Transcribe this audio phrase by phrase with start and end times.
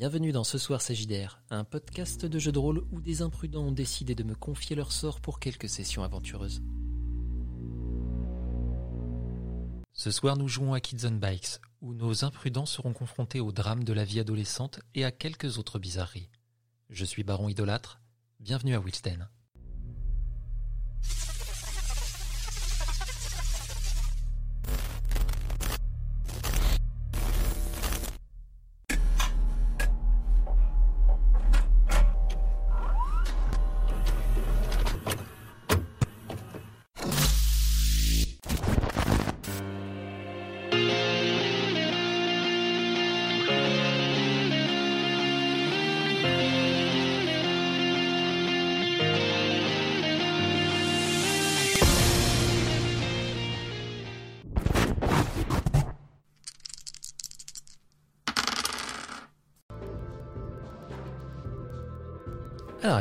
[0.00, 3.70] Bienvenue dans Ce Soir Sagidaire, un podcast de jeux de rôle où des imprudents ont
[3.70, 6.62] décidé de me confier leur sort pour quelques sessions aventureuses.
[9.92, 13.84] Ce soir, nous jouons à Kids on Bikes, où nos imprudents seront confrontés au drame
[13.84, 16.30] de la vie adolescente et à quelques autres bizarreries.
[16.88, 18.00] Je suis Baron Idolâtre,
[18.38, 19.28] bienvenue à Wilsden.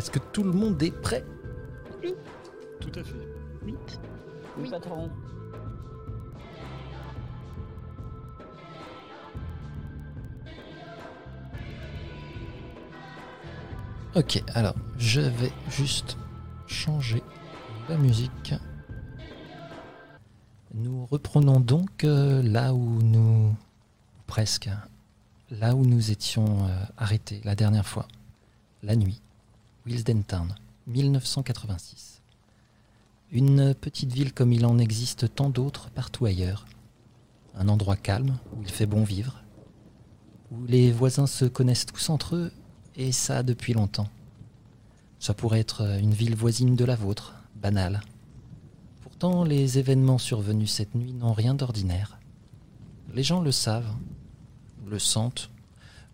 [0.10, 1.24] Est-ce que tout le monde est prêt?
[2.82, 3.28] Tout à fait.
[3.64, 3.76] Oui.
[4.58, 5.12] Oui, patron.
[14.16, 16.18] Ok, alors je vais juste
[16.66, 17.22] changer
[17.88, 18.56] la musique.
[20.74, 23.56] Nous reprenons donc euh, là où nous...
[24.26, 24.70] presque,
[25.52, 28.08] là où nous étions euh, arrêtés la dernière fois,
[28.82, 29.22] la nuit,
[29.86, 30.54] Wilsden Town,
[30.88, 32.22] 1986.
[33.32, 36.66] Une petite ville comme il en existe tant d'autres partout ailleurs.
[37.56, 39.42] Un endroit calme où il fait bon vivre,
[40.52, 42.52] où les voisins se connaissent tous entre eux
[42.98, 44.10] et ça depuis longtemps.
[45.18, 48.02] Ça pourrait être une ville voisine de la vôtre, banale.
[49.02, 52.20] Pourtant, les événements survenus cette nuit n'ont rien d'ordinaire.
[53.14, 53.96] Les gens le savent,
[54.86, 55.50] le sentent,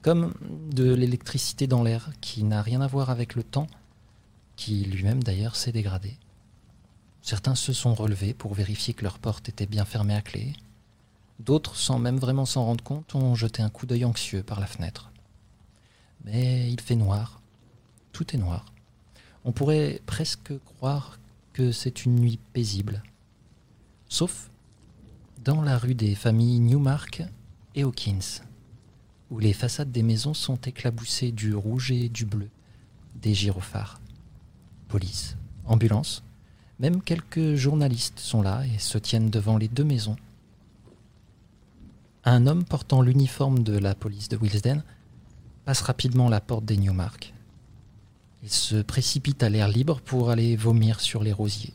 [0.05, 0.35] comme
[0.71, 3.65] de l'électricité dans l'air qui n'a rien à voir avec le temps,
[4.55, 6.15] qui lui-même d'ailleurs s'est dégradé.
[7.23, 10.53] Certains se sont relevés pour vérifier que leur porte était bien fermée à clé.
[11.39, 14.67] D'autres, sans même vraiment s'en rendre compte, ont jeté un coup d'œil anxieux par la
[14.67, 15.11] fenêtre.
[16.23, 17.41] Mais il fait noir.
[18.11, 18.65] Tout est noir.
[19.43, 21.17] On pourrait presque croire
[21.51, 23.01] que c'est une nuit paisible.
[24.07, 24.51] Sauf
[25.43, 27.23] dans la rue des familles Newmark
[27.73, 28.43] et Hawkins,
[29.35, 32.47] où les façades des maisons sont éclaboussées du rouge et du bleu,
[33.21, 33.99] des gyrophares.
[34.87, 35.35] Police,
[35.65, 36.23] ambulance,
[36.79, 40.15] même quelques journalistes sont là et se tiennent devant les deux maisons.
[42.23, 44.85] Un homme portant l'uniforme de la police de Wilsden
[45.65, 47.33] passe rapidement la porte des Newmark.
[48.41, 51.73] Il se précipite à l'air libre pour aller vomir sur les rosiers.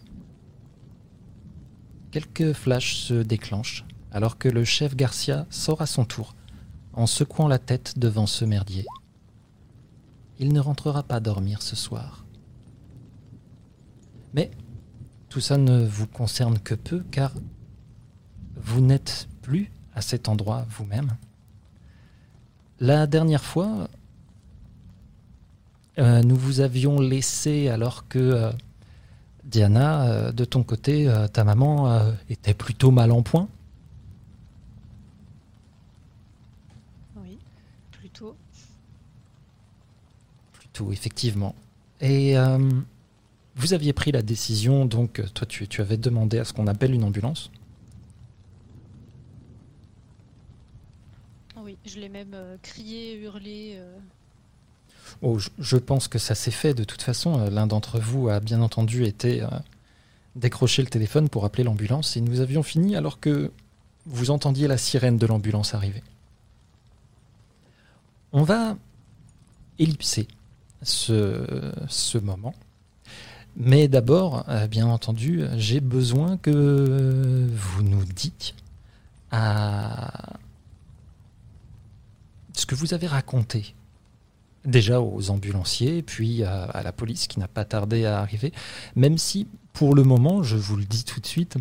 [2.10, 6.34] Quelques flashs se déclenchent alors que le chef Garcia sort à son tour
[6.93, 8.87] en secouant la tête devant ce merdier.
[10.39, 12.25] Il ne rentrera pas dormir ce soir.
[14.34, 14.51] Mais
[15.28, 17.33] tout ça ne vous concerne que peu car
[18.56, 21.17] vous n'êtes plus à cet endroit vous-même.
[22.78, 23.89] La dernière fois,
[25.99, 28.53] euh, nous vous avions laissé alors que euh,
[29.45, 33.49] Diana, euh, de ton côté, ta maman était plutôt mal en point.
[37.17, 37.39] Oui,
[37.91, 38.37] plutôt.
[40.92, 41.54] Effectivement.
[42.00, 42.58] Et euh,
[43.56, 46.66] vous aviez pris la décision, donc euh, toi tu, tu avais demandé à ce qu'on
[46.66, 47.50] appelle une ambulance.
[51.62, 53.74] Oui, je l'ai même euh, crié, hurlé.
[53.76, 53.98] euh,
[55.22, 57.38] Oh, je, je pense que ça s'est fait de toute façon.
[57.38, 59.48] Euh, L'un d'entre vous a bien entendu été euh,
[60.36, 63.50] décrocher le téléphone pour appeler l'ambulance et nous avions fini alors que
[64.06, 66.02] vous entendiez la sirène de l'ambulance arriver.
[68.32, 68.76] On va
[69.78, 70.28] ellipser
[70.82, 72.54] ce, moment.
[73.56, 78.54] Mais d'abord, euh, bien entendu, j'ai besoin que vous nous dites
[79.30, 80.38] à
[82.54, 83.74] ce que vous avez raconté
[84.65, 88.53] déjà aux ambulanciers, puis à, à la police qui n'a pas tardé à arriver,
[88.94, 91.56] même si pour le moment, je vous le dis tout de suite,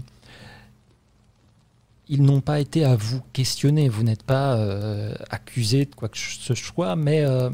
[2.10, 6.18] ils n'ont pas été à vous questionner, vous n'êtes pas euh, accusé de quoi que
[6.18, 7.51] ce soit, mais euh,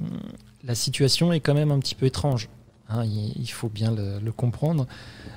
[0.65, 2.50] la situation est quand même un petit peu étrange.
[2.89, 4.88] hein, il, faut bien le, comprendre.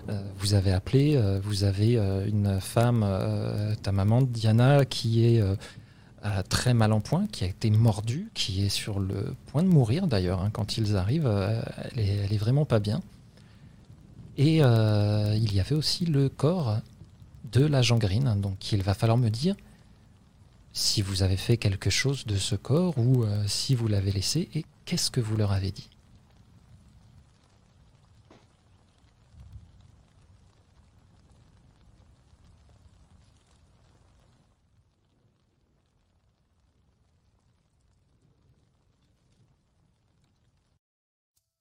[0.08, 3.06] Euh, vous avez appelé, euh, vous avez euh, une femme,
[3.82, 5.42] ta maman Diana, qui est
[6.48, 10.06] très mal en point, qui a été mordue, qui est sur le point de mourir
[10.06, 10.42] d'ailleurs.
[10.42, 11.30] hein, quand ils arrivent,
[11.92, 13.00] elle, est, vraiment pas bien.
[14.36, 16.78] Et il y avait aussi le corps
[17.52, 18.40] de l'agent Green.
[18.40, 19.56] Donc il va falloir me dire
[20.72, 24.64] si vous avez fait quelque chose de ce corps ou si vous l'avez laissé et
[24.88, 25.90] qu'est-ce que vous leur avez dit?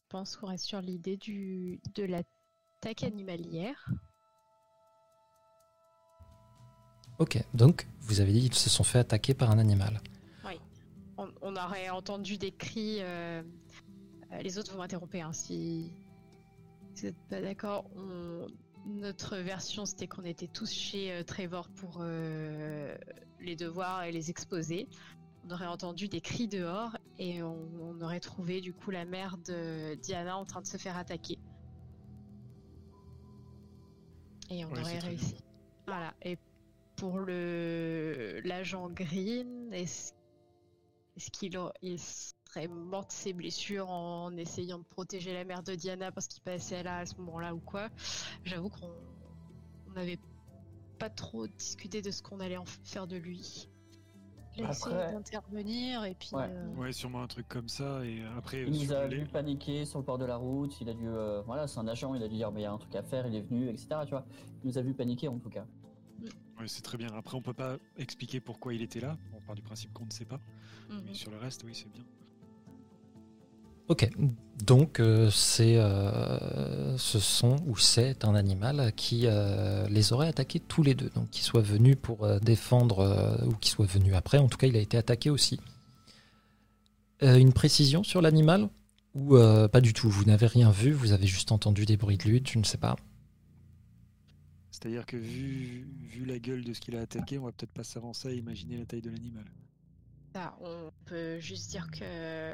[0.06, 3.90] Je pense qu'on reste sur l'idée du de l'attaque animalière.
[7.20, 10.00] Ok, donc vous avez dit qu'ils se sont fait attaquer par un animal.
[11.48, 12.98] On, aurait entendu des cris.
[13.02, 13.42] euh,
[14.34, 15.94] euh, les autres, vous m'interrompez hein, si
[16.94, 17.90] si vous n'êtes pas d'accord.
[17.96, 18.48] On-
[18.86, 24.88] Notre version, c'était qu'on était tous chez euh, Trevor pour les devoirs et les exposer.
[25.46, 29.38] On aurait entendu des cris dehors et on, on aurait trouvé du coup la mère
[29.38, 31.38] de Diana en train de se faire attaquer.
[34.50, 35.36] Et on Ouais, aurait réussi.
[35.86, 36.14] Voilà.
[36.22, 36.38] Et
[36.98, 40.14] pour le l'agent Green, est-ce
[41.18, 45.74] est-ce qu'il il serait mort de ses blessures en essayant de protéger la mère de
[45.76, 47.90] Diana parce qu'il passait là à ce moment-là ou quoi?
[48.46, 48.92] J'avoue qu'on
[49.88, 50.20] on n'avait
[51.00, 53.68] pas trop discuté de ce qu'on allait en faire de lui.
[54.60, 56.30] Il a essayé Après- d'intervenir et puis.
[56.34, 56.46] Ouais.
[56.50, 58.04] euh, Ouais, sûrement un truc comme ça.
[58.06, 60.90] Et après, Il nous a les- vu paniquer sur le bord de la route, il
[60.90, 62.72] a dû, euh, voilà, c'est un agent, il a dû dire, mais il y a
[62.72, 63.88] un truc à faire, il est venu, etc.
[64.06, 64.26] Tu vois,
[64.64, 65.66] il nous a vu paniquer en tout cas.
[66.60, 67.10] Ouais, c'est très bien.
[67.16, 69.18] Après, on peut pas expliquer pourquoi il était là.
[69.36, 70.40] On part du principe qu'on ne sait pas.
[70.90, 71.02] Mhm.
[71.06, 72.04] Mais sur le reste, oui, c'est bien.
[73.90, 74.10] Ok,
[74.66, 80.60] donc euh, c'est, euh, ce sont ou c'est un animal qui euh, les aurait attaqués
[80.60, 81.10] tous les deux.
[81.16, 84.58] Donc qu'il soit venu pour euh, défendre euh, ou qu'il soit venu après, en tout
[84.58, 85.62] cas il a été attaqué aussi.
[87.24, 88.68] Euh, une précision sur l'animal
[89.16, 92.18] ou euh, pas du tout Vous n'avez rien vu, vous avez juste entendu des bruits
[92.18, 92.98] de lutte, je ne sais pas.
[94.78, 97.84] C'est-à-dire que vu, vu la gueule de ce qu'il a attaqué, on va peut-être pas
[97.84, 99.46] s'avancer à imaginer la taille de l'animal.
[100.36, 102.54] Ça, on peut juste dire que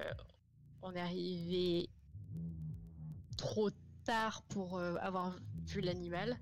[0.82, 1.90] on est arrivé
[3.36, 3.70] trop
[4.06, 6.40] tard pour euh, avoir vu l'animal.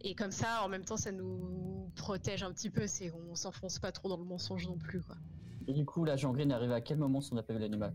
[0.00, 2.86] Et comme ça, en même temps, ça nous protège un petit peu.
[2.86, 5.18] C'est on s'enfonce pas trop dans le mensonge non plus, quoi.
[5.66, 7.58] Et du coup, l'agent Green est arrivé à quel moment si on n'a pas vu
[7.58, 7.92] l'animal?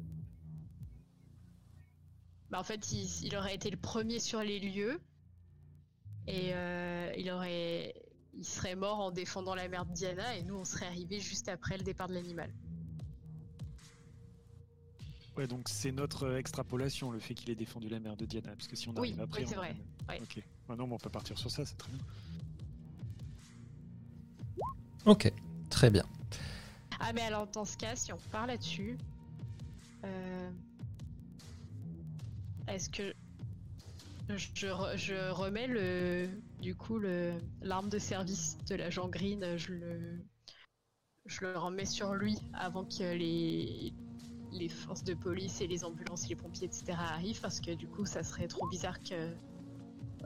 [2.52, 5.02] Bah, en fait, il, il aurait été le premier sur les lieux
[6.28, 7.94] et euh, il aurait,
[8.34, 11.50] il serait mort en défendant la mère de Diana et nous, on serait arrivé juste
[11.50, 12.52] après le départ de l'animal.
[15.36, 18.52] Ouais, donc c'est notre extrapolation, le fait qu'il ait défendu la mère de Diana.
[18.56, 19.42] Parce que si on Oui, arrive après.
[19.42, 19.76] oui, c'est on- vrai.
[20.08, 20.22] Ouais.
[20.22, 20.44] Ok.
[20.70, 22.02] Ah non, mais on peut partir sur ça, c'est très bien.
[25.06, 25.32] Ok,
[25.70, 26.06] très bien.
[27.00, 28.98] Ah mais alors dans ce cas, si on part là-dessus,
[30.06, 30.50] euh,
[32.68, 33.14] est-ce que
[34.30, 36.28] je, re- je remets le
[36.62, 40.20] du coup le l'arme de service de l'agent Green, je le
[41.26, 43.94] je le remets sur lui avant que les
[44.52, 47.88] les forces de police et les ambulances et les pompiers etc arrivent parce que du
[47.88, 49.34] coup ça serait trop bizarre que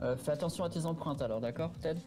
[0.02, 2.00] Euh, Fais attention à tes empreintes alors, d'accord, Ted?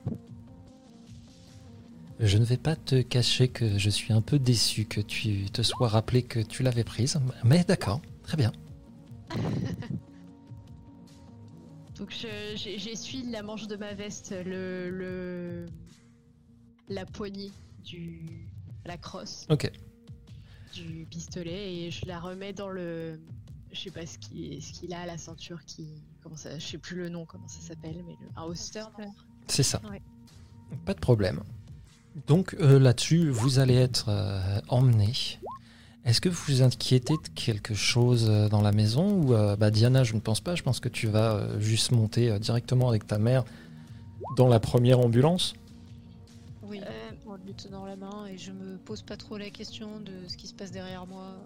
[2.19, 5.61] Je ne vais pas te cacher que je suis un peu déçu que tu te
[5.63, 8.51] sois rappelé que tu l'avais prise, mais d'accord, très bien.
[12.01, 12.09] Donc
[12.55, 15.67] j'essuie la manche de ma veste, le, le
[16.89, 17.51] la poignée
[17.83, 18.47] du
[18.85, 19.71] la crosse Ok,
[20.73, 23.19] du pistolet et je la remets dans le
[23.71, 25.89] je sais pas ce qu'il ce qu'il a à la ceinture qui
[26.23, 28.83] comment ça je sais plus le nom comment ça s'appelle mais le, un holster
[29.47, 29.79] c'est ça.
[29.87, 30.01] Ouais.
[30.85, 31.43] Pas de problème.
[32.25, 35.13] Donc euh, là-dessus, vous allez être euh, emmené.
[36.03, 39.69] Est-ce que vous vous inquiétez de quelque chose euh, dans la maison ou euh, bah,
[39.69, 40.55] Diana, je ne pense pas.
[40.55, 43.43] Je pense que tu vas euh, juste monter euh, directement avec ta mère
[44.35, 45.53] dans la première ambulance.
[46.63, 49.99] Oui, Euh, en lui tenant la main et je me pose pas trop la question
[49.99, 51.37] de ce qui se passe derrière moi.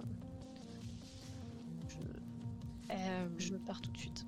[1.89, 1.95] Je,
[2.95, 4.25] Euh, je pars tout de suite.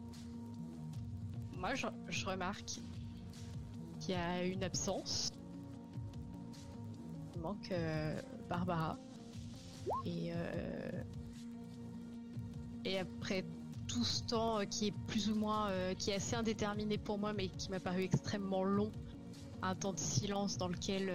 [1.56, 2.80] moi je, je remarque
[4.00, 5.32] qu'il y a une absence
[7.36, 8.20] il manque euh,
[8.50, 8.98] Barbara
[10.06, 11.03] et euh,
[12.86, 13.44] et après
[13.88, 17.17] tout ce temps euh, qui est plus ou moins euh, qui est assez indéterminé pour
[17.17, 18.91] moi mais qui m'a paru extrêmement long
[19.62, 21.12] un temps de silence dans lequel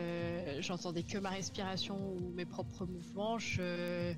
[0.61, 4.15] j'entendais que ma respiration ou mes propres mouvements je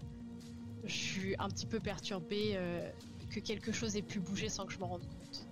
[0.86, 2.58] suis un petit peu perturbée
[3.30, 5.46] que quelque chose ait pu bouger sans que je m'en rende compte.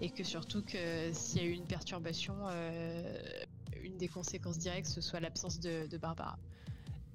[0.00, 2.34] Et que surtout que s'il y a eu une perturbation
[4.00, 6.38] des conséquences directes ce soit l'absence de, Barbara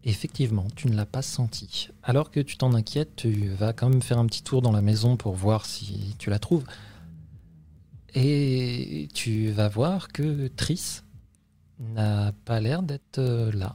[0.04, 1.90] Effectivement, tu ne l'as pas senti.
[2.04, 4.84] Alors que tu t'en inquiètes, tu vas quand même faire un petit tour dans la
[4.84, 6.64] maison pour voir si tu la trouves.
[8.14, 11.04] Et tu vas voir que Triss
[11.80, 13.74] n'a pas l'air d'être euh, là.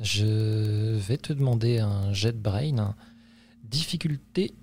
[0.00, 2.96] Je vais te demander un jet brain.
[3.62, 4.56] Difficulté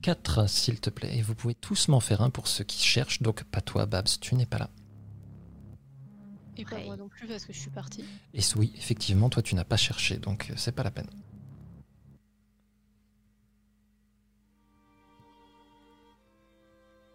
[0.00, 1.18] 4, s'il te plaît.
[1.18, 3.20] Et vous pouvez tous m'en faire un pour ceux qui cherchent.
[3.20, 4.70] Donc, pas toi, Babs, tu n'es pas là.
[6.58, 8.04] Et pas moi non plus parce que je suis partie.
[8.34, 10.16] Et oui, effectivement, toi, tu n'as pas cherché.
[10.16, 11.08] Donc, euh, c'est pas la peine.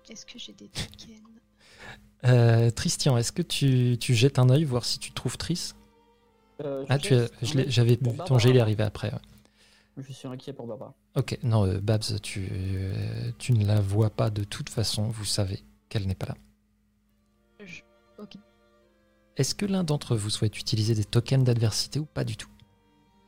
[0.09, 1.21] Est-ce que j'ai des tokens
[2.25, 5.73] Euh, Tristian, est-ce que tu, tu jettes un œil voir si tu trouves Tris?
[6.63, 7.13] Euh, Ah, tu
[7.67, 9.11] j'avais ton jet il est arrivé après.
[9.11, 9.19] ouais.
[9.97, 10.93] Je suis inquiet pour Barbara.
[11.15, 15.03] Ok, non, euh, Babs, tu, euh, tu ne la vois pas de toute façon.
[15.09, 16.35] Vous savez qu'elle n'est pas là.
[17.63, 17.81] Je-
[18.17, 18.37] Ok.
[19.37, 22.49] Est-ce que l'un d'entre vous souhaite utiliser des tokens d'adversité ou pas du tout?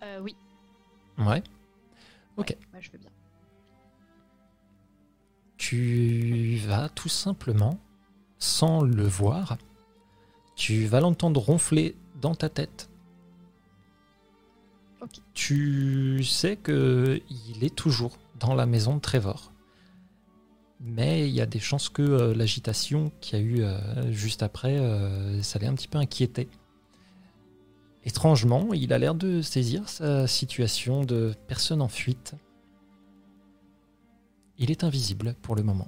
[0.04, 0.36] Euh, oui.
[1.18, 1.42] Ouais.
[2.38, 2.50] Ok.
[2.50, 3.10] Ouais, moi, je veux bien.
[5.58, 7.80] Tu vas tout simplement,
[8.38, 9.58] sans le voir,
[10.56, 12.90] tu vas l'entendre ronfler dans ta tête.
[15.02, 15.22] Ok.
[15.34, 19.52] Tu sais que il est toujours dans la maison de Trevor.
[20.80, 24.44] Mais il y a des chances que euh, l'agitation qu'il y a eu euh, juste
[24.44, 26.50] après, euh, ça l'ait un petit peu inquiété.
[28.04, 32.36] Étrangement, il a l'air de saisir sa situation de personne en fuite.
[34.58, 35.88] Il est invisible pour le moment.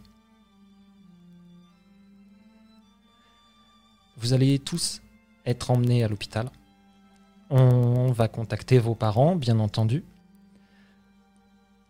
[4.17, 5.01] Vous allez tous
[5.45, 6.49] être emmenés à l'hôpital.
[7.49, 10.03] On va contacter vos parents, bien entendu.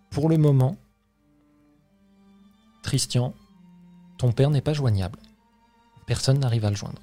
[0.09, 0.77] Pour le moment,
[2.87, 3.33] Christian,
[4.17, 5.19] ton père n'est pas joignable.
[6.05, 7.01] Personne n'arrive à le joindre.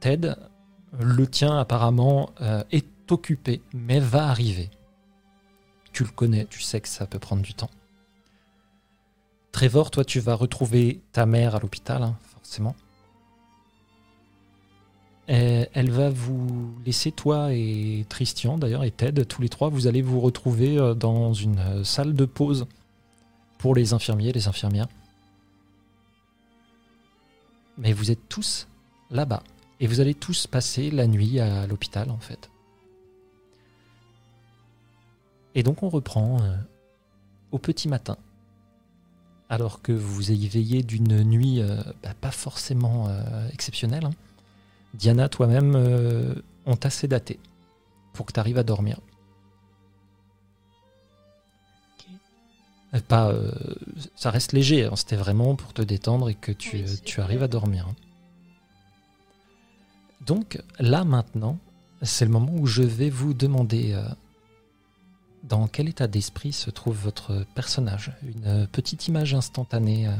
[0.00, 0.32] Ted,
[0.98, 4.70] le tien apparemment euh, est occupé, mais va arriver.
[5.92, 7.68] Tu le connais, tu sais que ça peut prendre du temps.
[9.52, 12.74] Trevor, toi, tu vas retrouver ta mère à l'hôpital, hein, forcément.
[15.28, 19.86] Et elle va vous laisser, toi et Christian, d'ailleurs, et Ted, tous les trois, vous
[19.86, 22.66] allez vous retrouver euh, dans une euh, salle de pause
[23.64, 24.88] pour les infirmiers les infirmières.
[27.78, 28.68] Mais vous êtes tous
[29.10, 29.42] là-bas.
[29.80, 32.50] Et vous allez tous passer la nuit à l'hôpital, en fait.
[35.54, 36.54] Et donc on reprend euh,
[37.52, 38.18] au petit matin.
[39.48, 44.04] Alors que vous ayez veillé d'une nuit euh, bah, pas forcément euh, exceptionnelle.
[44.04, 44.14] hein.
[44.92, 45.74] Diana, toi-même,
[46.66, 47.40] on t'a sédaté
[48.12, 49.00] pour que tu arrives à dormir.
[53.08, 53.50] Pas, euh,
[54.14, 57.42] ça reste léger, hein, c'était vraiment pour te détendre et que tu, Oui, tu arrives
[57.42, 57.88] à dormir.
[57.88, 57.94] hein.
[60.24, 61.58] Donc là maintenant,
[62.02, 64.06] c'est le moment où je vais vous demander euh,
[65.42, 68.12] dans quel état d'esprit se trouve votre personnage.
[68.22, 70.12] Une euh, petite image instantanée euh,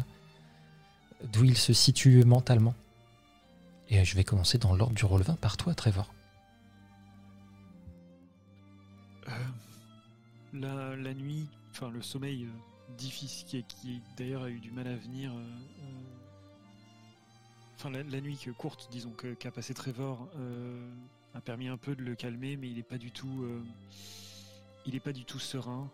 [1.33, 2.75] d'où il se situe mentalement.
[3.89, 6.13] Et euh, je vais commencer dans l'ordre du rôle 20 par toi, Trevor.
[9.29, 9.33] Euh,
[10.53, 14.97] la, la nuit, enfin le sommeil euh, difficile, qui, d'ailleurs a eu du mal à
[14.97, 15.33] venir.
[15.33, 16.01] euh, euh,
[17.77, 20.31] Enfin, la, nuit courte, disons, qu'a passé Trevor,
[21.35, 23.47] a permis un peu de le calmer, mais il n'est pas du tout,
[24.87, 25.91] il pas du tout serein.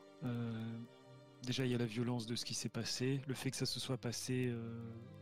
[1.42, 3.64] Déjà, il y a la violence de ce qui s'est passé, le fait que ça
[3.64, 4.54] se soit passé,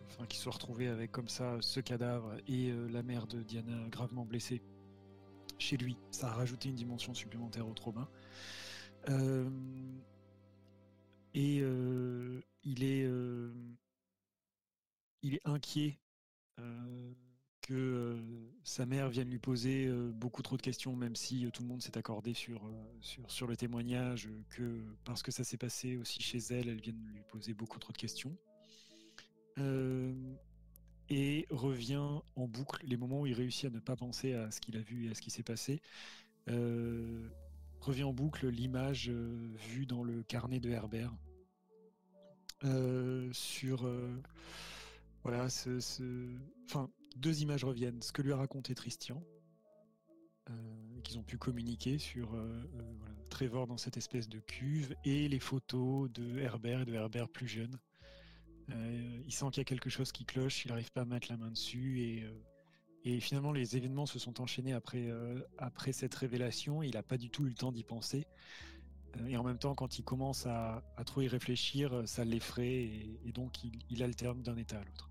[0.08, 4.24] enfin, qu'il soit retrouvé avec comme ça ce cadavre et la mère de Diana gravement
[4.24, 4.60] blessée
[5.58, 8.10] chez lui, ça a rajouté une dimension supplémentaire au trauma.
[11.38, 13.52] Et euh, il est, euh,
[15.22, 16.00] il est inquiet
[16.58, 17.12] euh,
[17.62, 18.18] que
[18.64, 21.96] sa mère vienne lui poser beaucoup trop de questions, même si tout le monde s'est
[21.96, 22.68] accordé sur,
[23.00, 27.22] sur, le témoignage, que parce que ça s'est passé aussi chez elle, elle vienne lui
[27.28, 28.36] poser beaucoup trop de questions.
[31.10, 34.60] Et revient en boucle les moments où il réussit à ne pas penser à ce
[34.60, 35.82] qu'il a vu et à ce qui s'est passé.
[36.46, 41.14] Revient en boucle l'image vue dans le carnet de Herbert
[43.32, 44.20] sur euh,
[45.22, 45.48] voilà
[47.16, 49.22] deux images reviennent ce que lui a raconté Tristian
[50.50, 52.94] euh, qu'ils ont pu communiquer sur euh, euh,
[53.28, 57.48] Trevor dans cette espèce de cuve et les photos de Herbert et de Herbert plus
[57.48, 57.78] jeune
[58.70, 61.28] euh, il sent qu'il y a quelque chose qui cloche, il n'arrive pas à mettre
[61.30, 62.32] la main dessus et, euh,
[63.04, 66.82] et finalement les événements se sont enchaînés après, euh, après cette révélation.
[66.82, 68.26] Il n'a pas du tout eu le temps d'y penser.
[69.16, 72.24] Euh, et en même temps, quand il commence à, à trop y réfléchir, euh, ça
[72.24, 75.10] l'effraie et, et donc il, il alterne d'un état à l'autre.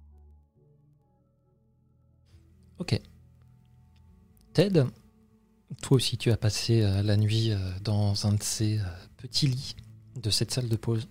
[2.79, 3.01] Ok.
[4.53, 4.83] Ted,
[5.81, 7.51] toi aussi tu as passé euh, la nuit
[7.81, 8.79] dans un de ces
[9.17, 9.75] petits lits
[10.15, 11.07] de cette salle de pause.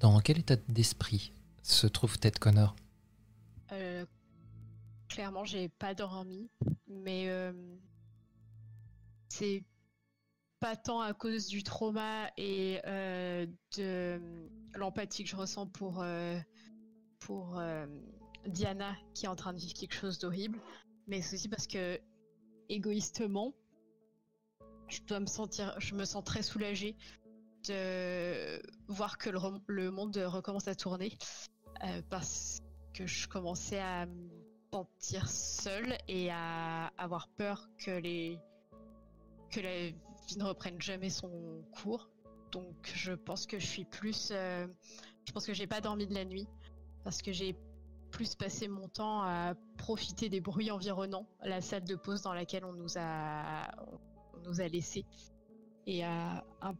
[0.00, 2.74] Dans quel état d'esprit se trouve Ted Connor?
[3.70, 4.04] Euh,
[5.08, 6.50] clairement, j'ai pas dormi,
[6.88, 7.52] mais euh,
[9.28, 9.62] c'est
[10.62, 14.20] pas tant à cause du trauma et euh, de
[14.76, 16.38] l'empathie que je ressens pour, euh,
[17.18, 17.84] pour euh,
[18.46, 20.60] Diana qui est en train de vivre quelque chose d'horrible,
[21.08, 22.00] mais c'est aussi parce que
[22.68, 23.52] égoïstement,
[24.86, 26.96] je dois me sentir, je me sens très soulagée
[27.66, 31.18] de voir que le, le monde recommence à tourner
[32.08, 32.60] parce
[32.94, 34.30] que je commençais à me
[34.72, 38.38] sentir seule et à avoir peur que les
[39.50, 39.60] que
[40.26, 42.10] vie ne reprenne jamais son cours.
[42.50, 44.66] Donc je pense que je suis plus euh,
[45.24, 46.46] je pense que j'ai pas dormi de la nuit
[47.04, 47.56] parce que j'ai
[48.10, 52.64] plus passé mon temps à profiter des bruits environnants, la salle de pause dans laquelle
[52.64, 53.70] on nous a
[54.34, 55.06] on nous a laissé
[55.86, 56.74] et à un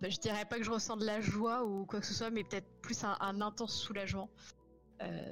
[0.00, 2.30] bah, je dirais pas que je ressens de la joie ou quoi que ce soit,
[2.30, 4.30] mais peut-être plus un, intense soulagement
[5.02, 5.30] euh,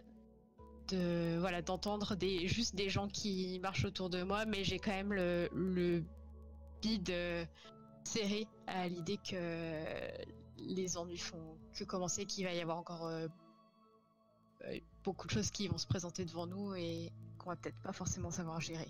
[0.88, 4.90] de voilà d'entendre des juste des gens qui marchent autour de moi, mais j'ai quand
[4.90, 6.04] même le
[7.11, 7.44] euh,
[8.04, 9.85] serré à l'idée que
[10.58, 13.28] les ennuis font que commencer, qu'il va y avoir encore euh,
[14.64, 17.92] euh, beaucoup de choses qui vont se présenter devant nous et qu'on va peut-être pas
[17.92, 18.88] forcément savoir gérer.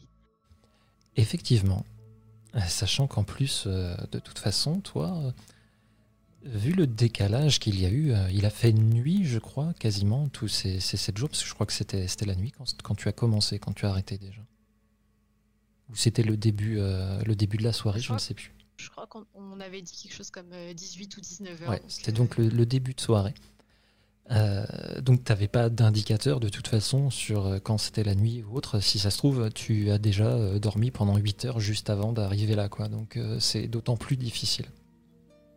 [1.16, 1.85] Effectivement.
[2.54, 5.35] Euh, Sachant qu'en plus, de toute façon, toi,
[6.42, 10.49] vu le décalage qu'il y a eu, il a fait nuit, je crois, quasiment tous
[10.49, 12.95] ces, ces 7 jours, parce que je crois que c'était c'était la nuit quand, quand
[12.95, 14.40] tu as commencé, quand tu as arrêté déjà.
[15.90, 18.52] Ou c'était le début, euh, le début de la soirée, Je je ne sais plus.
[18.76, 21.71] Je crois qu'on on avait dit quelque chose comme euh, 18 ou 19 heures.
[21.71, 23.35] Ouais, c'était donc le, le début de soirée.
[24.30, 28.42] Euh, donc tu n'avais pas d'indicateur de toute façon sur euh, quand c'était la nuit
[28.42, 28.78] ou autre.
[28.80, 32.54] Si ça se trouve, tu as déjà euh, dormi pendant 8 heures juste avant d'arriver
[32.54, 32.68] là.
[32.68, 32.88] quoi.
[32.88, 34.66] Donc euh, c'est d'autant plus difficile.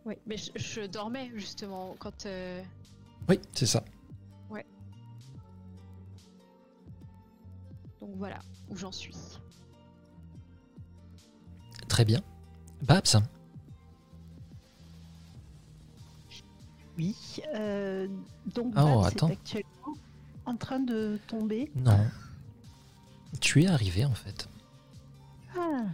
[0.06, 2.24] Oui, mais je, je dormais justement quand.
[2.26, 2.62] euh,
[3.28, 3.84] Oui, c'est ça.
[8.00, 9.14] Donc voilà où j'en suis.
[11.92, 12.22] Très bien.
[12.80, 13.18] Babs,
[16.96, 17.14] Oui.
[17.54, 18.08] euh,
[18.54, 19.28] donc, Ah, oh, Babs attends.
[19.28, 19.94] est actuellement
[20.46, 21.70] en train de tomber.
[21.76, 21.98] non.
[23.42, 24.48] Tu es arrivé en fait.
[25.54, 25.84] Ah,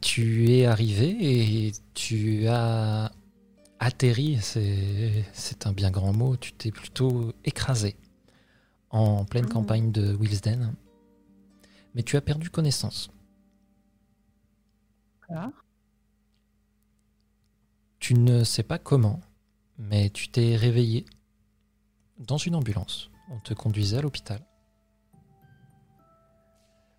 [0.00, 3.12] Tu es arrivé et tu as
[3.78, 7.96] atterri, c'est un bien grand mot, tu t'es plutôt écrasé
[8.90, 9.52] en pleine Mhm.
[9.52, 10.74] campagne de Wilsden.
[11.94, 13.10] Mais tu as perdu connaissance.
[17.98, 19.20] Tu ne sais pas comment,
[19.78, 21.04] mais tu t'es réveillé
[22.18, 23.10] dans une ambulance.
[23.30, 24.40] On te conduisait à l'hôpital.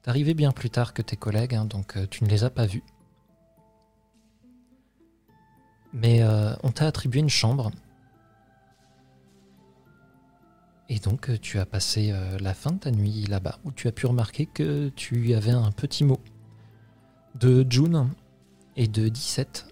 [0.06, 2.66] Arrivé bien plus tard que tes collègues, hein, donc euh, tu ne les as pas
[2.66, 2.84] vus.
[5.94, 7.72] Mais euh, on t'a attribué une chambre.
[10.90, 13.92] Et donc euh, tu as passé la fin de ta nuit là-bas, où tu as
[13.92, 16.20] pu remarquer que tu avais un petit mot
[17.36, 18.10] de June
[18.78, 19.68] et de 17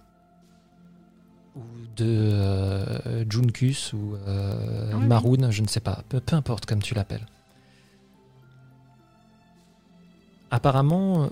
[1.56, 1.62] ou
[1.96, 5.08] de euh, Junkus ou euh, Ah oui.
[5.08, 7.26] Maroon, je ne sais pas, peu, peu importe comme tu l'appelles.
[10.52, 11.28] Apparemment, euh,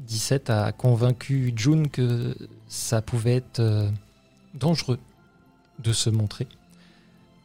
[0.00, 2.36] 17 a convaincu June que
[2.68, 3.88] ça pouvait être euh,
[4.54, 4.98] dangereux
[5.78, 6.46] de se montrer,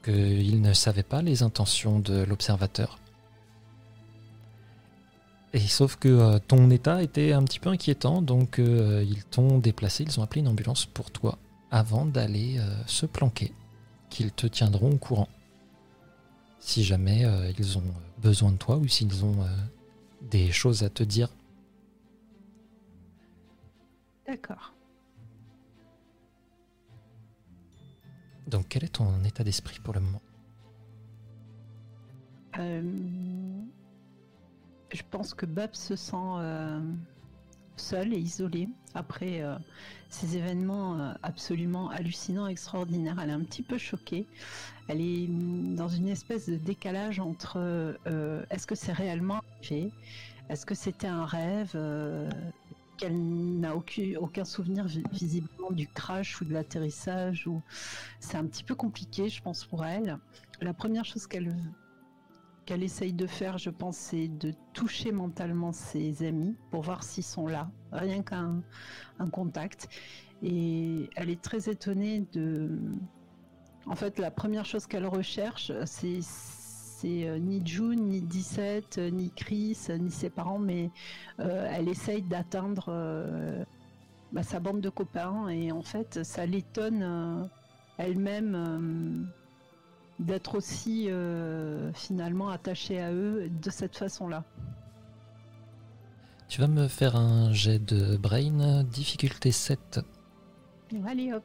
[0.03, 2.99] qu'il ne savait pas les intentions de l'observateur.
[5.55, 9.57] Et sauf que euh, ton état était un petit peu inquiétant, donc euh, ils t'ont
[9.57, 11.37] déplacé, ils ont appelé une ambulance pour toi
[11.71, 13.53] avant d'aller euh, se planquer,
[14.09, 15.29] qu'ils te tiendront au courant.
[16.59, 17.23] Si jamais
[17.59, 17.83] ils ont
[18.21, 19.45] besoin de toi ou s'ils ont
[20.31, 21.29] des choses à te dire.
[24.27, 24.73] D'accord.
[28.47, 30.21] Donc quel est ton état d'esprit pour le moment?
[32.57, 32.81] Euh,
[34.95, 36.79] je pense que Babs se sent euh,
[37.75, 39.55] seule et isolée après euh,
[40.09, 43.17] ces événements euh, absolument hallucinants, extraordinaires.
[43.21, 44.25] Elle est un petit peu choquée.
[44.87, 45.27] Elle est
[45.75, 47.57] dans une espèce de décalage entre
[48.07, 49.91] euh, est-ce que c'est réellement arrivé
[50.49, 51.75] Est-ce que c'était un rêve?
[52.97, 57.49] Qu'elle n'a aucun, souvenir vi- visiblement du crash ou de l'atterrissage
[58.21, 60.17] c'est un petit peu compliqué je pense pour elle
[60.61, 61.53] la première chose qu'elle
[62.65, 67.23] qu'elle essaye de faire, je pense, c'est de toucher mentalement ses amis pour voir s'ils
[67.23, 68.63] sont là, rien qu'un
[69.19, 69.87] un contact.
[70.43, 72.79] Et elle est très étonnée de.
[73.85, 76.21] En fait, la première chose qu'elle recherche, c'est
[77.05, 80.89] euh, ni June, ni 17, euh, ni Chris, euh, ni ses parents, mais
[81.37, 83.65] elle essaye d'atteindre
[84.31, 87.49] bah, sa bande de copains et en fait, ça l'étonne
[87.97, 89.29] elle-même.
[90.19, 94.43] D'être aussi euh, finalement attaché à eux de cette façon-là.
[96.47, 99.99] Tu vas me faire un jet de brain, difficulté 7.
[101.05, 101.43] Allez hop.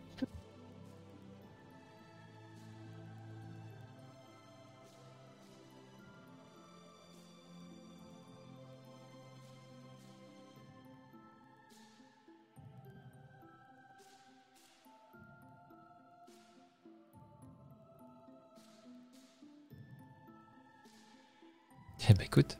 [22.08, 22.58] Eh ben écoute,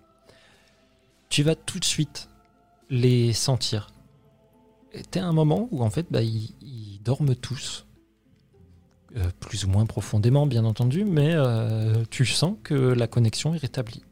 [1.29, 2.29] tu vas tout de suite
[2.91, 3.91] les sentir.
[5.11, 7.87] T'es à un moment où en fait bah, ils, dorment tous.
[9.17, 13.59] Euh, plus ou moins profondément bien entendu, mais euh, tu sens que la connexion est
[13.59, 14.05] rétablie.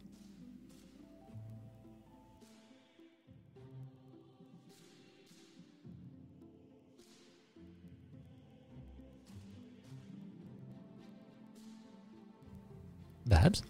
[13.26, 13.60] Babs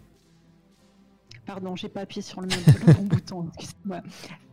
[1.48, 2.48] Pardon, j'ai pas appuyé sur le,
[2.92, 3.50] bon bouton.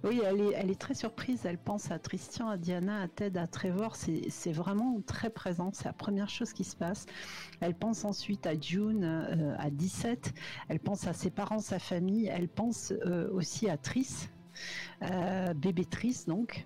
[0.06, 1.42] Oui, elle est, très surprise.
[1.44, 3.98] Elle pense à Tristan, à Diana, à Ted, à Trevor.
[3.98, 5.72] C'est vraiment très présent.
[5.74, 7.06] C'est la première chose qui se passe.
[7.60, 10.34] Elle pense ensuite à June, euh, à 17.
[10.70, 12.28] Elle pense à ses parents, sa famille.
[12.28, 14.30] Elle pense euh, aussi à Tris,
[15.02, 16.66] euh, bébé Tris donc.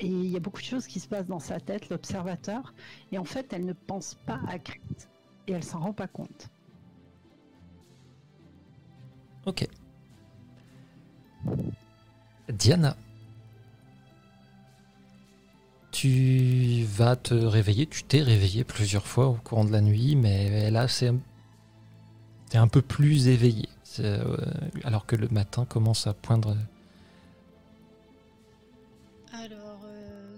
[0.00, 2.72] Et il y a beaucoup de choses qui se passent dans sa tête, l'observateur.
[3.12, 4.80] Et en fait, elle ne pense pas à Chris.
[5.48, 6.48] Et elle s'en rend pas compte.
[9.46, 9.68] Ok.
[12.48, 12.96] Diana.
[15.90, 20.70] Tu vas te réveiller, tu t'es réveillé plusieurs fois au courant de la nuit, mais
[20.70, 21.12] là c'est
[22.50, 23.68] t'es un peu plus éveillé.
[24.00, 24.36] Euh,
[24.82, 26.56] alors que le matin commence à poindre.
[29.32, 30.36] Alors, euh,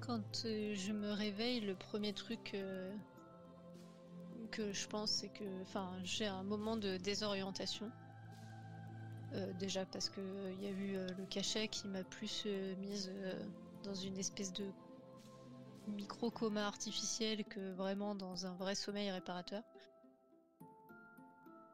[0.00, 2.54] quand euh, je me réveille, le premier truc
[4.54, 7.90] que je pense, c'est que, enfin, j'ai un moment de désorientation.
[9.32, 10.20] Euh, déjà parce que
[10.52, 13.44] il y a eu euh, le cachet qui m'a plus euh, mise euh,
[13.82, 14.70] dans une espèce de
[15.88, 19.64] micro coma artificiel que vraiment dans un vrai sommeil réparateur.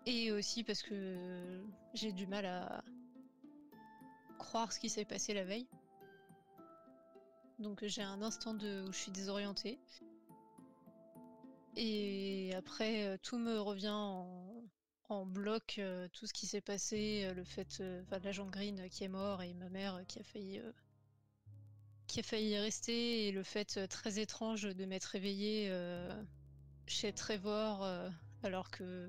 [0.07, 1.63] Et aussi parce que
[1.93, 2.83] j'ai du mal à
[4.39, 5.69] croire ce qui s'est passé la veille.
[7.59, 9.79] Donc j'ai un instant de où je suis désorientée.
[11.83, 13.89] Et après, euh, tout me revient
[15.09, 19.03] en, bloc, euh, tout ce qui s'est passé, euh, le fait, enfin, l'agent Green qui
[19.05, 20.61] est mort et ma mère qui a failli,
[22.07, 25.73] qui a failli rester, et le fait très étrange de m'être réveillée
[26.87, 27.89] chez Trevor,
[28.43, 29.09] alors que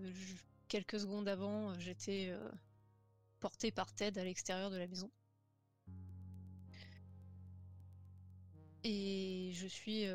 [0.70, 2.34] quelques secondes avant, j'étais
[3.42, 5.12] portée par Ted à l'extérieur de la maison.
[8.86, 10.06] Et je suis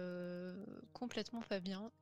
[0.95, 1.93] complètement pas bien.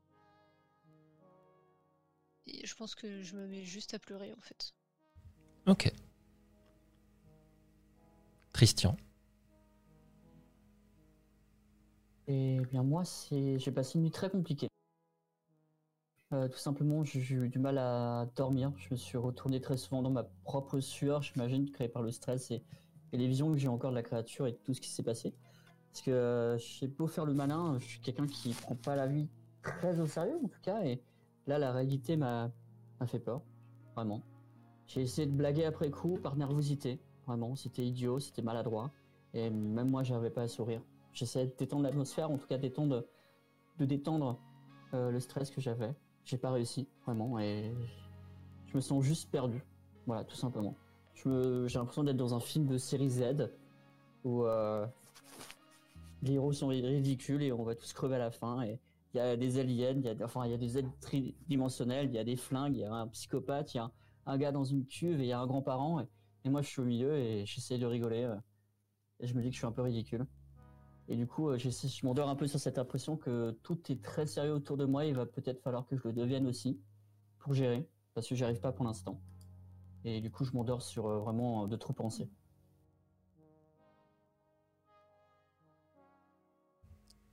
[2.46, 4.74] Et je pense que je me mets juste à pleurer en fait.
[5.66, 5.90] Ok.
[8.52, 8.96] Christian.
[12.26, 14.68] Et bien moi, c'est j'ai passé une nuit très compliquée.
[16.32, 18.72] Euh, tout simplement, j'ai j'ai eu du mal à dormir.
[18.76, 22.50] Je me suis retourné très souvent dans ma propre sueur, j'imagine, créée par le stress
[22.50, 22.62] et,
[23.12, 25.02] et les visions que j'ai encore de la créature et de tout ce qui s'est
[25.02, 25.34] passé.
[25.92, 29.06] Parce que euh, j'ai beau faire le malin, je suis quelqu'un qui prend pas la
[29.06, 29.28] vie
[29.62, 30.82] très au sérieux en tout cas.
[30.84, 31.02] Et
[31.46, 32.50] là, la réalité m'a
[33.06, 33.42] fait peur,
[33.94, 34.22] vraiment.
[34.86, 37.56] J'ai essayé de blaguer après coup par nervosité, vraiment.
[37.56, 38.90] C'était idiot, c'était maladroit.
[39.32, 40.80] Et même moi, j'arrivais pas à sourire.
[41.12, 43.04] J'essayais de détendre l'atmosphère, en tout cas détendre,
[43.78, 44.38] de détendre
[44.94, 45.94] euh, le stress que j'avais.
[46.24, 47.74] J'ai pas réussi, vraiment, et
[48.66, 49.62] je me sens juste perdu.
[50.06, 50.74] Voilà, tout simplement.
[51.14, 53.50] J'ai l'impression d'être dans un film de série Z
[54.24, 54.86] où euh,
[56.22, 58.62] les héros sont ri- ridicules et on va tous crever à la fin.
[58.62, 58.78] Et
[59.14, 62.06] il y a des aliens, il y a, enfin, il y a des aides tridimensionnelles,
[62.06, 63.90] il y a des flingues, il y a un psychopathe, il y a
[64.26, 66.04] un, gars dans une cuve et il y a un grand-parent.
[66.44, 68.24] Et, moi, je suis au milieu et j'essaie de rigoler.
[68.24, 68.36] euh,
[69.20, 70.26] et je me dis que je suis un peu ridicule.
[71.08, 74.26] Et du coup, euh, je m'endors un peu sur cette impression que tout est très
[74.26, 75.04] sérieux autour de moi.
[75.04, 76.80] Il va peut-être falloir que je le devienne aussi
[77.38, 79.20] pour gérer, parce que j'y arrive pas pour l'instant.
[80.04, 82.28] Et du coup, je m'endors sur euh, vraiment de trop penser.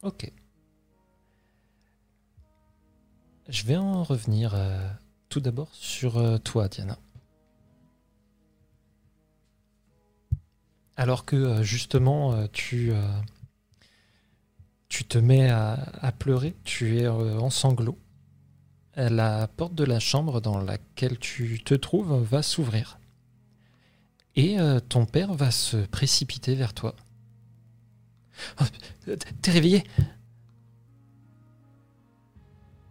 [0.03, 0.31] Ok.
[3.51, 4.89] Je vais en revenir euh,
[5.27, 6.97] tout d'abord sur euh, toi, Diana.
[10.95, 12.93] Alors que euh, justement, tu,
[15.09, 17.99] te mets à, pleurer, tu es en sanglots.
[18.95, 22.99] La porte de la chambre dans laquelle tu te trouves va s'ouvrir.
[24.37, 26.95] Et ton père va se précipiter vers toi.
[28.61, 28.65] Oh,
[29.41, 29.83] T'es réveillé?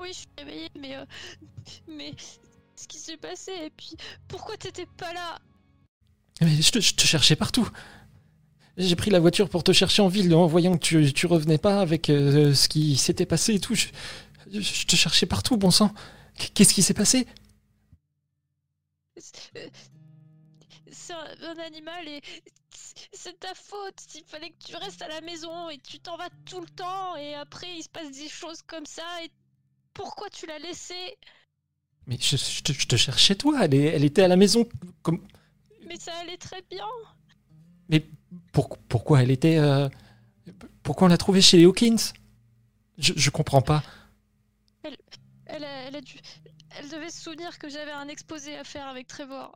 [0.01, 0.97] Oui, je suis réveillée, mais.
[0.97, 1.05] euh,
[1.89, 2.15] mais.
[2.77, 3.95] Ce qui s'est passé, et puis.
[4.29, 5.39] Pourquoi t'étais pas là?
[6.41, 7.69] Mais je te, je te cherchais partout.
[8.79, 11.59] J'ai pris la voiture pour te chercher en ville en voyant que tu, tu revenais
[11.59, 13.75] pas avec euh, ce qui s'était passé et tout.
[13.75, 13.89] Je,
[14.51, 15.93] je- je te cherchais partout, bon sang.
[16.55, 17.27] Qu'est-ce qui s'est passé?
[19.19, 19.69] C'est- euh,
[20.91, 22.23] C'est un, un animal et.
[22.75, 23.97] c'est- C'est ta faute.
[24.15, 27.17] Il fallait que tu restes à la maison et tu t'en vas tout le temps,
[27.17, 29.31] et après il se passe des choses comme ça, et.
[30.01, 30.95] Pourquoi tu l'as laissé
[32.07, 34.67] Mais je, je te, je te cherchais toi, elle, est- elle était à la maison.
[35.03, 35.27] Comme...
[35.87, 36.87] Mais ça allait très bien.
[37.89, 38.07] Mais
[38.53, 39.59] pour- pourquoi elle était...
[39.59, 39.89] euh,
[40.83, 41.97] Pourquoi on l'a trouvée chez les Hawkins?
[42.99, 43.83] Je, je comprends pas.
[45.47, 46.17] Elle a, elle a dû.
[46.79, 49.53] Elle devait se souvenir que j'avais un exposé à faire avec Trevor.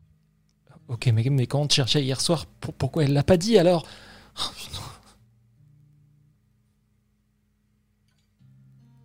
[0.88, 3.58] Ok, mais, mais quand on te cherchait hier soir, pour- pourquoi elle l'a pas dit
[3.58, 3.86] alors?
[4.38, 4.42] Oh.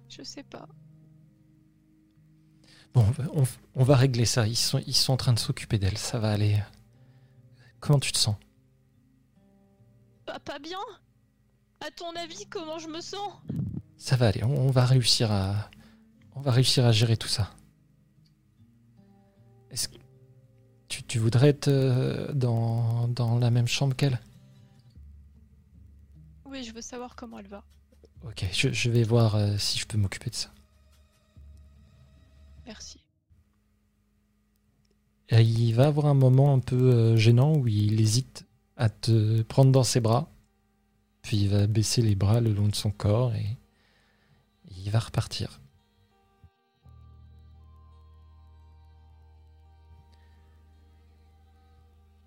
[0.10, 0.67] Je sais pas.
[2.93, 3.43] Bon, on,
[3.75, 4.47] on va régler ça.
[4.47, 5.97] Ils sont, ils sont en train de s'occuper d'elle.
[5.97, 6.62] Ça va aller.
[7.80, 8.36] Comment tu te sens?
[10.25, 10.80] Pas, pas bien?
[11.82, 13.32] À ton avis, comment je me sens?
[13.97, 14.43] Ça va aller.
[14.43, 15.69] On, on va réussir à.
[16.36, 17.52] On va réussir à gérer tout ça.
[19.71, 19.97] Est-ce que
[20.88, 24.19] tu, tu voudrais être euh, dans, dans la même chambre qu'elle?
[26.45, 27.63] Oui, je veux savoir comment elle va.
[28.25, 30.49] Ok, je, je vais voir euh, si je peux m'occuper de ça.
[32.69, 33.03] Merci.
[35.29, 38.45] Et il va avoir un moment un peu euh, gênant où il hésite
[38.77, 40.29] à te prendre dans ses bras.
[41.23, 43.58] Puis il va baisser les bras le long de son corps et
[44.69, 45.60] il va repartir.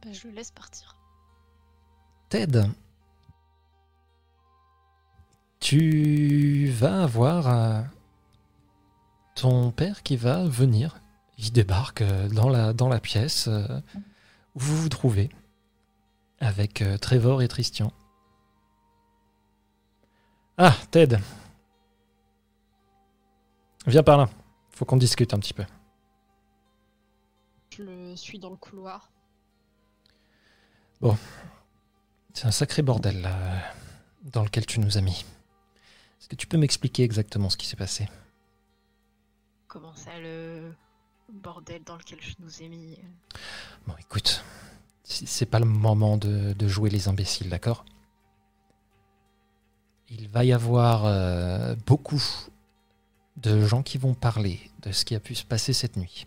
[0.03, 0.97] Bah, je le laisse partir.
[2.31, 2.65] Ted,
[5.61, 7.83] tu vas avoir euh,
[9.43, 11.03] ton père qui va venir.
[11.37, 13.67] Il débarque euh, dans la, dans la pièce euh,
[14.55, 15.31] où vous vous trouvez
[16.39, 17.93] avec euh, Trevor et Christian.
[20.59, 21.19] Ah, Ted.
[23.89, 24.29] Viens par là.
[24.71, 25.65] Faut qu'on discute un petit peu.
[27.77, 29.11] Je le suis dans le couloir.
[32.33, 33.37] C'est un sacré bordel là,
[34.23, 35.25] dans lequel tu nous as mis.
[36.21, 38.07] Est-ce que tu peux m'expliquer exactement ce qui s'est passé?
[39.73, 40.75] Comment ça, le
[41.33, 43.39] bordel dans lequel je nous ai mis euh,
[43.87, 44.45] Bon, écoute,
[45.03, 47.87] c'est pas le moment de, de jouer les imbéciles, d'accord?
[50.11, 52.23] Il va y avoir euh, beaucoup
[53.39, 56.27] de gens qui vont parler de ce qui a pu se passer cette nuit.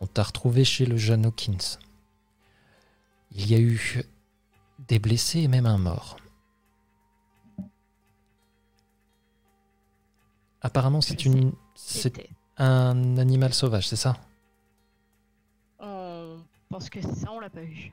[0.00, 1.78] On t'a retrouvé chez le jeune Hawkins.
[3.30, 4.02] Il y a eu
[4.88, 6.16] des blessés et même un mort.
[10.60, 11.52] Apparemment, c'est une,
[11.86, 12.30] c'est C'était.
[12.56, 14.16] un animal sauvage, c'est ça?
[15.78, 16.38] On
[16.70, 17.92] pense que ça, on l'a pas eu.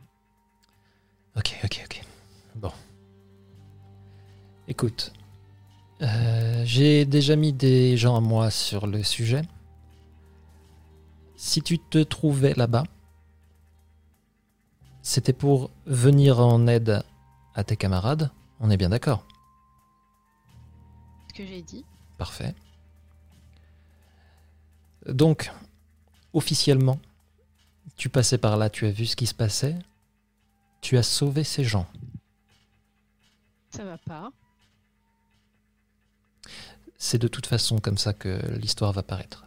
[1.35, 2.01] Ok, ok, ok.
[2.55, 2.71] Bon.
[4.67, 5.11] Écoute,
[6.01, 9.41] euh, j'ai déjà mis des gens à moi sur le sujet.
[11.35, 12.83] Si tu te trouvais là-bas,
[15.01, 17.03] c'était pour venir en aide
[17.55, 18.31] à tes camarades.
[18.61, 19.25] On est bien d'accord?
[21.27, 21.85] Ce que j'ai dit.
[22.17, 22.55] Parfait.
[25.07, 25.51] Donc,
[26.33, 26.99] officiellement,
[27.97, 29.75] tu passais par là, tu as vu ce qui se passait,
[30.81, 31.87] tu as sauvé ces gens.
[33.69, 34.31] Ça va pas.
[36.97, 39.45] C'est de toute façon comme ça que l'histoire va paraître.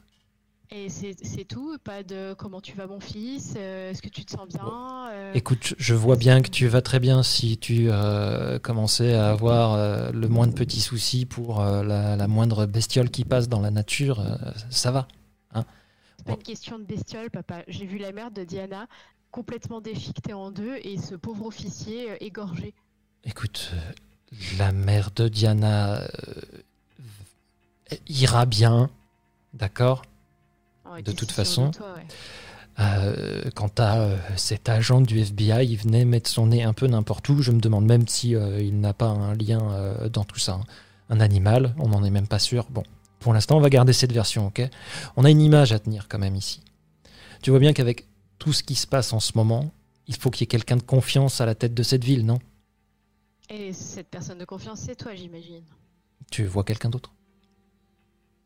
[0.71, 1.15] Et c'est
[1.45, 5.09] tout Pas de comment tu vas, mon fils euh, Est-ce que tu te sens bien
[5.13, 9.31] euh, Écoute, je- vois bien que tu vas très bien si tu euh, commençais à
[9.31, 14.25] avoir le moindre petit souci pour la, la moindre bestiole qui passe dans la nature,
[14.71, 15.07] ça va.
[15.55, 17.63] C'est pas une question de bestiole, papa.
[17.69, 18.87] J'ai vu la mère de Diana
[19.31, 22.73] complètement déchiquetée en deux et ce pauvre officier euh, égorgé.
[23.25, 23.93] Écoute, euh,
[24.59, 26.07] la mère de Diana euh,
[28.09, 28.91] ira bien,
[29.53, 30.03] d'accord?
[31.05, 32.07] De toute façon, de toi, ouais.
[32.81, 37.29] Euh, Quant à cet agent du FBI, il venait mettre son nez un peu n'importe
[37.29, 37.43] où.
[37.43, 40.55] Je me demande même si il n'a pas un lien dans tout ça.
[40.55, 40.65] hein.
[41.11, 42.67] Un animal, on n'en est même pas sûr.
[42.71, 42.83] Bon,
[43.25, 44.61] pour l'instant, on va garder cette version, ok?
[45.17, 46.61] On a une image à tenir quand même ici.
[47.41, 48.07] Tu vois bien qu'avec
[48.39, 49.71] tout ce qui se passe en ce moment,
[50.07, 52.39] il faut qu'il y ait quelqu'un de confiance à la tête de cette ville, non?
[53.49, 55.65] Et cette personne de confiance, c'est toi, j'imagine.
[56.31, 57.15] Tu vois quelqu'un d'autre?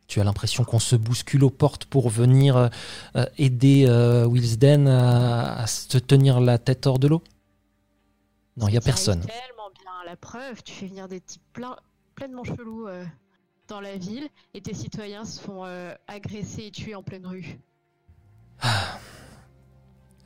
[0.07, 2.69] Tu as l'impression qu'on se bouscule aux portes pour venir euh,
[3.17, 7.23] euh, aider euh, Wilsden à, à se tenir la tête hors de l'eau?
[8.57, 9.23] Non, il n'y a personne.
[9.23, 9.91] tellement bien.
[10.07, 11.75] La preuve, tu fais venir des types plein,
[12.15, 12.87] pleinement chelous.
[12.87, 13.05] euh.
[13.69, 17.59] Dans la ville et tes citoyens se font euh, agresser et tuer en pleine rue.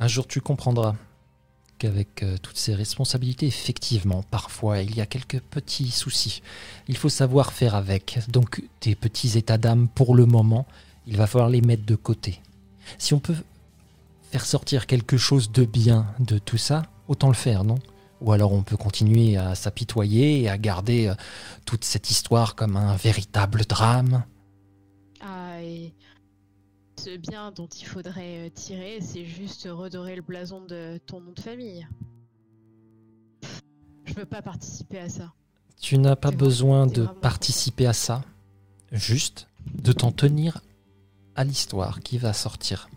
[0.00, 0.94] Un jour, tu comprendras
[1.78, 6.42] qu'avec euh, toutes ces responsabilités, effectivement, parfois, il y a quelques petits soucis.
[6.88, 8.20] Il faut savoir faire avec.
[8.28, 10.66] Donc, tes petits états d'âme, pour le moment,
[11.06, 12.40] il va falloir les mettre de côté.
[12.98, 13.36] Si on peut
[14.30, 17.78] faire sortir quelque chose de bien de tout ça, autant le faire, non?
[18.22, 21.14] Ou alors on peut continuer à s'apitoyer et à garder euh,
[21.66, 24.24] toute cette histoire comme un véritable drame.
[25.20, 25.92] Ah, et
[26.98, 31.32] ce bien dont il faudrait euh, tirer, c'est juste redorer le blason de ton nom
[31.32, 31.86] de famille.
[34.04, 35.32] Je veux pas participer à ça.
[35.80, 38.22] Tu n'as pas besoin de vraiment participer à ça,
[38.92, 40.60] juste de t'en tenir
[41.34, 42.88] à l'histoire qui va sortir.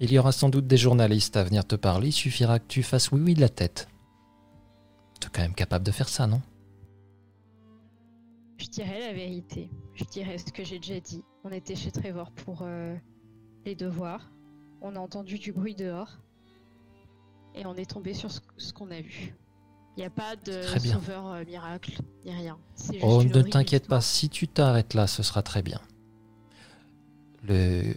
[0.00, 2.82] Il y aura sans doute des journalistes à venir te parler, il suffira que tu
[2.82, 3.88] fasses oui oui de la tête.
[5.20, 6.40] Tu es quand même capable de faire ça, non?
[8.58, 9.70] Je dirais la vérité.
[9.94, 11.24] Je dirais ce que j'ai déjà dit.
[11.44, 12.94] On était chez Trevor pour euh,
[13.64, 14.30] les devoirs.
[14.80, 16.18] On a entendu du bruit dehors.
[17.54, 19.34] Et on est tombé sur ce, ce qu'on a vu.
[19.96, 20.92] Il n'y a pas de Très bien.
[20.92, 22.56] sauveur euh, miracle, ni rien.
[22.76, 25.80] Juste Oh, ne t'inquiète pas, si tu t'arrêtes là, ce sera très bien.
[27.46, 27.94] Le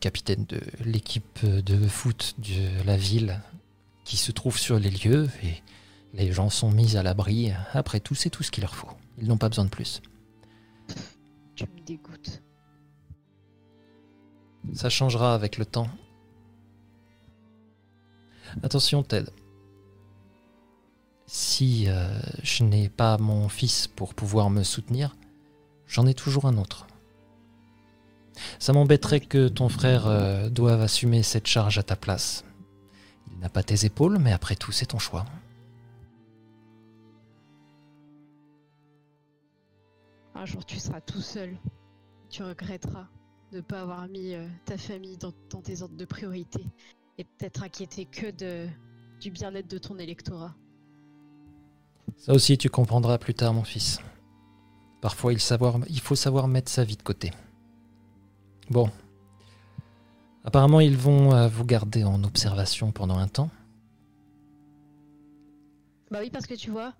[0.00, 3.40] capitaine de l'équipe de foot de la ville
[4.04, 5.62] qui se trouve sur les lieux et
[6.14, 7.52] les gens sont mis à l'abri.
[7.72, 8.90] Après tout, c'est tout ce qu'il leur faut.
[9.18, 10.00] Ils n'ont pas besoin de plus.
[11.54, 12.42] Tu me dégoûtes.
[14.72, 15.88] Ça changera avec le temps.
[18.62, 19.30] Attention, Ted.
[21.26, 25.14] Si euh, je n'ai pas mon fils pour pouvoir me soutenir,
[25.86, 26.87] j'en ai toujours un autre.
[28.58, 32.44] Ça m'embêterait que ton frère euh, doive assumer cette charge à ta place.
[33.30, 35.24] Il n'a pas tes épaules, mais après tout, c'est ton choix.
[40.34, 41.56] Un jour, tu seras tout seul.
[42.30, 43.08] Tu regretteras
[43.52, 46.64] de ne pas avoir mis euh, ta famille dans, dans tes ordres de priorité
[47.16, 48.68] et de t'être inquiété que de,
[49.20, 50.54] du bien-être de ton électorat.
[52.16, 53.98] Ça aussi, tu comprendras plus tard, mon fils.
[55.00, 57.32] Parfois, il, savoir, il faut savoir mettre sa vie de côté.
[58.70, 58.90] Bon.
[60.44, 63.50] Apparemment, ils vont euh, vous garder en observation pendant un temps.
[66.10, 66.94] Bah oui, parce que tu vois,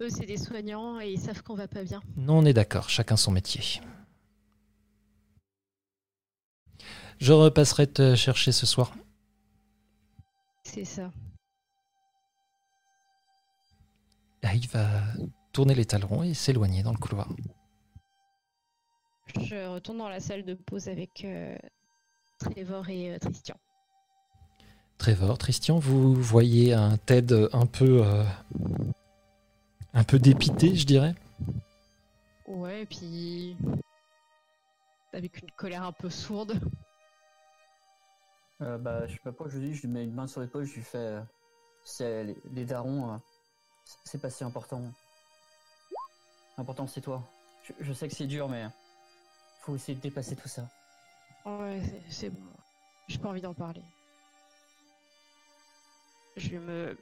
[0.00, 2.02] eux, c'est des soignants et ils savent qu'on va pas bien.
[2.16, 3.80] Non, on est d'accord, chacun son métier.
[7.18, 8.94] Je repasserai te chercher ce soir.
[10.64, 11.10] C'est ça.
[14.42, 14.88] Ah, il va
[15.52, 17.28] tourner les talons et s'éloigner dans le couloir.
[19.38, 21.56] Je retourne dans la salle de pause avec euh,
[22.38, 23.56] Trevor et euh, Christian.
[24.98, 28.24] Trevor, Christian, vous voyez un Ted un peu, euh,
[29.94, 31.14] un peu dépité, je dirais?
[32.46, 33.56] Ouais, et puis.
[35.12, 36.60] Avec une colère un peu sourde.
[38.60, 40.40] Euh, bah, je sais pas pourquoi je lui dis, je lui mets une main sur
[40.40, 40.98] l'épaule, je lui fais.
[40.98, 41.20] euh,
[41.82, 43.16] c'est les, les darons, euh,
[44.04, 44.82] c'est pas si important.
[46.58, 47.22] L'important c'est toi.
[47.64, 48.66] Je, je sais que c'est dur, mais
[49.62, 50.68] faut essayer de dépasser tout ça.
[51.44, 52.40] Ouais, c'est- bon.
[53.08, 53.82] J'ai pas envie d'en parler.
[56.36, 56.98] Je vais me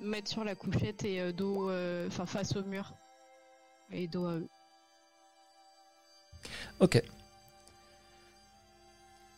[0.00, 1.70] mettre sur la couchette et euh, dos.
[1.70, 2.92] euh, Enfin, face au mur.
[3.90, 4.48] Et dos à eux.
[6.80, 7.02] Ok.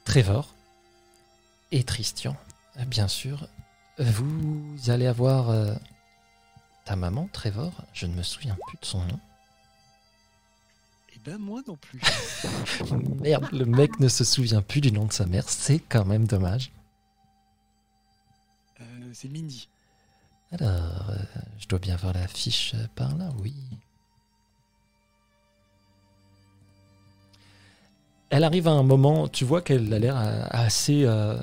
[0.05, 0.55] Trevor
[1.72, 2.37] et Christian,
[2.79, 3.48] euh, bien sûr,
[3.98, 5.74] vous allez avoir euh,
[6.85, 7.72] ta maman, Trevor.
[7.92, 9.20] Je ne me souviens plus de son nom.
[11.27, 12.01] Ben moi non plus.
[13.21, 15.49] Merde, le mec ne se souvient plus du nom de sa mère.
[15.49, 16.71] C'est quand même dommage.
[18.81, 19.69] Euh, c'est Mindy.
[20.53, 21.17] Alors, euh,
[21.59, 23.55] je dois bien voir la fiche par là, oui.
[28.31, 30.17] Elle arrive à un moment, tu vois qu'elle a l'air
[30.51, 31.37] assez, euh,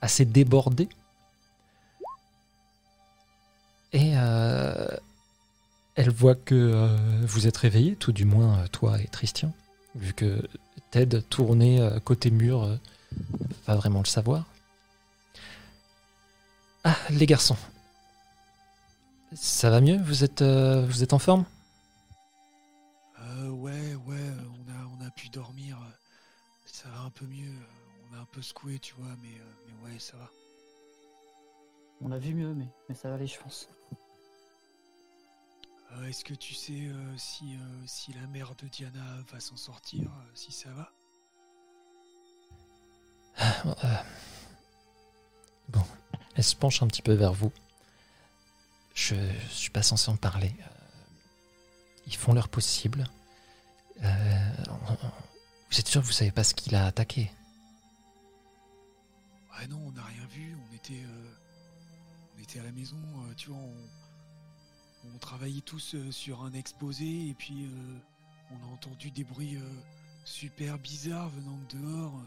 [0.00, 0.88] assez débordée.
[3.92, 4.14] Et
[5.94, 9.52] elle voit que euh, vous êtes réveillés, tout du moins euh, toi et Christian,
[9.94, 10.42] vu que
[10.90, 12.76] Ted tournait euh, côté mur, euh,
[13.66, 14.46] pas vraiment le savoir.
[16.84, 17.56] Ah, les garçons.
[19.34, 19.98] Ça va mieux?
[19.98, 21.44] Vous êtes, euh, vous êtes en forme?
[23.20, 25.78] Euh, ouais, ouais, on a, on a pu dormir.
[26.66, 27.52] Ça va un peu mieux.
[28.10, 30.28] On a un peu secoué, tu vois, mais, euh, mais ouais, ça va.
[32.00, 33.68] On a vu mieux, mais, mais ça va aller, je pense.
[35.92, 39.56] Euh, Est-ce que tu sais euh, si, euh, si la mère de Diana va s'en
[39.56, 40.92] sortir, si ça va?
[43.84, 43.96] Euh,
[45.68, 45.84] Bon,
[46.34, 47.52] elle se penche un petit peu vers vous.
[48.94, 49.14] Je,
[49.48, 50.52] je suis pas censé en parler.
[52.06, 53.08] Ils font leur possible.
[54.00, 57.30] Vous êtes sûr que vous savez pas ce qu'il a attaqué?
[59.56, 60.56] Ouais, non, on n'a rien vu.
[60.68, 61.30] On était, euh,
[62.36, 62.96] on était à la maison.
[63.36, 63.76] tu vois, on,
[65.04, 67.98] on travaillait tous euh, sur un exposé et puis euh,
[68.50, 69.82] on a entendu des bruits euh,
[70.24, 72.20] super bizarres venant de dehors.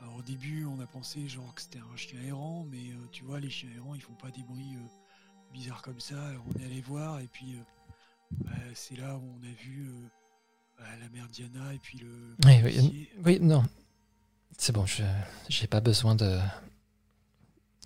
[0.00, 3.40] Alors au début, on a pensé genre que c'était un chien errant, mais tu vois,
[3.40, 4.76] les chiens errants, ils font pas des bruits
[5.52, 6.24] bizarres comme ça.
[6.28, 7.56] Alors on est allé voir et puis
[8.30, 9.90] bah, c'est là où on a vu
[10.78, 13.10] bah, la mère Diana et puis le Oui, oui, policier.
[13.24, 13.64] Oui, non.
[14.56, 15.02] C'est bon, je
[15.48, 16.38] j'ai pas besoin de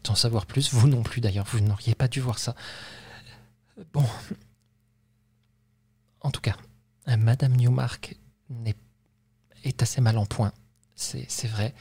[0.04, 0.72] d'en savoir plus.
[0.74, 2.54] Vous non plus d'ailleurs, vous n'auriez pas dû voir ça.
[3.92, 4.04] Bon.
[6.20, 6.56] En tout cas,
[7.08, 8.16] euh, Madame Newmark
[9.64, 10.52] est assez mal en point.
[10.94, 11.74] C'est vrai.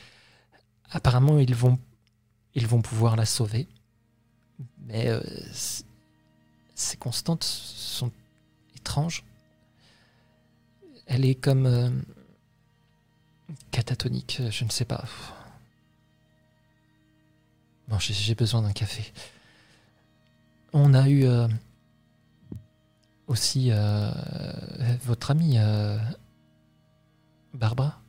[0.90, 1.78] Apparemment, ils vont,
[2.82, 3.68] pouvoir la sauver.
[4.80, 5.22] Mais euh,
[6.76, 8.12] ces constantes sont
[8.76, 9.24] étranges.
[11.06, 11.90] Elle est comme euh,
[13.72, 15.04] catatonique, je ne sais pas.
[17.88, 19.12] Bon, j'ai- j'ai besoin d'un café.
[20.74, 21.48] On a eu euh,
[23.32, 24.12] aussi euh,
[25.06, 25.98] votre amie euh,
[27.54, 28.00] Barbara.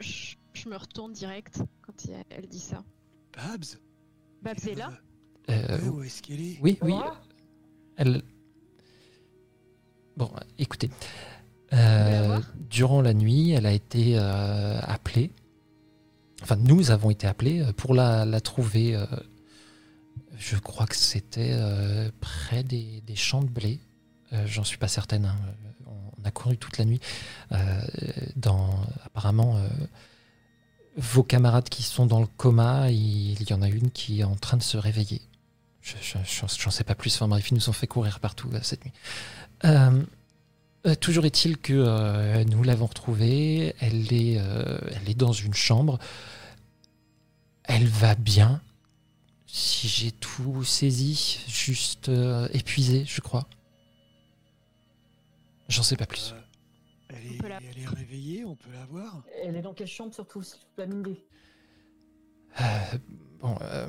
[0.00, 2.82] Je, je me retourne direct quand il- elle dit ça.
[3.36, 3.64] Babs?
[4.42, 4.92] Babs est là?
[5.50, 6.58] Euh, où est-ce qu'elle est?
[6.62, 6.94] oui, oui.
[7.96, 8.22] Elle.
[10.16, 10.90] Bon, écoutez.
[11.72, 12.40] Euh,
[12.70, 15.30] durant la nuit, elle a été euh, appelée.
[16.42, 18.94] Enfin, nous avons été appelés pour la, la trouver.
[18.96, 19.04] euh,
[20.38, 23.78] je crois que c'était euh, près des, des champs de blé.
[24.32, 25.26] Euh, J'en suis pas certaine.
[25.26, 25.36] hein.
[25.86, 27.00] On, a couru toute la nuit.
[27.52, 27.80] Euh,
[29.04, 29.68] apparemment euh,
[30.96, 34.34] vos camarades qui sont dans le coma, il, y en a une qui est en
[34.34, 35.20] train de se réveiller.
[35.82, 36.18] Je je-
[36.58, 37.14] j'en sais pas plus.
[37.14, 38.92] Enfin bref, ils nous ont fait courir partout cette nuit.
[41.00, 43.74] Toujours est-il que nous l'avons retrouvée.
[43.80, 45.98] Elle est, elle est dans une chambre.
[47.64, 48.60] Elle va bien.
[49.46, 52.10] Si j'ai tout saisi, juste
[52.52, 53.46] épuisée, je crois.
[55.68, 56.32] J'en sais pas plus.
[56.34, 56.40] Euh,
[57.08, 59.86] elle, est, peut la- elle est réveillée, on peut la voir Elle est dans quelle
[59.88, 60.46] chambre surtout, vous
[60.76, 61.16] plaît, Mindy?
[62.60, 62.98] Euh,
[63.40, 63.88] bon, euh,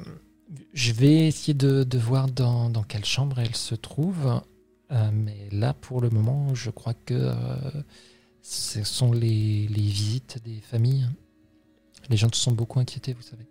[0.73, 4.41] je vais essayer de, de voir dans, dans quelle chambre elle se trouve.
[4.91, 7.83] Euh, mais là, pour le moment, je crois que euh,
[8.41, 11.07] ce sont les, les visites des familles.
[12.09, 13.47] Les gens se sont beaucoup inquiétés, vous savez.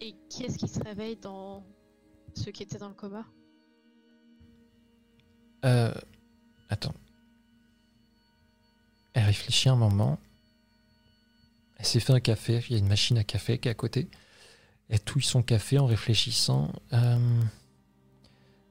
[0.00, 1.64] Et qui est-ce qui se réveille dans
[2.34, 3.26] ceux qui étaient dans le coma?
[5.64, 5.92] Euh,
[6.68, 6.94] attends.
[9.12, 10.18] Elle réfléchit un moment.
[11.78, 12.62] Elle s'est fait un café.
[12.68, 14.08] Il y a une machine à café qui est à côté.
[14.88, 16.72] Elle touille son café en réfléchissant.
[16.92, 17.40] Euh,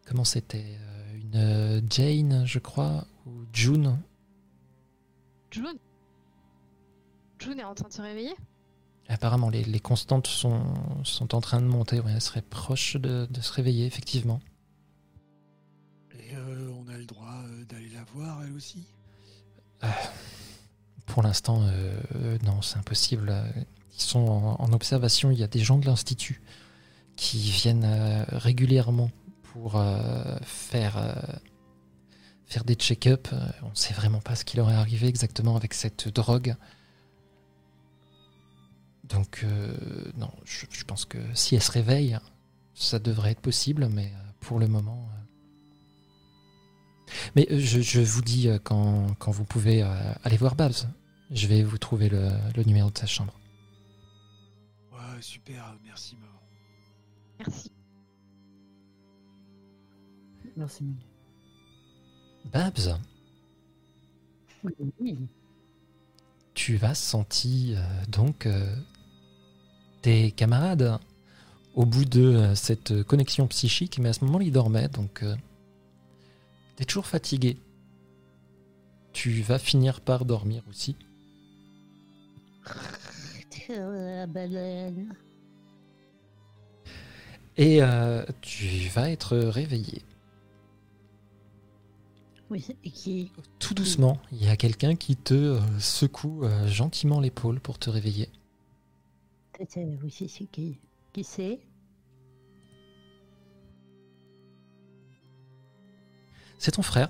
[0.05, 3.97] comment c'était Euh, Une euh, Jane, je crois, ou June.
[5.51, 5.77] June
[7.39, 8.35] June est en train de se réveiller?
[9.07, 10.61] Apparemment, les, les constantes sont,
[11.03, 11.99] sont en train de monter.
[11.99, 14.39] Ouais, elle serait proche de, de se réveiller, effectivement.
[16.19, 18.85] Et euh, on a le droit d'aller la voir, elle aussi?
[21.05, 23.29] Pour l'instant, euh, euh, non, c'est impossible.
[23.31, 23.43] Euh,
[23.95, 25.31] Ils sont en, observation.
[25.31, 26.41] Il y a des gens de l'Institut
[27.15, 29.11] qui viennent euh, régulièrement
[29.41, 31.13] pour euh, faire, euh,
[32.45, 33.27] faire des check-up.
[33.33, 36.55] Euh, On ne sait vraiment pas ce qui leur est arrivé exactement avec cette drogue.
[39.05, 39.75] Donc, euh,
[40.17, 42.17] non, je, je pense que si elle se réveille,
[42.75, 45.09] ça devrait être possible, mais euh, pour le moment.
[47.35, 50.73] Mais euh, je, je vous dis euh, quand, quand vous pouvez euh, aller voir Babs.
[51.31, 53.33] Je vais vous trouver le, le numéro de sa chambre.
[54.91, 56.39] Ouais, super, merci maman.
[57.39, 57.71] Merci.
[60.57, 61.05] Merci, Mindy.
[62.51, 62.99] Babs,
[64.99, 65.17] Oui.
[66.53, 68.75] tu as senti euh, donc euh,
[70.01, 70.99] tes camarades
[71.75, 75.35] au bout de euh, cette connexion psychique, mais à ce moment ils dormaient, donc euh,
[76.79, 77.57] t'es toujours fatigué.
[79.11, 80.95] Tu vas finir par dormir aussi.
[87.57, 90.01] Et euh, tu vas être réveillé.
[92.49, 97.19] Oui, et qui Tout doucement, il y a quelqu'un qui te euh, secoue euh, gentiment
[97.19, 98.29] l'épaule pour te réveiller.
[99.59, 100.79] Oui, c'est qui
[101.11, 101.59] Qui c'est
[106.59, 107.09] C'est ton frère.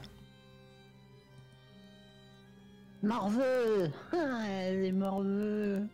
[3.02, 5.88] Morveux ah, Elle est morveux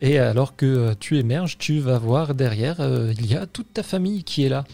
[0.00, 3.82] Et alors que tu émerges, tu vas voir derrière, euh, il y a toute ta
[3.82, 4.64] famille qui est là,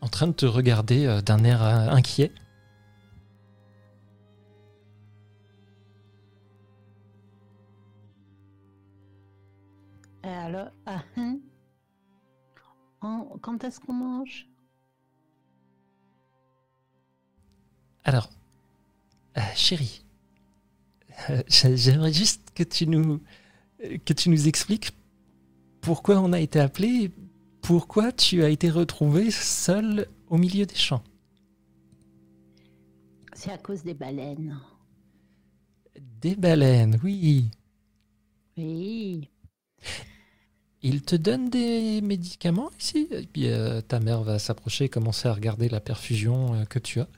[0.00, 2.30] en train de te regarder euh, d'un air euh, inquiet.
[10.22, 11.38] Et alors, ah, hein.
[13.40, 14.46] quand est-ce qu'on mange?
[18.06, 18.30] Alors,
[19.36, 20.04] euh, chérie,
[21.28, 23.20] euh, j'a- j'aimerais juste que tu nous
[24.04, 24.92] que tu nous expliques
[25.80, 27.10] pourquoi on a été appelé, et
[27.62, 31.02] pourquoi tu as été retrouvé seul au milieu des champs.
[33.34, 34.56] C'est à cause des baleines.
[36.20, 37.50] Des baleines, oui.
[38.56, 39.28] Oui.
[40.82, 43.08] Ils te donnent des médicaments ici?
[43.10, 47.00] Et puis euh, ta mère va s'approcher et commencer à regarder la perfusion que tu
[47.00, 47.08] as.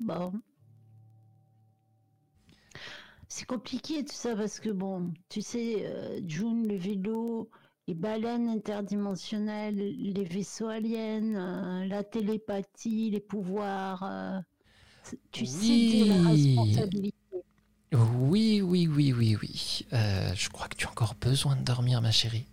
[0.00, 0.32] Bon.
[3.28, 7.50] C'est compliqué tout ça parce que bon, tu sais, euh, June, le vélo,
[7.86, 14.02] les baleines interdimensionnelles, les vaisseaux aliens, euh, la télépathie, les pouvoirs.
[14.02, 14.40] euh,
[15.30, 16.56] tu sais, la Oui.
[16.56, 17.16] responsabilité.
[17.92, 19.86] Oui, oui, oui, oui, oui.
[19.92, 22.46] Euh, je crois que tu as encore besoin de dormir, ma chérie.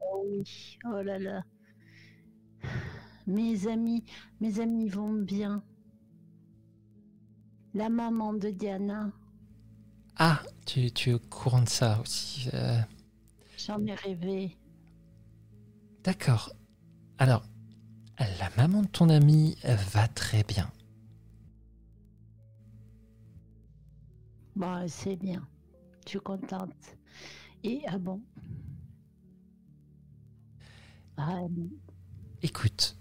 [0.00, 1.42] Oh oui, oh là là.
[3.26, 4.04] Mes amis,
[4.40, 5.62] mes amis vont bien.
[7.74, 9.10] La maman de Diana,
[10.16, 12.48] Ah, tu, tu es au courant de ça aussi.
[12.54, 12.80] euh,
[13.56, 14.58] j'en ai rêvé.
[16.04, 16.52] D'accord.
[17.18, 17.42] Alors,
[18.18, 20.70] la maman de ton ami va très bien.
[24.54, 25.46] Bon, c'est bien.
[26.04, 26.96] Je suis contente.
[27.64, 28.22] Et ah bon?
[31.16, 31.70] Ah bon.
[32.42, 32.96] Écoute,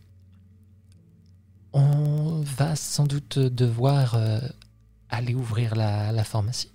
[1.74, 4.40] on va sans doute devoir euh,
[5.10, 6.72] aller ouvrir la, la pharmacie.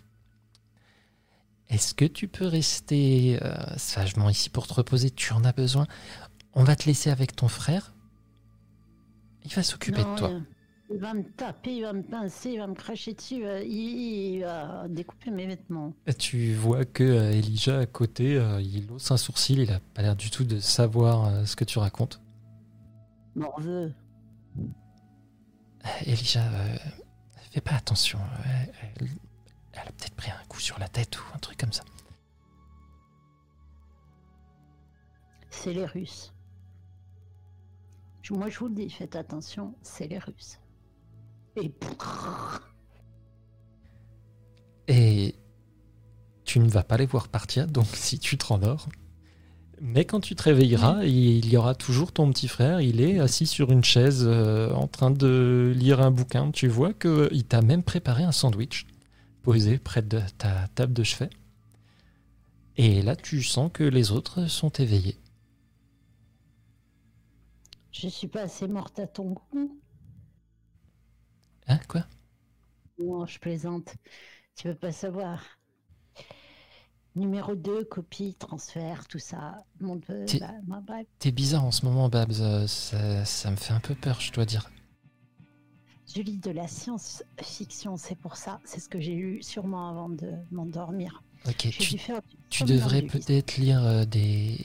[1.69, 5.11] Est-ce que tu peux rester euh, sagement ici pour te reposer?
[5.11, 5.87] Tu en as besoin.
[6.53, 7.95] On va te laisser avec ton frère.
[9.45, 10.31] Il va s'occuper de toi.
[10.91, 14.43] il va me taper, il va me pincer, il va me cracher dessus, euh, il,
[14.43, 15.93] va découper mes vêtements.
[16.19, 20.17] Tu vois que euh, Elijah à côté, il hausse un sourcil, il a pas l'air
[20.17, 22.21] du tout de savoir ce que tu racontes.
[23.35, 23.93] Morveux.
[26.07, 26.49] Elijah,
[27.55, 28.19] fais pas attention.
[28.45, 29.09] Elle,
[29.75, 31.85] elle a peut-être pris un coup sur la tête ou un truc comme ça.
[35.51, 36.33] C'est les Russes.
[38.31, 40.59] Moi, je vous le dis, faites attention, c'est les Russes.
[41.57, 41.73] Et
[44.89, 45.39] Et
[46.45, 48.89] tu ne vas pas les voir partir, donc si tu te rendors.
[49.81, 52.81] Mais quand tu te réveilleras, il y aura toujours ton petit frère.
[52.81, 56.51] Il est assis sur une chaise euh, en train de lire un bouquin.
[56.51, 58.87] Tu vois qu'il t'a même préparé un sandwich
[59.43, 61.31] posé près de ta table de chevet.
[62.77, 65.19] Et là, tu sens que les autres sont éveillés.
[67.93, 69.81] je suis pas assez morte à ton goût.
[71.67, 72.07] Hein, quoi?
[72.99, 73.95] Non, je plaisante.
[74.57, 75.43] Tu veux pas savoir.
[77.17, 79.59] Numéro 2, copie, transfert, tout ça.
[79.81, 81.07] Mon peu, T'es- bah, bah, bref.
[81.21, 82.33] T'es bizarre en ce moment, Babs.
[82.41, 84.69] Euh, Ça, ça me fait un peu peur, je dois dire.
[86.15, 88.61] Je lis de la science-fiction, c'est pour ça.
[88.65, 91.23] C'est ce que j'ai lu sûrement avant de m'endormir.
[91.47, 91.69] Ok,
[92.51, 94.59] tu, devrais peut-être lire euh, des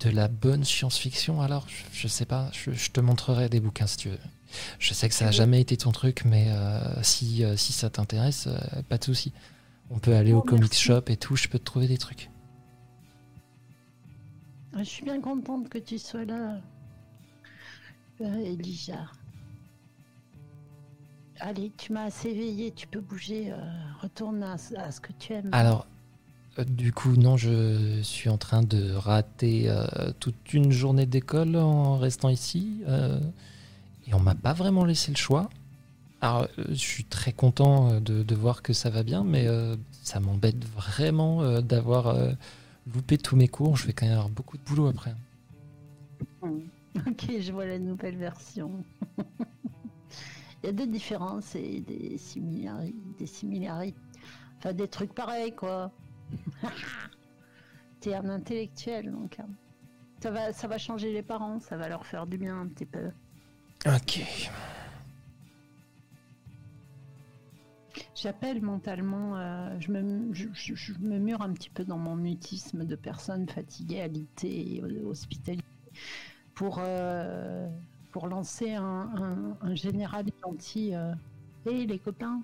[0.00, 1.42] de la bonne science-fiction.
[1.42, 4.18] Alors, je, je sais pas, je, je te montrerai des bouquins si tu veux.
[4.78, 7.56] Je sais que ça a Tu veux jamais été ton truc, mais euh, si, euh,
[7.56, 8.48] si ça t'intéresse,
[8.88, 9.32] pas de souci.
[9.90, 12.30] On peut aller Oh, au comic shop et tout, je peux te trouver des trucs.
[14.76, 16.60] Je suis bien contente que tu sois là,
[18.20, 19.10] euh, Elijah.
[21.40, 23.56] Allez, tu m'as assez éveillé, tu peux bouger, euh,
[24.02, 25.48] retourne à, à ce que tu aimes.
[25.52, 25.86] Alors,
[26.58, 29.86] euh, du coup, non, je suis en train de rater euh,
[30.20, 32.82] toute une journée d'école en restant ici.
[34.06, 35.48] et on m'a pas vraiment laissé le choix.
[36.20, 39.46] Alors, euh, je suis très content euh, de, de voir que ça va bien, mais
[39.46, 42.32] euh, ça m'embête vraiment euh, d'avoir euh,
[42.92, 43.76] loupé tous mes cours.
[43.76, 45.14] Je vais quand même avoir beaucoup de boulot après.
[46.42, 46.60] Hmm.
[47.06, 48.84] Ok, je vois la nouvelle version.
[50.62, 53.96] Il y a des différences et des similarités, des similarités.
[54.58, 55.92] Enfin, des trucs pareils, quoi.
[58.00, 59.38] T'es un intellectuel, donc.
[59.38, 59.48] hein.
[60.20, 62.86] Ça va, ça va changer les parents, ça va leur faire du bien un petit
[62.86, 63.10] peu.
[63.86, 64.20] Ok.
[68.14, 72.16] J'appelle mentalement, euh, je, me, je, je- je me mure un petit peu dans mon
[72.16, 75.62] mutisme de personne fatiguée, alitée et euh, hospitalisée
[76.54, 77.68] pour, euh,
[78.12, 80.94] pour lancer un, un- un général gentil.
[80.94, 81.12] euh,
[81.66, 82.40] Hé les copains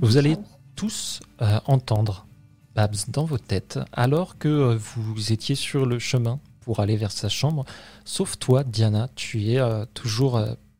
[0.00, 0.36] Vous allez
[0.76, 2.26] tous euh, entendre
[2.74, 7.28] Babs dans vos têtes alors que vous étiez sur le chemin pour aller vers sa
[7.28, 7.64] chambre.
[8.04, 9.58] Sauf toi, Diana, tu es
[9.94, 10.38] toujours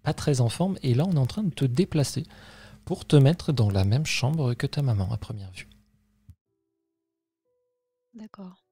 [0.08, 0.78] pas très en forme.
[0.82, 2.24] Et là, on est en train de te déplacer
[2.86, 5.68] pour te mettre dans la même chambre que ta maman à première vue.
[8.14, 8.64] D'accord.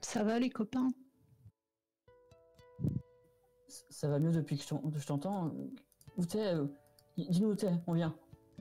[0.00, 0.88] Ça va les copains?
[3.88, 5.52] Ça va mieux depuis que je t'en- je t'entends.
[6.16, 6.54] Où t'es?
[7.16, 8.16] Dis-nous où t'es, on vient.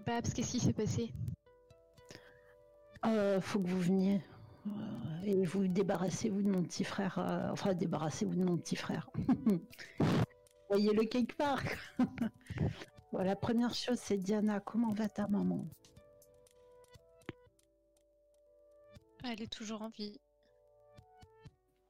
[0.05, 1.12] Babs, qu'est-ce qui s'est passé
[3.05, 4.22] Euh, Faut que vous veniez.
[4.68, 7.18] Euh, et vous débarrassez-vous de mon petit frère.
[7.20, 9.10] euh, enfin, débarrassez-vous de mon petit frère.
[10.70, 11.62] Voyez-le quelque part.
[13.12, 14.60] Bon, la première chose, c'est Diana.
[14.60, 15.66] Comment va ta maman?
[19.24, 20.20] Elle est toujours en vie.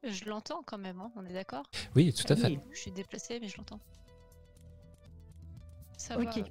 [0.03, 1.65] Je l'entends quand même, hein, on est d'accord?
[1.93, 2.47] Oui, tout à fait.
[2.47, 2.59] Oui.
[2.71, 3.81] Je suis déplacée, mais je l'entends.
[5.97, 6.29] Ça va.
[6.37, 6.43] euh,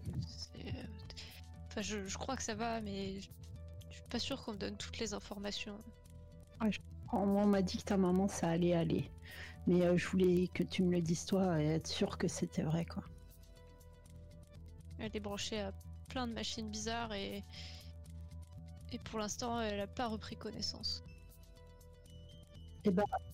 [1.69, 3.31] Enfin, je, je crois que ça va, mais je
[3.89, 5.83] je suis pas sûre qu'on me donne toutes les informations.
[6.61, 6.71] On
[7.13, 9.11] on m'a dit que ta maman, ça allait aller.
[9.67, 12.63] Mais euh, je voulais que tu me le dises toi et être sûr que c'était
[12.63, 13.03] vrai, quoi.
[14.99, 15.73] Elle est branchée à
[16.09, 17.45] plein de machines bizarres et.
[18.91, 21.05] Et pour l'instant, elle a pas repris connaissance.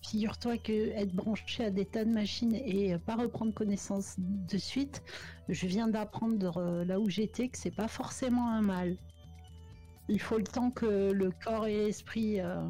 [0.01, 4.57] Figure-toi que être branché à des tas de machines et euh, pas reprendre connaissance de
[4.57, 5.01] suite,
[5.47, 8.97] je viens d'apprendre là où j'étais que c'est pas forcément un mal.
[10.09, 12.67] Il faut le temps que le corps et l'esprit euh,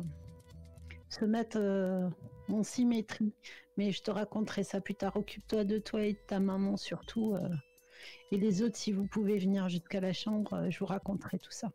[1.20, 2.08] se mettent euh,
[2.50, 3.34] en symétrie.
[3.78, 5.16] Mais je te raconterai ça plus tard.
[5.16, 7.36] Occupe-toi de toi et de ta maman surtout.
[7.36, 7.50] euh,
[8.32, 11.52] et les autres, si vous pouvez venir jusqu'à la chambre, euh, je vous raconterai tout
[11.52, 11.70] ça.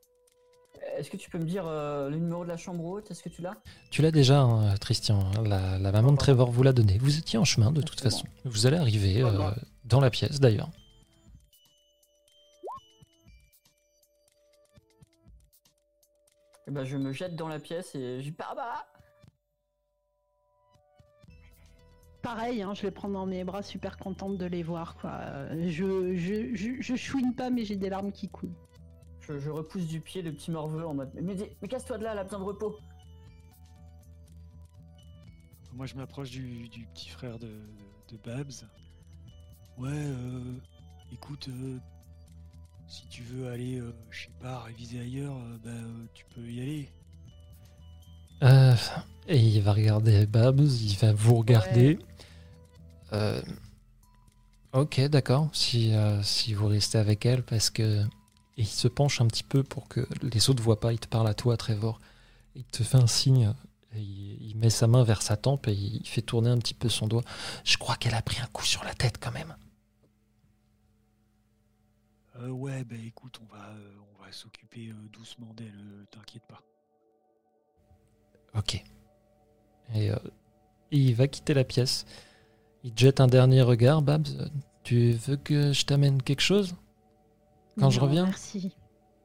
[0.97, 3.11] Est-ce que tu peux me dire euh, le numéro de la chambre haute?
[3.11, 3.55] Est-ce que tu l'as?
[3.91, 5.31] Tu l'as déjà, hein, Christian.
[5.45, 6.97] La, la maman de Trevor vous l'a donné.
[6.99, 8.11] Vous étiez en chemin de toute C'est bon.
[8.11, 8.27] façon.
[8.45, 9.55] Vous allez arriver euh, bah.
[9.85, 10.71] dans la pièce d'ailleurs.
[16.67, 18.87] Eh ben, je me jette dans la pièce et j'y pars bah
[22.23, 24.97] Pareil, hein, je les prends dans mes bras, super contente de les voir.
[24.97, 25.21] Quoi.
[25.69, 28.55] Je, je, je, je chouine pas, mais j'ai des larmes qui coulent.
[29.21, 32.05] je, je repousse du pied le petit morveux en mode Mais, mais, mais casse-toi de
[32.05, 32.77] là, elle a besoin de repos.
[35.73, 37.49] Moi, je m'approche du, du petit frère de,
[38.09, 38.69] de Babs.
[39.79, 40.55] Ouais, euh,
[41.13, 41.79] écoute, euh,
[42.87, 46.43] si tu veux aller, euh, je sais pas, réviser ailleurs, euh, bah, euh, tu peux
[46.43, 46.89] y aller.
[48.43, 48.75] Euh,
[49.29, 51.99] et il va regarder Babs, il va vous regarder.
[53.13, 53.43] Euh,
[54.73, 55.49] ok, d'accord.
[55.53, 58.05] Si, euh, si vous restez avec elle, parce que.
[58.57, 60.93] Et il se penche un petit peu pour que les autres voient pas.
[60.93, 61.99] Il te parle à toi, Trevor.
[62.55, 63.55] Il te fait un signe.
[63.95, 66.75] et il, il met sa main vers sa tempe et il fait tourner un petit
[66.75, 67.23] peu son doigt.
[67.65, 69.55] Je crois qu'elle a pris un coup sur la tête quand même.
[72.37, 76.63] Euh, ouais, bah écoute, on va, euh, on va s'occuper euh, doucement d'elle, t'inquiète pas.
[78.55, 78.83] Ok.
[79.95, 80.17] Et, euh,
[80.93, 82.05] et il va quitter la pièce.
[82.83, 84.03] Il te jette un dernier regard.
[84.03, 84.51] Babs,
[84.83, 86.75] tu veux que je t'amène quelque chose
[87.79, 88.75] Quand je reviens Merci.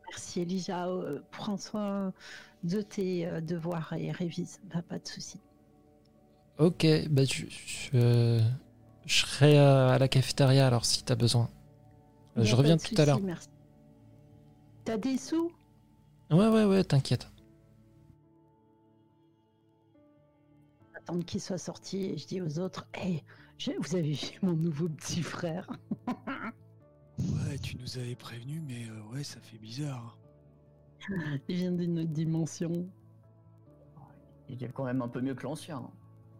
[0.09, 0.87] Merci Elijah.
[0.87, 2.13] Euh, prends soin
[2.63, 4.59] de tes euh, devoirs et révise.
[4.73, 5.39] Bah, pas de souci.
[6.57, 8.41] Ok, bah je, je,
[9.05, 11.49] je serai à, la cafétéria alors si t'as besoin.
[12.37, 13.19] Euh, Je reviens tout à l'heure.
[13.19, 13.49] Merci.
[14.85, 15.51] T'as des sous?
[16.31, 17.27] Ouais, ouais, ouais, t'inquiète.
[20.95, 23.23] Attendre qu'il soit sorti et je dis aux autres Hé,
[23.79, 25.67] vous avez vu mon nouveau petit frère
[27.17, 30.17] Ouais, tu nous avais prévenu, mais euh, ouais, ça fait bizarre.
[31.47, 32.87] Il vient d'une autre dimension.
[34.49, 35.89] Il est quand même un peu mieux que l'ancien.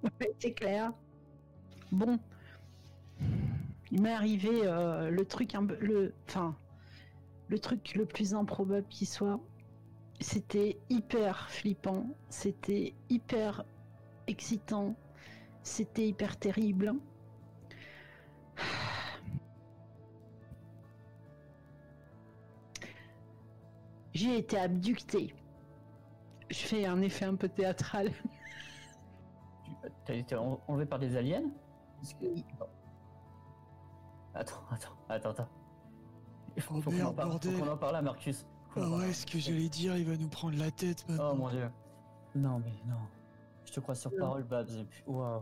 [0.04, 0.92] Ouais, c'est clair.
[1.92, 2.20] Bon,
[3.92, 6.56] il m'est arrivé euh, le truc un peu, le, enfin,
[7.48, 9.40] le truc le plus improbable qui soit.
[10.20, 13.64] C'était hyper flippant, c'était hyper
[14.28, 14.96] excitant,
[15.66, 16.94] c'était hyper terrible.
[24.14, 25.34] J'ai été abductée.
[26.50, 28.12] Je fais un effet un peu théâtral.
[30.06, 31.44] Tu as été en- enlevé par des aliens?
[32.20, 32.26] Que-
[34.36, 35.48] Attends, attends, attends, attends.
[36.56, 37.60] Il faut, Oh faut qu'on en parle, faut bordel.
[37.60, 38.46] qu'on en parle là, Marcus.
[38.70, 41.32] Faut Ah ouais, ce que j'allais dire, il va nous prendre la tête maintenant.
[41.34, 41.70] Oh mon dieu.
[42.36, 42.98] Non, mais non.
[43.66, 44.18] Je te crois sur Non.
[44.20, 44.70] parole, Babs.
[44.72, 45.42] et puis- Waouh.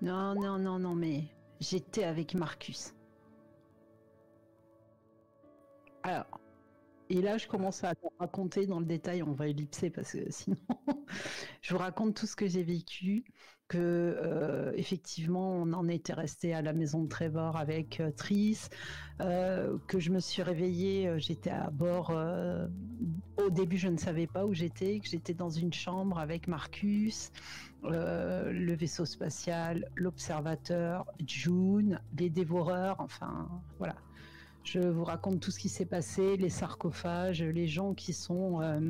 [0.00, 1.24] Non, non, non, non, mais
[1.60, 2.94] j'étais avec Marcus.
[6.02, 6.40] Alors,
[7.10, 10.30] Et là, je commence à te raconter dans le détail, on va ellipser parce que
[10.32, 10.58] sinon,
[11.62, 13.24] je vous raconte tout ce que j'ai vécu,
[13.68, 18.58] que euh, effectivement, on en était resté à la maison de Trevor avec euh, Tris,
[19.22, 22.12] euh, que je me suis réveillée, euh, j'étais à bord.
[23.38, 27.30] au début, je ne savais pas où j'étais, que j'étais dans une chambre avec Marcus,
[27.84, 33.48] euh, le vaisseau spatial, l'observateur, June, les dévoreurs, enfin,
[33.78, 33.96] voilà.
[34.64, 38.80] Je vous raconte tout ce qui s'est passé, les sarcophages, les gens qui sont euh,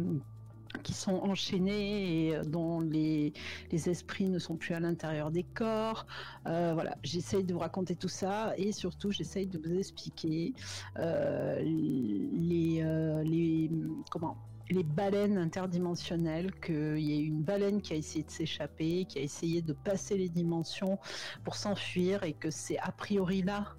[0.83, 3.35] qui sont enchaînés et euh, dont les,
[3.71, 6.07] les esprits ne sont plus à l'intérieur des corps.
[6.45, 10.55] Voilà, j'essaye de vous raconter tout ça et surtout j'essaye de vous expliquer
[10.97, 12.83] les,
[13.25, 13.71] les
[14.11, 14.39] comment
[14.71, 19.23] les baleines interdimensionnelles, qu'il y a une baleine qui a essayé de s'échapper, qui a
[19.23, 20.99] essayé de passer les dimensions
[21.45, 23.77] pour s'enfuir et que c'est a priori là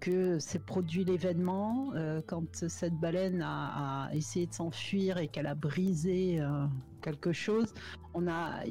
[0.00, 5.54] que s'est produit l'événement euh, quand cette baleine a, essayé de s'enfuir et qu'elle a
[5.54, 6.64] brisé euh,
[7.02, 7.74] quelque chose.
[8.14, 8.62] On a,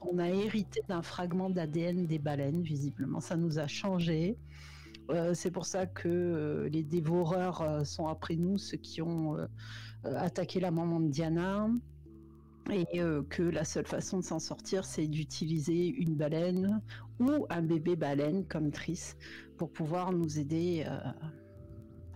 [0.00, 3.20] on a hérité d'un fragment d'ADN des baleines, visiblement.
[3.20, 4.38] Ça nous a changé.
[5.10, 9.36] Euh, c'est pour ça que les dévoreurs sont après nous, ceux qui ont
[10.06, 11.68] euh, attaqué la maman de Diana.
[12.70, 16.82] Et euh, que la seule façon de s'en sortir, c'est d'utiliser une baleine
[17.18, 19.14] ou un bébé baleine comme Tris
[19.56, 20.98] pour pouvoir nous aider euh,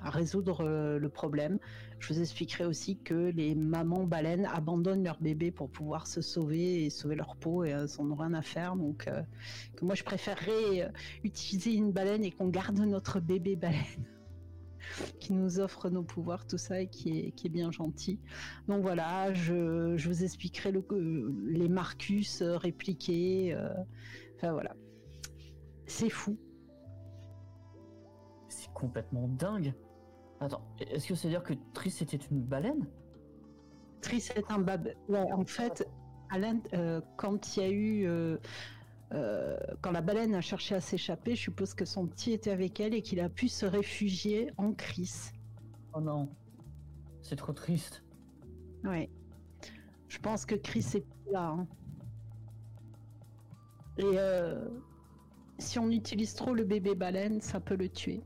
[0.03, 1.59] à résoudre le problème.
[2.01, 6.85] Je vous expliquerai aussi que les mamans baleines abandonnent leur bébé pour pouvoir se sauver
[6.85, 8.77] et sauver leur peau et elles n'en ont rien à faire.
[8.77, 9.09] Donc,
[9.77, 14.12] que moi, je préférerais utiliser une baleine et qu'on garde notre bébé baleine
[15.21, 18.21] qui nous offre nos pouvoirs, tout ça, et qui est, qui est bien gentil.
[18.69, 23.55] Donc voilà, je, je vous expliquerai le, euh, les Marcus euh, répliqués.
[23.55, 23.69] euh,
[24.37, 24.75] Enfin voilà.
[25.87, 26.37] C'est fou.
[28.49, 29.75] C'est complètement dingue.
[30.41, 32.89] Attends, est-ce que ça veut dire que Tris était une baleine?
[34.01, 34.89] Tris est un bab.
[35.09, 35.89] Ouais, en fait,
[36.75, 38.07] euh, quand il y a eu.
[38.07, 38.39] euh,
[39.13, 42.81] euh, quand la baleine a cherché à s'échapper, je suppose que son petit était avec
[42.81, 45.31] elle et qu'il a pu se réfugier en Chris.
[45.95, 46.29] Oh non.
[47.21, 48.03] C'est trop triste.
[48.85, 49.11] Ouais.
[50.09, 51.49] Je pense que Chris est plus là.
[51.49, 51.67] hein.
[53.99, 54.69] Et euh,
[55.59, 58.23] si on utilise trop le bébé baleine, ça peut le tuer.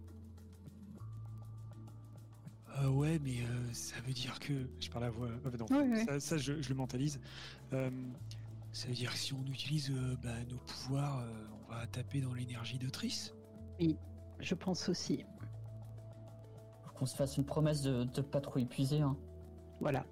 [2.79, 4.53] Euh, ouais, mais euh, ça veut dire que.
[4.81, 5.29] Je parle à voix.
[5.45, 6.05] ah, non, Ouais, ouais.
[6.05, 7.21] Ça, ça, je, je le mentalise.
[8.77, 11.33] Ça veut dire que si on utilise euh, bah, nos pouvoirs, euh,
[11.67, 13.35] on va taper dans l'énergie de Triss.
[14.39, 15.25] Je pense aussi.
[16.85, 19.01] Faut qu'on se fasse une promesse de, de pas trop épuiser.
[19.01, 19.17] Hein.
[19.81, 20.05] Voilà.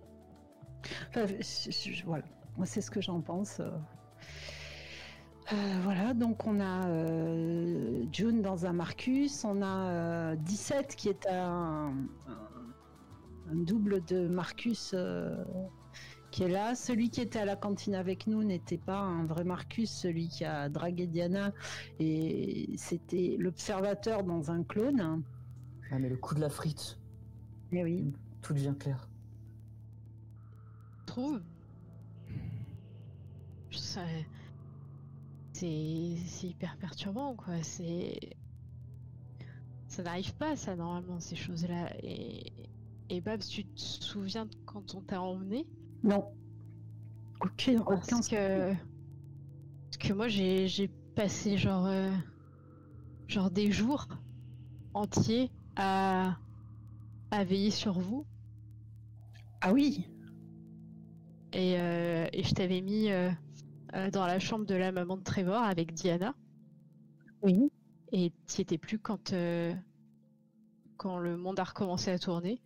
[1.11, 2.25] Enfin, je- je- je- voilà.
[2.57, 3.61] Moi, c'est ce que j'en pense.
[3.61, 3.71] euh.
[5.83, 11.27] Voilà, donc on a euh, June dans un Marcus, on a euh, 17 qui est
[11.29, 11.93] un,
[12.27, 15.45] un- un double de Marcus euh,
[16.35, 16.75] qui est là.
[16.75, 20.45] Celui qui était à la cantine avec nous n'était pas un vrai Marcus, celui qui
[20.45, 21.53] a dragué Diana,
[22.01, 25.23] et c'était l'observateur dans un clone.
[25.93, 26.99] Ah, mais le coup de la frite,
[27.71, 28.13] Eh oui.
[28.43, 29.09] tout devient clair.
[31.07, 31.41] trouve.
[33.71, 34.01] Ça-
[35.53, 37.63] C'est c'est hyper perturbant, quoi.
[37.63, 38.19] C'est.
[39.87, 41.95] Ça n'arrive pas, ça, normalement, ces choses-là.
[42.03, 42.53] Et.
[43.11, 45.65] Et Babs, tu te souviens de quand on t'a emmené?
[46.05, 46.25] Non.
[47.41, 48.73] Aucun, aucun Parce que.
[48.73, 51.87] Parce que moi, j'ai j'ai passé genre.
[51.87, 52.11] euh,
[53.27, 54.07] genre des jours
[54.93, 56.37] entiers à.
[57.31, 58.27] à veiller sur vous.
[59.61, 60.07] Ah oui.
[61.53, 63.31] Et, euh, et je t'avais mis euh,
[64.13, 66.35] dans la chambre de la maman de Trevor avec Diana.
[67.43, 67.71] Oui.
[68.13, 69.33] Et t'y étais plus quand,
[70.97, 72.61] quand le monde a recommencé à tourner.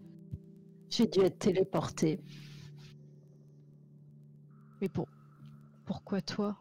[0.90, 2.20] J'ai dû être téléportée.
[4.80, 5.08] Mais pour...
[5.86, 6.56] pourquoi toi?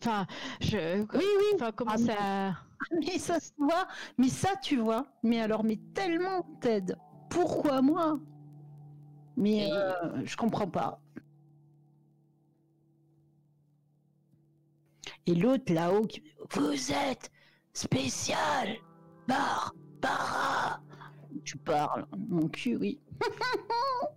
[0.00, 0.26] Enfin,
[0.60, 1.00] je...
[1.16, 1.44] Oui, oui.
[1.56, 2.56] Enfin, comment Ah, mais- ça...
[2.92, 3.86] Mais ça se voit.
[4.18, 5.06] Mais ça, tu vois.
[5.22, 6.94] Mais alors, mais tellement, Ted.
[7.30, 8.18] Pourquoi moi?
[9.36, 11.00] Mais euh, je comprends pas.
[15.26, 16.22] Et l'autre là-haut, qui...
[16.52, 17.30] vous êtes
[17.72, 18.76] spécial,
[19.26, 20.80] Barbara.
[21.44, 23.00] Tu parles, mon cul, oui.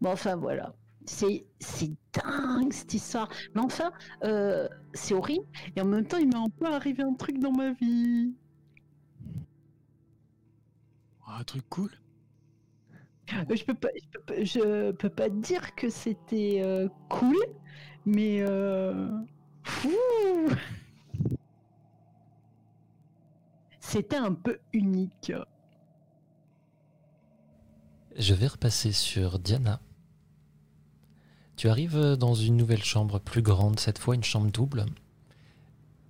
[0.00, 0.74] bon, enfin voilà.
[1.06, 3.28] C'est c'est dingue cette histoire.
[3.54, 3.92] Mais enfin,
[4.24, 5.46] euh, c'est horrible.
[5.76, 8.34] Et en même temps, il m'est un peu arrivé un truc dans ma vie.
[11.26, 11.90] Un truc cool.
[13.32, 16.88] Euh, Je peux pas, je peux pas, je peux pas te dire que c'était euh,
[17.08, 17.36] cool,
[18.04, 19.08] mais euh,
[19.62, 19.90] fou.
[23.80, 25.30] C'était un peu unique.
[28.16, 29.80] Je vais repasser sur Diana.
[31.62, 34.84] Tu arrives dans une nouvelle chambre plus grande, cette fois une chambre double.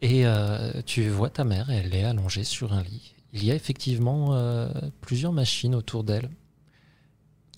[0.00, 3.12] Et euh, tu vois ta mère, elle est allongée sur un lit.
[3.34, 4.72] Il y a effectivement euh,
[5.02, 6.30] plusieurs machines autour d'elle.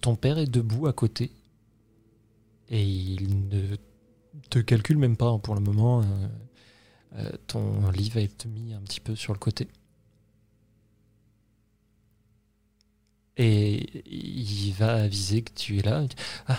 [0.00, 1.30] Ton père est debout à côté.
[2.68, 3.76] Et il ne
[4.50, 6.00] te calcule même pas pour le moment.
[6.00, 6.04] euh,
[7.18, 9.68] euh, ton lit va être mis un petit peu sur le côté.
[13.36, 16.04] Et il va aviser que tu es là.
[16.48, 16.58] Ah,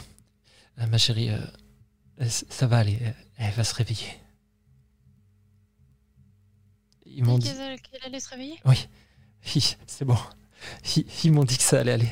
[0.77, 1.39] ah, ma chérie, euh,
[2.29, 2.99] ça va aller,
[3.37, 4.07] elle va se réveiller.
[7.05, 8.59] Ils m'ont dit, Qu'elle allait se réveiller?
[8.65, 8.87] Oui,
[9.87, 10.17] c'est bon.
[10.97, 12.09] Ils, ils m'ont dit que ça allait aller.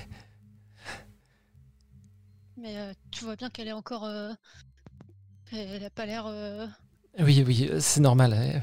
[2.57, 4.05] Mais euh, tu vois bien qu'elle est encore.
[4.05, 4.31] euh,
[5.51, 6.25] Elle a pas l'air.
[7.19, 8.33] Oui, oui, c'est normal.
[8.33, 8.59] euh,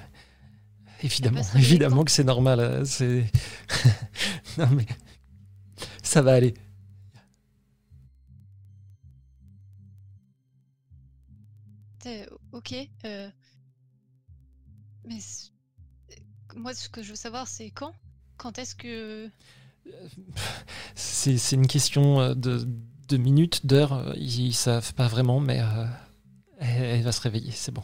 [1.03, 2.83] Évidemment, évidemment que c'est normal.
[2.87, 3.25] C'est
[4.59, 4.87] non mais
[6.03, 6.55] ça va aller.
[12.53, 12.75] Ok.
[13.05, 13.31] euh,
[15.05, 15.21] Mais.
[15.21, 15.51] c-
[16.57, 17.93] Moi, ce que je veux savoir, c'est quand?
[18.37, 19.31] Quand est-ce que.
[20.95, 22.67] C'est une question euh, de,
[23.09, 23.93] de minutes, d'heures.
[23.93, 25.87] euh, Ils savent pas vraiment, mais euh,
[26.59, 27.53] elle, elle va se réveiller.
[27.53, 27.83] C'est bon.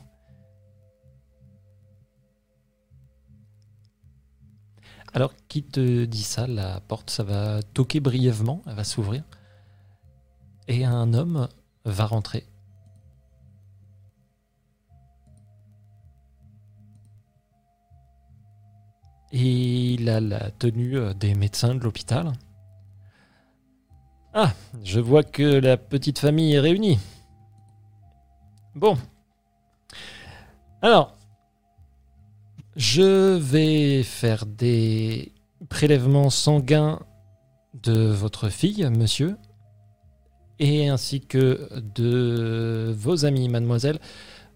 [5.13, 6.47] Alors, qui te dit ça?
[6.47, 8.63] La porte, ça va toquer brièvement.
[8.67, 9.25] Elle va s'ouvrir.
[10.69, 11.49] Et un homme
[11.85, 12.47] va rentrer.
[19.39, 22.33] Il a la tenue euh, des médecins de l'hôpital.
[24.33, 26.99] Ah, je vois que la petite famille est réunie.
[28.75, 28.97] Bon.
[30.81, 31.19] Alors,
[32.77, 35.35] je vais faire des
[35.69, 37.01] prélèvements sanguins
[37.83, 39.37] de votre fille, monsieur,
[40.59, 43.99] et ainsi que de vos amis, mademoiselle.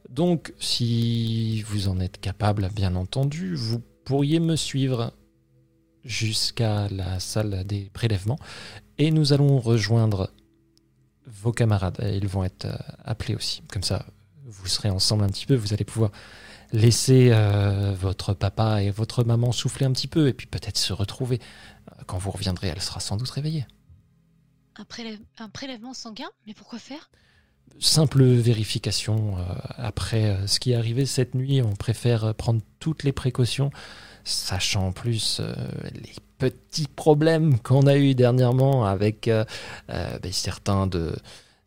[0.09, 5.12] Donc, si vous en êtes capable, bien entendu, vous pourriez me suivre
[6.05, 8.38] jusqu'à la salle des prélèvements
[8.98, 10.30] et nous allons rejoindre
[11.26, 11.98] vos camarades.
[12.03, 13.62] Ils vont être euh, appelés aussi.
[13.72, 14.07] Comme ça,
[14.44, 15.55] vous serez ensemble un petit peu.
[15.55, 16.11] Vous allez pouvoir
[16.72, 20.92] laisser euh, votre papa et votre maman souffler un petit peu et puis peut-être se
[20.92, 21.40] retrouver.
[21.92, 23.66] Euh, Quand vous reviendrez, elle sera sans doute réveillée.
[25.38, 26.30] Un prélèvement sanguin?
[26.46, 27.11] Mais pourquoi faire?
[27.79, 29.39] Simple vérification.
[29.39, 29.43] euh,
[29.79, 33.71] après euh, ce qui est arrivé cette nuit, on préfère euh, prendre toutes les précautions,
[34.25, 35.41] sachant en plus
[35.95, 39.31] les petits problèmes qu'on a eu dernièrement avec
[39.89, 41.14] ben, certains de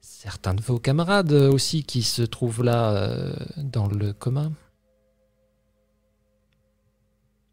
[0.01, 4.51] certains de vos camarades aussi qui se trouvent là dans le commun.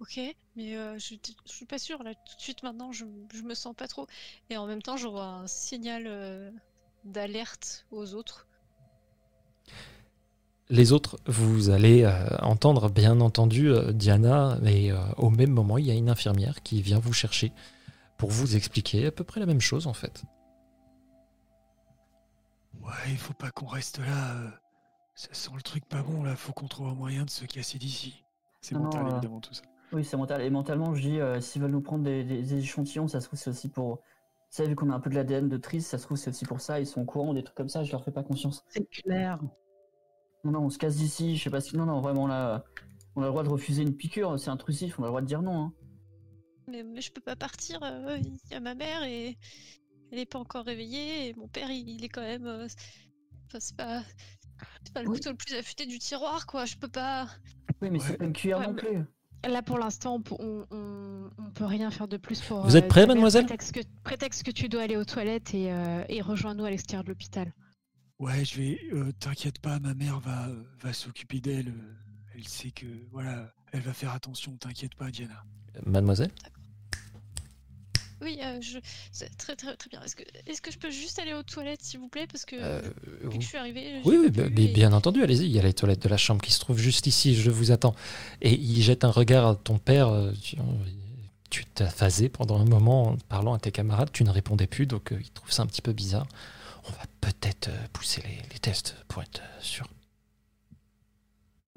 [0.01, 0.21] Ok,
[0.57, 1.15] mais je,
[1.47, 4.07] je suis pas sûre là tout de suite maintenant, je, je me sens pas trop.
[4.49, 6.53] Et en même temps, j'envoie un signal
[7.05, 8.47] d'alerte aux autres.
[10.69, 15.79] Les autres, vous allez euh, entendre bien entendu euh, Diana, et euh, au même moment,
[15.79, 17.53] il y a une infirmière qui vient vous chercher
[18.19, 20.23] pour vous expliquer à peu près la même chose en fait.
[22.83, 24.37] Ouais, il faut pas qu'on reste là.
[25.15, 27.79] Ça sent le truc pas bon là, faut qu'on trouve un moyen de se casser
[27.79, 28.23] d'ici.
[28.61, 29.63] C'est mental non, euh, évidemment tout ça.
[29.93, 30.41] Oui, c'est mental.
[30.43, 33.27] Et mentalement, je dis, euh, s'ils veulent nous prendre des, des- des échantillons, ça se
[33.27, 33.99] trouve, c'est aussi pour.
[34.51, 36.45] Ça, vu qu'on a un peu de l'ADN de Tris, ça se trouve, c'est aussi
[36.45, 36.81] pour ça.
[36.81, 38.65] Ils sont au courant, des trucs comme ça, je leur fais pas confiance.
[38.69, 39.39] C'est clair.
[40.43, 41.77] Non, non, on se casse d'ici, je sais pas si.
[41.77, 42.65] Non, non, vraiment, là,
[43.15, 45.27] on a le droit de refuser une piqûre, c'est intrusif, on a le droit de
[45.27, 45.61] dire non.
[45.67, 45.73] Hein.
[46.69, 49.37] Mais, mais je peux pas partir, euh, il y a ma mère et
[50.11, 52.47] elle est pas encore réveillée, et mon père il, il est quand même.
[52.47, 52.67] euh,
[53.47, 54.03] Enfin, c'est pas.
[54.85, 55.17] C'est pas le Oui.
[55.17, 56.65] couteau le plus affûté du tiroir, quoi.
[56.67, 57.27] Je peux pas.
[57.81, 58.05] Oui, mais Ouais.
[58.07, 59.05] c'est pas une cuillère Ouais, non mais- plus.
[59.49, 62.62] Là, pour l'instant, on, peut- on, on- peut rien faire de plus pour.
[62.62, 65.72] Vous êtes ta mère, mademoiselle prétexte que, prétexte que tu dois aller aux toilettes et,
[65.72, 67.53] euh, et rejoins-nous à l'extérieur de l'hôpital.
[68.18, 68.80] Ouais, je vais.
[68.93, 71.68] euh, T'inquiète pas, ma mère va, euh, va s'occuper d'elle.
[71.68, 71.95] euh,
[72.34, 72.86] Elle sait que.
[73.12, 75.43] Voilà, elle va faire attention, t'inquiète pas, Diana.
[75.86, 76.30] Mademoiselle?
[78.23, 78.79] Oui, euh, je.
[79.39, 80.03] Très, très, très bien.
[80.03, 82.83] Est-ce que, je peux juste aller aux toilettes, s'il vous plaît Parce que Euh,
[83.25, 84.01] depuis que je suis arrivée.
[84.05, 86.53] Oui, oui, et- bien entendu, allez-y, il y a les toilettes de la chambre qui
[86.53, 87.95] se trouvent juste ici, je vous attends.
[88.43, 90.33] Et il jette un regard à ton père, euh,
[91.49, 94.87] tu, t'as phasé pendant un moment en parlant à tes camarades, tu ne répondais plus,
[94.87, 96.27] donc il trouve ça un petit peu bizarre.
[96.89, 99.87] On va peut-être pousser les, les tests pour être sûr.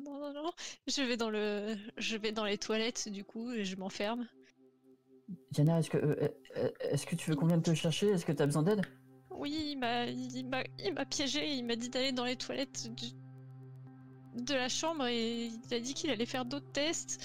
[0.04, 0.52] Non, non, non.
[0.88, 1.76] Je vais dans le.
[1.98, 4.28] Je vais dans les toilettes, du coup, et je m'enferme.
[5.52, 8.10] Diana, est-ce que, euh, euh, est-ce que tu veux qu'on vienne te chercher?
[8.10, 8.82] Est-ce que t'as besoin d'aide?
[9.32, 11.54] Oui, il m'a, il m'a, il m'a piégé.
[11.56, 13.14] Il m'a dit d'aller dans les toilettes du-
[14.44, 17.24] de la chambre et il a dit qu'il allait faire d'autres tests.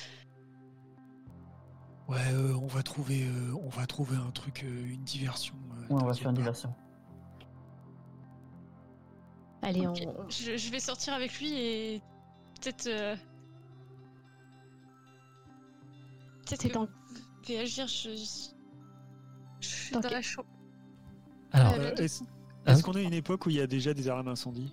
[2.09, 5.55] Ouais, euh, on va trouver, euh, on va trouver un truc, euh, une diversion.
[5.73, 6.41] euh, Ouais, on va faire une pas.
[6.41, 6.75] diversion.
[9.63, 9.95] Allez, on,
[10.31, 12.03] Je, je vais sortir avec lui et
[12.61, 12.87] peut-être.
[12.87, 13.17] euh,
[16.47, 17.08] Peut-être C'est que dans- je
[17.49, 17.87] vais agir.
[17.87, 18.11] Je,
[19.61, 20.49] je suis Dans la chambre.
[21.53, 22.23] Alors, Euh, Euh, Est-ce
[22.67, 24.73] Hein qu'on a une époque où il y a déjà des armes d'incendie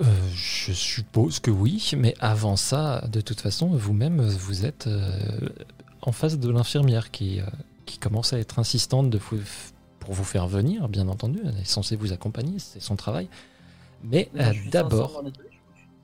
[0.00, 5.48] euh, je suppose que oui, mais avant ça, de toute façon, vous-même, vous êtes euh,
[6.00, 7.44] en face de l'infirmière qui, euh,
[7.86, 9.38] qui commence à être insistante de vous-
[10.00, 11.40] pour vous faire venir, bien entendu.
[11.44, 13.28] Elle est censée vous accompagner, c'est son travail.
[14.02, 15.22] Mais euh, d'abord,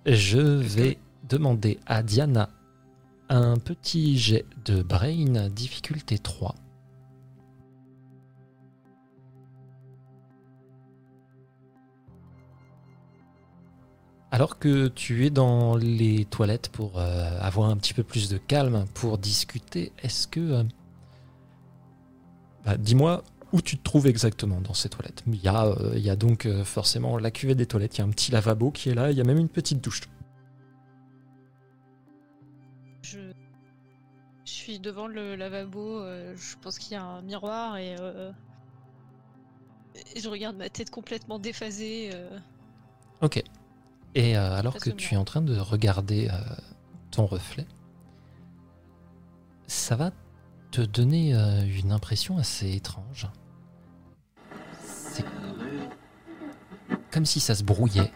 [0.06, 2.50] je vais demander à Diana
[3.28, 6.54] un petit jet de brain difficulté 3.
[14.30, 18.36] Alors que tu es dans les toilettes pour euh, avoir un petit peu plus de
[18.36, 20.40] calme pour discuter, est-ce que...
[20.40, 20.64] euh,
[22.64, 25.24] bah, Dis-moi où tu te trouves exactement dans ces toilettes?
[25.26, 28.02] Il y a, euh, il y a donc forcément la cuvette des toilettes, il y
[28.02, 30.02] a un petit lavabo qui est là, il y a même une petite douche.
[34.68, 36.00] Suis devant le lavabo.
[36.00, 38.30] euh, je pense qu'il y a un miroir et, euh,
[40.14, 42.10] et je regarde ma tête complètement déphasée.
[42.12, 42.38] euh.
[43.22, 43.42] Ok.
[44.14, 46.36] Et euh, alors que tu es en train de regarder euh,
[47.10, 47.66] ton reflet,
[49.66, 50.10] ça va
[50.70, 53.26] te donner euh, une impression assez étrange.
[54.82, 55.24] C'est
[57.10, 58.12] comme si ça se brouillait.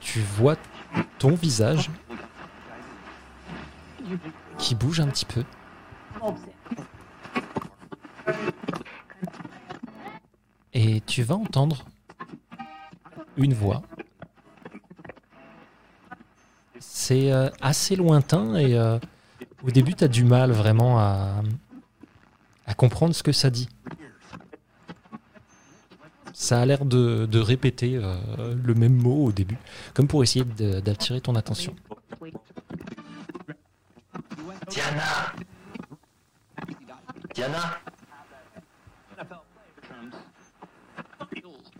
[0.00, 0.56] Tu vois
[1.18, 1.90] ton visage
[4.62, 5.42] qui bouge un petit peu.
[10.72, 11.84] Et tu vas entendre
[13.36, 13.82] une voix.
[16.78, 18.98] C'est euh, assez lointain et euh,
[19.64, 21.42] au début tu as du mal vraiment à,
[22.76, 23.68] comprendre ce que ça dit.
[26.32, 28.16] Ça a l'air de, répéter euh,
[28.54, 29.58] le même mot au début,
[29.92, 31.74] comme pour essayer d'attirer ton attention.
[34.72, 35.32] Diana.
[37.34, 37.78] Diana.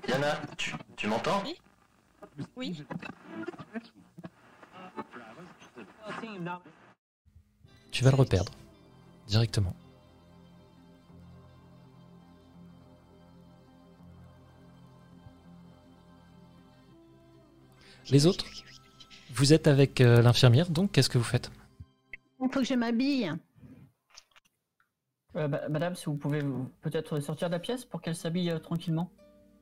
[0.06, 1.42] Diana, tu, tu m'entends?
[2.54, 2.84] Oui,
[7.90, 8.52] Tu vas le reperdre.
[9.26, 9.74] Directement.
[18.10, 18.44] Les autres?
[19.34, 21.50] Vous êtes avec euh, l'infirmière, donc qu'est-ce que vous faites?
[22.42, 23.32] Il faut que je m'habille.
[25.36, 26.42] Euh, bah, madame, si vous pouvez
[26.82, 29.10] peut-être sortir de la pièce pour qu'elle s'habille euh, tranquillement.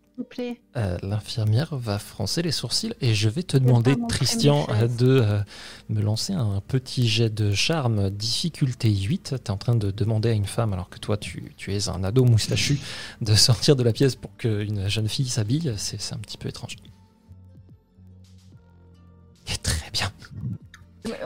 [0.06, 0.60] S'il vous plaît.
[0.76, 4.66] Euh, L'infirmière va froncer les sourcils et je vais te demander, Christian,
[4.98, 5.40] de euh,
[5.88, 9.22] me lancer un petit jet de charme, difficulté 8.
[9.22, 11.88] Tu es en train de demander à une femme, alors que toi tu, tu es
[11.88, 12.80] un ado moustachu,
[13.20, 15.74] de sortir de la pièce pour qu'une jeune fille s'habille.
[15.76, 16.76] C'est c'est un petit peu étrange.
[19.52, 20.10] Et très bien.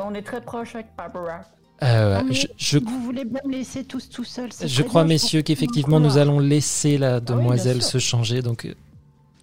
[0.05, 1.43] On est très proche avec Barbara.
[1.83, 5.05] Euh, Non, mais je, je- Vous voulez bien me laisser tous tout seul je crois,
[5.05, 8.43] messieurs, qu'effectivement, nous allons laisser la bien demoiselle se changer.
[8.43, 8.75] Donc, euh,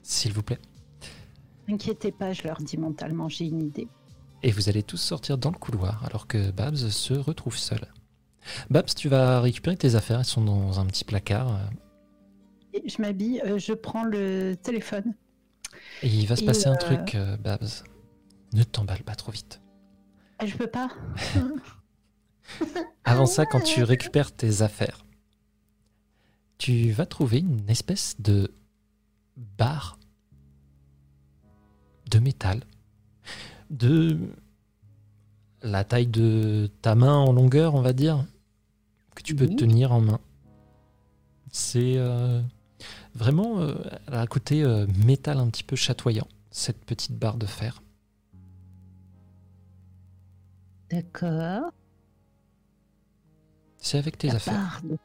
[0.04, 0.60] s'il vous plaît.
[1.70, 3.88] Inquiétez pas, je leur dis mentalement, j'ai une idée.
[4.44, 7.82] Et vous allez tous sortir dans le couloir alors que Babs se retrouve seul.
[8.70, 11.50] Babs, tu vas récupérer tes affaires, elles sont dans un petit placard.
[11.52, 11.60] euh,
[12.74, 15.14] Et je m'habille, euh, je prends le téléphone.
[16.02, 17.68] Et il va se Et, passer un truc, Babs.
[18.54, 19.61] Ne t'emballe pas trop vite.
[20.46, 20.90] Je peux pas
[23.04, 25.06] Avant ça, quand tu récupères tes affaires,
[26.58, 28.54] tu vas trouver une espèce de
[29.58, 29.98] barre
[32.10, 32.62] de métal
[33.70, 34.18] de
[35.64, 38.26] la taille de ta main en longueur, on va dire,
[39.16, 39.56] que tu peux Oui.
[39.56, 40.20] tenir en main.
[41.52, 42.42] C'est euh,
[43.14, 43.76] vraiment euh,
[44.08, 47.82] a un côté euh, métal un petit peu chatoyant, cette petite barre de fer.
[50.92, 51.72] D'accord.
[53.78, 54.54] C'est avec tes La affaires.
[54.54, 54.98] barre de-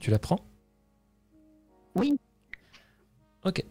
[0.00, 0.40] Tu la prends?
[1.94, 2.18] Oui.
[3.44, 3.64] Ok.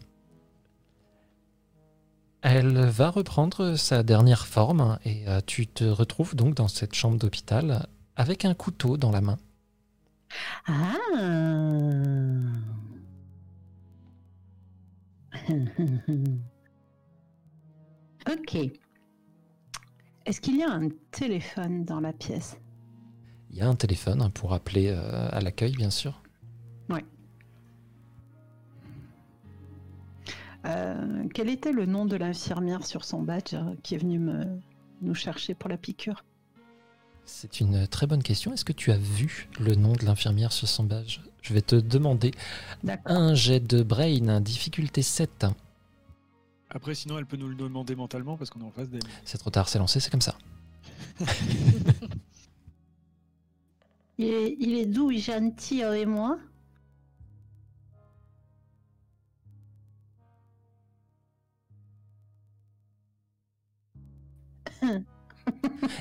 [2.42, 7.18] Elle va reprendre sa dernière forme et euh, tu te retrouves donc dans cette chambre
[7.18, 9.36] d'hôpital avec un couteau dans la main.
[10.66, 10.94] Ah
[18.28, 18.56] Ok.
[20.28, 22.58] Est-ce qu'il y a un téléphone dans la pièce?
[23.50, 26.22] Il y a un téléphone hein, pour appeler euh, à l'accueil, bien sûr.
[30.66, 34.44] Euh, Quel était le nom de l'infirmière sur son badge euh, qui est venue me,
[35.00, 36.24] nous chercher pour la piqûre?
[37.24, 38.52] C'est une très bonne question.
[38.52, 41.20] Est-ce que tu as vu le nom de l'infirmière sur son badge?
[41.40, 42.32] Je vais te demander
[43.06, 45.46] un jet de brain, difficulté 7.
[46.70, 49.00] Après, sinon, elle peut nous le demander mentalement parce qu'on est en face d'elle.
[49.24, 50.36] C'est trop tard, c'est lancé, c'est comme ça.
[54.18, 56.38] Il est, il est doux et gentil avec moi.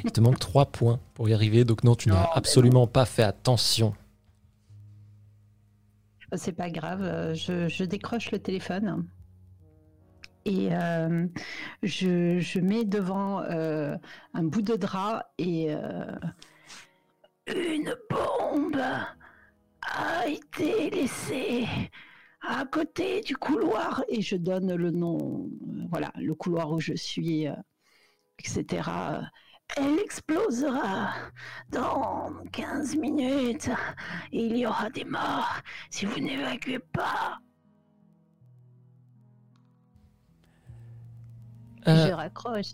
[0.04, 3.22] Il te manque 3 points pour y arriver, donc non, tu n'as absolument pas fait
[3.24, 3.94] attention.
[6.36, 9.06] C'est pas grave, euh, je, je décroche le téléphone
[10.48, 11.28] et euh,
[11.84, 13.98] je, je mets devant euh,
[14.34, 16.16] un bout de drap et euh,
[17.54, 18.82] une bombe
[19.82, 21.68] a été laissée
[22.42, 25.50] à côté du couloir et je donne le nom,
[25.90, 27.46] voilà, le couloir où je suis,
[28.40, 28.90] etc.
[29.76, 31.14] Elle explosera
[31.70, 33.70] dans 15 minutes.
[34.32, 37.40] Il y aura des morts si vous n'évacuez pas.
[41.88, 42.74] Euh, Je raccroche.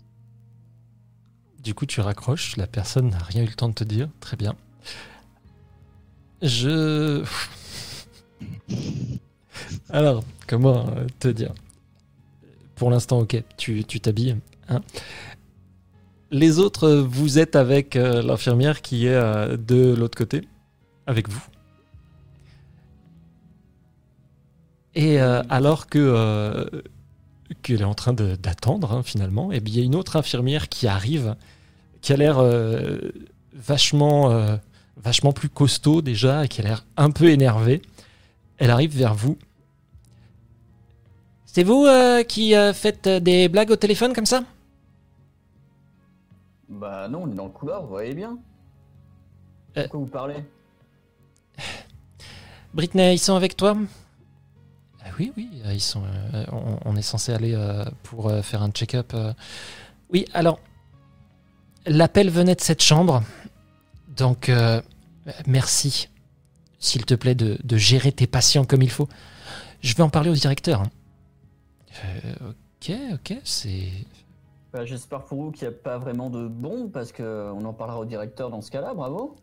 [1.62, 4.08] Du coup, tu raccroches, la personne n'a rien eu le temps de te dire.
[4.20, 4.54] Très bien.
[6.42, 7.24] Je.
[9.90, 11.52] Alors, comment euh, te dire?
[12.74, 14.36] Pour l'instant, ok, tu tu t'habilles.
[14.68, 14.80] hein.
[16.30, 20.48] Les autres, vous êtes avec euh, l'infirmière qui est euh, de l'autre côté,
[21.06, 21.42] avec vous.
[24.96, 25.98] Et euh, alors que
[27.62, 30.16] qu'elle est en train de- d'attendre, hein, finalement, et bien il y a une autre
[30.16, 31.36] infirmière qui arrive,
[32.00, 32.98] qui a l'air euh,
[33.52, 34.56] vachement, euh,
[34.96, 37.82] vachement plus costaud déjà, et qui a l'air un peu énervée.
[38.58, 39.36] Elle arrive vers vous.
[41.46, 44.44] C'est vous euh, qui euh, faites des blagues au téléphone comme ça?
[46.68, 48.38] Bah non, on est dans le couloir, vous voyez bien.
[49.76, 49.82] Euh.
[49.82, 50.44] Pourquoi vous parlez?
[52.72, 53.76] Britney, ils sont avec toi?
[55.18, 56.02] Oui, oui, euh, ils sont.
[56.34, 59.14] euh, on, on est censé aller euh, pour faire un check-up.
[60.12, 60.58] Oui, alors.
[61.86, 63.22] L'appel venait de cette chambre.
[64.16, 64.50] Donc,
[65.46, 66.08] merci,
[66.78, 69.06] s'il te plaît, de, gérer tes patients comme il faut.
[69.82, 70.80] Je vais en parler au directeur.
[70.80, 70.90] hein.
[72.48, 73.88] Ok, ok, c'est.
[74.72, 77.98] Bah, J'espère pour vous qu'il n'y a pas vraiment de bombe, parce qu'on en parlera
[78.00, 79.36] au directeur dans ce cas-là, bravo.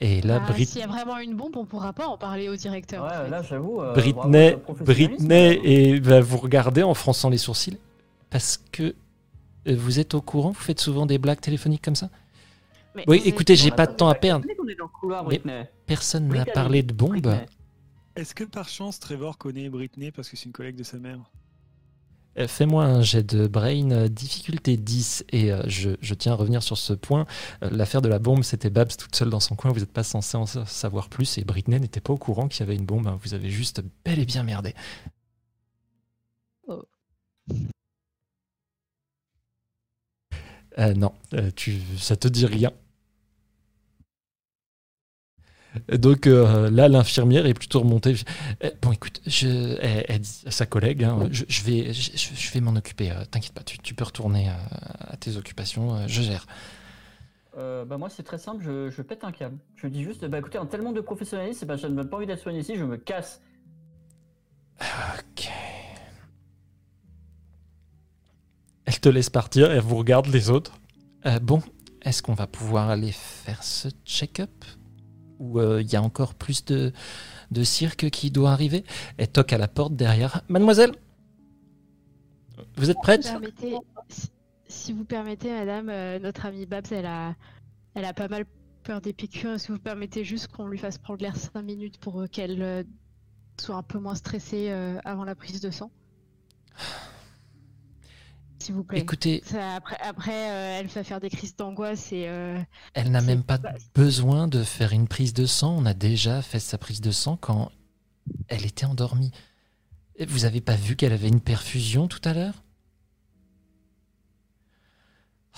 [0.00, 2.48] Et là, Ah, Brit- S'il y a vraiment une bombe, on pourra pas en parler
[2.48, 3.04] au directeur.
[3.04, 3.30] en Ouais, fait.
[3.30, 3.80] là j'avoue.
[3.80, 4.56] euh, Britney.
[4.80, 7.78] Britney et va vous regarder en fronçant les sourcils
[8.30, 8.94] parce que
[9.66, 12.10] euh, vous êtes au courant, vous faites souvent des blagues téléphoniques comme ça?
[12.94, 14.46] Mais Oui, écoutez, j'ai pas de temps à perdre.
[15.00, 15.70] couloir, Mais-.
[15.86, 17.34] Personne n'a parlé de bombe.
[18.16, 21.18] Est-ce que par chance Trevor connaît Britney parce que c'est une collègue de sa mère?
[22.48, 26.64] Fais-moi un jet de brain, euh, difficulté 10, et euh, je, je tiens à revenir
[26.64, 27.26] sur ce point.
[27.62, 30.02] Euh, L'affaire de la bombe, c'était Babs toute seule dans son coin, vous n'êtes pas
[30.02, 32.86] censé en sa- savoir plus, et Britney n'était pas au courant qu'il y avait une
[32.86, 33.18] bombe, hein.
[33.22, 34.74] vous avez juste bel et bien merdé.
[36.68, 36.84] Oh.
[40.78, 42.72] Euh, non, euh, tu, ça te dit rien.
[45.88, 48.14] Donc euh, là, l'infirmière est plutôt remontée.
[48.62, 52.10] Euh, bon, écoute, je, elle, elle dit à sa collègue, hein, je, je vais, je,
[52.14, 53.10] je vais m'en occuper.
[53.10, 56.06] euh, T'inquiète pas, tu, tu peux retourner à tes occupations.
[56.06, 56.46] je gère.
[57.56, 59.58] Bah moi c'est très simple, je, pète un câble.
[59.76, 62.42] Je dis juste, bah écoutez, un tellement de professionnalisme, bah, je n'ai pas envie d'être
[62.42, 63.40] soigné ici, je me casse.
[64.80, 65.48] Ok.
[68.86, 70.72] Elle te laisse partir elle vous regarde les autres.
[71.42, 71.62] Bon,
[72.02, 74.50] est-ce qu'on va pouvoir aller faire ce check-up?
[75.38, 76.92] Ou euh, il y a encore plus de,
[77.50, 78.84] de cirque qui doit arriver
[79.18, 80.42] Elle toque à la porte derrière.
[80.48, 80.92] Mademoiselle
[82.76, 83.32] Vous êtes prête?
[84.66, 87.34] Si, vous permettez, madame, euh, notre amie Babs, elle a,
[87.94, 88.44] elle a pas mal
[88.82, 89.52] peur des piqûres.
[89.52, 92.84] Est-ce que vous permettez juste qu'on lui fasse prendre l'air 5 minutes pour euh, qu'elle
[93.60, 94.70] soit un peu moins stressée
[95.04, 95.90] avant la prise de sang?
[98.60, 99.00] S'il vous plaît.
[99.00, 102.58] Écoutez, Ça, après, après euh, elle va faire des crises d'angoisse et euh,
[102.94, 105.76] elle n'a même pas pas- besoin de faire une prise de sang.
[105.78, 107.70] On a déjà fait sa prise de sang quand
[108.48, 109.32] elle était endormie.
[110.16, 112.62] Et Vous avez pas vu qu'elle avait une perfusion tout à l'heure?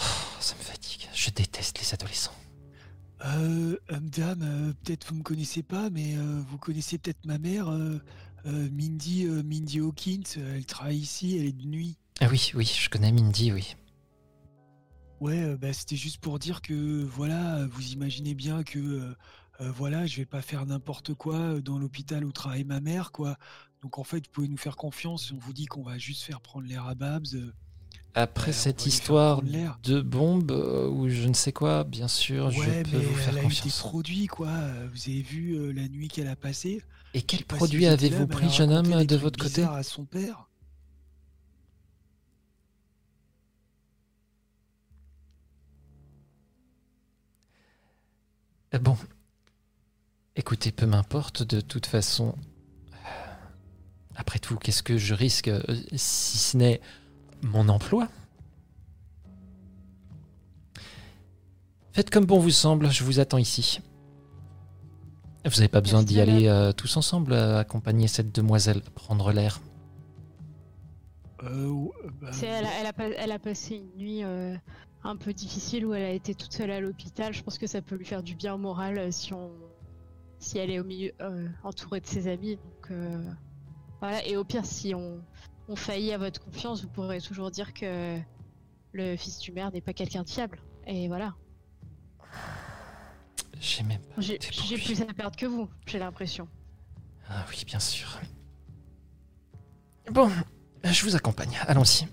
[0.00, 0.02] Oh,
[0.40, 1.08] Ça me fatigue.
[1.14, 2.32] Je déteste les adolescents.
[3.24, 7.68] Euh, madame, euh, peut-être vous me connaissez pas, mais euh, vous connaissez peut-être ma mère,
[7.68, 7.98] euh,
[8.46, 10.22] euh, Mindy, euh, Mindy Hawkins.
[10.36, 11.96] Elle travaille ici, elle est de nuit.
[12.20, 13.76] Ah oui, oui, je connais Mindy, oui.
[15.20, 19.16] Ouais, euh, bah, c'était juste pour dire que voilà, vous imaginez bien que euh,
[19.60, 23.36] euh, voilà, je vais pas faire n'importe quoi dans l'hôpital où travaille ma mère, quoi.
[23.82, 25.32] Donc en fait, vous pouvez nous faire confiance.
[25.32, 27.26] On vous dit qu'on va juste faire prendre l'air à Babs.
[27.34, 27.52] euh,
[28.14, 33.04] Après cette histoire de bombe ou je ne sais quoi, bien sûr, je peux mais
[33.04, 33.78] vous faire elle a eu des confiance.
[33.78, 34.50] produits, quoi.
[34.92, 36.82] Vous avez vu la nuit qu'elle a passée
[37.14, 39.62] Et quel produit avez-vous pris, jeune homme, de votre côté?
[39.62, 40.48] à son père.
[48.80, 48.96] Bon,
[50.34, 52.34] écoutez, peu m'importe, de toute façon.
[52.92, 52.96] euh,
[54.16, 55.62] Après tout, qu'est-ce que je risque euh,
[55.94, 56.80] si ce n'est
[57.42, 58.08] mon emploi?
[61.92, 63.80] Faites comme bon vous semble, je vous attends ici.
[65.44, 69.60] Vous n'avez pas besoin d'y aller euh, tous ensemble, euh, accompagner cette demoiselle, prendre l'air.
[71.44, 71.72] Euh,
[72.20, 74.56] bah, Elle, a, elle a pas- elle a passé une nuit euh,
[75.06, 77.32] un peu difficile où elle a été toute seule à l'hôpital.
[77.32, 79.50] Je pense que ça peut lui faire du bien au moral euh, si on,
[80.38, 82.56] si elle est au milieu, euh, entourée de ses amis.
[82.56, 83.22] Donc euh,
[84.00, 84.24] voilà.
[84.26, 85.22] Et au pire, si on,
[85.68, 88.18] on faillit à votre confiance, vous pourrez toujours dire que
[88.92, 90.60] le fils du maire n'est pas quelqu'un de fiable.
[90.86, 91.34] Et voilà.
[93.60, 94.20] J'ai même pas.
[94.20, 95.68] J'ai plus à perdre que vous.
[95.86, 96.48] J'ai l'impression.
[97.28, 98.20] Ah oui, bien sûr.
[100.10, 100.30] Bon,
[100.84, 101.58] je vous accompagne.
[101.66, 102.06] Allons-y.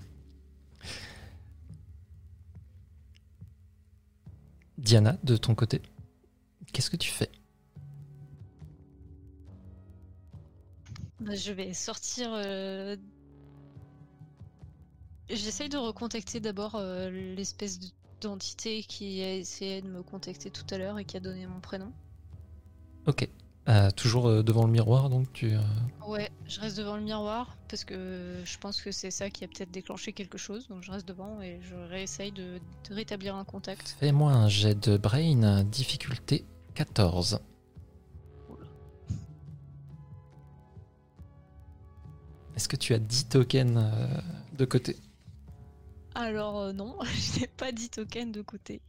[4.77, 5.81] Diana, de ton côté,
[6.73, 7.31] qu'est-ce que tu fais?
[11.19, 12.29] Bah, je vais sortir.
[12.33, 12.95] euh,
[15.29, 17.87] J'essaye de recontacter d'abord euh, l'espèce de-
[18.21, 21.59] d'entité qui a essayé de me contacter tout à l'heure et qui a donné mon
[21.59, 21.91] prénom.
[23.05, 23.27] Ok.
[23.69, 25.53] Euh, toujours euh, devant le miroir, donc tu.
[25.53, 25.59] euh,
[26.05, 29.47] Ouais, je reste devant le miroir parce que je pense que c'est ça qui a
[29.47, 30.67] peut-être déclenché quelque chose.
[30.67, 32.59] Donc je reste devant et je réessaye de,
[32.89, 33.95] de rétablir un contact.
[34.01, 36.45] Fais-moi un jet de brain, difficulté
[36.75, 37.39] 14.
[42.55, 44.21] Est-ce que tu as 10 tokens euh,
[44.57, 44.97] de côté?
[46.15, 48.81] Alors euh, non, je n'ai pas dit token de côté.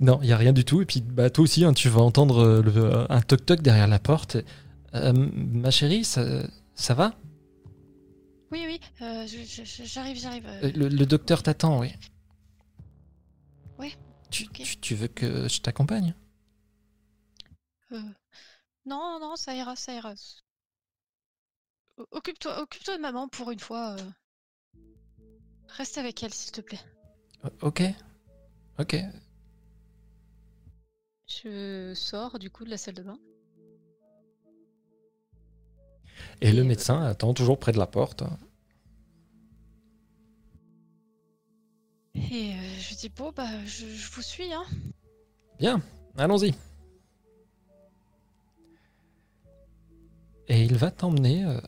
[0.00, 0.80] Non, il n'y a rien du tout.
[0.80, 3.98] Et puis, bah, toi aussi, hein, tu vas entendre euh, le- un toc-toc derrière la
[3.98, 4.36] porte.
[4.94, 6.24] Euh, ma chérie, ça,
[6.74, 7.14] ça va?
[8.50, 9.26] Oui, oui, euh,
[9.84, 10.46] j'arrive, j'arrive.
[10.46, 10.60] euh.
[10.64, 11.92] Euh, le, le docteur t'attend, oui.
[13.78, 13.92] Ouais,
[14.30, 14.52] Tu, ok.
[14.52, 16.14] tu- tu veux que je t'accompagne?
[17.92, 18.00] Euh,
[18.86, 20.14] Non, non, ça ira, ça ira.
[22.10, 23.96] Occupe-toi, occupe-toi de maman pour une fois.
[23.98, 24.10] euh.
[25.76, 26.80] Reste avec elle, s'il te plaît.
[27.62, 27.82] Ok.
[28.78, 28.96] Ok.
[31.30, 33.18] Je sors du coup de la salle de bain.
[36.40, 38.24] Et le euh, médecin attend toujours près de la porte.
[42.14, 44.64] Et euh, je dis bon bah je, je vous suis hein.
[45.58, 45.80] Bien,
[46.18, 46.52] allons-y.
[50.48, 51.60] Et il va t'emmener euh,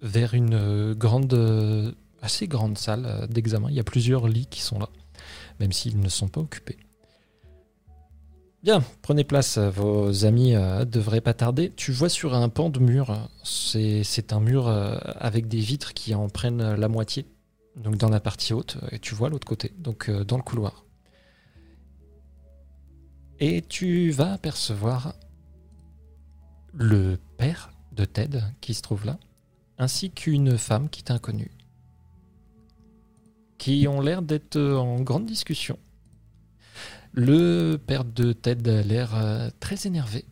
[0.00, 3.68] vers une grande, assez grande salle d'examen.
[3.68, 4.88] Il y a plusieurs lits qui sont là,
[5.58, 6.78] même s'ils ne sont pas occupés.
[8.62, 11.72] Bien, prenez place, euh, vos amis euh, devraient pas tarder.
[11.74, 16.14] Tu vois sur un pan de mur, c'est un mur euh, avec des vitres qui
[16.14, 17.26] en prennent la moitié.
[17.76, 20.84] Donc dans la partie haute, et tu vois l'autre côté, donc dans le couloir.
[23.38, 25.14] Et tu vas apercevoir
[26.74, 29.18] le père de Ted qui se trouve là,
[29.78, 31.52] ainsi qu'une femme qui est inconnue,
[33.56, 35.78] qui ont l'air d'être en grande discussion.
[37.12, 40.24] Le père de Ted a l'air euh, très énervé.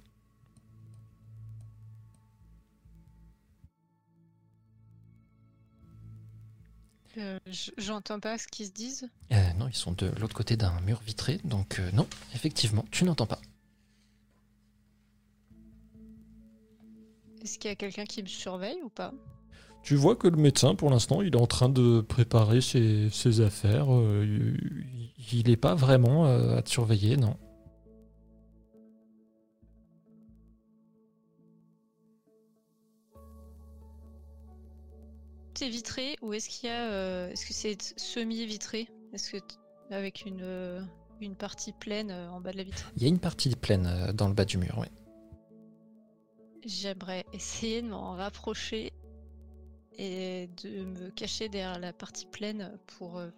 [7.19, 7.39] Euh,
[7.77, 9.09] J'entends pas ce qu'ils se disent.
[9.33, 13.05] Euh, non, ils sont de l'autre côté d'un mur vitré, donc euh, non, effectivement, tu
[13.05, 13.41] n'entends pas.
[17.43, 19.13] Est-ce qu'il y a quelqu'un qui me surveille ou pas?
[19.83, 23.41] Tu vois que le médecin, pour l'instant, il est en train de préparer ses, ses
[23.41, 23.93] affaires.
[23.93, 24.25] euh,
[25.33, 27.37] il- n'est pas vraiment euh, à te surveiller, non.
[35.55, 39.39] C'est vitré ou est-ce qu'il y a euh, est-ce que c'est semi vitré Est-ce que
[39.91, 40.81] avec une euh,
[41.21, 42.93] une partie pleine euh, en bas de la vitre?
[42.97, 44.87] Il y a une partie pleine euh, dans le bas du mur, oui.
[46.65, 48.93] J'aimerais essayer de m'en rapprocher
[49.99, 53.29] et de me cacher derrière la partie pleine pour euh,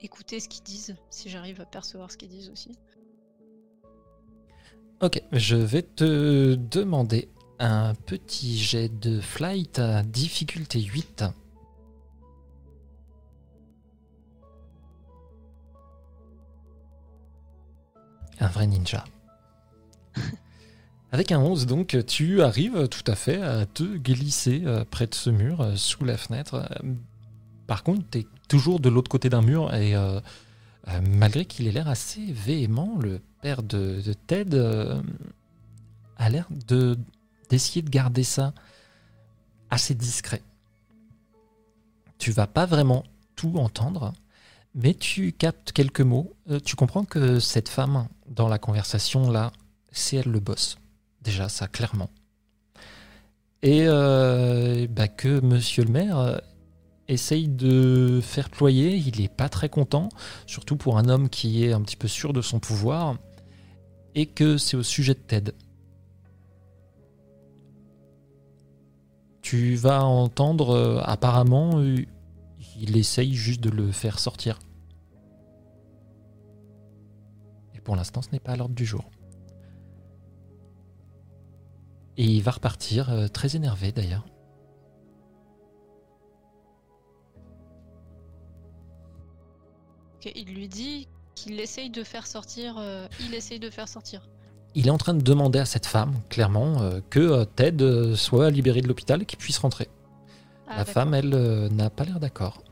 [0.00, 2.78] écouter ce qu'ils disent, si j'arrive à percevoir ce qu'ils disent aussi.
[5.00, 7.28] Ok, je vais te demander
[7.58, 11.24] un petit jet de flight à difficulté 8.
[18.38, 19.04] Un vrai ninja.
[21.12, 25.14] Avec un 11, donc, tu arrives tout à fait à te glisser euh, près de
[25.14, 26.54] ce mur, euh, sous la fenêtre.
[26.54, 26.94] Euh,
[27.66, 29.94] par contre, tu es toujours de l'autre côté d'un mur et
[31.02, 34.56] malgré qu'il ait l'air assez véhément, le père de, Ted
[36.16, 36.96] a l'air de
[37.50, 38.54] d'essayer de garder ça
[39.68, 40.42] assez discret.
[42.18, 43.02] Tu vas pas vraiment
[43.34, 44.12] tout entendre,
[44.76, 46.32] mais tu captes quelques mots.
[46.64, 49.50] Tu comprends que cette femme, dans la conversation là,
[49.90, 50.78] c'est elle le boss.
[51.26, 52.08] Déjà, ça clairement.
[53.60, 56.38] Et euh, bah, que monsieur le maire euh,
[57.08, 60.08] essaye de faire ployer, il n'est pas très content,
[60.46, 63.16] surtout pour un homme qui est un petit peu sûr de son pouvoir,
[64.14, 65.52] et que c'est au sujet de Ted.
[69.42, 71.82] Tu vas entendre, euh, apparemment,
[72.78, 74.60] il essaye juste de le faire sortir.
[77.74, 79.10] Et pour l'instant, ce n'est pas à l'ordre du jour.
[82.18, 84.24] Et il va repartir, euh, très énervé d'ailleurs.
[90.34, 91.06] Il lui dit
[91.36, 92.76] qu'il essaye de faire sortir.
[92.78, 94.28] euh, il essaye de faire sortir.
[94.74, 98.16] Il est en train de demander à cette femme, clairement, euh, que euh, Ted euh,
[98.16, 99.88] soit libéré de l'hôpital et qu'il puisse rentrer.
[100.66, 100.94] Ah, La d'accord.
[100.94, 102.62] femme, elle, euh, n'a pas l'air d'accord.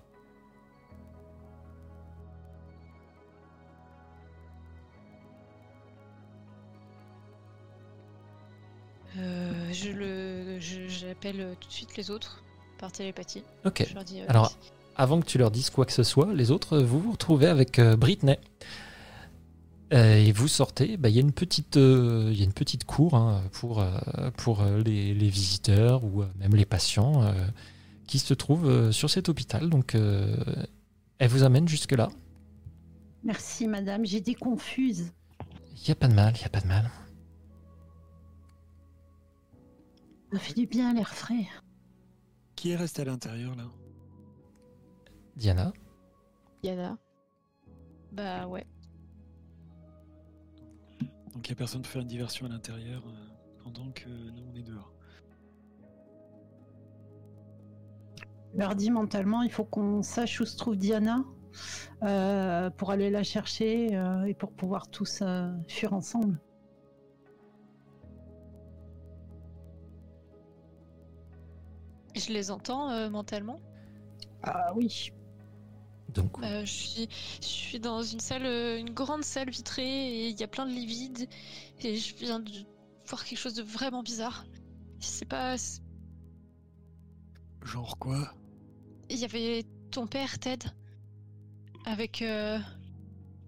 [9.74, 12.42] Je le, je- j'appelle euh, tout de suite les autres
[12.78, 13.42] par télépathie.
[13.64, 13.84] Ok.
[13.88, 14.20] Je leur dis.
[14.20, 14.56] euh, Alors,
[14.96, 17.78] avant que tu leur dises quoi que ce soit, les autres, vous vous retrouvez avec
[17.78, 18.38] euh, Britney.
[19.92, 22.52] Euh, et vous sortez, bah, il y a une petite, euh, il y a une
[22.54, 23.90] petite cour hein, pour, euh,
[24.38, 27.32] pour euh, les, les visiteurs ou euh, même les patients euh,
[28.06, 29.68] qui se trouvent euh, sur cet hôpital.
[29.68, 30.36] Donc, euh,
[31.18, 32.08] elle vous amène jusque-là.
[33.22, 34.04] Merci, madame.
[34.04, 35.12] J'étais confuse.
[35.76, 36.90] Il n'y a pas de mal, il n'y a pas de mal.
[40.34, 41.46] Ça fait du bien l'air frais.
[42.56, 43.70] Qui est resté à l'intérieur là?
[45.36, 45.72] Diana?
[46.64, 46.98] Yana.
[48.10, 48.66] Bah ouais.
[51.32, 53.28] Donc il n'y a personne pour faire une diversion à l'intérieur euh,
[53.62, 54.92] pendant que nous on est dehors.
[58.54, 61.22] Je leur dis mentalement, il faut qu'on sache où se trouve Diana
[62.02, 66.40] euh, pour aller la chercher euh, et pour pouvoir tous euh, fuir ensemble.
[72.14, 73.60] Je les entends euh, mentalement.
[74.42, 75.10] Ah oui.
[76.10, 77.08] Donc, Euh, je suis,
[77.40, 79.82] je suis dans une salle, euh, une grande salle vitrée
[80.26, 81.28] et il y a plein de lits vides
[81.80, 82.50] et je viens de
[83.06, 84.44] voir quelque chose de vraiment bizarre.
[85.00, 85.56] C'est pas,
[87.62, 88.32] Genre quoi?
[89.10, 90.66] il y avait ton père Ted
[91.84, 92.58] avec euh,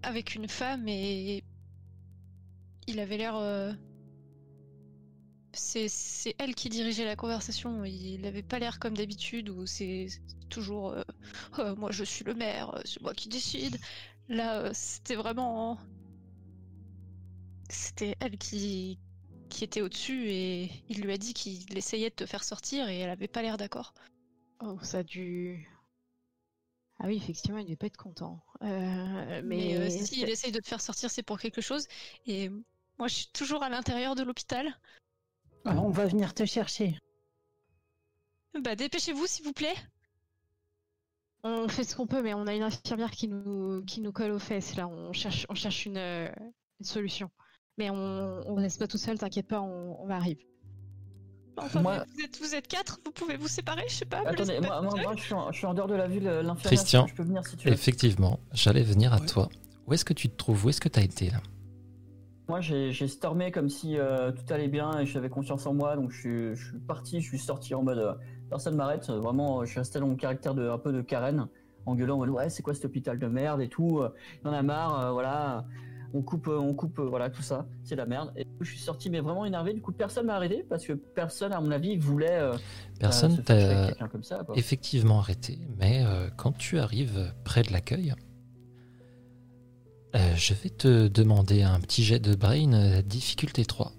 [0.03, 1.43] avec une femme et
[2.87, 3.35] il avait l'air.
[5.53, 7.83] C'est elle qui dirigeait la conversation.
[7.83, 10.07] Il avait pas l'air comme d'habitude où c'est
[10.49, 11.03] toujours euh,
[11.59, 13.77] Euh, moi je suis le maire, euh, c'est moi qui décide.
[14.29, 15.79] Là euh, c'était vraiment
[17.69, 18.99] c'était elle qui
[19.49, 22.99] qui était au-dessus et il lui a dit qu'il essayait de te faire sortir et
[22.99, 23.93] elle avait pas l'air d'accord.
[24.61, 25.67] Oh, ça a dû.
[26.99, 28.43] Ah oui, effectivement, il devait pas être content.
[28.61, 31.87] Mais, mais s'il essaye de te faire sortir, c'est pour quelque chose.
[32.25, 32.49] Et
[32.97, 34.77] moi, je suis toujours à l'intérieur de l'hôpital.
[35.67, 36.97] Alors, on va venir te chercher.
[38.63, 39.75] Bah, dépêchez-vous, s'il vous plaît.
[41.43, 44.31] on fait ce qu'on peut, mais on a une infirmière qui nous qui nous colle
[44.31, 44.75] aux fesses.
[44.75, 46.27] Là, on cherche on cherche une, euh,
[46.79, 47.29] une solution.
[47.77, 50.39] Mais on on reste pas tout seul, t'inquiète pas, on, on arrive.
[51.57, 54.21] Enfin, Moi- vous, êtes, vous êtes quatre, vous pouvez vous séparer, je sais pas.
[54.25, 56.63] Attendez, pas moi, je, suis en, je suis en dehors de la ville, euh, l'infirmière.
[56.79, 57.73] Christian, Je peux venir si tu veux.
[57.73, 59.25] effectivement, j'allais venir à Ouais.
[59.25, 59.49] toi.
[59.87, 60.65] Où est-ce que tu te trouves?
[60.65, 61.41] Où est-ce que tu as été là?
[62.47, 65.95] Moi, j'ai stormé comme si euh, tout allait bien et j'avais confiance en moi.
[65.97, 68.13] Donc, je suis, je suis parti, je suis sorti en mode euh,
[68.49, 69.09] personne m'arrête.
[69.09, 71.47] Vraiment, euh, je suis resté dans mon caractère de un peu de Karen,
[71.85, 73.99] en gueulant en mode ouais, c'est quoi cet hôpital de merde et tout.
[73.99, 74.13] euh,
[74.43, 75.65] Il y en a marre, voilà.
[76.13, 78.31] On coupe, on coupe, voilà, tout ça, c'est la merde.
[78.37, 79.73] Et je suis sorti, mais vraiment énervé.
[79.73, 82.49] Du coup, personne m'a arrêté parce que personne, à mon avis, voulait.
[82.97, 84.41] Personne t'a quelqu'un comme ça.
[84.45, 84.55] quoi.
[84.57, 86.05] effectivement arrêté, mais
[86.37, 88.13] quand tu arrives près de l'accueil,
[90.15, 93.91] euh, je vais te demander un petit jet de brain euh, difficulté 3.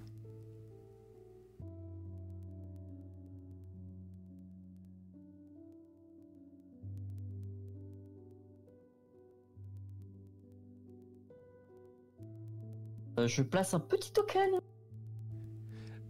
[13.18, 14.60] Euh, je place un petit token.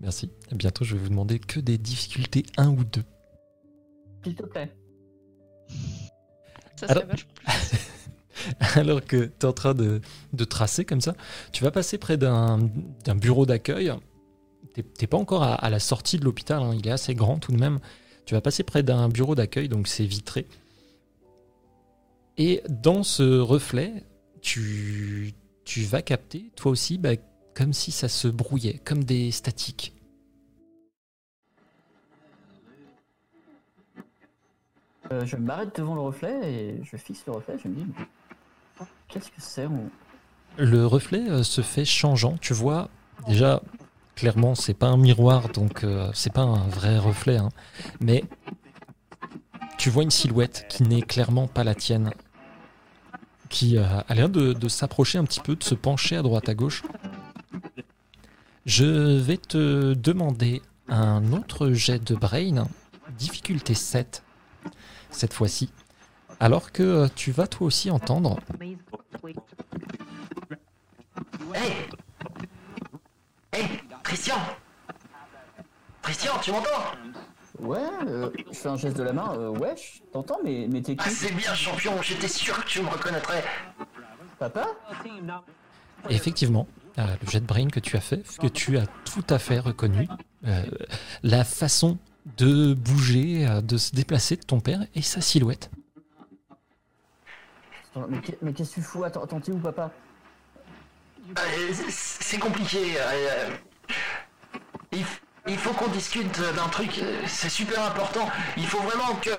[0.00, 0.30] Merci.
[0.52, 3.02] Bientôt, je vais vous demander que des difficultés 1 ou 2.
[4.24, 4.74] S'il te plaît.
[6.76, 7.26] Ça Alors- plus.
[8.74, 10.00] Alors que tu es en train de,
[10.44, 11.14] tracer comme ça,
[11.52, 12.58] tu vas passer près d'un
[13.16, 13.92] bureau d'accueil.
[14.96, 17.58] T'es pas encore à, la sortie de l'hôpital, hein, il est assez grand tout de
[17.58, 17.80] même.
[18.26, 20.46] Tu vas passer près d'un bureau d'accueil, donc c'est vitré.
[22.36, 24.04] Et dans ce reflet,
[24.40, 25.34] tu,
[25.78, 27.12] vas capter, toi aussi, bah,
[27.54, 29.94] comme si ça se brouillait, comme des statiques.
[35.10, 37.56] Euh, je m'arrête devant le reflet et je fixe le reflet.
[37.62, 37.86] Je me dis,
[39.08, 39.66] qu'est-ce que c'est
[40.56, 42.36] Le reflet euh, se fait changeant.
[42.40, 42.88] Tu vois,
[43.26, 43.62] déjà,
[44.14, 47.36] clairement, c'est pas un miroir, donc euh, c'est pas un vrai reflet.
[47.36, 47.50] hein.
[48.00, 48.24] Mais
[49.78, 52.12] tu vois une silhouette qui n'est clairement pas la tienne,
[53.48, 56.48] qui euh, a l'air de, de s'approcher un petit peu, de se pencher à droite
[56.48, 56.82] à gauche.
[58.66, 62.66] Je vais te demander un autre jet de brain,
[63.16, 64.22] difficulté 7,
[65.10, 65.70] cette fois-ci.
[66.40, 68.38] Alors que euh, tu vas toi aussi entendre
[71.54, 71.72] Hey
[73.52, 73.66] Hey
[74.02, 74.36] Christian
[76.02, 76.68] Christian, tu m'entends?
[77.58, 79.34] Ouais, euh, je fais un geste de la main.
[79.36, 82.68] euh, ouais, je t'entends, mais, mais t'es Ah, qui c'est bien, champion, j'étais sûr que
[82.68, 83.42] tu me reconnaîtrais.
[84.38, 84.68] Papa?
[86.08, 89.38] Effectivement, euh, le jet de brain que tu as fait, que tu as tout à
[89.40, 90.08] fait reconnu,
[90.46, 90.62] euh,
[91.24, 91.98] la façon
[92.36, 95.70] de bouger, de se déplacer de ton père et sa silhouette.
[97.98, 99.04] Attends, mais qu'est- mais qu'est-ce que tu fous?
[99.04, 99.90] Attends, t'es où, papa?
[101.30, 102.94] Euh, c'est- compliqué.
[102.98, 103.50] euh,
[105.46, 108.28] il, faut qu'on discute d'un truc, euh, c'est super important.
[108.56, 109.30] Il faut vraiment que...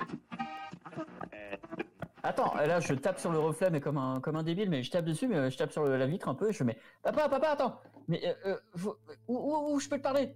[2.22, 4.90] Attends, là, je tape sur le reflet, mais comme un, comme un débile, mais je
[4.90, 7.28] tape dessus, mais je tape sur le- la vitre un peu et je mets Papa,
[7.28, 10.34] papa, attends Mais euh, faut- où, où, où je peux te parler?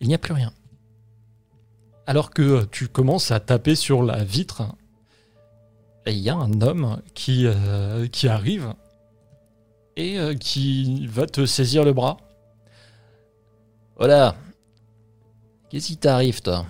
[0.00, 0.52] Il n'y a plus rien.
[2.06, 4.62] Alors que tu commences à taper sur la vitre,
[6.06, 8.74] et il y a un homme qui, euh, qui arrive
[9.96, 12.16] et euh, qui va te saisir le bras.
[13.96, 14.34] Voilà.
[15.68, 16.64] Qu'est-ce qui t'arrive, toi?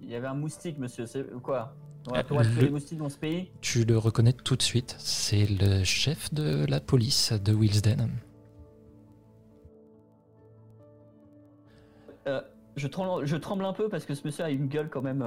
[0.00, 1.74] Il y avait un moustique, monsieur, c'est quoi?
[2.06, 3.50] On a le droit de tuer Euh, Le- les moustiques dans ce pays?
[3.60, 4.94] Tu le reconnais tout de suite.
[4.98, 8.10] C'est le chef de la police de Wilsden.
[12.26, 12.40] Euh,
[12.76, 15.22] je, tremble, je tremble un peu parce que ce monsieur a une gueule quand même.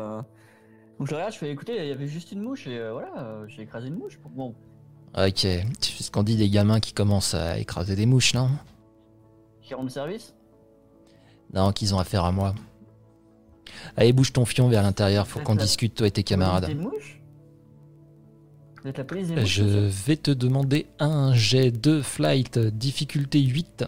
[0.97, 3.11] Donc je regarde, je fais écoutez, il y avait juste une mouche et euh, voilà,
[3.17, 4.19] euh, j'ai écrasé une mouche.
[4.35, 4.55] Bon,
[5.15, 8.49] Ok, fais ce qu'on dit des gamins qui commencent à écraser des mouches, non?
[9.61, 10.33] Qui rend service?
[11.53, 12.53] Non, qu'ils ont affaire à moi.
[13.95, 16.65] Allez, bouge ton fion vers l'intérieur, faut qu'on la discute, toi et tes camarades.
[16.65, 17.21] des mouches?
[18.81, 23.41] Vous êtes la police des mouches Je vais te demander un jet de flight, difficulté
[23.41, 23.85] 8.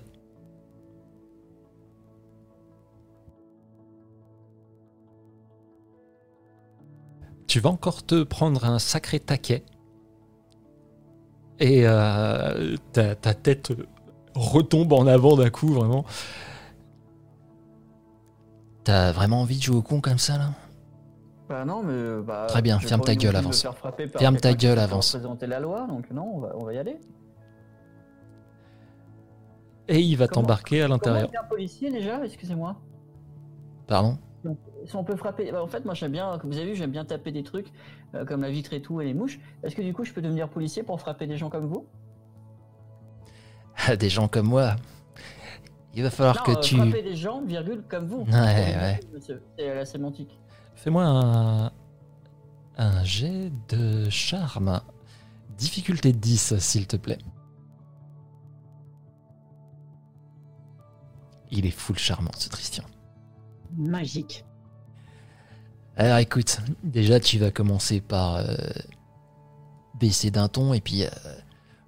[7.49, 9.63] Tu vas encore te prendre un sacré taquet.
[11.59, 13.73] Et euh, ta, ta tête
[14.35, 16.05] retombe en avant d'un coup, vraiment.
[18.83, 20.51] T'as vraiment envie de jouer au con comme ça, là?
[21.49, 22.45] Bah non, mais euh, bah.
[22.47, 23.65] Très bien, ferme ta gueule, avance.
[24.15, 25.15] Ferme ta gueule, avance.
[25.15, 26.99] représenter la loi, donc non, on va, on va y aller.
[29.87, 31.27] Et il va t'embarquer à l'intérieur.
[31.43, 32.23] un policier déjà?
[32.23, 32.75] Excusez-moi.
[33.87, 34.19] Pardon?
[34.85, 35.51] Si on peut frapper.
[35.51, 37.71] bah, en fait, moi j'aime bien, comme vous avez vu, j'aime bien taper des trucs
[38.15, 39.39] euh, comme la vitre et tout et les mouches.
[39.63, 41.85] Est-ce que du coup je peux devenir policier pour frapper des gens comme vous?
[43.87, 44.75] Ah, Des gens comme moi.
[45.95, 46.75] Il va falloir Non, que euh, tu.
[46.75, 48.21] frapper des gens, virgule, comme vous.
[48.31, 48.99] Ouais, ouais.
[49.13, 50.37] Monsieur, C'est la sémantique.
[50.75, 51.71] Fais-moi un.
[52.77, 54.79] Un jet de charme.
[55.57, 57.17] Difficulté 10, s'il te plaît.
[61.51, 62.83] Il est full charmant, ce Christian.
[63.75, 64.45] Magique.
[65.97, 68.55] Alors écoute, déjà tu vas commencer par euh,
[69.99, 71.09] baisser d'un ton et puis euh,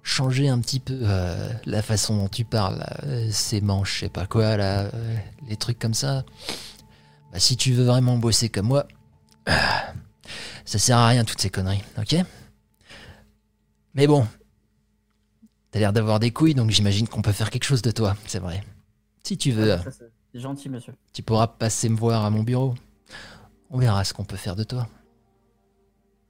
[0.02, 2.84] changer un petit peu euh, la façon dont tu parles.
[3.30, 5.16] ces manches, je sais pas quoi, là, euh,
[5.48, 6.24] les trucs comme ça.
[7.32, 8.86] Bah, si tu veux vraiment bosser comme moi,
[9.46, 12.16] ça sert à rien toutes ces conneries, ok?
[13.94, 14.26] Mais bon,
[15.70, 18.38] t'as l'air d'avoir des couilles, donc j'imagine qu'on peut faire quelque chose de toi, c'est
[18.40, 18.62] vrai.
[19.22, 19.90] Si tu veux, Ça,
[20.34, 20.92] c'est gentil, monsieur.
[21.14, 22.74] tu pourras passer me voir à mon bureau.
[23.74, 24.86] On verra ce qu'on peut faire de toi.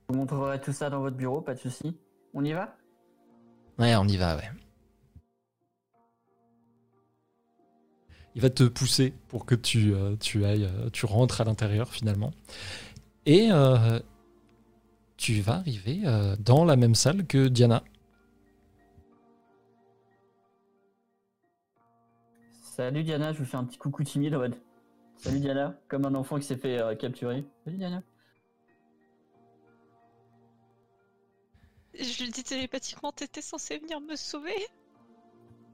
[0.09, 1.97] Vous montrerez tout ça dans votre bureau, pas de souci.
[2.35, 2.77] On y va?
[3.81, 4.49] Ouais, on y va, ouais.
[8.37, 11.91] Il va te pousser pour que tu, euh, tu ailles, euh, tu rentres à l'intérieur
[11.91, 12.31] finalement.
[13.27, 13.99] Et euh,
[15.17, 17.83] tu vas arriver euh, dans la même salle que Diana.
[22.63, 24.57] Salut Diana, je vous fais un petit coucou timide en mode.
[25.23, 27.45] Salut Diana, comme un enfant qui s'est fait euh, capturer.
[27.65, 28.03] Salut Diana.
[31.95, 34.57] Je lui dis télépathiquement, t'étais censé venir me sauver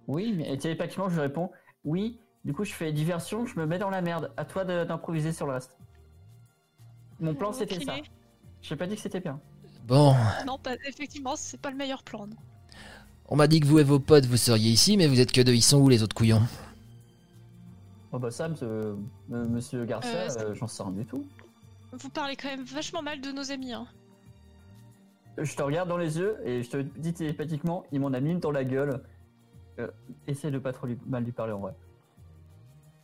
[0.07, 1.51] Oui, mais télépathiquement, je lui réponds
[1.85, 2.21] oui.
[2.45, 4.33] Du coup, je fais diversion, je me mets dans la merde.
[4.37, 5.79] À toi d'improviser sur le reste.
[7.21, 7.95] Mon plan, c'était ça.
[8.61, 9.41] J'ai pas dit que c'était bien.
[9.87, 10.15] Bon,
[10.47, 12.27] Non, pas, effectivement, c'est pas le meilleur plan.
[12.27, 12.37] non.
[13.27, 15.41] on m'a dit que vous et vos potes, vous seriez ici, mais vous êtes que
[15.41, 15.55] deux.
[15.55, 16.43] Ils sont où les autres couillons
[18.13, 18.97] Oh bah ça, monsieur, euh,
[19.31, 21.27] monsieur Garcia, Euh, euh, j'en sais rien du tout.
[21.93, 23.73] Vous parlez quand même vachement mal de nos amis.
[23.73, 23.87] Hein.
[25.37, 28.31] Je te regarde dans les yeux et je te dis télépathiquement, il m'en a mis
[28.33, 29.03] une dans la gueule.
[29.79, 29.89] Euh,
[30.27, 31.75] essaie de pas trop lui- mal lui parler en vrai.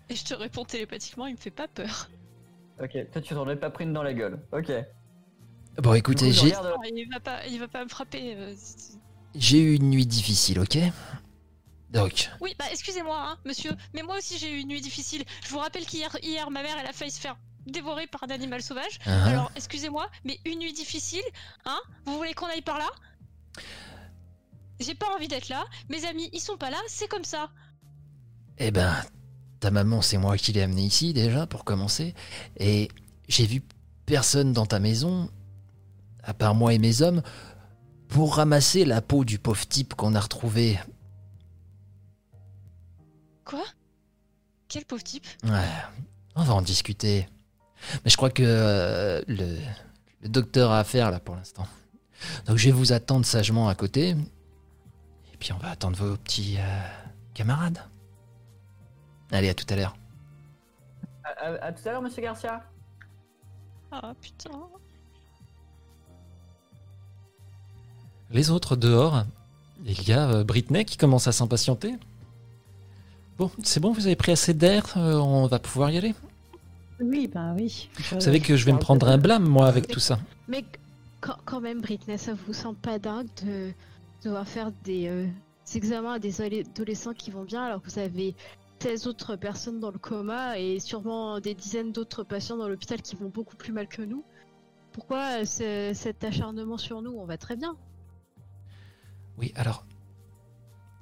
[0.08, 2.10] Et je te réponds télépathiquement, il me fait pas peur.
[2.82, 4.40] Ok, toi tu t'en es pas pris une dans la gueule.
[4.52, 4.72] Ok.
[5.78, 8.34] Bon, écoutez, j'ai regarde- il va pas, il va pas me frapper.
[8.36, 8.54] euh,
[9.34, 10.78] j'ai eu une nuit difficile, ok?
[12.40, 15.24] Oui, bah excusez-moi, hein, monsieur, mais moi aussi j'ai eu une nuit difficile.
[15.44, 18.30] Je vous rappelle qu'hier, hier, ma mère, elle a failli se faire dévorer par un
[18.30, 18.98] animal sauvage.
[19.06, 21.22] hein, Alors, excusez-moi, mais une nuit difficile,
[21.64, 22.88] hein Vous voulez qu'on aille par là?
[24.80, 25.64] J'ai pas envie d'être là.
[25.88, 27.48] Mes amis, ils sont pas là, c'est comme ça.
[28.58, 28.92] eh ben,
[29.60, 32.14] ta maman, c'est moi qui l'ai amenée ici déjà, pour commencer.
[32.58, 32.88] Et
[33.28, 33.62] j'ai vu
[34.04, 35.30] personne dans ta maison,
[36.22, 37.22] à part moi et mes hommes,
[38.08, 40.78] pour ramasser la peau du pauvre type qu'on a retrouvé.
[43.44, 43.64] Quoi?
[44.68, 45.26] Quel pauvre type?
[45.44, 45.68] Ouais,
[46.34, 47.28] on va en discuter.
[48.04, 49.58] Mais je crois que euh, le,
[50.22, 51.66] le docteur a affaire là pour l'instant.
[52.46, 54.10] Donc je vais vous attendre sagement à côté.
[55.32, 56.80] Et puis on va attendre vos petits euh,
[57.34, 57.78] camarades.
[59.30, 59.96] Allez, à tout à l'heure.
[61.24, 62.62] À, à- à tout à l'heure, monsieur Garcia.
[63.92, 64.50] Ah putain.
[68.30, 69.24] Les autres dehors,
[69.84, 71.94] il y a euh, Britney qui commence à s'impatienter.
[73.38, 76.14] Bon, c'est bon, vous avez pris assez d'air, euh, on va pouvoir y aller.
[77.00, 77.88] Oui, bah oui.
[77.96, 80.18] Vous savez que je vais me prendre un blâme, moi, avec tout ça.
[80.46, 80.64] Mais
[81.20, 83.72] quand, même, Britney, ça vous semble pas dingue de
[84.22, 85.26] devoir faire des, euh,
[85.66, 88.36] des examens à des adolescents qui vont bien alors que vous avez
[88.80, 93.16] 16 autres personnes dans le coma et sûrement des dizaines d'autres patients dans l'hôpital qui
[93.16, 94.22] vont beaucoup plus mal que nous
[94.92, 97.12] Pourquoi euh, ce- cet acharnement sur nous?
[97.18, 97.74] On va très bien.
[99.38, 99.84] Oui, alors.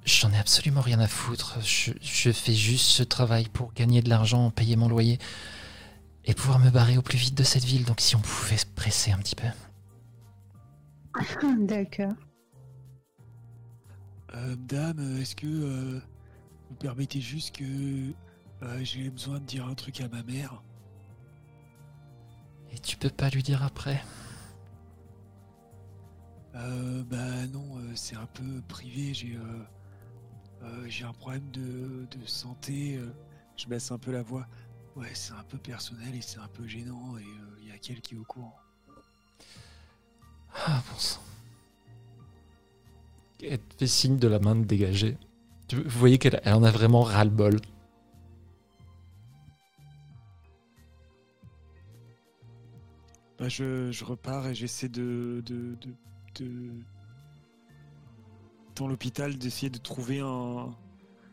[0.05, 1.57] J'en ai absolument rien à foutre.
[1.61, 5.17] Je, je fais juste ce travail pour gagner de l'argent, payer mon loyer
[6.25, 7.85] et pouvoir me barrer au plus vite de cette ville.
[7.85, 9.47] Donc si on pouvait se presser un petit peu.
[11.65, 12.13] D'accord.
[14.35, 16.01] Euh, dame, est-ce que euh,
[16.69, 17.63] vous permettez juste que
[18.63, 20.63] euh, j'ai besoin de dire un truc à ma mère?
[22.71, 24.03] Et tu peux pas lui dire après?
[26.55, 29.13] Euh, Bah non, euh, c'est un peu privé.
[29.13, 29.63] J'ai euh,
[30.63, 32.97] euh, j'ai un problème de, de santé.
[32.97, 33.13] euh,
[33.57, 34.47] je baisse un peu la voix.
[34.95, 37.17] Ouais, c'est un peu personnel et c'est un peu gênant.
[37.17, 38.55] Et euh, il y a quelqu'un qui est au courant.
[40.55, 41.21] Ah bon sang.
[43.41, 45.17] Elle te fait signe de la main de dégager.
[45.71, 47.59] Vous voyez qu'elle elle en a vraiment ras-le-bol.
[53.39, 55.95] Bah, je, je repars et j'essaie de, de, de,
[56.35, 56.71] de-
[58.75, 60.73] dans l'hôpital d'essayer de trouver un.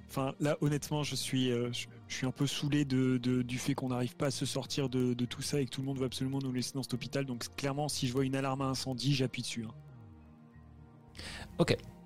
[0.08, 3.90] Enfin, là, honnêtement, je suis, euh, je, suis un peu saoulé de, du fait qu'on
[3.90, 6.40] n'arrive pas à se sortir de, tout ça et que tout le monde veut absolument
[6.40, 7.24] nous laisser dans cet hôpital.
[7.24, 9.64] Donc, clairement, si je vois une alarme à incendie, j'appuie dessus.
[9.64, 9.74] hein.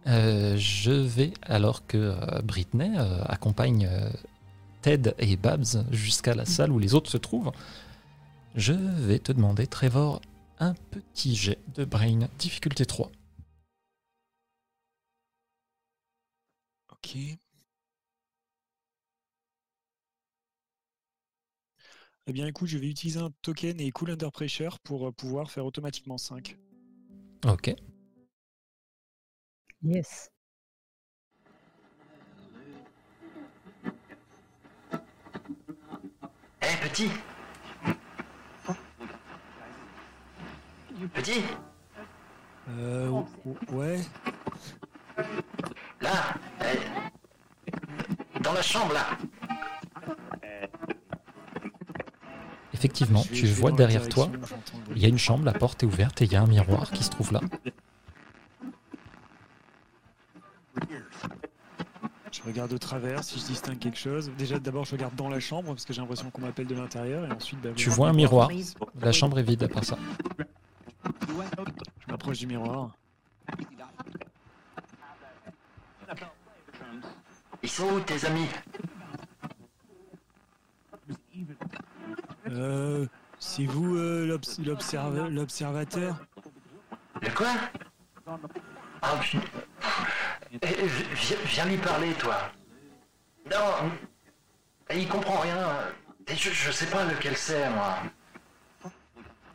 [0.07, 2.91] Euh, je vais, alors que euh, Britney
[3.25, 3.89] accompagne
[4.83, 7.53] Ted et Babs jusqu'à la salle où les autres se trouvent,
[8.55, 10.21] je vais te demander, Trevor,
[10.59, 13.11] un petit jet de brain, difficulté 3.
[17.05, 17.17] Ok.
[22.27, 25.51] Eh bien, écoute, je vais utiliser un token et Cool Under Pressure pour euh, pouvoir
[25.51, 26.57] faire automatiquement 5.
[27.47, 27.75] Ok.
[29.83, 30.31] Yes.
[36.63, 37.11] Eh, petit
[41.13, 41.43] Petit
[42.69, 44.01] Euh, ou- ou- ouais.
[46.05, 49.07] Là eh, Dans la chambre, là
[52.75, 54.29] Effectivement, tu vois derrière toi,
[54.95, 56.91] il y a une chambre, la porte est ouverte et il y a un miroir
[56.91, 57.41] qui se trouve là.
[62.31, 64.31] Je regarde au travers si je distingue quelque chose.
[64.37, 67.25] Déjà, d'abord, je regarde dans la chambre parce que j'ai l'impression qu'on m'appelle de l'intérieur.
[67.25, 68.51] Et ensuite, bah, Tu vois un miroir,
[69.01, 69.97] la chambre est vide à part ça.
[71.07, 72.91] Je m'approche du miroir.
[77.65, 78.47] Ils sont où, tes amis
[82.51, 83.07] Euh,
[83.39, 86.23] c'est vous euh, l'obs- l'observa- l'observateur
[87.23, 87.49] Le quoi
[89.01, 89.41] Ah, putain.
[90.53, 92.37] Eh, eh, viens, viens lui parler, toi.
[93.51, 93.91] Non,
[94.95, 95.57] il comprend rien.
[96.29, 97.97] Et je, je sais pas lequel c'est, moi.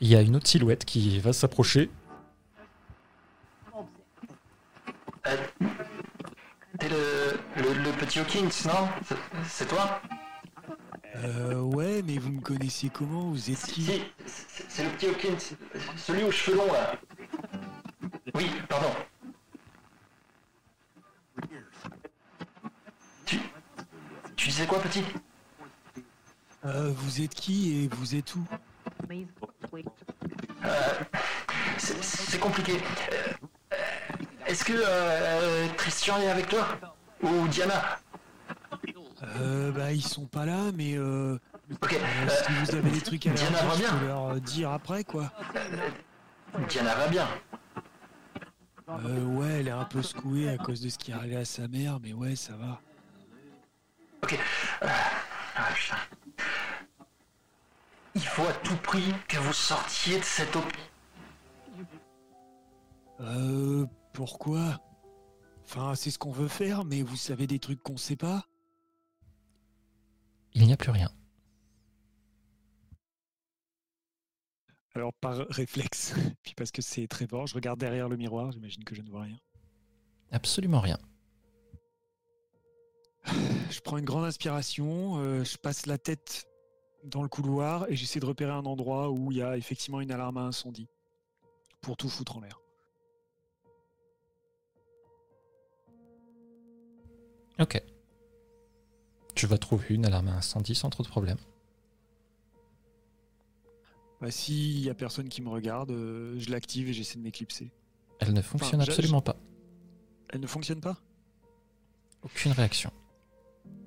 [0.01, 1.91] Il y a une autre silhouette qui va s'approcher.
[5.27, 5.35] Euh,
[6.79, 8.87] T'es le, le, le petit Hawkins, non?
[9.47, 10.01] C'est- toi?
[11.15, 13.31] Euh, ouais, mais vous me connaissez comment?
[13.31, 15.55] Vous êtes Si, qui c'est c'est le petit Hawkins,
[15.97, 16.95] celui aux cheveux longs là.
[18.35, 18.89] Oui, pardon.
[23.25, 23.39] Tu,
[24.35, 25.03] tu disais quoi, petit?
[26.65, 28.45] Euh, Vous êtes qui et vous êtes où?
[30.65, 30.99] Euh,
[31.77, 32.73] C'est compliqué.
[33.11, 33.75] Euh,
[34.49, 36.67] Est-ce que euh, Christian est avec toi
[37.21, 37.99] Ou Diana?
[39.23, 41.37] Euh, bah ils sont pas là, mais euh,
[41.83, 44.05] Ok, euh, euh, si vous avez des trucs à leur Diana va dire, je peux
[44.07, 45.31] leur euh, dire après quoi.
[46.67, 47.27] Diana va bien?
[48.89, 51.45] Euh, ouais, elle est un peu secouée à cause de ce qui est arrivé à
[51.45, 52.81] sa mère, mais ouais, ça va.
[54.81, 55.95] Ah, putain.
[58.15, 60.65] Il faut à tout prix que vous sortiez de cette op...
[63.21, 63.85] Euh,
[64.19, 64.81] pourquoi?
[65.63, 68.43] Enfin, c'est ce qu'on veut faire, mais vous savez des trucs qu'on sait pas?
[70.53, 71.09] Il n'y a plus rien.
[74.93, 78.83] Alors par réflexe, puis parce que c'est très fort, je regarde derrière le miroir, j'imagine
[78.83, 79.39] que je ne vois rien.
[80.31, 80.97] Absolument rien.
[83.69, 86.45] Je prends une grande inspiration, euh, je passe la tête
[87.05, 90.11] dans le couloir et j'essaie de repérer un endroit où il y a effectivement une
[90.11, 90.89] alarme à incendie.
[91.81, 92.59] Pour tout foutre en l'air.
[97.59, 97.81] Ok.
[99.35, 101.37] Tu vas trouver une alarme à incendie sans trop de problème.
[104.21, 107.71] Bah, s'il y a personne qui me regarde, euh, je l'active et j'essaie de m'éclipser.
[108.19, 109.37] Elle ne fonctionne je- absolument pas.
[110.29, 110.97] Elle ne fonctionne pas?
[112.21, 112.91] Aucune réaction.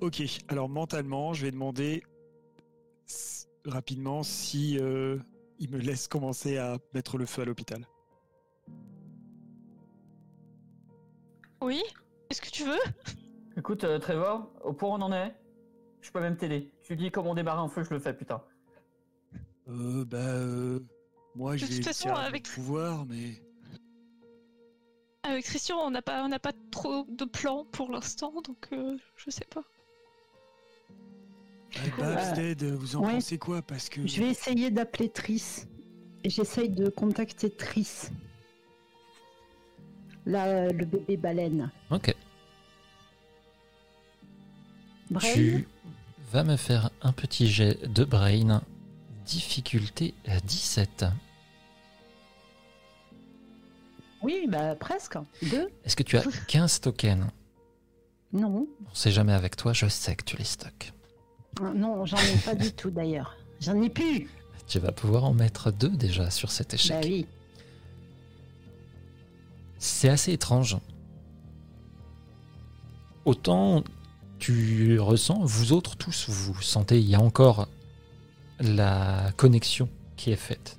[0.00, 2.02] Ok, alors mentalement, je vais demander
[3.06, 5.18] s- rapidement si euh,
[5.58, 7.86] il me laisse commencer à mettre le feu à l'hôpital.
[11.60, 11.82] Oui
[12.30, 12.80] Est-ce que tu veux?
[13.56, 15.34] Écoute, euh, Trevor, au point où on en est,
[16.00, 16.70] je peux même t'aider.
[16.82, 18.42] Tu dis comment démarrer un feu, je le fais, putain.
[19.68, 20.80] Euh, bah, euh,
[21.34, 23.40] moi, mon avec- pouvoir, mais
[25.24, 28.96] Avec Christian, on n'a pas, on n'a pas trop de plans pour l'instant, donc euh,
[29.16, 29.62] je sais pas.
[31.76, 33.12] Ah, Babs, Euh, vous en ouais.
[33.14, 33.62] pensez quoi?
[33.62, 35.68] Parce que Je vais essayer d'appeler Triss.
[36.24, 38.10] Et j'essaye de contacter Triss.
[40.26, 41.70] Là, le bébé baleine.
[41.90, 42.14] Ok.
[45.12, 45.66] Brain Tu
[46.32, 48.62] vas me faire un petit jet de brain.
[49.26, 51.04] Difficulté à 17.
[54.22, 55.16] Oui, bah presque.
[55.42, 57.26] Deux Est-ce que tu as 15 tokens?
[58.32, 58.66] Non.
[58.90, 60.92] On sait jamais avec toi, je sais que tu les stocks.
[61.60, 63.36] Ah, Non, j'en ai pas du tout d'ailleurs.
[63.60, 64.28] J'en ai plus.
[64.66, 67.00] Tu vas pouvoir en mettre deux déjà sur cet échec.
[67.02, 67.26] Bah oui.
[69.78, 70.78] C'est assez étrange.
[73.24, 73.82] Autant
[74.42, 77.68] tu ressens, vous autres tous, vous sentez, il y a encore
[78.58, 80.78] la connexion qui est faite.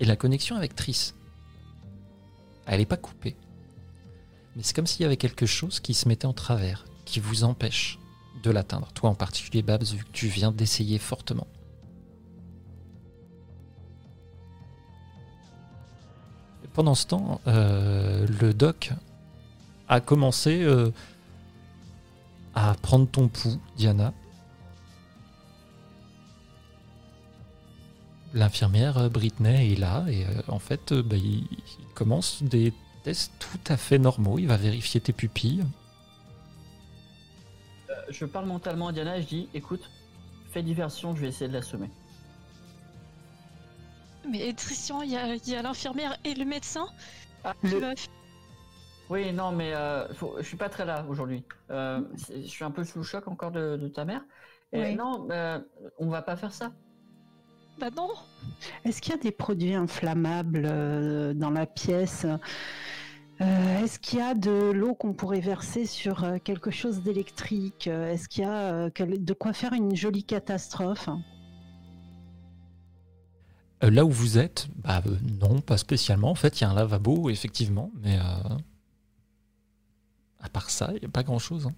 [0.00, 1.14] Et la connexion avec Triss,
[2.66, 3.36] elle n'est pas coupée.
[4.56, 7.44] Mais c'est comme s'il y avait quelque chose qui se mettait en travers, qui vous
[7.44, 8.00] empêche
[8.42, 8.90] de l'atteindre.
[8.94, 11.46] Toi en particulier, Babs, vu que tu viens d'essayer fortement.
[16.72, 18.90] Pendant ce temps, euh, le doc
[19.86, 20.90] a commencé euh,
[22.54, 24.12] à prendre ton pouls, Diana.
[28.32, 32.72] L'infirmière euh, Britney est là et euh, en fait, euh, bah, il, il commence des
[33.04, 34.38] tests tout à fait normaux.
[34.38, 35.64] Il va vérifier tes pupilles.
[37.90, 39.88] Euh, je parle mentalement à Diana et je dis écoute,
[40.52, 41.90] fais diversion, je vais essayer de l'assommer.
[44.28, 46.86] Mais Christian, il y a, il y a l'infirmière et le médecin.
[47.44, 47.94] Ah, Tu le- vas-
[49.10, 51.44] Oui, non, mais euh, faut- je suis pas très là aujourd'hui.
[51.70, 52.00] Euh,
[52.30, 54.22] je suis un peu sous le choc encore de, de ta mère.
[54.72, 54.94] Et Oui.
[54.96, 55.60] non, euh,
[55.98, 56.72] on va pas faire ça.
[57.78, 58.08] Bah non
[58.84, 62.24] Est-ce qu'il y a des produits inflammables euh, dans la pièce?
[63.40, 67.88] Euh, Est-ce qu'il y a de l'eau qu'on pourrait verser sur quelque chose d'électrique?
[67.88, 71.08] Est-ce qu'il y a de quoi faire une jolie catastrophe?
[73.82, 76.30] Là où vous êtes, bah euh, non, pas spécialement.
[76.30, 78.22] En fait, il y a un lavabo, effectivement, mais euh,
[80.44, 81.24] à part ça, il n'y a pas hein.
[81.24, 81.68] grand chose.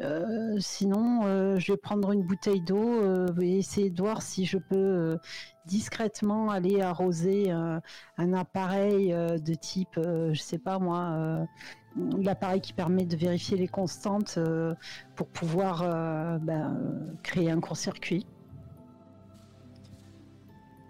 [0.00, 4.44] Euh, Sinon, euh, je vais prendre une bouteille d'eau euh, et essayer de voir si
[4.44, 5.18] je peux
[5.66, 11.46] discrètement aller arroser un appareil de type, je sais pas moi,
[11.96, 14.38] l'appareil qui permet de vérifier les constantes
[15.16, 16.76] pour pouvoir ben,
[17.22, 18.26] créer un court-circuit.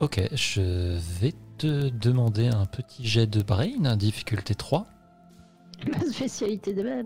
[0.01, 4.89] Ok, je vais te demander un petit jet de brain, difficulté 3.
[5.93, 7.05] La spécialité de.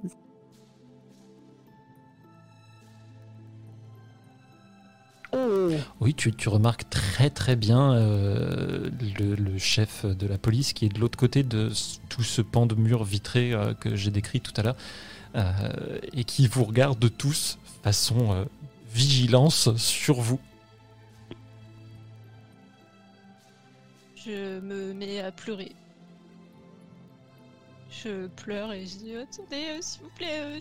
[5.33, 10.73] Oh Oui, tu, tu remarques très très bien euh, le, le chef de la police
[10.73, 11.71] qui est de l'autre côté de
[12.09, 14.77] tout ce pan de mur vitré euh, que j'ai décrit tout à l'heure
[15.35, 18.45] euh, et qui vous regarde tous façon euh,
[18.93, 20.41] vigilance sur vous.
[24.17, 25.73] Je me mets à pleurer.
[27.91, 30.61] Je pleure et je dis attendez, euh, s'il vous plaît, euh,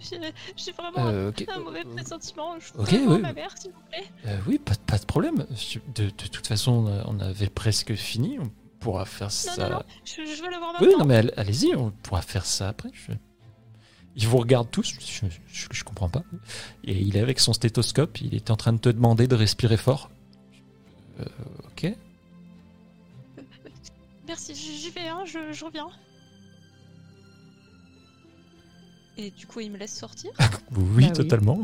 [0.00, 0.18] j'ai
[0.56, 1.44] j'ai vraiment Euh, ok.
[1.48, 2.58] un mauvais pressentiment.
[2.58, 3.22] Je ok, voudrais voir oui.
[3.22, 4.04] ma mère, s'il vous plaît.
[4.26, 5.46] Euh, oui, pas, pas de problème.
[5.94, 8.38] De, de toute façon, euh, on avait presque fini.
[8.40, 9.68] On pourra faire Non, ça.
[9.68, 10.98] non, non, je, je veux la voir Oui, maintenant.
[10.98, 12.90] non, mais all- allez-y, on pourra faire ça après.
[12.92, 13.12] Je-
[14.16, 16.22] Ils vous regardent tous, je, je, je comprends pas.
[16.82, 19.76] Et il est avec son stéthoscope, il était en train de te demander de respirer
[19.76, 20.10] fort.
[21.20, 21.24] Euh,
[21.68, 21.94] ok.
[24.26, 25.88] Merci, j'y j'y vais, hein, je, je reviens.
[29.16, 30.30] Et du coup, il me laisse sortir.
[30.76, 31.12] Oui, Bah oui.
[31.12, 31.58] totalement.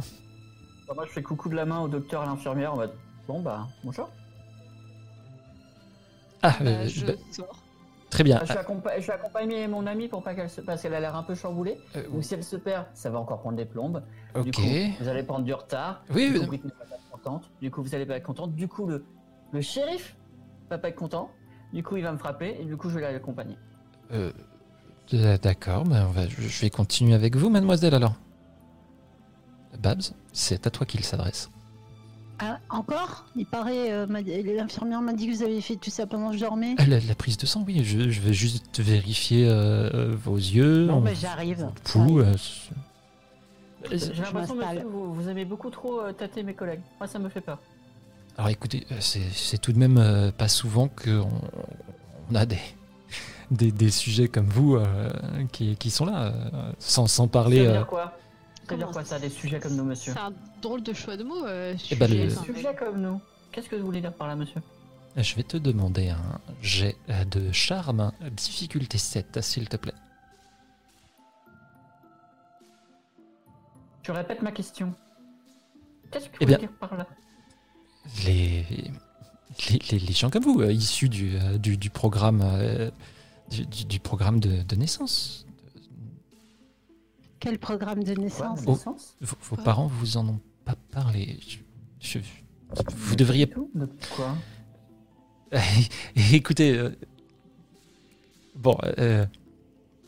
[0.87, 2.93] Bah, moi, je fais coucou de la main au docteur, à l'infirmière, en mode
[3.29, 4.11] bon bah bonjour.
[6.43, 7.63] Ah, Bah, euh, je bah, sors.
[8.09, 8.39] très bien.
[8.41, 10.95] Ah, je, vais accompa- je vais accompagner mon amie pour pas qu'elle se parce qu'elle
[10.95, 11.79] a l'air un peu chamboulée.
[11.97, 14.03] Euh, Donc si elle se perd, ça va encore prendre des plombes.
[14.43, 14.55] Du ok.
[14.55, 14.63] coup,
[15.01, 16.03] vous allez prendre du retard.
[16.11, 17.51] Oui, Du oui, coup, Britney va pas être contente.
[17.61, 18.55] Du coup, vous allez pas être contente.
[18.55, 19.05] Du coup, le,
[19.53, 20.17] le shérif
[20.71, 21.31] va pas être content.
[21.73, 23.57] Du coup, il va me frapper et du coup, je vais l'accompagner.
[24.13, 24.33] euh,
[25.13, 28.15] D'accord, ben, va- je vais continuer avec vous, mademoiselle, alors.
[29.83, 31.51] Babs, c'est à toi qu'il s'adresse.
[32.39, 33.27] Ah, encore?
[33.37, 36.41] Il paraît, euh, l'infirmière m'a dit que vous avez fait tout ça pendant que je
[36.41, 36.75] dormais.
[36.81, 40.37] Euh, La, la prise de sang, oui, je, je vais juste vérifier euh, euh, vos
[40.37, 40.87] yeux.
[40.87, 41.63] Bon, ben j'arrive.
[41.97, 42.35] euh, Euh,
[43.93, 46.81] J'ai l'impression, monsieur, vous, vous aimez beaucoup trop euh, tâter mes collègues.
[46.99, 47.59] Moi, ça me fait peur.
[48.37, 51.29] Alors écoutez, euh, c'est c'est tout de même euh, pas souvent qu'on
[52.31, 52.59] on a des,
[53.51, 55.11] des, des sujets comme vous euh,
[55.53, 57.59] qui, qui sont là, euh, sans, sans parler.
[57.59, 58.19] Ça veut euh, dire quoi
[58.69, 60.33] Ça veut dire quoi ça, des sujets comme nous, monsieur C'est un
[60.63, 61.45] drôle de choix de mots.
[61.47, 63.21] euh, Eh ben, sujet, le- enfin, Sujets comme nous
[63.53, 64.61] Qu'est-ce que vous voulez dire par là, monsieur
[65.17, 66.97] je vais te demander un jet
[67.33, 69.93] de charme, difficulté 7, s'il te plaît.
[74.03, 74.95] Je répète ma question.
[76.11, 77.07] Qu'est-ce que vous Eh voulez dire par là
[78.25, 78.65] Les,
[79.69, 82.91] les, les- les gens comme vous, euh, issus du, euh, du, du programme, euh,
[83.51, 85.47] du, du- du programme de, de naissance,
[87.41, 88.73] Quel programme de Quoi, naissance de Oh.
[88.73, 91.39] naissance vos, vos Quoi parents vous en ont pas parlé.
[92.01, 92.19] Je- je-
[92.95, 93.51] vous devriez
[94.17, 94.37] quoi
[96.33, 96.91] Écoutez, euh,
[98.55, 99.27] bon, euh,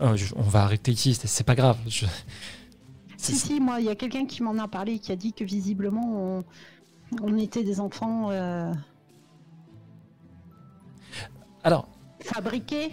[0.01, 1.79] oh, je- on va arrêter ici, c'est- c'est pas grave.
[1.87, 2.07] je-
[3.17, 5.33] Si, c'est- si, moi, il y a quelqu'un qui m'en a parlé, qui a dit
[5.33, 6.45] que visiblement, on,
[7.23, 8.73] on était des enfants euh,
[11.65, 11.89] Alors,
[12.21, 12.91] fabriqués.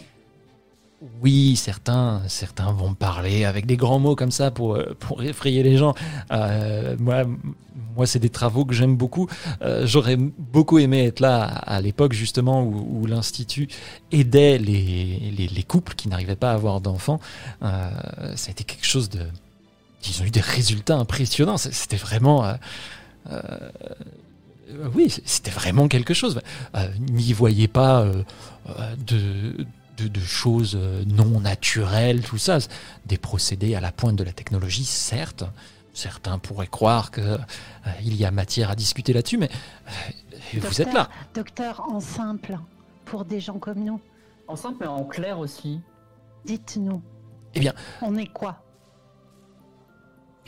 [1.22, 5.78] Oui, certains, certains vont parler avec des grands mots comme ça pour, euh, effrayer les
[5.78, 5.96] gens.
[6.32, 7.24] Euh, moi,
[7.96, 9.28] moi c'est des travaux que j'aime beaucoup.
[9.62, 13.70] Euh, J'aurais beaucoup aimé être là à, l'époque justement où, l'Institut
[14.12, 17.22] aidait les, les, les couples qui n'arrivaient pas à avoir d'enfants.
[17.62, 17.70] Ça
[18.48, 19.22] a été quelque chose de...
[20.08, 21.58] Ils ont eu des résultats impressionnants.
[21.58, 22.54] C'était vraiment...
[24.96, 26.42] oui, c'était vraiment quelque chose.
[26.76, 28.06] Euh, N'y voyez pas
[29.08, 29.66] de,
[30.02, 32.58] de, de choses euh, non naturelles, tout ça.
[33.06, 35.44] Des procédés à la pointe de la technologie, certes.
[35.94, 39.50] Certains pourraient croire qu'il y a matière à discuter là-dessus, mais
[39.88, 41.10] euh, vous êtes là.
[41.34, 42.58] Docteur, en simple,
[43.06, 44.00] pour des gens comme nous,
[44.48, 45.82] En simple, mais en clair aussi.
[46.46, 47.02] dites-nous.
[47.56, 48.64] Eh bien- On est quoi?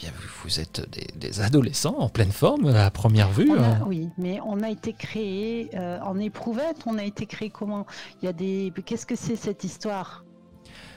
[0.02, 0.11] Bien,
[0.44, 3.52] vous, êtes des, des adolescents en pleine forme à première vue.
[3.56, 3.82] A- hein.
[3.86, 6.78] Oui, mais on a été créé euh, en éprouvette.
[6.88, 7.86] On a été créé comment?
[8.22, 8.73] Il y a des.
[8.84, 10.26] Qu'est-ce que c'est cette histoire?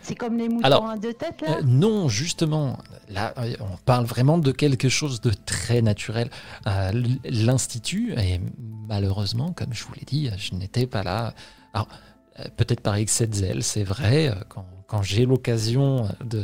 [0.01, 1.59] C'est comme les moutons Alors, à deux têtes là?
[1.59, 2.79] Euh, non, justement,
[3.11, 6.31] là, euh, on parle vraiment de quelque chose de très naturel.
[6.67, 6.91] Euh,
[7.25, 8.41] L'Institut, et
[8.89, 11.35] malheureusement, comme je vous l'ai dit, je n'étais pas là.
[11.73, 11.89] Alors,
[12.39, 16.43] euh, peut-être par excès de zèle, c'est vrai, quand, quand j'ai l'occasion de,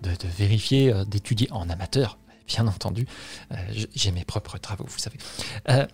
[0.00, 2.16] de, de vérifier, euh, d'étudier en amateur,
[2.46, 3.06] bien entendu,
[3.50, 3.56] euh,
[3.94, 5.18] j'ai mes propres travaux, vous savez.
[5.68, 5.86] Euh,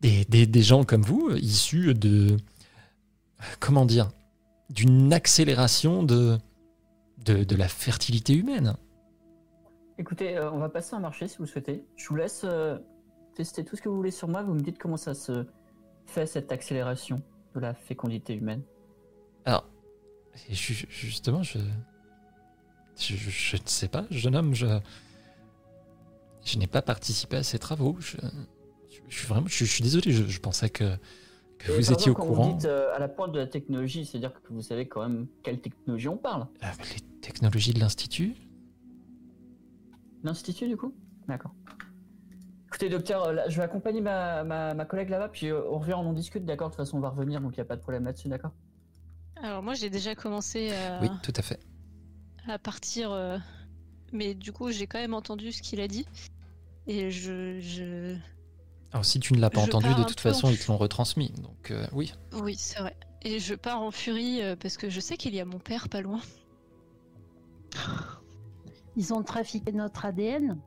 [0.00, 2.36] des, des- des gens comme vous, issus de.
[3.60, 4.10] Comment dire
[4.70, 6.36] D'une accélération de
[7.24, 8.74] de, de la fertilité humaine.
[9.98, 11.84] Écoutez, on va passer un marché si vous souhaitez.
[11.94, 12.44] Je vous laisse
[13.36, 14.42] tester tout ce que vous voulez sur moi.
[14.42, 15.46] Vous me dites comment ça se
[16.06, 17.22] fait cette accélération
[17.54, 18.62] de la fécondité humaine.
[19.44, 19.68] Alors,
[20.48, 21.58] et justement, je,
[22.96, 24.66] je, ne sais pas, jeune homme, je,
[26.44, 27.96] je n'ai pas participé à ces travaux.
[28.00, 28.16] Je,
[29.08, 30.96] suis vraiment, je, suis désolé, je, pensais que,
[31.58, 32.50] que vous étiez au quand courant.
[32.50, 35.26] Vous dites euh, à la pointe de la technologie, c'est-à-dire que vous savez quand même
[35.42, 36.46] quelle technologie on parle.
[36.62, 38.34] Euh, les technologies de l'Institut?
[40.24, 40.94] L'institut, du coup?
[41.28, 41.52] D'accord.
[42.68, 45.78] Écoutez, docteur, euh, là, je vais accompagner ma, ma, ma collègue là-bas, puis euh, on
[45.78, 46.68] revient, on en discute, d'accord?
[46.68, 48.52] De toute façon, on va revenir, donc il n'y a pas de problème là-dessus, d'accord?
[49.42, 51.60] Alors moi j'ai déjà commencé à, Oui, tout à fait.
[52.48, 53.38] à partir, euh,
[54.12, 56.06] mais du coup j'ai quand même entendu ce qu'il a dit.
[56.86, 58.16] Et je, je...
[58.92, 60.76] Alors si tu ne l'as pas Je entendu, de toute en façon, ils te l'ont
[60.78, 61.32] retransmis.
[61.42, 62.12] Donc euh, oui.
[62.32, 62.96] Oui, c'est vrai.
[63.22, 65.88] Et je pars en furie euh, parce que je sais qu'il y a mon père
[65.88, 66.20] pas loin.
[68.96, 70.58] Ils ont trafiqué notre ADN.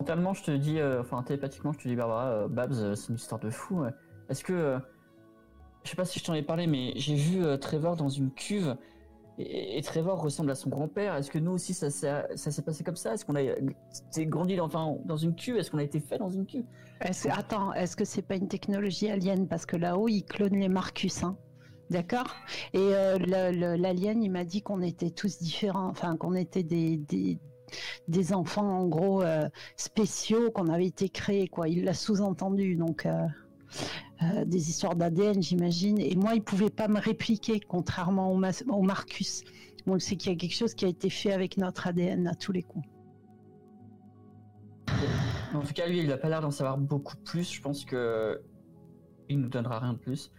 [0.00, 3.08] Mentalement, je te dis, euh, enfin télépathiquement, je te dis, Barbara, euh, Babs, euh, c'est
[3.10, 3.80] une histoire de fou.
[3.82, 3.90] ouais.
[4.28, 4.78] Est-ce que.
[5.84, 8.30] Je sais pas si je t'en ai parlé, mais j'ai vu euh, Trevor dans une
[8.30, 8.76] cuve.
[9.38, 11.16] Et, Trevor ressemble à son grand-père.
[11.16, 13.14] Est-ce que nous aussi, ça, s'est- passé comme ça?
[13.14, 13.42] Est-ce qu'on a
[14.12, 15.56] t'es grandi dans, une cuve?
[15.56, 16.64] Est-ce qu'on a été fait dans une cuve?
[17.30, 19.48] Attends, est-ce que c'est pas une technologie alien?
[19.48, 21.36] Parce que là-haut, ils clonent les Marcus, hein.
[21.90, 22.34] D'accord?
[22.72, 23.18] Et euh,
[23.76, 29.20] l'alien, il m'a dit qu'on était tous différents, enfin qu'on était des, enfants en gros
[29.22, 31.68] euh, spéciaux, qu'on avait été créés, quoi.
[31.68, 33.06] Il l'a sous-entendu, donc
[34.22, 35.98] euh, des histoires d'ADN, j'imagine.
[35.98, 39.42] Et moi, il pouvait pas me répliquer, contrairement au, Marcus.
[39.86, 42.34] Donc c'est qu'il y a quelque chose qui a été fait avec notre ADN à
[42.34, 42.86] tous les coups.
[45.54, 47.52] En tout cas, lui, il a pas l'air d'en savoir beaucoup plus.
[47.52, 48.40] Je pense que
[49.28, 50.30] il nous donnera rien de plus.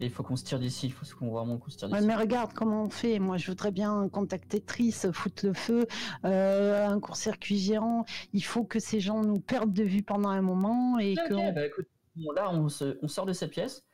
[0.00, 0.86] Et il faut qu'on se tire d'ici.
[0.86, 2.06] Il faut qu'on vraiment qu'on se tire Ouais, d'ici.
[2.08, 3.18] mais regarde comment on fait.
[3.18, 5.86] Moi, je voudrais bien contacter Triss, foutre le feu,
[6.24, 8.04] euh, un court-circuit géant.
[8.32, 11.34] Il faut que ces gens nous perdent de vue pendant un moment et que.
[11.34, 11.86] on- bah écoute,
[12.16, 13.84] bon, là, on, se- on sort de cette pièce.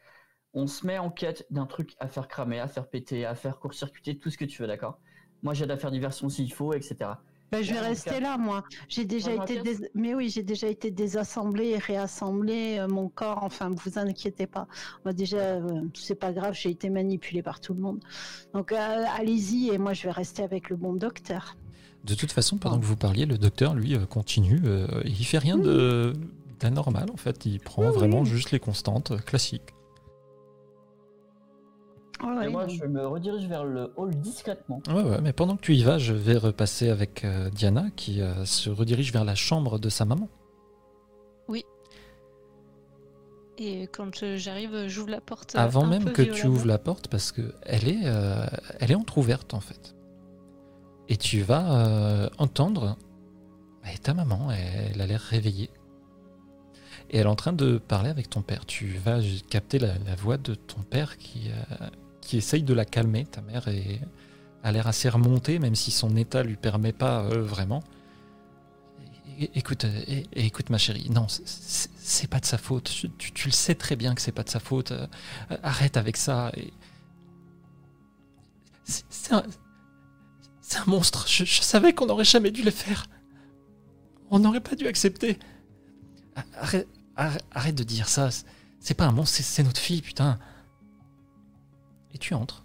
[0.54, 3.58] On se met en quête d'un truc à faire cramer, à faire péter, à faire
[3.58, 4.98] court-circuiter, tout ce que tu veux, d'accord?
[5.42, 7.22] Moi, j'aide à faire diversion s'il faut, etc.
[7.52, 8.64] Ben, je vais rester là, moi.
[8.88, 12.76] J'ai déjà Dans été, dés- mais oui, j'ai déjà été désassemblée et réassemblée.
[12.78, 14.66] euh, mon corps, enfin, vous inquiétez pas.
[15.04, 16.54] Moi, déjà, euh, c'est pas grave.
[16.54, 18.00] J'ai été manipulée par tout le monde.
[18.54, 21.56] Donc, euh, allez-y et moi, je vais rester avec le bon docteur.
[22.04, 24.60] De toute façon, pendant que vous parliez, le docteur, lui, euh, continue.
[24.64, 26.12] euh, il fait rien de
[26.60, 27.46] d'anormal, en fait.
[27.46, 28.26] Il prend Oui, vraiment oui.
[28.26, 29.74] juste les constantes classiques.
[32.22, 34.82] Ouais, Et moi, je me redirige vers le hall discrètement.
[34.88, 38.20] Ouais, ouais, mais pendant que tu y vas, je vais repasser avec euh, Diana qui
[38.20, 40.28] euh, se redirige vers la chambre de sa maman.
[43.58, 45.56] Et quand euh, j'arrive, j'ouvre la porte.
[45.56, 48.46] Avant un même peu que tu ouvres la porte, parce que elle est, euh,
[48.78, 49.96] elle est entrouverte en fait.
[51.08, 52.96] Et tu vas euh, entendre
[53.82, 55.70] bah, ta maman, elle, elle a l'air réveillée.
[57.10, 58.66] Et elle est en train de parler avec ton père.
[58.66, 59.18] Tu vas
[59.48, 61.86] capter la, voix de ton père qui, euh,
[62.20, 63.24] qui essaye de la calmer.
[63.24, 64.00] Ta mère est,
[64.62, 67.82] a l'air assez remontée, même si son état lui permet pas euh, vraiment.
[69.54, 69.86] Écoute,
[70.32, 72.92] écoute ma chérie, non, c'est- pas de sa faute.
[73.18, 74.90] Tu, le sais très bien que c'est pas de sa faute.
[74.90, 75.06] Euh,
[75.62, 76.50] Arrête avec ça.
[78.84, 79.44] c'est un
[80.86, 81.26] monstre.
[81.28, 83.06] Je, je savais qu'on n'aurait jamais dû le faire.
[84.30, 85.38] On n'aurait pas dû accepter.
[86.56, 86.88] Arrête,
[87.18, 88.30] arrête, de dire ça.
[88.80, 90.38] C'est- pas un monstre, c'est- notre fille, putain.
[92.14, 92.62] Et tu entres.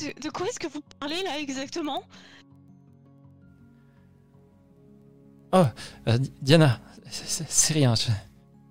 [0.00, 2.02] De, de quoi est-ce que vous parlez là exactement
[5.54, 7.94] Euh, Di- Diana, c'est- rien.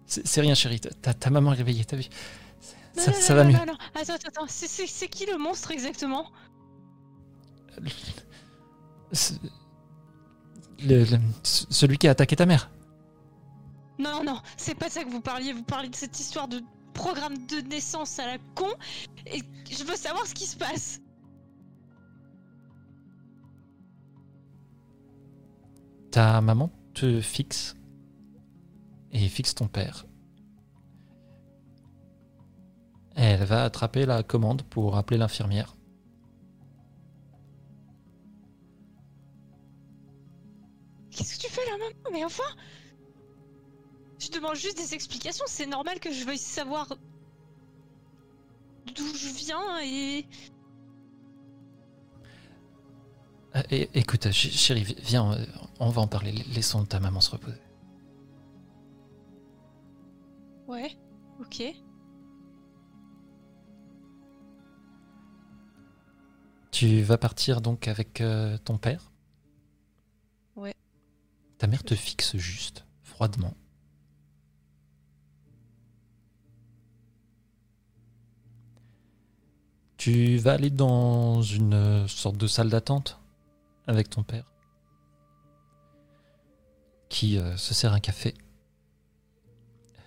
[0.05, 0.79] C'est rien, chérie.
[0.79, 2.03] Ta, ta maman est réveillée, t'as vu
[2.95, 3.57] Non, ça, non, ça non, va non, mieux.
[3.57, 3.77] non, non.
[3.95, 4.45] Attends, attends, attends.
[4.47, 6.27] C'est- qui le monstre exactement
[10.83, 12.69] le- le- ce- celui qui a attaqué ta mère.
[13.97, 15.53] Non, non, c'est pas ça que vous parliez.
[15.53, 16.61] Vous parliez de cette histoire de
[16.93, 18.67] programme de naissance à la con.
[19.25, 20.99] Et je veux savoir ce qui se passe.
[26.11, 27.75] Ta maman te fixe
[29.11, 30.05] et fixe ton père.
[33.15, 35.74] Elle va attraper la commande pour appeler l'infirmière.
[41.25, 42.43] Qu'est-ce que tu fais là, maman Mais enfin
[44.19, 45.45] Je demande juste des explications.
[45.47, 46.95] C'est normal que je veuille savoir
[48.95, 50.27] d'où je viens et.
[53.55, 55.35] Euh, é- écoute, ch- chérie, vi- viens,
[55.79, 56.31] on va en parler.
[56.53, 57.57] Laissons ta maman se reposer.
[60.67, 60.91] Ouais,
[61.39, 61.73] ok.
[66.69, 69.11] Tu vas partir donc avec euh, ton père?
[71.57, 73.55] Ta mère te fixe juste, froidement.
[79.97, 83.19] Tu vas aller dans une sorte de salle d'attente
[83.87, 84.45] avec ton père
[87.09, 88.35] qui euh, se sert un café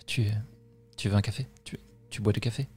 [0.06, 0.26] Tu,
[0.96, 1.48] tu veux un café?
[1.64, 1.78] Tu,
[2.10, 2.68] tu bois du café?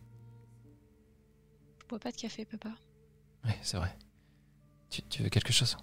[1.81, 2.69] Je bois pas de café, papa.
[3.45, 3.95] Oui, c'est vrai.
[4.89, 5.77] Tu, tu veux quelque chose?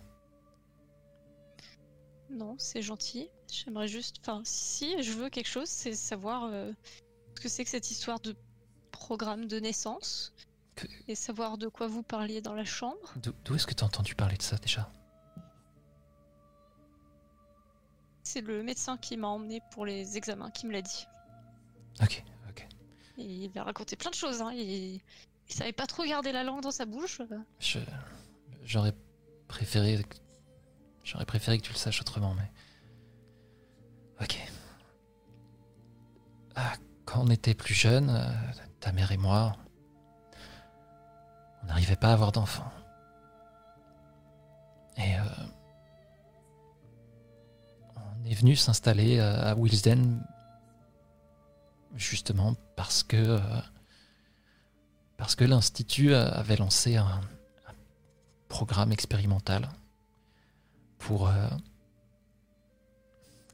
[2.31, 3.29] Non, c'est gentil.
[3.51, 4.17] J'aimerais juste.
[4.21, 6.73] Enfin, si je veux quelque chose, c'est savoir euh,
[7.37, 8.37] ce que c'est que cette histoire de
[8.91, 10.35] programme de naissance
[11.09, 13.15] et savoir de quoi vous parliez dans la chambre.
[13.45, 14.91] D'où est-ce que tu as entendu parler de ça déjà?
[18.23, 21.07] C'est le médecin qui m'a emmené pour les examens qui me l'a dit.
[22.03, 22.67] Ok, ok.
[23.17, 24.43] Et il m'a raconté plein de choses.
[24.43, 24.53] Hein.
[24.53, 25.01] Il...
[25.49, 27.23] il savait pas trop garder la langue dans sa bouche.
[27.59, 27.79] Je-
[28.65, 28.93] J'aurais
[29.49, 30.05] préféré.
[31.09, 32.53] J'aurais préféré que tu le saches autrement, mais.
[34.21, 34.37] Ok.
[36.55, 36.75] Ah,
[37.07, 38.31] quand on était plus jeunes, euh,
[38.79, 39.57] ta mère et moi,
[41.63, 42.71] on n'arrivait pas à avoir d'enfants.
[44.99, 45.17] Et.
[45.17, 45.23] euh,
[47.97, 50.23] on est venu s'installer euh, à Wilsden
[51.95, 53.41] justement parce que.
[55.17, 57.23] parce que l'Institut avait lancé un,
[58.49, 59.69] programme expérimental
[60.99, 61.49] pour, euh,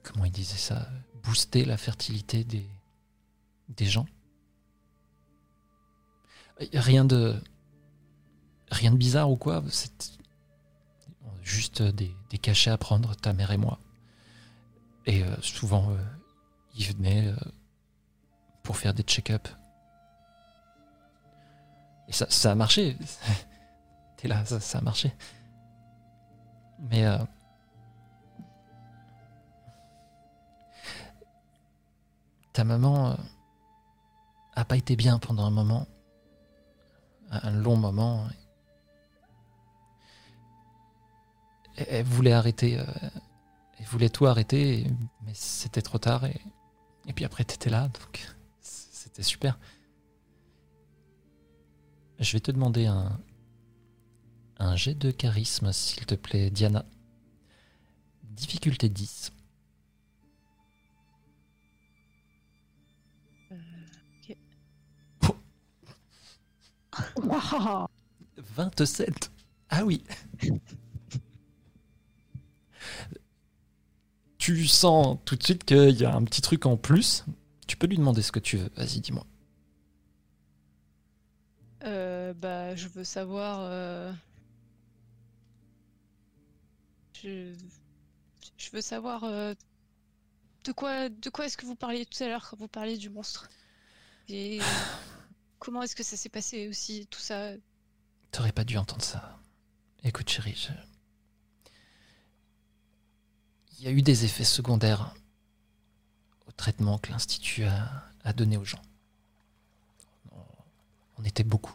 [0.02, 0.88] comment il disait ça,
[1.22, 2.68] booster la fertilité des,
[3.68, 4.06] des gens.
[6.72, 7.40] Rien de,
[8.70, 10.18] rien de bizarre ou quoi, c'est
[11.42, 13.78] juste des, cachets à prendre, ta mère et moi.
[15.06, 15.96] Et euh, souvent, euh,
[16.76, 17.32] ils venaient
[18.62, 19.48] pour faire des check-up.
[22.08, 22.96] Et ça, ça a marché.
[24.16, 25.12] T'es là, ça, ça a marché.
[26.78, 27.06] Mais
[32.55, 33.14] ta maman euh,
[34.55, 35.86] a pas été bien pendant un moment,
[37.31, 38.26] un long moment.
[41.76, 42.85] Elle, voulait arrêter, euh,
[43.78, 44.86] elle voulait tout arrêter,
[45.26, 46.24] mais c'était trop tard.
[46.24, 46.40] Et,
[47.06, 48.24] et puis après, t'étais là, donc
[48.60, 49.59] c'était super.
[52.20, 53.18] Je vais te demander un,
[54.60, 56.85] un jet de charisme, s'il te plaît, Diana.
[58.22, 59.34] Difficulté 10.
[67.16, 67.86] Waouh
[68.36, 69.30] 27
[69.70, 70.02] Ah oui
[74.38, 77.24] Tu sens tout de suite qu'il y a un petit truc en plus.
[77.66, 78.70] Tu peux lui demander ce que tu veux.
[78.76, 79.24] Vas-y, dis-moi.
[81.84, 83.60] Euh, bah, je veux savoir.
[83.62, 84.12] euh,
[87.22, 87.54] Je...
[88.58, 89.54] je veux savoir euh,
[90.64, 93.08] de quoi, de quoi est-ce que vous parliez tout à l'heure quand vous parliez du
[93.08, 93.48] monstre?
[94.28, 94.60] Et
[95.65, 97.53] comment est-ce que ça s'est passé aussi tout ça.
[98.31, 99.39] T'aurais pas dû entendre ça.
[100.03, 101.70] Écoute, chérie, je-
[103.78, 105.15] il y a eu des effets secondaires
[106.47, 108.82] au traitement que l'Institut a, donné aux gens.
[111.19, 111.74] On, était beaucoup.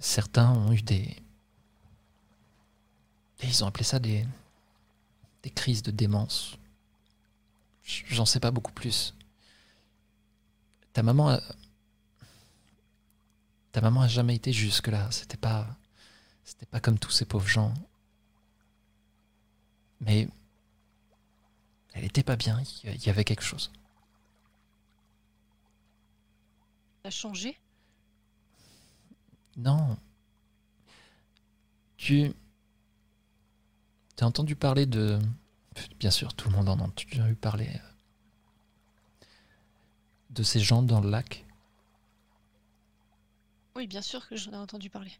[0.00, 1.16] Certains ont eu des.
[3.42, 4.26] Ils ont appelé ça des.
[5.54, 6.56] crises de démence.
[7.84, 9.14] J'en sais pas beaucoup plus.
[10.98, 11.40] Ta maman a,
[13.70, 15.08] ta maman a jamais été jusque là.
[15.12, 15.78] C'était pas,
[16.42, 17.72] c'était pas comme tous ces pauvres gens.
[20.00, 20.26] Mais
[21.92, 22.60] elle était pas bien.
[22.82, 23.70] Il y- avait quelque chose.
[27.04, 27.56] A changé?
[29.56, 29.96] Non.
[31.96, 32.32] Tu,
[34.16, 35.20] t'as entendu parler de,
[36.00, 37.70] bien sûr, tout le monde en a entendu parler
[40.30, 41.44] de ces gens dans le lac?
[43.76, 45.12] Oui, bien sûr que j'en ai entendu parler.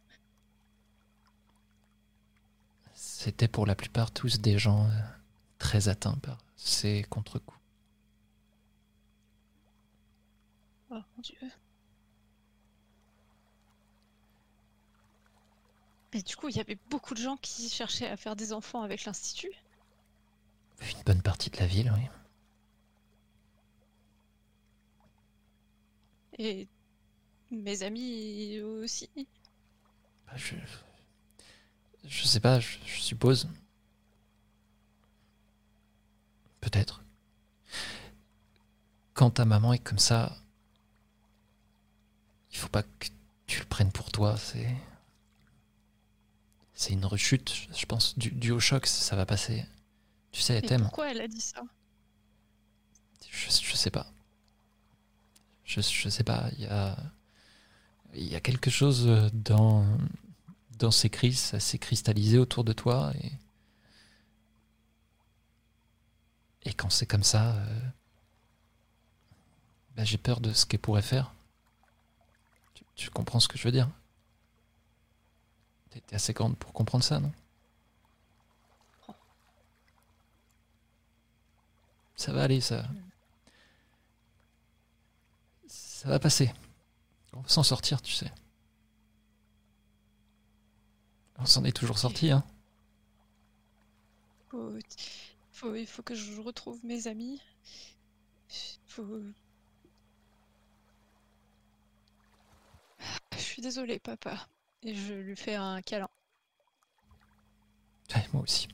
[2.94, 5.00] C'était pour la plupart tous des gens euh,
[5.58, 7.58] très atteints par ces contre-coups.
[10.90, 11.38] Oh mon dieu.
[16.14, 18.82] Et du coup, il y avait beaucoup de gens qui cherchaient à faire des enfants
[18.82, 19.52] avec l'Institut?
[20.80, 22.08] Une bonne partie de la ville, oui.
[26.38, 26.68] Et
[27.50, 29.08] mes amis aussi.
[30.26, 30.54] Bah, je,
[32.04, 33.48] je sais pas, je, je suppose.
[36.60, 37.02] Peut-être.
[39.14, 40.36] Quand ta maman est comme ça,
[42.52, 43.08] il faut pas que
[43.46, 44.36] tu le prennes pour toi.
[44.36, 44.76] C'est,
[46.74, 49.64] c'est une rechute, je pense, du, du au choc, ça va passer.
[50.30, 50.82] Tu sais, elle t'aime.
[50.82, 51.62] pourquoi elle a dit ça?
[53.30, 54.06] Je, je sais pas.
[55.68, 56.48] Je, sais pas.
[56.54, 59.84] Il y a, quelque chose euh, dans,
[60.90, 63.12] ces crises, ça s'est cristallisé autour de toi.
[63.20, 63.32] Et,
[66.70, 67.80] et quand c'est comme ça, euh,
[69.94, 71.34] bah, j'ai peur de ce qu'elle pourrait faire.
[72.72, 73.90] Tu, tu comprends ce que je veux dire?
[75.90, 77.32] T'es assez grande pour comprendre ça, non?
[82.16, 82.86] Ça va aller, ça.
[86.08, 86.50] Ça va passer.
[87.34, 88.32] On va s'en sortir, tu sais.
[91.36, 92.42] On s'en est toujours sorti, hein.
[94.48, 94.72] Faut,
[95.52, 97.42] faut- il faut que je retrouve mes amis.
[98.86, 99.20] Faut...
[103.32, 104.48] Je suis désolée, papa.
[104.84, 106.08] Et je lui fais un câlin.
[108.14, 108.66] Ouais, moi aussi.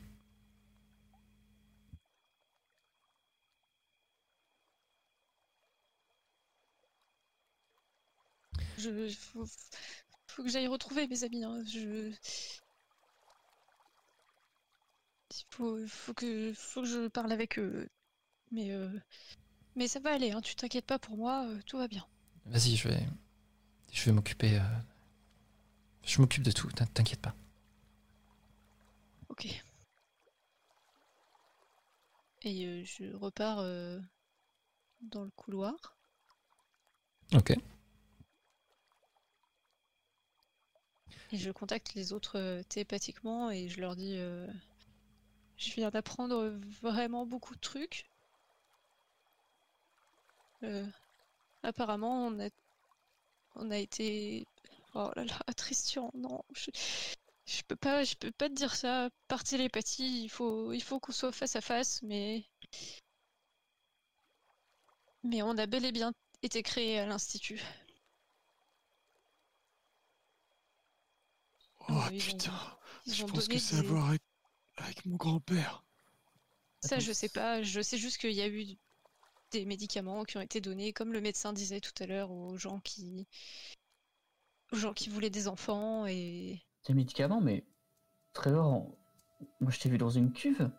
[8.77, 9.45] Je, faut,
[10.27, 11.43] faut que j'aille retrouver mes amis.
[11.43, 11.63] hein.
[11.65, 12.11] Je...
[15.31, 17.89] Il faut, faut que, faut que je parle avec eux.
[18.51, 18.89] Mais, euh,
[19.75, 20.41] mais ça va aller, hein.
[20.41, 22.05] tu t'inquiètes pas pour moi, euh, tout va bien.
[22.45, 23.05] Vas-y, je vais,
[23.91, 24.57] je vais m'occuper.
[24.59, 24.63] euh,
[26.03, 26.71] Je m'occupe de tout.
[26.71, 27.35] t'in- T'inquiète pas.
[29.29, 29.45] Ok.
[32.43, 33.99] Et euh, je repars euh,
[35.01, 35.97] dans le couloir.
[37.33, 37.55] Ok.
[41.35, 44.47] Et je contacte les autres euh, télépathiquement et je leur dis euh,
[45.57, 48.05] Je viens d'apprendre vraiment beaucoup de trucs.
[50.63, 50.85] Euh,
[51.63, 52.49] apparemment, on a,
[53.55, 54.45] on a été.
[54.93, 56.41] Oh là là, Tristian, non.
[56.53, 56.71] Je,
[57.45, 60.23] je peux pas, je peux pas te dire ça par télépathie.
[60.23, 62.45] Il faut, il faut qu'on soit face à face, mais.
[65.23, 67.59] Mais on a bel et bien été créé à l'Institut.
[71.89, 72.53] Oh ont- putain,
[73.07, 74.21] je pense que c'est à des- voir avec,
[74.77, 75.83] avec mon grand-père.
[76.81, 77.61] Ça, je sais pas.
[77.63, 78.65] Je sais juste qu'il y a eu
[79.51, 82.79] des médicaments qui ont été donnés, comme le médecin disait tout à l'heure, aux gens
[82.79, 83.27] qui,
[84.71, 87.63] aux gens qui voulaient des enfants et Des médicaments, mais.
[88.33, 88.97] Trevor, on-
[89.61, 90.69] moi je t'ai vu dans une cuve.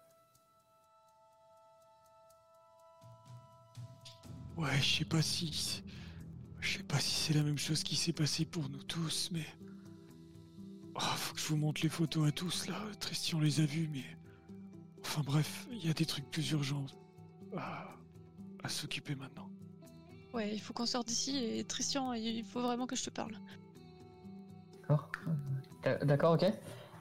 [4.57, 5.83] Ouais, je sais pas si.
[6.61, 9.47] Je sais pas si c'est la même chose qui s'est passé pour nous tous, mais.
[10.97, 12.77] Oh, faut que je vous montre les photos à tous là.
[13.01, 14.05] Tristian les a vues, mais.
[15.03, 16.87] Enfin bref, il y a des trucs plus urgents
[17.57, 17.89] à,
[18.65, 19.49] à s'occuper maintenant.
[20.35, 21.37] ouais, il faut qu'on sorte d'ici.
[21.37, 23.39] Et Tristian, il faut vraiment que je te parle.
[24.89, 25.11] D'accord.
[25.87, 26.45] Euh, D'accord, ok.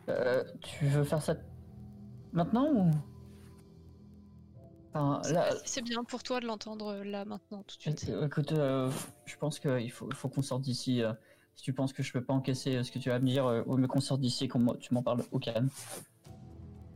[0.10, 1.36] Euh, tu veux faire ça
[2.34, 2.92] maintenant ou?
[4.94, 5.50] Enfin, là.
[5.66, 8.06] C'est bien pour toi de l'entendre euh, là maintenant tout de suite.
[8.10, 8.92] euh, Écoute, euh,
[9.26, 11.02] je pense qu'il faut, il faut qu'on sorte d'ici.
[11.02, 11.14] euh,
[11.56, 13.46] si tu penses que je peux pas encaisser euh, ce que tu vas me dire,
[13.46, 15.70] euh, ou mieux qu'on sorte d'ici et qu'on m'en- tu m'en parles au calme.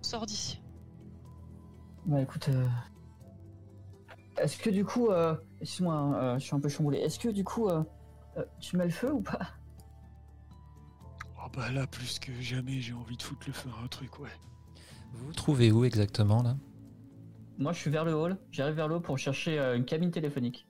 [0.02, 0.61] Sors d'ici.
[2.06, 2.68] Bah écoute, euh,
[4.38, 6.99] est-ce que du coup, euh, excuse-moi, hein, euh, je suis un peu chamboulé.
[6.99, 7.84] Est-ce que du coup, euh,
[8.38, 9.40] euh, tu mets le feu ou pas?
[11.38, 14.19] Oh bah là, plus que jamais, j'ai envie de foutre le feu à un truc,
[14.19, 14.30] ouais.
[15.14, 16.56] Vous vous trouvez où exactement là?
[17.57, 18.38] Moi, je suis vers le hall.
[18.52, 20.68] J'arrive vers le hall pour chercher euh, une cabine téléphonique.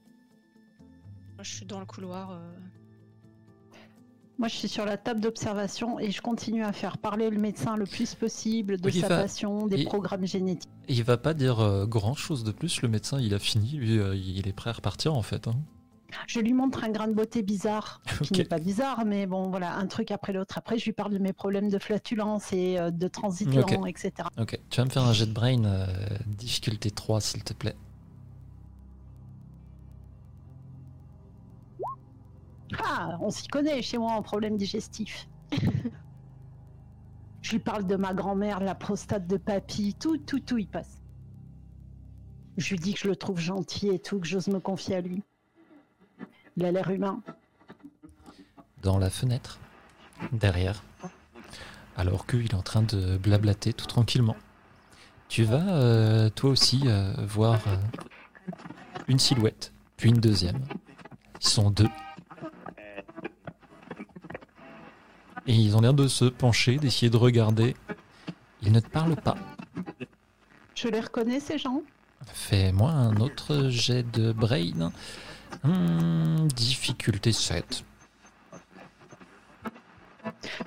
[1.38, 2.32] Moi, je suis dans le couloir.
[4.40, 7.38] Euh, Moi, je suis sur la table d'observation et je continue à faire parler le
[7.40, 10.70] médecin le plus possible de Oui, sa va- passion, des il- programmes génétiques.
[10.88, 12.82] Et il va pas dire grand chose de plus.
[12.82, 13.72] Le médecin, il a fini.
[13.74, 15.48] Lui, euh, il est prêt à repartir en fait.
[15.48, 15.56] hein.
[16.26, 19.76] Je lui montre un grain de beauté bizarre, qui n'est pas bizarre, mais bon, voilà,
[19.78, 20.58] un truc après l'autre.
[20.58, 24.12] Après, je lui parle de mes problèmes de flatulence et euh, de transit lent, etc.
[24.40, 24.60] Ok.
[24.72, 25.86] Tu vas me faire un jet de brain, euh,
[26.26, 27.76] difficulté 3, s'il te plaît.
[32.78, 35.28] Ah, on s'y connaît chez moi en problème digestif.
[37.42, 41.02] je lui parle de ma grand-mère, la prostate de papy, tout, tout, tout y passe.
[42.58, 45.02] Je lui dis que je le trouve gentil et tout, que j'ose me confier à
[45.02, 45.24] lui.
[46.58, 47.22] Il a l'air humain.
[48.82, 49.60] Dans la fenêtre,
[50.32, 50.84] derrière,
[51.96, 54.36] alors qu'il est en train de blablater tout tranquillement.
[55.30, 57.78] Tu vas, euh, toi aussi, euh, voir euh,
[59.08, 60.60] une silhouette, puis une deuxième.
[61.42, 61.88] Ils sont deux.
[65.50, 67.76] Et ils ont l'air de se pencher, d'essayer de regarder.
[68.62, 69.36] Ils ne te parlent pas.
[70.76, 71.82] Je les reconnais, ces gens
[72.32, 74.92] Fais-moi un autre jet de brain.
[75.64, 77.84] Hmm, difficulté 7.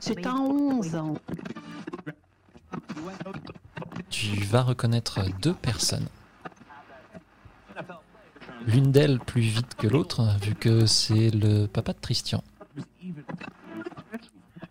[0.00, 0.98] C'est un 11.
[4.10, 6.08] Tu vas reconnaître deux personnes.
[8.66, 12.42] L'une d'elles plus vite que l'autre, vu que c'est le papa de Tristian.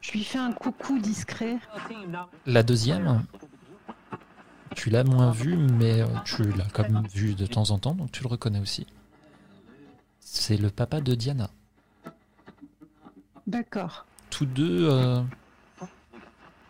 [0.01, 1.57] Je lui fais un coucou discret.
[2.45, 3.23] La deuxième,
[4.75, 7.93] tu l'as moins vu, mais euh, tu l'as quand même vu de temps en temps,
[7.93, 8.87] donc tu le reconnais aussi.
[10.19, 11.49] C'est le papa de Diana.
[13.45, 14.05] D'accord.
[14.29, 15.21] Tous deux, euh,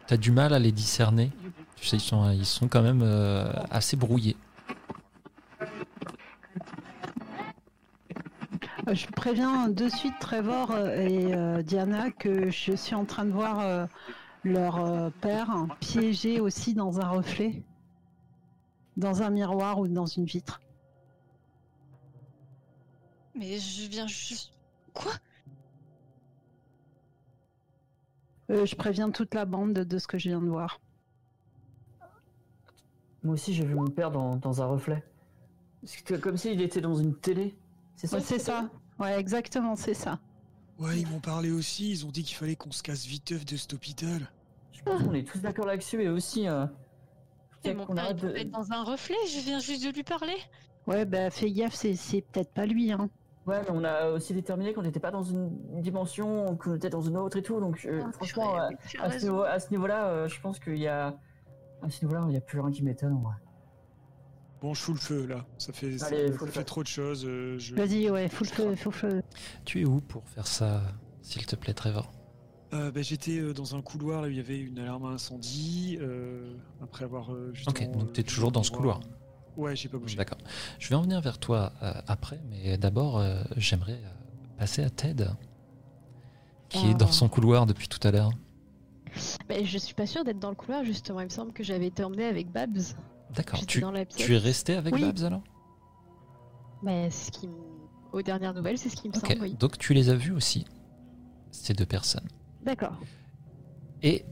[0.07, 1.31] t'as du mal à les discerner.
[1.77, 4.35] Tu sais, ils sont, ils sont quand même euh, assez brouillés.
[8.87, 13.31] Je préviens de suite Trevor euh, et euh, Diana que je suis en train de
[13.31, 13.85] voir euh,
[14.43, 17.63] leur euh, père piégé aussi dans un reflet,
[18.97, 20.61] dans un miroir ou dans une vitre.
[23.35, 24.51] Mais je viens juste.
[24.93, 25.11] Quoi?
[28.49, 30.81] Euh, je préviens toute la bande de, ce que je viens de voir.
[33.23, 35.03] Moi aussi, j'ai vu mon père dans, dans un reflet.
[35.83, 37.55] C'était comme s'il était dans une télé.
[38.02, 38.69] C'est ça Ouais, c'est ça.
[38.99, 40.19] Ouais, exactement, c'est ça.
[40.80, 43.56] Ouais, ils m'ont parlé aussi, ils ont dit qu'il fallait qu'on se casse viteuf de
[43.56, 44.22] cet hôpital.
[44.73, 46.48] Je pense qu'on est tous d'accord là-dessus et aussi.
[46.48, 46.65] Euh,
[47.64, 49.91] Et mon père, il arrête peut de- être dans un reflet, je viens juste de
[49.91, 50.36] lui parler.
[50.88, 52.91] Ouais, bah fais gaffe, c'est- c'est peut-être pas lui.
[52.91, 53.07] Hein.
[53.45, 55.52] Ouais, mais on a aussi déterminé qu'on n'était pas dans une
[55.82, 57.60] dimension, qu'on était dans une autre et tout.
[57.60, 58.69] Donc, euh, Ah, franchement, euh,
[58.99, 61.15] à ce niveau- à ce niveau-là, euh, je pense qu'il y a.
[61.84, 63.36] À ce niveau-là, il n'y a plus rien qui m'étonne en vrai.
[64.61, 66.65] Bon, je fous le feu là, ça fait, ça, Allez, ça fous le fait feu.
[66.65, 67.25] trop de choses.
[67.25, 67.73] euh, je...
[67.73, 69.23] Vas-y, ouais, faut le feu, faut le feu.
[69.65, 70.83] Tu es où pour faire ça,
[71.23, 72.11] s'il te plaît, Trevor
[72.73, 75.09] Euh, bah, J'étais euh, dans un couloir là où il y avait une alarme à
[75.09, 75.97] incendie.
[75.99, 78.99] euh, après avoir euh, Ok, donc euh, t'es toujours dans ce couloir.
[79.57, 80.15] Ouais, j'ai pas bougé.
[80.15, 80.38] D'accord.
[80.79, 84.09] Je vais en venir vers toi euh, après, mais d'abord, euh, j'aimerais euh,
[84.59, 85.25] passer à Ted,
[86.69, 87.11] qui est dans Ah.
[87.11, 88.29] son couloir depuis tout à l'heure.
[89.49, 91.19] Mais je suis pas sûre d'être dans le couloir, justement.
[91.19, 92.77] Il me semble que j'avais été emmenée avec Babs.
[93.35, 93.65] D'accord.
[93.65, 94.25] Tu, dans la pièce.
[94.25, 95.01] tu es resté avec Oui.
[95.01, 95.43] Babs alors?
[96.83, 97.49] Mais c'est ce qui
[98.11, 99.53] aux dernières nouvelles, c'est ce qui me semble, oui.
[99.53, 100.65] donc tu les as vus aussi,
[101.51, 102.27] ces deux personnes.
[102.63, 102.97] D'accord.
[104.03, 104.25] Et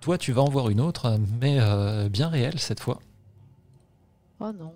[0.00, 3.00] toi, tu vas en voir une autre, mais euh, bien réelle cette fois.
[4.40, 4.72] Oh non.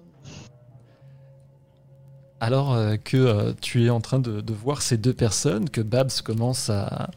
[2.38, 5.80] Alors euh, que euh, tu es en train de, de voir ces deux personnes, que
[5.80, 7.10] Babs commence à,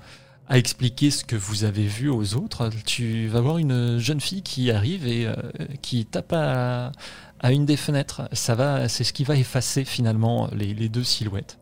[0.49, 4.41] à expliquer ce que vous avez vu aux autres, tu vas voir une jeune fille
[4.41, 5.35] qui arrive et euh,
[5.84, 6.91] qui tape à,
[7.39, 8.27] à une des fenêtres.
[8.34, 11.59] Ça va, c'est ce qui va effacer finalement les, les deux silhouettes.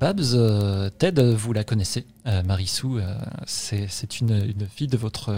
[0.00, 2.06] Babs, euh, Ted, vous la connaissez.
[2.26, 3.14] Euh, Marissou, euh,
[3.46, 5.30] c'est une, une fille de votre,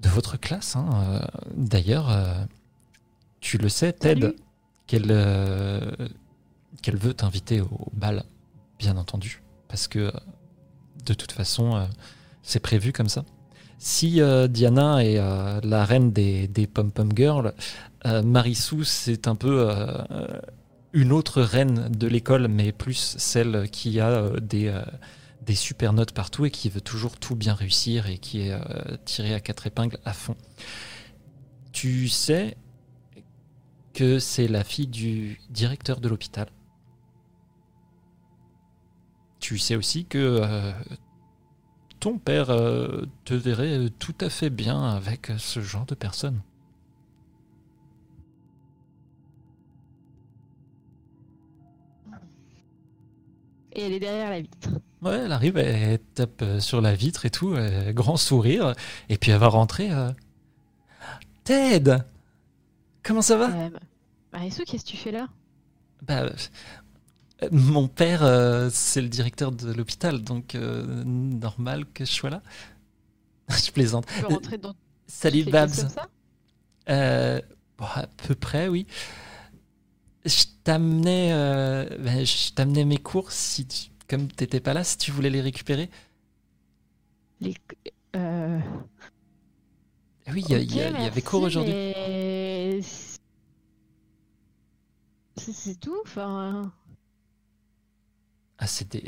[0.00, 0.76] de votre classe.
[0.76, 1.22] hein.
[1.56, 2.10] D'ailleurs,
[3.40, 4.34] tu le sais, Ted,
[4.86, 5.14] qu'elle
[6.82, 8.24] qu'elle veut t'inviter au bal,
[8.82, 9.42] bien entendu.
[9.68, 10.10] Parce que, euh,
[11.06, 11.86] de toute façon, euh,
[12.42, 13.24] c'est prévu comme ça.
[13.78, 17.54] Si euh, Diana est la reine des, des pom-pom girls,
[18.04, 19.68] Marissou, c'est un peu
[20.92, 24.72] une autre reine de l'école, mais plus celle qui a des,
[25.44, 28.56] des super notes partout et qui veut toujours tout bien réussir et qui est
[29.04, 30.36] tirée à quatre épingles à fond.
[31.72, 32.56] Tu sais
[33.94, 36.48] que c'est la fille du directeur de l'hôpital.
[39.42, 40.72] Tu sais aussi que euh,
[41.98, 46.40] ton père euh, te verrait euh, tout à fait bien avec ce genre de personne.
[53.72, 54.68] Et elle est derrière la vitre.
[55.02, 58.74] Ouais, elle arrive, elle tape sur la vitre et tout, euh, grand sourire,
[59.08, 59.90] et puis elle va rentrer.
[61.42, 61.96] Ted
[63.02, 63.50] Comment ça va?
[63.50, 63.70] Euh,
[64.32, 65.26] Marissou, qu'est-ce que tu fais là?
[66.02, 66.26] Bah,
[67.50, 72.42] mon père, euh, c'est le directeur de l'hôpital, donc euh, normal que je sois là.
[73.48, 74.06] je plaisante.
[74.06, 74.74] Tu peux rentrer dans
[75.06, 75.70] Salut Babs.
[75.74, 76.08] comme ça?
[76.88, 77.40] Euh,
[77.78, 78.86] bon, à peu près, oui.
[80.24, 84.96] Je t'amenais, euh, ben, je t'amenais mes cours si, tu- comme t'étais pas là, si
[84.98, 85.90] tu voulais les récupérer.
[87.40, 87.54] Les...
[88.16, 88.60] Euh...
[90.28, 91.72] Oui, il y, y avait cours aujourd'hui.
[91.74, 93.18] mais C'est
[95.36, 96.72] c'est tout, enfin.
[98.62, 99.02] Ah, c'était,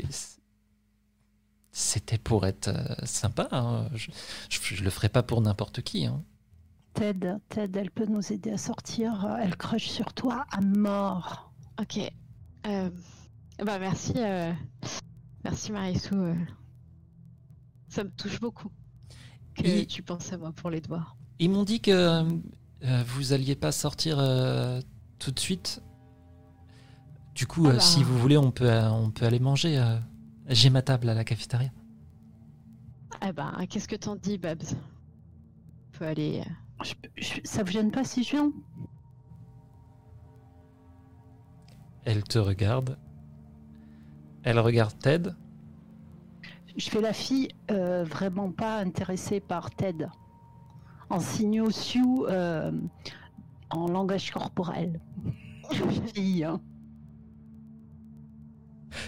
[1.71, 3.47] c'était pour être euh, sympa.
[3.51, 3.89] hein.
[3.93, 4.11] Je,
[4.49, 6.05] je, je le ferai pas pour n'importe qui.
[6.05, 6.23] hein.
[6.93, 9.37] Ted, Ted, elle peut nous aider à sortir.
[9.41, 11.53] Elle crush sur toi à mort.
[11.79, 11.99] Ok.
[12.67, 12.89] Euh,
[13.63, 14.51] Bah merci, euh,
[15.43, 16.15] merci Marissou.
[16.15, 16.35] euh.
[17.89, 18.71] Ça me touche beaucoup
[19.55, 21.15] que Et- tu penses à moi pour les devoirs.
[21.39, 21.91] Ils m'ont dit que
[22.83, 24.81] euh, vous alliez pas sortir euh,
[25.19, 25.81] tout de suite.
[27.35, 27.79] Du coup, Ah euh, bah.
[27.81, 29.77] si vous voulez, on peut, euh, on peut aller manger.
[29.77, 29.97] euh.
[30.47, 31.69] J'ai ma table à la cafétéria.
[33.21, 34.63] Ah bah qu'est-ce que t'en dis, Babs?
[34.73, 36.43] On peut aller.
[36.83, 38.51] Je- je- ça vous gêne pas si je viens?
[42.05, 42.97] Elle te regarde.
[44.43, 45.31] Elle regarde Ted.
[46.77, 50.07] Je fais la fille euh, vraiment pas intéressée par Ted.
[51.09, 52.71] En signaux Sioux euh,
[53.71, 54.99] en langage corporel.
[56.13, 56.43] fille.
[56.43, 56.61] hein.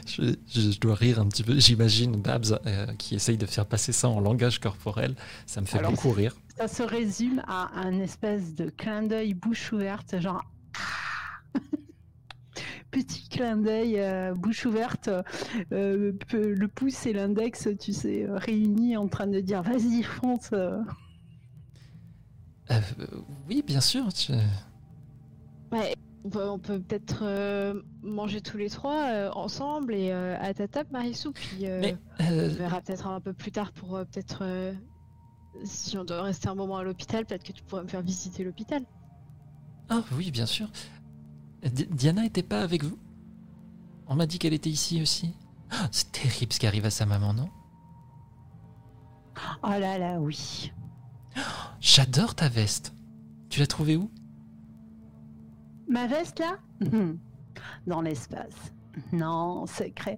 [0.05, 1.59] Je, je dois rire un petit peu.
[1.59, 5.15] J'imagine Babs euh, qui essaye de faire passer ça en langage corporel.
[5.45, 6.35] Ça me fait Alors, beaucoup rire.
[6.57, 10.43] Ça se résume à un espèce de clin d'œil bouche ouverte, genre.
[12.91, 15.09] Petit clin d'œil, euh, bouche ouverte,
[15.72, 20.51] euh, le pouce et l'index, tu sais, réunis en train de dire vas-y, fonce.
[23.47, 24.11] oui, bien sûr.
[24.14, 24.34] tu-
[25.72, 25.93] Ouais,
[26.27, 30.53] on peut, on peut peut-être euh, manger tous les trois euh, ensemble et euh, à
[30.53, 31.31] ta table, Marissou.
[31.31, 34.73] Puis euh, Mais, on verra peut-être un peu plus tard pour peut-être.
[35.63, 38.43] si on doit rester un moment à l'hôpital, peut-être que tu pourrais me faire visiter
[38.43, 38.83] l'hôpital.
[39.89, 40.69] Ah oui, bien sûr.
[41.63, 42.97] Di- Diana était pas avec vous?
[44.07, 45.33] On m'a dit qu'elle était ici aussi.
[45.71, 47.49] Ah, C'est terrible ce qui arrive à sa maman, non?
[49.63, 50.71] Oh là là, oui.
[51.79, 52.93] J'adore ta veste.
[53.49, 54.11] Tu l'as trouvée où?
[55.88, 56.57] Ma veste là?
[57.88, 58.73] Dans l'espace.
[59.11, 60.18] Non, secret.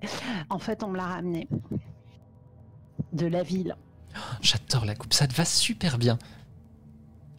[0.49, 1.47] En fait, on me l'a ramenée.
[3.13, 3.75] De la ville.
[4.41, 6.17] J'adore la coupe, ça te va super bien.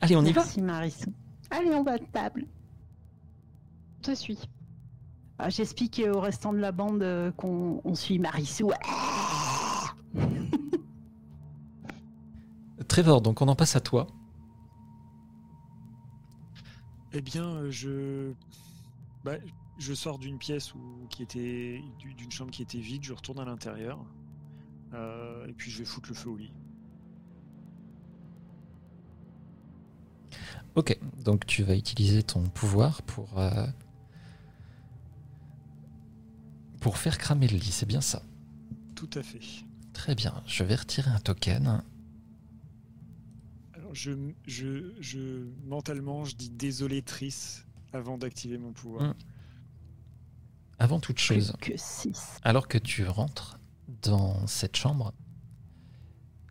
[0.01, 1.13] Allez, on y va Merci Marissou.
[1.51, 2.47] Allez, on va à table.
[4.03, 4.39] Te suis.
[5.39, 8.71] Ah, J'explique au restant de la bande euh, qu'on on suit Marissou.
[12.89, 14.07] Trevor, donc on en passe à toi.
[17.13, 18.33] Eh bien, euh, je.
[19.25, 19.37] Bah,
[19.79, 21.83] je sors d'une pièce où, qui était.
[21.99, 23.99] du- d'une chambre qui était vide, je retourne à l'intérieur.
[24.93, 26.53] euh, et puis je vais foutre le feu au lit.
[30.77, 33.39] Ok, donc tu vas utiliser ton pouvoir pour.
[33.39, 33.67] euh,
[36.81, 38.23] pour faire cramer le lit, c'est bien ça?
[38.95, 39.41] Tout à fait.
[39.93, 41.83] Très bien, je vais retirer un token.
[43.93, 44.13] Je,
[44.47, 45.47] je, je.
[45.65, 49.03] Mentalement, je dis désolé, Triss, avant d'activer mon pouvoir.
[49.11, 49.15] Mm.
[50.79, 52.39] Avant toute chose, Plus que 6.
[52.43, 53.59] alors que tu rentres
[54.03, 55.13] dans cette chambre,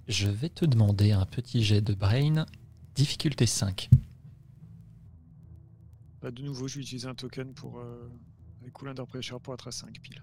[0.07, 2.45] je vais te demander un petit jet de brain,
[2.93, 3.89] difficulté 5.
[6.21, 7.79] Bah, de nouveau, je vais utiliser un token pour.
[7.79, 8.09] Euh,
[8.85, 10.21] Under Pressure pour être à 5 piles.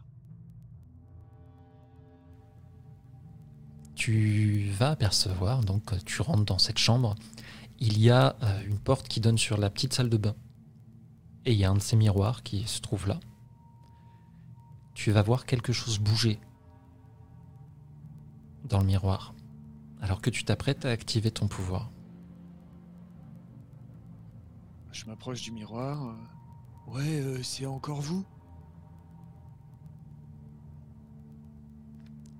[3.96, 7.14] Tu vas apercevoir, donc euh, tu rentres dans cette chambre,
[7.80, 10.36] il y a euh, une porte qui donne sur la petite salle de bain.
[11.46, 13.18] Et il y a un de ces miroirs qui se trouve là.
[14.94, 16.38] Tu vas voir quelque chose bouger
[18.64, 19.34] dans le miroir,
[20.02, 21.90] alors que tu t'apprêtes à activer ton pouvoir.
[24.92, 26.16] Je m'approche du miroir.
[26.86, 28.24] Ouais, euh, c'est encore vous?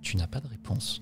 [0.03, 1.01] Tu n'as pas de réponse.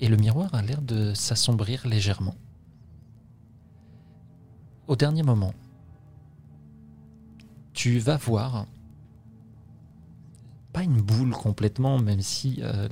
[0.00, 2.34] Et le miroir a l'air de s'assombrir légèrement.
[4.86, 5.52] Au dernier moment,
[7.74, 8.66] tu vas voir,
[10.72, 12.88] pas une boule complètement, même si euh,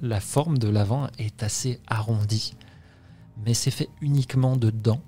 [0.00, 2.54] la, forme de l'avant est assez arrondie,
[3.44, 5.02] mais c'est fait uniquement de dents.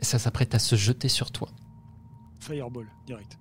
[0.00, 1.48] Ça s'apprête à se jeter sur toi.
[2.38, 3.38] Fireball, direct.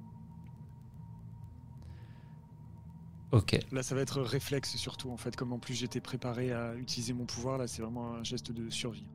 [3.32, 3.60] Ok.
[3.72, 5.36] Là, ça va être réflexe surtout, en fait.
[5.36, 8.70] Comme en plus j'étais préparé à utiliser mon pouvoir, là, c'est vraiment un geste de
[8.70, 9.06] survie.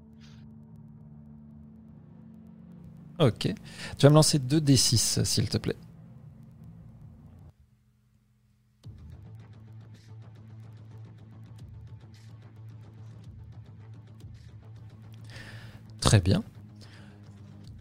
[3.18, 3.52] Ok.
[3.98, 5.76] Tu vas me lancer 2 D6, s'il te plaît.
[16.00, 16.44] Très bien.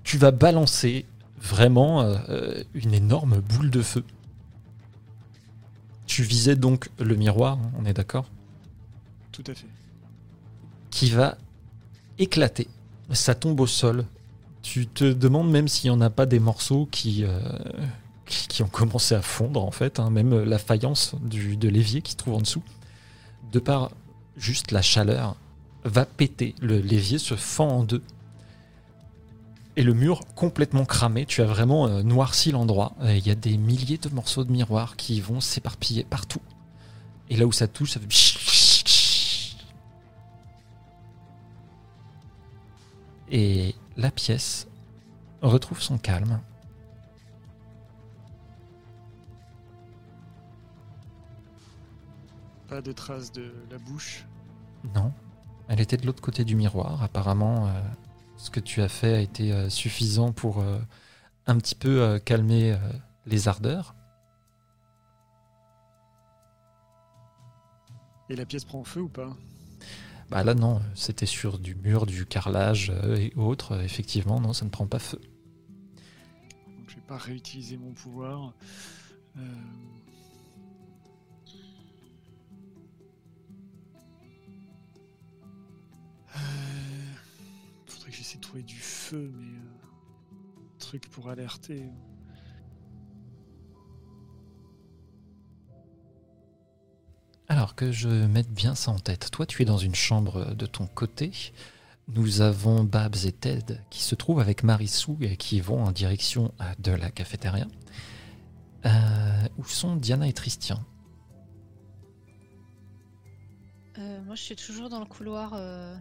[0.04, 1.06] Tu vas balancer
[1.40, 4.04] vraiment euh, euh, une énorme boule de feu.
[6.14, 8.30] Tu visais donc le miroir, hein, on est d'accord
[9.32, 9.66] Tout à fait.
[10.92, 11.40] qui va
[12.20, 12.68] éclater.
[13.10, 14.06] Ça tombe au sol.
[14.62, 17.40] Tu te demandes même s'il n'y en a pas des morceaux qui, euh,
[18.28, 20.00] qui qui ont commencé à fondre, en fait.
[20.00, 20.12] hein.
[20.12, 22.62] Même la faïence du, de l'évier qui se trouve en dessous.
[23.52, 23.90] De par
[24.38, 25.36] juste la chaleur,
[25.84, 26.54] va péter.
[26.62, 28.04] Le l'évier se fend en deux.
[29.76, 31.26] Et le mur complètement cramé.
[31.26, 32.94] Tu as vraiment euh, noirci l'endroit.
[33.02, 36.42] Il y a des milliers de morceaux de miroir qui vont s'éparpiller partout.
[37.30, 38.08] Et là où ça touche, ça fait...
[43.32, 44.68] Et la pièce
[45.42, 46.40] retrouve son calme.
[52.68, 54.26] Pas de traces de la bouche?
[54.94, 55.12] Non,
[55.68, 57.02] elle était de l'autre côté du miroir.
[57.02, 57.72] Apparemment, euh,
[58.44, 60.78] ce que tu as fait a été euh, suffisant pour euh,
[61.48, 62.78] un petit peu euh, calmer
[63.26, 63.96] les ardeurs.
[68.30, 69.34] Et la pièce prend feu ou pas?
[70.30, 73.82] Bah là non, c'était sur du mur, du carrelage et autres.
[73.82, 75.22] Effectivement, non, ça ne prend pas feu.
[76.68, 78.54] Donc je vais pas réutiliser mon pouvoir.
[79.38, 79.42] Euh,
[88.04, 91.86] Faudrait que j'essaie de trouver du feu, mais euh, truc pour alerter.
[97.48, 99.32] Alors que je mette bien ça en tête.
[99.32, 101.32] Toi, tu es dans une chambre de ton côté.
[102.10, 106.54] Nous avons Babs et Ted qui se trouvent avec Marissou et qui vont en direction
[106.60, 107.68] euh, de la cafétéria.
[108.86, 110.84] Euh, où sont Diana et Tristian
[113.98, 115.54] Euh, moi, je suis toujours dans le couloir.
[115.54, 115.96] euh,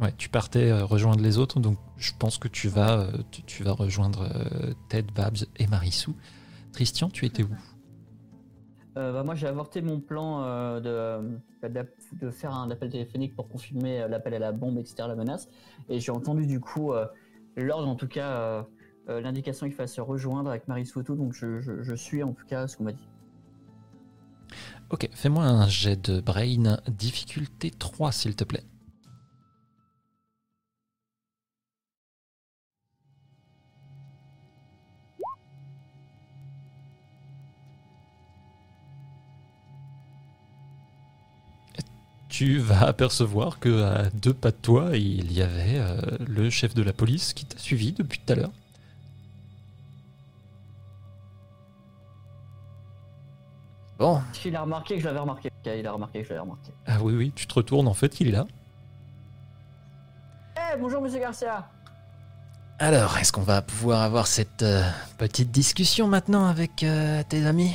[0.00, 3.42] Ouais, tu partais euh, rejoindre les autres, donc je pense que tu vas, euh, tu,
[3.44, 6.14] tu vas rejoindre euh, Ted, Babs et Marissou.
[6.72, 7.48] Tristian, tu étais où?
[8.98, 10.80] Euh, bah, moi, j'ai avorté mon plan euh,
[11.62, 15.48] de, faire un appel téléphonique pour confirmer euh, l'appel à la bombe, etc., la menace.
[15.88, 16.92] Et j'ai entendu du coup
[17.56, 18.66] l'ordre, en tout cas,
[19.08, 21.14] l'indication qu'il fallait se rejoindre avec Marie Souto.
[21.14, 23.08] Donc je, je- je suis en tout cas ce qu'on m'a dit.
[24.90, 28.64] Ok, fais-moi un jet de brain, difficulté 3 s'il te plaît.
[42.36, 45.96] Tu vas apercevoir que à deux pas de toi, il y avait euh,
[46.28, 48.50] le chef de la police qui t'a suivi depuis tout à l'heure.
[53.98, 56.28] Bon, Est-ce qu'il a remarqué que je l'avais remarqué Ok, il a remarqué que je
[56.28, 56.72] l'avais remarqué.
[56.86, 58.46] ah oui, oui, tu te retournes, en fait, il est là.
[60.58, 61.66] Eh, bonjour Monsieur Garcia
[62.78, 64.82] Alors, est-ce qu'on va pouvoir avoir cette euh,
[65.16, 67.72] petite discussion maintenant avec euh, tes amis?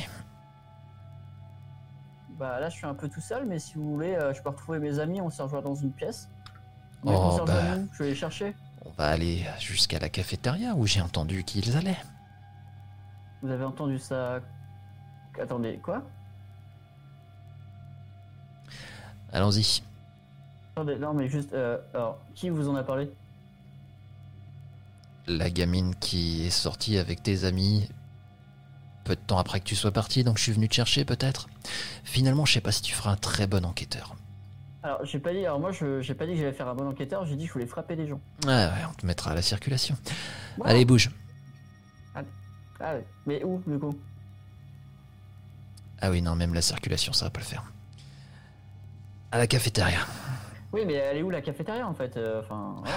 [2.42, 4.48] Bah là, je suis un peu tout seul, mais si vous voulez, euh, je peux
[4.48, 6.28] retrouver mes amis, on se rejoint dans une pièce.
[7.04, 7.76] Oh, bah.
[7.92, 8.56] Je vais les chercher.
[8.84, 12.02] On va aller jusqu'à la cafétéria où j'ai entendu qu'ils allaient.
[13.42, 14.40] Vous avez entendu ça?
[15.40, 16.02] Attendez, quoi?
[19.32, 19.84] Allons-y.
[20.74, 23.08] Attendez, non mais juste, euh, alors, qui vous en a parlé?
[25.28, 27.88] La gamine qui est sortie avec tes amis
[29.04, 31.48] peu de temps après que tu sois parti, donc je suis venu te chercher peut-être.
[32.04, 34.14] Finalement, je sais pas si tu feras un très bon enquêteur.
[34.82, 36.88] Alors, j'ai pas dit, alors moi, je j'ai pas dit que j'allais faire un bon
[36.88, 38.20] enquêteur, j'ai dit que je voulais frapper les gens.
[38.44, 39.96] Ouais, ouais, on te mettra à la circulation.
[40.58, 40.66] Wow.
[40.66, 41.10] Allez, bouge.
[42.84, 43.96] Ah ouais, mais où, du coup?
[46.00, 47.62] Ah oui, non, même la circulation, ça va pas le faire.
[49.30, 50.00] À la cafétéria.
[50.72, 52.96] Oui, mais elle est où la cafétéria en fait euh, Enfin, voilà.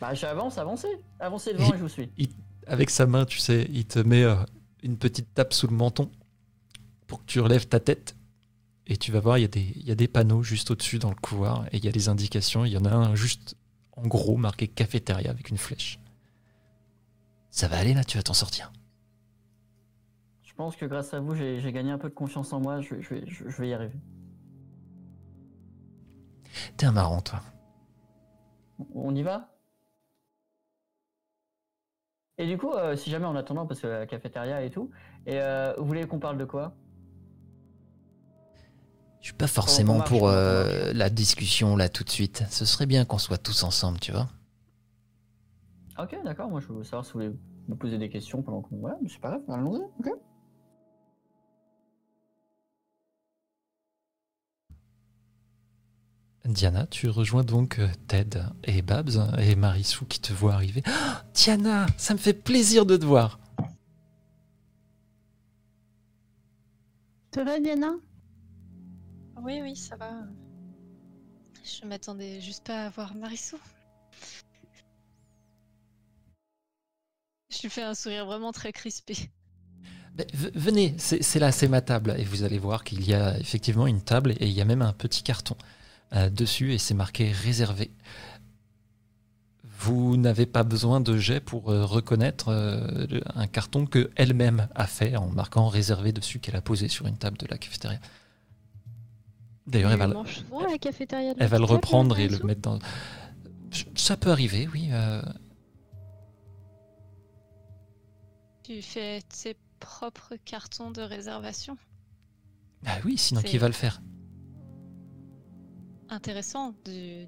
[0.00, 1.00] Bah, j'avance, avancez.
[1.20, 2.10] Avancez devant et je vous suis.
[2.66, 4.36] Avec sa main, tu sais, il te met euh,
[4.82, 6.10] une petite tape sous le menton
[7.06, 8.16] pour que tu relèves ta tête.
[8.88, 10.98] Et tu vas voir, il y, a des- il y a des panneaux juste au-dessus
[11.00, 12.64] dans le couloir et il y a les indications.
[12.64, 13.56] Il y en a un juste
[13.92, 15.98] en gros marqué cafétéria avec une flèche.
[17.50, 18.72] Ça va aller là, tu vas t'en sortir.
[20.44, 22.94] Je pense que grâce à vous, j'ai gagné un peu de confiance en moi, je,
[23.00, 23.98] je vais y arriver.
[26.76, 27.42] T'es un marrant, toi.
[28.94, 29.55] On y va?
[32.38, 34.90] Et du coup, euh, si jamais en attendant, parce que la cafétéria et tout,
[35.26, 36.74] et euh, vous voulez qu'on parle de quoi?
[39.20, 42.44] Je suis pas forcément marche, pour euh, la discussion là tout de suite.
[42.50, 44.28] Ce serait bien qu'on soit tous ensemble, tu vois.
[45.98, 47.34] Ok, d'accord, moi je veux savoir si vous voulez
[47.68, 48.76] me poser des questions pendant qu'on.
[48.76, 50.12] Voilà, mais c'est pas grave, allons-y, ok
[56.48, 60.82] Diana, tu rejoins donc euh, Ted et Babs et Marissou qui te voient arriver.
[60.86, 63.38] Ah, Diana, ça me fait plaisir de te voir.
[67.34, 67.92] Ça va, Diana?
[69.42, 70.10] Oui, oui, ça va.
[71.62, 73.58] Je m'attendais juste pas à voir Marissou.
[77.50, 79.14] Je lui fais un sourire vraiment très crispé.
[80.14, 82.14] Ben, venez, c'est là, c'est ma table.
[82.18, 84.82] Et vous allez voir qu'il y a effectivement une table et il y a même
[84.82, 85.56] un petit carton
[86.30, 87.90] dessus et c'est marqué réservé.
[89.78, 94.86] Vous n'avez pas besoin de jet pour euh, reconnaître euh, un carton que elle-même a
[94.86, 97.98] fait en marquant réservé dessus qu'elle a posé sur une table de la cafétéria.
[99.66, 102.18] D'ailleurs, elle va, le- manges souvent à la cafétéria de elle va le l'hôpital, reprendre
[102.18, 102.78] et le mettre dans.
[103.94, 104.88] Ça peut arriver, oui.
[104.92, 105.20] euh,
[108.62, 111.76] Tu fais tes propres cartons de réservation.
[112.86, 114.00] Ah oui, sinon qui va le faire?
[116.08, 117.26] Intéressant de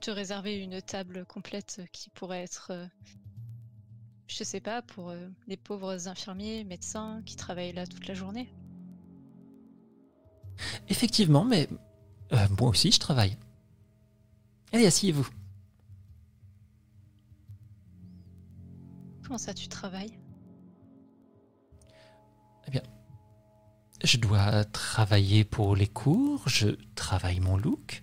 [0.00, 2.86] te réserver une table complète qui pourrait être, euh,
[4.28, 8.52] je sais pas, pour euh, les pauvres infirmiers, médecins qui travaillent là toute la journée.
[10.88, 11.68] Effectivement, mais
[12.32, 13.38] Euh, moi aussi, je travaille.
[14.70, 15.26] Allez, asseyez-vous.
[19.24, 20.18] Comment ça, tu travailles?
[24.04, 28.02] Je dois travailler pour les cours, je travaille mon look,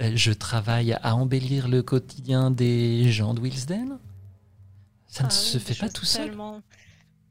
[0.00, 3.98] euh, je travaille à embellir le quotidien des gens de Wilsden.
[5.06, 6.28] Ça ne Ah se fait pas tout seul.
[6.28, 6.62] Tellement,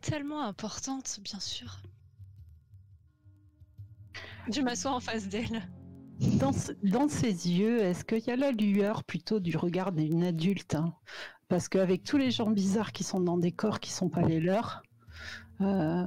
[0.02, 1.80] tellement importante, bien sûr.
[4.52, 5.68] Je m'assois en face d'elle.
[6.40, 10.24] Dans, ce- dans ses yeux, est-ce qu'il y a la lueur plutôt du regard d'une
[10.24, 10.94] adulte hein?
[11.48, 14.40] Parce qu'avec tous les gens bizarres qui sont dans des corps qui sont pas les
[14.40, 14.84] leurs,
[15.62, 16.06] euh,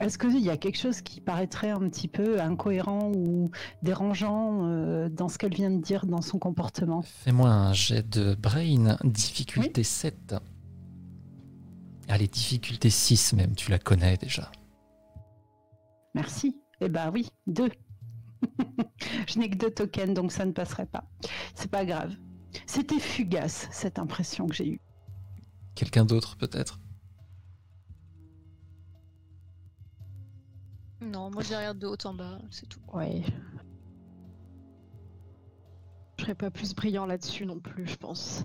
[0.00, 3.50] est-ce qu'il y a quelque chose qui paraîtrait un petit peu incohérent ou
[3.82, 7.02] dérangeant euh, dans ce qu'elle vient de dire dans son comportement?
[7.02, 10.34] Fais-moi un jet de brain, difficulté 7.
[12.08, 14.50] Allez, difficulté 6 même, tu la connais déjà.
[16.14, 16.60] Merci.
[16.80, 17.70] Eh ben oui, deux.
[19.26, 21.04] Je n'ai que deux tokens, donc ça ne passerait pas.
[21.54, 22.14] C'est pas grave.
[22.66, 24.80] C'était fugace, cette impression que j'ai eue.
[25.74, 26.80] Quelqu'un d'autre peut-être?
[31.00, 32.80] Non, moi je les regarde de haut en bas, c'est tout.
[32.92, 33.22] Ouais.
[36.18, 38.44] Je serais pas plus brillant là-dessus non plus, je pense.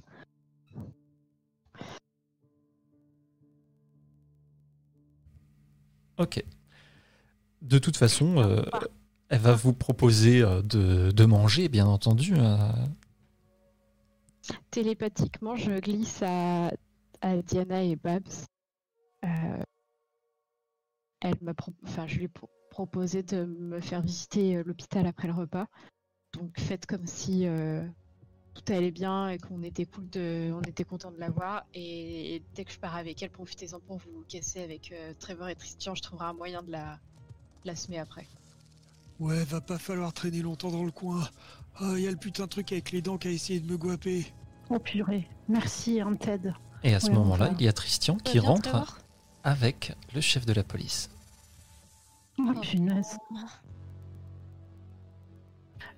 [6.18, 6.44] Ok.
[7.61, 8.61] De toute façon, euh,
[9.30, 12.34] elle va vous proposer euh, de, de manger, bien entendu.
[12.36, 12.57] euh.
[14.72, 16.72] Télépathiquement, je glisse à,
[17.22, 18.28] à Diana et Babs.
[19.23, 19.28] Euh,
[21.22, 25.07] elle m'a pro- enfin, je lui ai pro- proposé de me faire visiter euh, l'hôpital
[25.07, 25.68] après le repas.
[26.34, 27.85] Donc faites comme si euh,
[28.53, 31.65] tout allait bien et qu'on était cool de, on était content de la voir.
[31.73, 35.56] Et, dès que je pars avec elle, profitez-en pour vous casser avec euh, Trevor et
[35.56, 35.95] Christian.
[35.95, 36.99] Je trouverai un moyen de la,
[37.64, 38.27] de la semer après.
[39.19, 41.30] Ouais, va pas falloir traîner longtemps dans le coin.
[41.76, 43.77] Ah, y a le putain de truc avec les dents qui a essayé de me
[43.77, 44.26] guaper.
[44.69, 45.27] Oh purée.
[45.48, 46.53] Merci, hein, Ted.
[46.84, 48.98] Et à ce Ouais, moment-là, il y a Christian qui rentre Trevor?
[49.43, 51.09] Avec le chef de la police.
[52.39, 52.59] Oh, Oh.
[52.59, 53.18] punaise.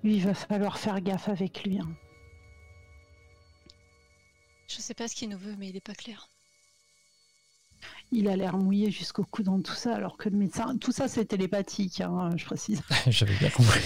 [0.02, 1.78] Lui, il va falloir faire gaffe avec lui.
[1.78, 1.88] hein.
[4.68, 6.28] Je sais pas ce qu'il nous veut, mais il est pas clair.
[8.12, 10.76] Il a l'air mouillé jusqu'au cou dans tout ça, alors que le médecin.
[10.78, 12.82] Tout ça, c'est télépathique, hein, je précise.
[13.06, 13.80] J'avais bien compris.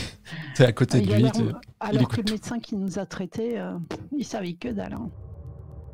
[0.55, 1.31] T'es à côté il de lui.
[1.33, 1.41] tu-
[1.81, 2.33] Alors que le tout.
[2.33, 3.79] médecin qui nous a traités, euh,
[4.17, 4.95] il savait que dalle.
[4.95, 5.11] hein.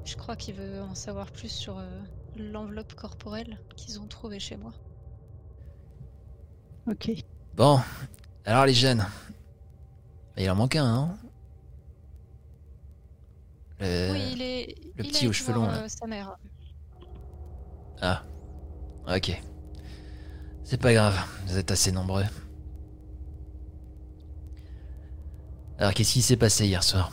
[0.04, 2.00] Je crois qu'il veut en savoir plus sur euh,
[2.36, 4.72] l'enveloppe corporelle qu'ils ont trouvée chez moi.
[6.86, 7.10] Ok.
[7.54, 7.80] Bon,
[8.44, 9.04] alors les jeunes.
[10.36, 11.18] Il en manque un, hein
[13.80, 14.66] Le- oui, il est.
[14.96, 15.82] le il petit aux cheveux longs, là.
[15.84, 16.36] euh, sa mère.
[18.00, 18.22] Ah,
[19.08, 19.40] ok.
[20.64, 21.16] C'est pas grave,
[21.46, 22.24] vous êtes assez nombreux.
[25.78, 27.10] Alors, qu'est-ce qui s'est passé hier soir?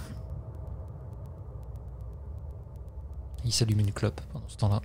[3.44, 4.82] Il s'allume une clope pendant ce temps-là.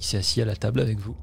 [0.00, 1.16] Il s'est assis à la table avec vous.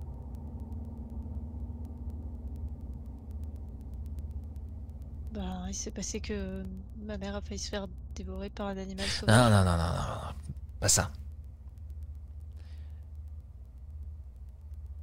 [5.32, 6.64] Bah, il s'est passé que
[6.98, 9.36] ma mère a failli se faire dévorer par un animal Non, sauvage.
[9.36, 10.34] non, non, non, non, non,
[10.80, 11.12] pas ça.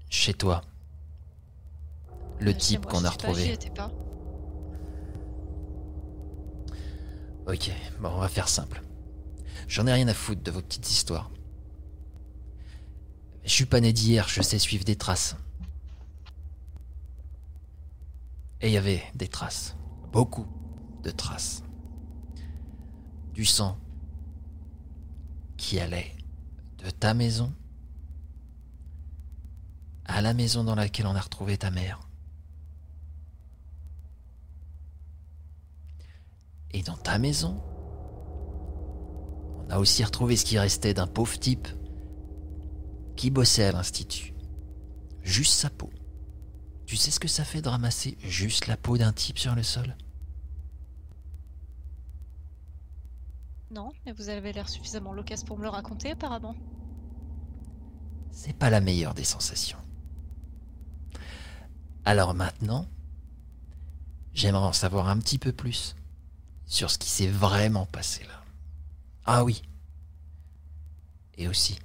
[0.09, 0.63] Chez toi.
[2.39, 3.59] Le Euh, type qu'on a pas, retrouvé.
[3.75, 3.91] pas.
[7.47, 7.71] Ok,
[8.01, 8.83] bon, on va faire simple.
[9.69, 11.31] J'en ai rien à foutre de vos petites histoires.
[13.45, 15.37] Je suis pas né d'hier, je sais suivre des traces.
[18.61, 19.77] Et il y avait des traces.
[20.12, 20.47] Beaucoup
[21.03, 21.62] de traces.
[23.35, 23.77] Du sang
[25.57, 26.16] qui allait
[26.83, 27.53] de ta maison
[30.07, 32.01] à la maison dans laquelle on a retrouvé ta mère.
[36.71, 37.62] Et dans ta maison,
[39.66, 41.69] on a aussi retrouvé ce qui restait d'un pauvre type
[43.16, 44.35] qui bossait à l'institut.
[45.23, 45.91] Juste sa peau.
[46.86, 49.62] Tu sais ce que ça fait de ramasser juste la peau d'un type sur le
[49.62, 49.97] sol?
[53.70, 56.55] Non, mais vous avez l'air suffisamment loquace pour me le raconter, apparemment.
[58.31, 59.78] C'est pas la meilleure des sensations.
[62.05, 62.86] Alors maintenant,
[64.35, 65.97] j'aimerais en savoir un petit peu plus
[66.66, 68.45] sur ce qui s'est vraiment passé là.
[69.24, 69.62] Ah oui.
[71.36, 71.78] Et aussi,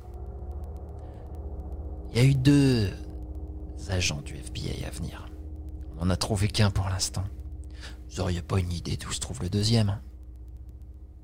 [2.11, 2.91] il y a eu deux
[3.89, 5.29] agents du FBI à venir.
[5.97, 7.23] On en a trouvé qu'un pour l'instant.
[8.09, 10.01] Vous auriez pas une idée d'où se trouve le deuxième hein?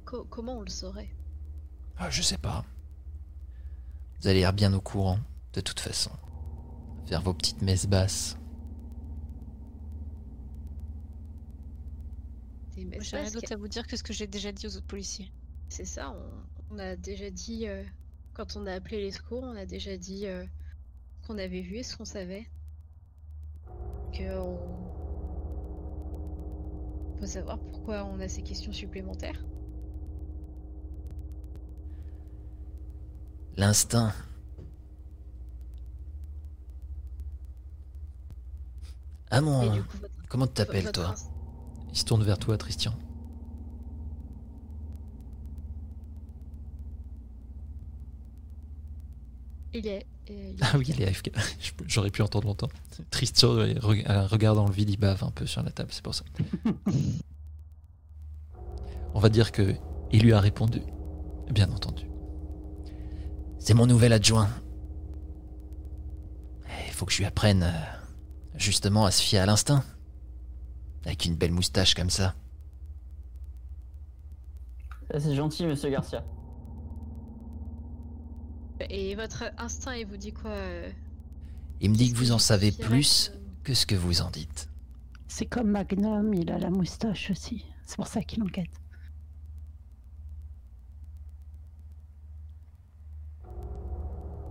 [0.06, 1.16] Co- comment on le saurait?
[1.98, 2.64] Ah, je sais pas.
[4.20, 5.20] Vous allez l'air bien au courant,
[5.54, 6.12] de toute façon.
[7.08, 8.38] Faire vos petites messes basses.
[13.00, 15.32] J'ai rien d'autre à vous dire que ce que j'ai déjà dit aux autres policiers.
[15.68, 17.84] c'est ça, on, on a déjà dit, euh,
[18.34, 20.46] quand on a appelé les secours, on a déjà dit euh,
[21.26, 22.46] qu'on avait vu et ce qu'on savait.
[24.14, 24.58] Que on...
[27.20, 29.44] faut savoir pourquoi on a ces questions supplémentaires.
[33.58, 34.14] L'instinct.
[39.32, 39.74] Ah mon.
[39.74, 41.30] du coup, votre- Comment tu t'appelles toi inst-
[41.92, 42.94] Il se tourne vers toi, Christian.
[49.74, 50.06] Il est.
[50.30, 51.32] euh, Ah oui, il est AFK.
[51.88, 52.70] J'aurais pu entendre longtemps.
[53.44, 56.24] Euh, regarde dans le vide, il bave un peu sur la table, c'est pour ça.
[59.14, 59.76] On va dire que
[60.12, 60.82] il lui a répondu.
[61.50, 62.08] Bien entendu.
[63.60, 64.50] C'est mon nouvel adjoint.
[66.88, 67.72] Il faut que je lui apprenne euh,
[68.56, 69.84] justement à se fier à l'instinct.
[71.06, 72.10] Avec une belle moustache comme.
[72.10, 72.34] Ça,
[75.18, 76.24] C'est gentil, monsieur Garcia.
[78.90, 80.92] Et votre instinct, il vous dit quoi euh,
[81.82, 83.32] Il me dit que vous en savez plus
[83.64, 84.70] que- que ce que vous en dites.
[85.28, 87.66] C'est comme Magnum, il a la moustache aussi.
[87.86, 88.70] C'est pour ça qu'il enquête.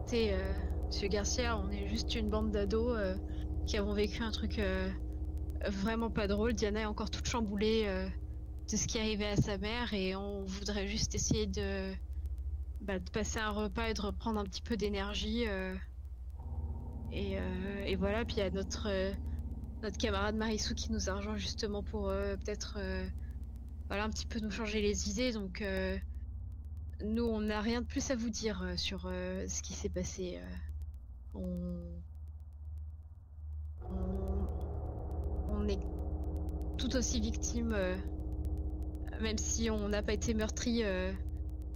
[0.01, 0.53] Écoutez, euh,
[0.87, 3.17] Monsieur Garcia, on est juste une bande d'ados euh,
[3.67, 4.89] qui avons vécu un truc euh,
[5.67, 6.53] vraiment pas drôle.
[6.55, 8.07] Diana est encore toute chamboulée euh,
[8.71, 11.93] de ce qui arrivait à sa mère et on voudrait juste essayer de,
[12.85, 15.47] bah, de passer un repas et de reprendre un petit peu d'énergie.
[15.49, 15.75] euh.
[17.13, 19.13] et, euh, et voilà, puis il y a notre, euh,
[19.83, 22.79] notre camarade Marissou qui nous a rejoint justement pour peut-être
[23.89, 25.33] voilà, un petit peu nous changer les idées.
[25.33, 25.65] Donc.
[27.03, 30.41] nous, on n'a rien de plus à vous dire sur ce qui s'est passé.
[31.35, 31.81] on...
[35.69, 35.81] est
[36.77, 37.75] tout aussi victime,
[39.23, 40.83] même si on n'a pas été meurtri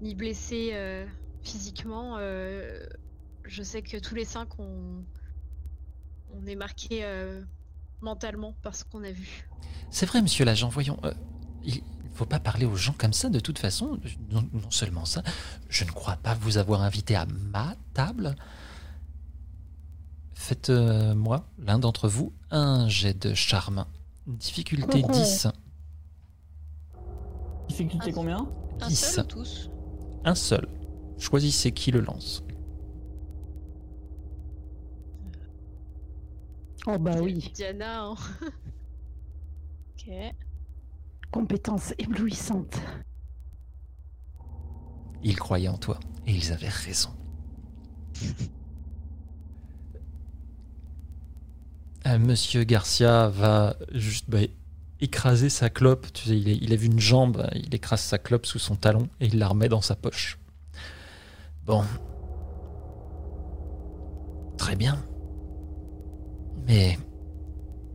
[0.00, 1.06] ni blessé euh,
[1.42, 2.16] physiquement.
[2.18, 2.78] euh,
[3.44, 5.02] je sais que tous les cinq, on,
[6.34, 7.42] on est marqués euh,
[8.00, 9.48] mentalement par ce qu'on a vu.
[9.90, 10.98] C'est vrai, monsieur l'agent, voyons.
[11.04, 11.12] euh,
[11.64, 13.98] il ne faut pas parler aux gens comme ça de toute façon.
[14.30, 15.22] Non, non seulement ça,
[15.68, 18.34] je ne crois pas vous avoir invité à ma table.
[20.34, 23.86] Faites-moi, l'un d'entre vous, un jet de charme.
[24.26, 25.10] Difficulté Oh.
[25.12, 25.48] 10.
[27.68, 28.46] Difficulté combien
[28.80, 28.96] Un 10.
[29.14, 29.70] seul ou tous?
[30.24, 30.68] Un seul.
[31.18, 32.44] Choisissez qui le lance.
[36.86, 38.14] Oh bah oui, Diana, hein.
[39.98, 40.10] Ok.
[41.30, 42.80] compétence éblouissante.
[45.22, 47.10] Ils croyaient en toi, et ils avaient raison.
[52.06, 54.38] Euh, Monsieur Garcia va juste bah,
[55.00, 56.06] écraser sa clope.
[56.12, 58.76] Tu sais, il, est- il a vu une jambe, il écrase sa clope sous son
[58.76, 60.38] talon et il la remet dans sa poche.
[61.64, 61.84] Bon.
[64.56, 65.02] Très bien.
[66.66, 66.98] Mais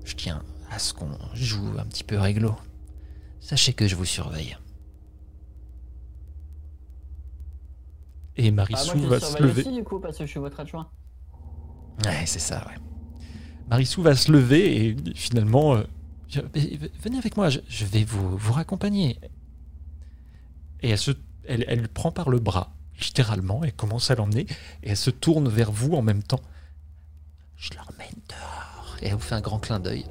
[0.05, 0.41] je tiens
[0.71, 2.55] à ce qu'on joue un petit peu réglo.
[3.39, 4.57] Sachez que je vous surveille.
[8.35, 9.61] Et Ah, Marissou je va se lever.
[9.61, 10.89] aussi, du coup, parce que je suis votre adjoint.
[12.05, 12.75] Ouais, c'est ça, ouais.
[13.69, 15.83] Marissou va se lever et finalement, euh,
[16.33, 16.41] je-
[17.01, 19.19] venez avec moi, je, je vais vous, vous raccompagner.
[20.81, 21.11] Et elle, se,
[21.45, 24.47] elle, elle le prend par le bras, littéralement, et commence à l'emmener,
[24.83, 26.41] et elle se tourne vers vous en même temps.
[27.55, 28.97] Je l'emmène dehors.
[29.01, 30.05] Et elle vous fait un grand clin d'œil.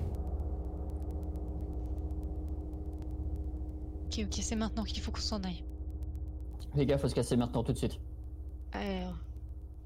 [4.06, 5.64] Ok, ok, c'est maintenant qu'il faut qu'on s'en aille.
[6.74, 7.98] Les gars, faut se casser maintenant, tout de suite.
[8.72, 9.16] Alors,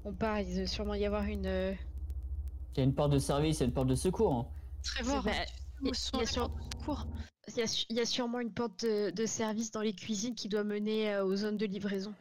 [0.05, 1.45] on part, il doit sûrement y avoir une.
[1.45, 1.73] euh,
[2.75, 4.33] Il y a une porte de service et une porte de secours.
[4.33, 4.47] hein.
[4.83, 5.31] Trevor, Bah,
[5.83, 5.93] y- a
[6.25, 6.49] sur-
[7.49, 9.93] Il y, a, su- il y a sûrement une porte de, de service dans les
[9.93, 12.13] cuisines qui doit mener euh, aux zones de livraison.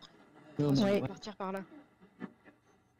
[0.58, 1.00] On- Ouais.
[1.00, 1.62] va partir par là.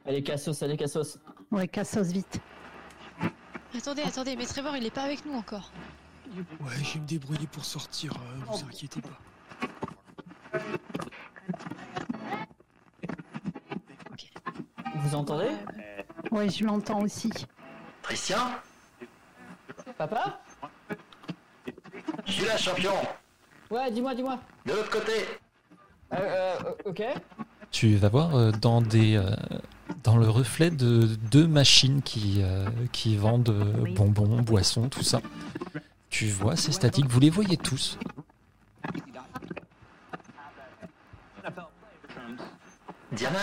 [0.05, 1.19] Allez, Cassos, allez, Cassos.
[1.51, 2.41] Ouais, Cassos vite.
[3.77, 5.71] Attendez, attendez, mais Trevor, il est pas avec nous encore.
[6.61, 9.19] Ouais, je vais me débrouiller pour sortir, euh, vous inquiétez pas.
[14.97, 15.51] Vous entendez?
[16.31, 17.31] Ouais, je l'entends aussi.
[18.03, 18.39] Christian?
[19.99, 20.41] Papa?
[22.27, 22.93] Je suis là, champion
[23.71, 24.39] Ouais, dis-moi, dis-moi.
[24.65, 25.13] De l'autre côté
[26.13, 27.03] Euh, euh, ok.
[27.73, 29.35] Tu vas voir euh, dans des euh,
[30.05, 33.51] dans le reflet de deux machines qui euh, qui vendent
[33.95, 35.21] bonbons, boissons, tout ça.
[36.09, 37.99] Tu vois ces statiques, vous les voyez tous.
[43.13, 43.39] Diana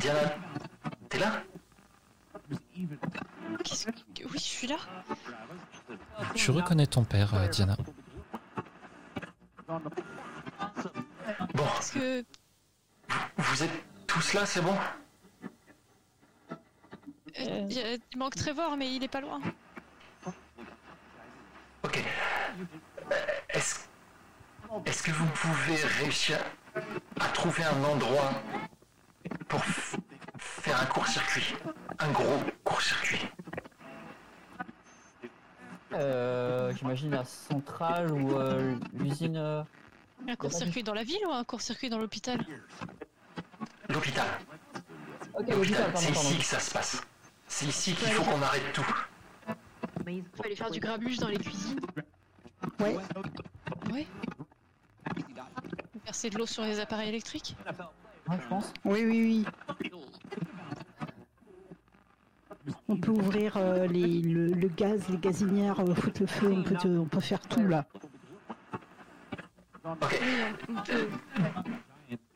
[0.00, 0.20] Diana
[1.08, 1.42] T'es là?
[3.64, 4.24] Qu'est-ce que...
[4.24, 4.76] Oui, je suis là.
[6.34, 7.34] Tu reconnais ton père,
[11.78, 12.24] Est-ce que
[13.38, 14.76] Vous êtes tous là, c'est bon?
[17.40, 19.40] Euh, il manque Trevor, mais il est pas loin.
[21.82, 22.04] Ok.
[23.10, 23.16] Euh,
[23.48, 26.38] Est-ce que vous pouvez réussir
[27.20, 28.32] à trouver un endroit
[29.48, 29.62] pour
[30.38, 31.54] faire un court-circuit?
[31.98, 33.26] Un gros court-circuit
[35.94, 39.36] Euh, J'imagine la centrale ou euh, l'usine.
[39.36, 39.62] euh,
[40.28, 42.44] Un court-circuit dans la ville ou un court-circuit dans l'hôpital
[43.88, 44.26] L'hôpital.
[45.34, 46.28] Ok, L'hôpital, l'hôpital, c'est pardon.
[46.28, 47.02] ici que ça se passe.
[47.46, 48.82] C'est ici qu'il Ouais, faut qu'on arrête tout.
[50.34, 51.80] Faut aller faire du grabuge dans les cuisines.
[52.80, 52.96] Ouais.
[53.92, 54.06] Oui.
[56.04, 57.56] Verser de l'eau sur les appareils électriques
[58.28, 58.72] Ouais, je pense.
[58.84, 59.86] Oui, oui, oui.
[62.88, 66.62] On peut ouvrir euh, les, le, le gaz, les gazinières, euh, foutre le feu, on
[66.62, 67.84] peut, te- on peut faire tout là.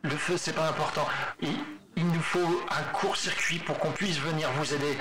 [0.02, 1.06] Le feu, c'est pas important.
[1.40, 1.48] Il,
[1.96, 2.38] il nous faut
[2.70, 4.96] un court-circuit pour qu'on puisse venir vous aider.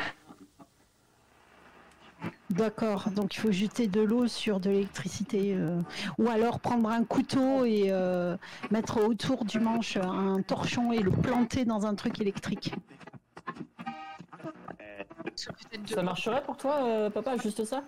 [2.51, 5.53] D'accord, donc il faut jeter de l'eau sur de l'électricité.
[5.55, 5.81] euh,
[6.17, 8.37] ou alors prendre un couteau et euh,
[8.71, 12.73] mettre autour du manche un torchon et le planter dans un truc électrique.
[15.85, 17.83] Ça marcherait pour toi, euh, papa, juste ça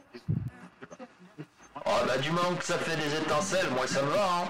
[1.85, 4.47] Oh, bah, du moment que ça fait des étincelles, moi ça me va, hein.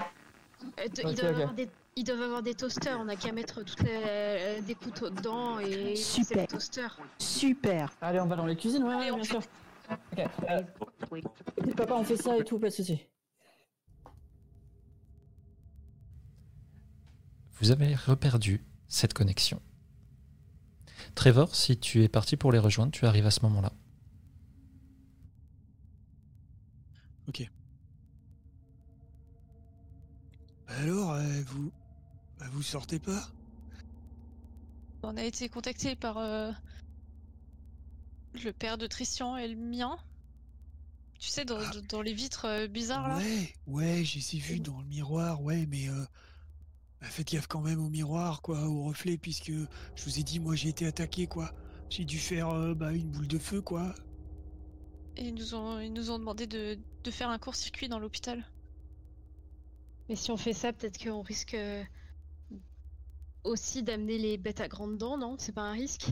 [0.80, 3.82] Euh, ils, doivent avoir des, ils doivent avoir des toasters, on a qu'à mettre toutes
[3.82, 6.46] les, euh, des couteaux dedans et Super.
[6.48, 6.88] toaster.
[7.18, 7.92] Super.
[8.00, 9.40] Allez, on va dans les cuisines, ouais, Allez, bien fait- sûr.
[10.18, 10.62] Euh,
[11.76, 13.06] papa, on fait ça et tout, pas de soucis.
[17.60, 19.60] Vous avez reperdu cette connexion.
[21.18, 23.72] Trevor, si tu es parti pour les rejoindre, tu arrives à ce moment-là.
[30.68, 31.72] Alors, euh, vous.
[32.38, 33.28] bah, vous sortez pas?
[35.02, 36.52] On a été contacté par euh,
[38.44, 39.98] le père de Christian et le mien.
[41.18, 41.72] Tu sais, dans, Ah.
[41.88, 43.16] dans les vitres euh, bizarres là?
[43.16, 46.04] Ouais, ouais, j'ai vues dans le miroir, ouais, mais euh,
[47.00, 50.40] bah, faites gaffe quand même au miroir, quoi, au reflet, puisque je vous ai dit,
[50.40, 51.52] moi j'ai été attaqué, quoi.
[51.90, 53.94] J'ai dû faire euh, bah, une boule de feu, quoi.
[55.16, 58.50] Et ils nous ont, ils nous ont demandé de, de faire un court-circuit dans l'hôpital.
[60.08, 61.82] Mais si on fait ça, peut-être qu'on risque euh,
[63.42, 65.36] aussi d'amener les bêtes à grandes dents, non?
[65.40, 66.06] C'est pas un risque?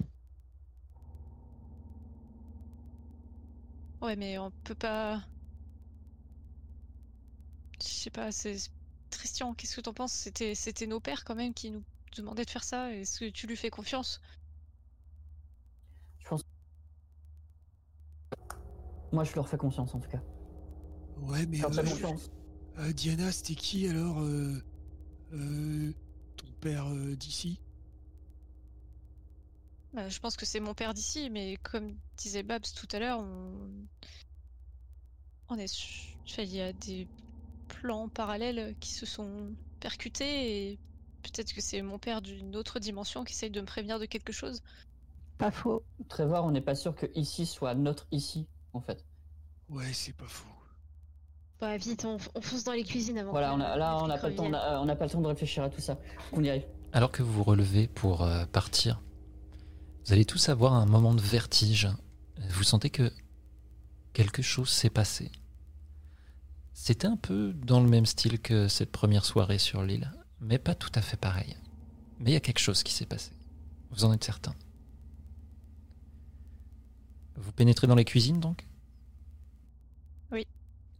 [4.00, 5.22] Ouais, mais on peut pas.
[7.82, 8.56] Je sais pas, c'est.
[9.18, 10.12] Christian, qu'est-ce que t'en penses?
[10.12, 11.84] C'était, c'était nos pères quand même qui nous
[12.16, 12.92] demandaient de faire ça.
[12.92, 14.20] Est-ce que tu lui fais confiance?
[16.22, 16.42] Je pense.
[19.12, 20.20] Moi, je leur fais confiance en tout cas.
[21.22, 22.28] Ouais, mais euh, confiance.
[22.78, 24.62] euh, Diana, c'était qui alors euh,
[25.32, 25.92] euh,
[26.36, 27.60] Ton père euh, d'ici?
[29.92, 33.18] Bah, Je pense que c'est mon père d'ici, mais comme disait Babs tout à l'heure,
[33.20, 33.86] on,
[35.48, 35.66] on est.
[35.66, 37.08] su- enfin, Il y a des
[37.68, 40.78] plans parallèles qui se sont percutés et
[41.22, 44.32] peut-être que c'est mon père d'une autre dimension qui essaye de me prévenir de quelque
[44.32, 44.62] chose.
[45.38, 45.82] Pas faux.
[46.08, 49.04] Trevor, on n'est pas sûr que ici soit notre ici, en fait.
[49.68, 50.48] Ouais, c'est pas fou.
[51.60, 54.06] Bah vite, on, on fonce dans les cuisines avant Voilà, que on a, là, on
[54.06, 55.98] n'a pas, n'a pas le temps de réfléchir à tout ça.
[56.32, 56.66] On y arrive.
[56.92, 59.02] Alors que vous vous relevez pour euh, partir,
[60.04, 61.88] vous allez tous avoir un moment de vertige.
[62.50, 63.10] Vous sentez que
[64.12, 65.30] quelque chose s'est passé.
[66.78, 70.74] C'était un peu dans le même style que cette première soirée sur l'île, mais pas
[70.74, 71.56] tout à fait pareil.
[72.20, 73.32] Mais il y a quelque chose qui s'est passé.
[73.90, 74.54] Vous en êtes certain.
[77.36, 78.66] Vous pénétrez dans les cuisines donc?
[80.30, 80.46] Oui.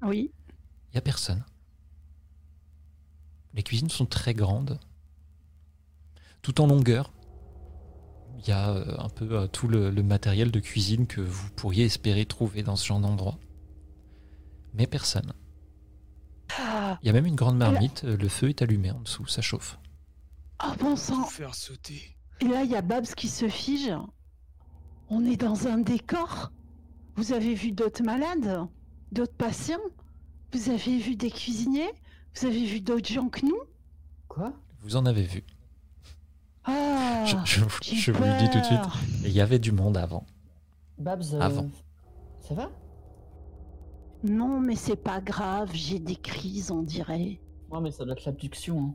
[0.02, 1.44] Il n'y a personne.
[3.52, 4.80] Les cuisines sont très grandes,
[6.40, 7.12] tout en longueur.
[8.38, 11.50] Il y a euh, un peu euh, tout le, le matériel de cuisine que vous
[11.50, 13.38] pourriez espérer trouver dans ce genre d'endroit.
[14.72, 15.34] Mais personne.
[16.58, 19.26] Ah, Il y a même une grande marmite, euh, le feu est allumé en dessous,
[19.26, 19.78] ça chauffe.
[20.64, 21.24] oh, bon sang.
[21.24, 22.16] faire sauter.
[22.40, 23.92] Et là, il y a Babs qui se fige.
[25.08, 26.50] On est dans un décor.
[27.14, 28.66] Vous avez vu d'autres malades
[29.12, 29.78] D'autres patients
[30.52, 31.90] Vous avez vu des cuisiniers
[32.34, 33.58] Vous avez vu d'autres gens que nous
[34.28, 34.52] Quoi?
[34.80, 35.44] Vous en avez vu.
[36.64, 38.80] Ah je, je vous- j'ai je vous le dis tout de suite.
[39.24, 40.26] Il y avait du monde avant.
[40.98, 41.70] Babs, euh, Avant.
[42.48, 42.70] ça va?
[44.22, 47.40] Non, mais c'est pas grave, j'ai des crises, on dirait.
[47.70, 48.78] Ouais, mais ça doit être l'abduction.
[48.80, 48.94] Hein.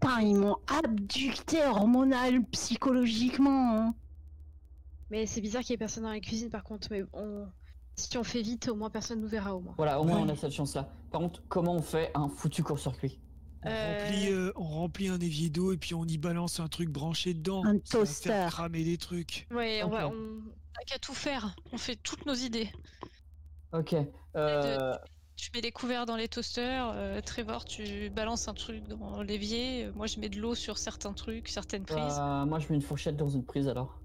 [0.00, 3.76] Putain, ils m'ont abducté hormonal, psychologiquement.
[3.78, 3.94] hein.
[5.10, 7.46] Mais c'est bizarre qu'il y ait personne dans la cuisine par contre, mais on...
[7.96, 9.74] si on fait vite, au moins personne nous verra au moins.
[9.76, 10.22] Voilà, au moins Ouais.
[10.26, 10.88] on a cette chance-là.
[11.10, 13.20] Par contre, comment on fait un foutu court-circuit?
[13.64, 16.68] On, Euh, remplit, euh, on remplit un évier d'eau et puis on y balance un
[16.68, 17.62] truc branché dedans.
[17.64, 18.28] Un Ça va toaster.
[18.30, 19.46] faire cramer des trucs.
[19.52, 21.54] Ouais, on va, on n'a qu'à tout faire.
[21.72, 22.70] On fait toutes nos idées.
[23.72, 23.94] Ok.
[24.36, 24.94] Euh,
[25.36, 26.92] Tu mets des couverts dans les toasters.
[26.94, 29.90] euh, Trevor, tu balances un truc dans l'évier.
[29.94, 32.18] Moi, je mets de l'eau sur certains trucs, certaines prises.
[32.18, 33.98] euh, moi, je mets une fourchette dans une prise alors.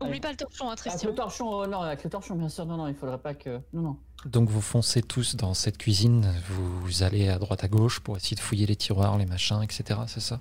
[0.00, 0.20] Oublie allez.
[0.20, 2.66] pas le torchon, hein, Avec le torchon, euh, non, avec le torchon, bien sûr.
[2.66, 3.60] Non, non, il faudrait pas que.
[3.72, 3.98] Non, non.
[4.26, 8.34] Donc vous foncez tous dans cette cuisine, vous allez à droite à gauche pour essayer
[8.34, 10.00] de fouiller les tiroirs, les machins, etc.
[10.08, 10.40] C'est ça?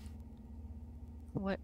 [1.36, 1.58] Ouais.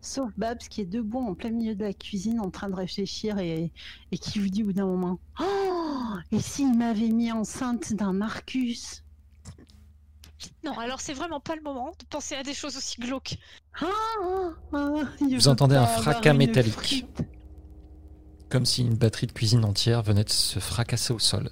[0.00, 3.38] Sauf Babs qui est debout en plein milieu de la cuisine en train de réfléchir
[3.38, 3.72] et,
[4.10, 8.12] et qui vous dit au bout d'un moment Oh Et s'il m'avait mis enceinte d'un
[8.12, 9.04] Marcus?
[10.64, 13.36] Non, alors c'est vraiment pas le moment de penser à des choses aussi glauques.
[13.80, 13.86] Ah,
[14.72, 16.74] ah, il Vous entendez un fracas métallique.
[16.74, 17.22] frite.
[18.48, 21.50] Comme si une batterie de cuisine entière venait de se fracasser au sol.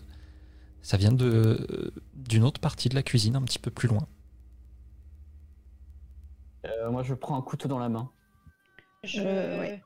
[0.82, 4.06] Ça vient de d'une autre partie de la cuisine, un petit peu plus loin.
[6.64, 8.12] Euh, moi, je prends un couteau dans la main.
[9.02, 9.82] Je, Euh, ouais.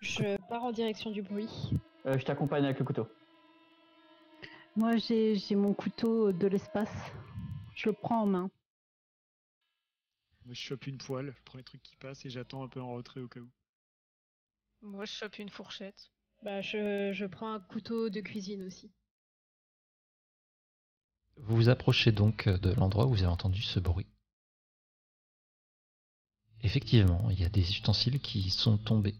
[0.00, 1.48] je pars en direction du bruit.
[2.06, 3.08] Euh, je t'accompagne avec le couteau.
[4.76, 6.92] Moi, j'ai j'ai mon couteau de l'espace.
[7.74, 8.50] Je le prends en main.
[10.44, 12.80] Moi, je chope une poêle, je prends les trucs qui passent et j'attends un peu
[12.80, 13.48] en retrait au cas où.
[14.82, 16.10] Moi, je chope une fourchette.
[16.42, 18.90] Bah, je, je prends un couteau de cuisine aussi.
[21.36, 24.06] Vous vous approchez donc de l'endroit où vous avez entendu ce bruit.
[26.62, 29.16] Effectivement, il y a des ustensiles qui sont tombés.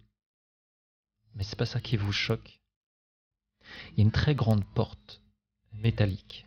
[1.35, 2.61] Mais c'est pas ça qui vous choque.
[3.93, 5.23] Il y a une très grande porte
[5.73, 6.47] métallique,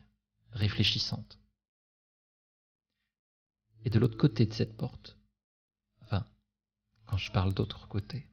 [0.51, 1.39] réfléchissante.
[3.85, 5.17] Et de l'autre côté de cette porte,
[6.01, 6.25] enfin,
[7.05, 8.27] quand je parle d'autre côté,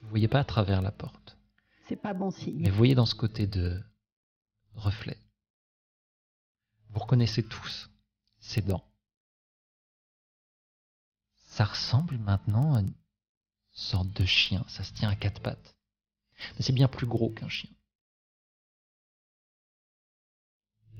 [0.00, 1.36] vous voyez pas à travers la porte,
[1.88, 2.60] C'est pas bon signe.
[2.60, 3.82] mais vous voyez dans ce côté de
[4.74, 5.18] reflet.
[6.90, 7.90] Vous reconnaissez tous
[8.38, 8.84] ces dents.
[11.56, 12.92] Ça ressemble maintenant à une
[13.72, 15.74] sorte de chien, ça se tient à quatre pattes.
[16.38, 17.70] Mais c'est bien plus gros qu'un chien.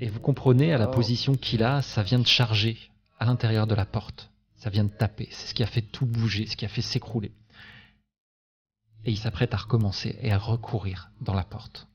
[0.01, 0.93] Et vous comprenez à la Oh.
[0.93, 4.31] position qu'il a, ça vient de charger à l'intérieur de la porte.
[4.55, 5.29] Ça vient de taper.
[5.31, 7.33] C'est ce qui a fait tout bouger, ce qui a fait s'écrouler.
[9.05, 11.87] Et il s'apprête à recommencer et à recourir dans la porte.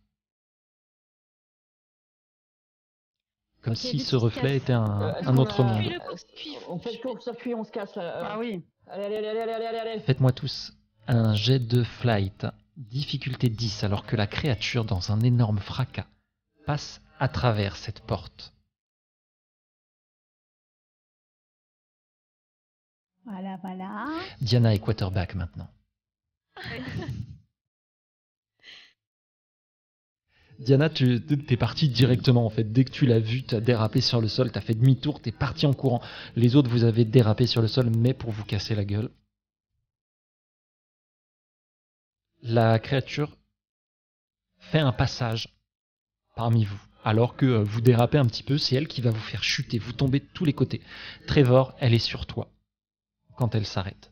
[3.63, 5.83] Comme si ce reflet était un, Euh, un autre a- monde.
[5.99, 6.57] Court-circuit.
[6.67, 8.03] On fait le tour-circuit, on se casse là.
[8.03, 8.63] Euh, Ah oui.
[8.87, 9.99] Allez, allez, allez, allez, allez, allez, allez.
[10.01, 10.73] Faites-moi tous
[11.07, 16.07] un jet de flight, difficulté 10, alors que la créature, dans un énorme fracas,
[16.65, 18.53] passe à travers cette porte.
[23.25, 24.07] Voilà, voilà.
[24.41, 25.67] Diana est quarterback maintenant.
[30.61, 32.71] Diana, tu t'es parti directement en fait.
[32.71, 35.19] Dès que tu l'as vu, tu as dérapé sur le sol, tu as fait demi-tour,
[35.19, 36.01] tu es parti en courant.
[36.35, 39.09] Les autres, vous avez dérapé sur le sol, mais pour vous casser la gueule.
[42.43, 43.37] La créature
[44.59, 45.49] fait un passage
[46.35, 46.81] parmi vous.
[47.03, 49.79] Alors que euh, vous dérapez un petit peu, c'est elle qui va vous faire chuter.
[49.79, 50.81] Vous tombez de tous les côtés.
[51.25, 52.51] Trevor, elle est sur toi
[53.35, 54.11] quand elle s'arrête.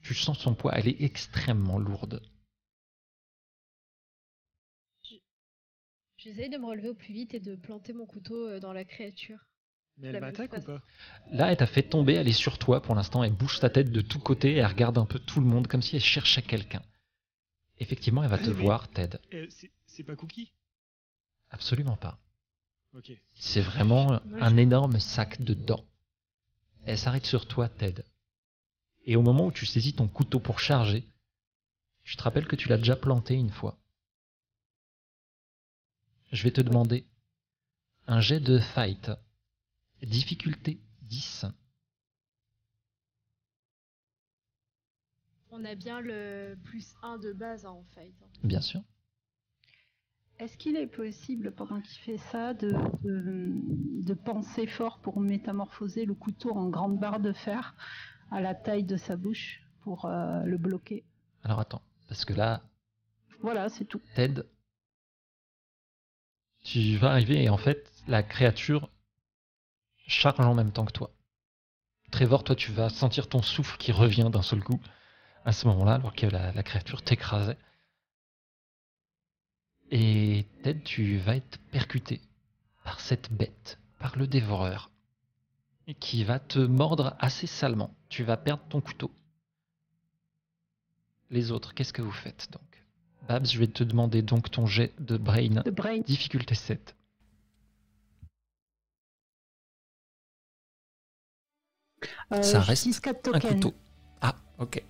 [0.00, 2.22] Tu sens son poids, elle est extrêmement lourde.
[6.24, 8.84] J'essaye de me relever au plus vite et de planter mon couteau euh, dans la
[8.84, 9.38] créature.
[9.98, 10.80] Mais elle m'attaque ou pas?
[11.30, 13.92] Là, elle t'a fait tomber, elle est sur toi pour l'instant, elle bouge sa tête
[13.92, 16.42] de tous côtés et elle regarde un peu tout le monde comme si elle cherchait
[16.42, 16.82] quelqu'un.
[17.78, 19.18] Effectivement, elle va te Ah, mais- voir, Ted.
[19.34, 19.46] Euh,
[19.86, 20.52] c'est- pas Cookie?
[21.50, 22.18] Absolument pas.
[23.34, 25.84] C'est vraiment un énorme sac de dents.
[26.84, 28.02] Elle s'arrête sur toi, Ted.
[29.04, 31.04] Et au moment où tu saisis ton couteau pour charger,
[32.02, 33.78] je te rappelle que tu l'as déjà planté une fois.
[36.34, 37.06] Je vais te demander
[38.08, 39.12] un jet de fight.
[40.02, 41.46] Difficulté 10.
[45.52, 48.12] On a bien le plus 1 de base en fait.
[48.42, 48.82] Bien sûr.
[50.40, 52.72] Est-ce qu'il est possible, pendant qu'il fait ça, de,
[53.04, 53.52] de,
[54.02, 57.76] de penser fort pour métamorphoser le couteau en grande barre de fer
[58.32, 61.04] à la taille de sa bouche pour euh, le bloquer?
[61.44, 62.60] Alors attends, parce que là,
[63.40, 64.00] Voilà, c'est tout.
[64.16, 64.42] Ted,
[66.64, 68.90] tu vas arriver et en fait, la créature
[70.06, 71.10] charge en même temps que toi.
[72.10, 74.80] Trevor, toi, tu vas sentir ton souffle qui revient d'un seul coup
[75.44, 77.58] à ce moment-là, alors que la, la créature t'écrasait.
[79.90, 82.20] Et Ted, tu vas être percuté
[82.82, 84.90] par cette bête, par le dévoreur,
[86.00, 87.94] qui va te mordre assez salement.
[88.08, 89.10] Tu vas perdre ton couteau.
[91.30, 92.73] Les autres, qu'est-ce que vous faites donc?
[93.28, 96.00] Babs, je vais te demander donc ton jet de brain, De brain.
[96.00, 96.94] difficulté 7.
[102.32, 103.74] Euh, Ça reste dis 4 un couteau.
[104.20, 104.82] Ah, ok.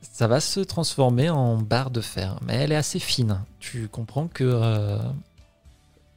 [0.00, 3.40] Ça va se transformer en barre de fer, mais elle est assez fine.
[3.58, 4.98] Tu comprends que euh,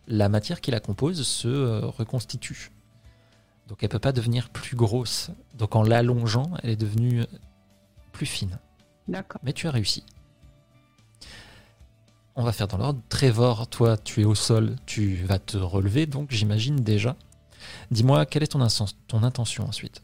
[0.08, 2.72] la matière qui la compose se euh, reconstitue.
[3.68, 5.32] Donc elle peut pas devenir plus grosse.
[5.56, 7.26] Donc en l'allongeant, elle est devenue
[8.12, 8.60] plus fine.
[9.08, 9.42] D'accord.
[9.44, 10.04] Mais tu as réussi.
[12.40, 13.02] On va faire dans l'ordre.
[13.10, 17.16] Trevor, toi, tu es au sol, tu vas te relever, donc j'imagine déjà.
[17.90, 20.04] Dis-moi, quelle est ton, intention ensuite?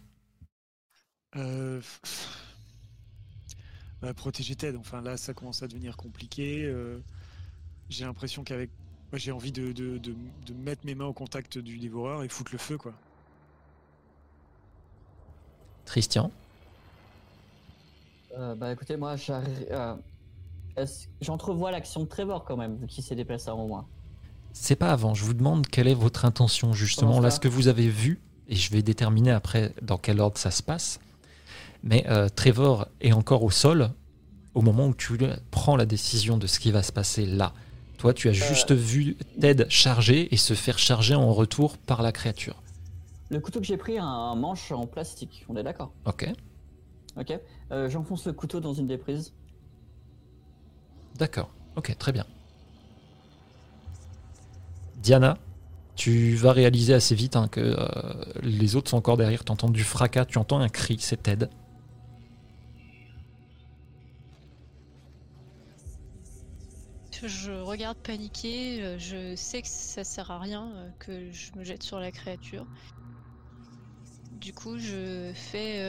[1.36, 1.80] Euh,
[4.02, 4.76] bah, protéger Ted.
[4.80, 6.66] Enfin là, ça commence à devenir compliqué.
[6.66, 7.00] euh,
[7.90, 8.72] j'ai l'impression qu'avec,
[9.12, 10.16] moi, j'ai envie de, de, de,
[10.48, 12.94] de mettre mes mains au contact du dévoreur et foutre le feu, quoi.
[15.86, 16.32] Christian?
[18.36, 19.68] Euh, bah écoutez, moi j'arrive.
[20.78, 20.86] Euh,
[21.22, 23.86] J'entrevois l'action de Trevor quand même, vu qu'il s'est déplacé avant moi.
[24.54, 27.68] C'est pas avant, je vous demande quelle est votre intention justement, là ce que vous
[27.68, 31.00] avez vu, et je vais déterminer après dans quel ordre ça se passe.
[31.82, 33.92] Mais euh, Trevor est encore au sol
[34.54, 35.18] au moment où tu
[35.50, 37.54] prends la décision de ce qui va se passer là.
[37.98, 42.12] Toi, tu as juste vu Ted charger et se faire charger en retour par la
[42.12, 42.62] créature.
[43.30, 45.92] Le couteau que j'ai pris a un manche en plastique, on est d'accord?
[46.06, 46.30] Ok,
[47.16, 47.40] Ok.
[47.72, 49.34] Euh, J'enfonce le couteau dans une des prises.
[51.16, 52.26] D'accord, ok, très bien.
[54.96, 55.38] Diana,
[55.96, 59.44] tu vas réaliser assez vite hein, que euh, les autres sont encore derrière.
[59.44, 61.48] Tu entends du fracas, tu entends un cri, c'est Ted.
[67.26, 71.64] Je regarde paniquer, euh, je sais que ça sert à rien euh, que je me
[71.64, 72.66] jette sur la créature.
[74.32, 75.80] Du coup, je fais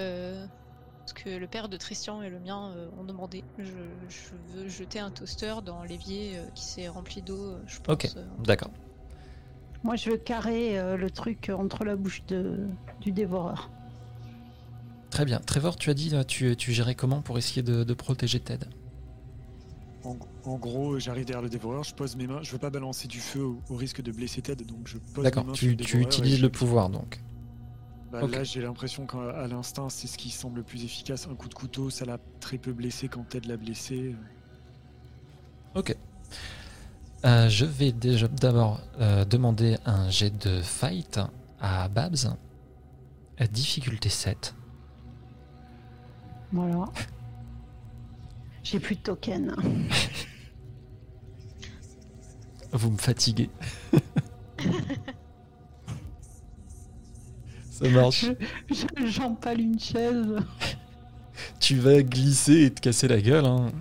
[1.06, 3.42] ce que le père de Tristan et le mien euh, ont demandé.
[3.58, 3.64] Je,
[4.08, 7.94] je veux jeter un toaster dans l'évier euh, qui s'est rempli d'eau, euh, je pense.
[7.94, 8.10] Ok.
[8.16, 8.24] euh.
[8.38, 8.70] D'accord.
[9.82, 12.66] Moi, je veux carrer euh, le truc entre la bouche de,
[13.00, 13.70] du dévoreur.
[15.10, 15.40] Très bien.
[15.40, 18.66] Trevor, tu as dit, là, tu, tu gérais comment pour essayer de, de protéger Ted?
[20.04, 22.42] En, en gros, j'arrive derrière le dévoreur, je pose mes mains.
[22.42, 25.24] Je veux pas balancer du feu au, au risque de blesser Ted, donc je pose
[25.24, 27.20] mes D'accord, mains sur tu, le utilises je- le pouvoir donc.
[28.20, 28.28] Bah.
[28.28, 31.26] Là, j'ai l'impression qu'à l'instinct, c'est ce qui semble le plus efficace.
[31.28, 34.14] Un coup de couteau, ça l'a très peu blessé quand Ted l'a blessé.
[35.74, 35.96] Ok.
[37.24, 41.18] Euh, je vais déjà d'abord euh, demander un jet de fight
[41.60, 42.36] à Babs.
[43.36, 44.54] À difficulté 7.
[46.52, 46.84] Voilà.
[48.62, 49.56] J'ai plus de tokens.
[52.70, 53.50] Vous me fatiguez.
[57.82, 58.26] Ça marche.
[58.70, 60.36] Je- J'empale une chaise.
[61.60, 63.44] Tu vas glisser et te casser la gueule.
[63.44, 63.72] hein.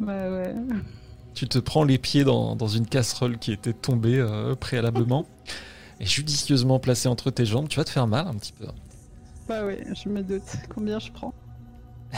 [0.00, 0.54] Ouais, ouais.
[1.34, 5.24] Tu te prends les pieds dans, dans une casserole qui était tombée euh, préalablement.
[6.00, 8.66] Et judicieusement placée entre tes jambes, tu vas te faire mal un petit peu.
[9.48, 10.42] Bah ouais, je me doute.
[10.74, 11.32] Combien je prends?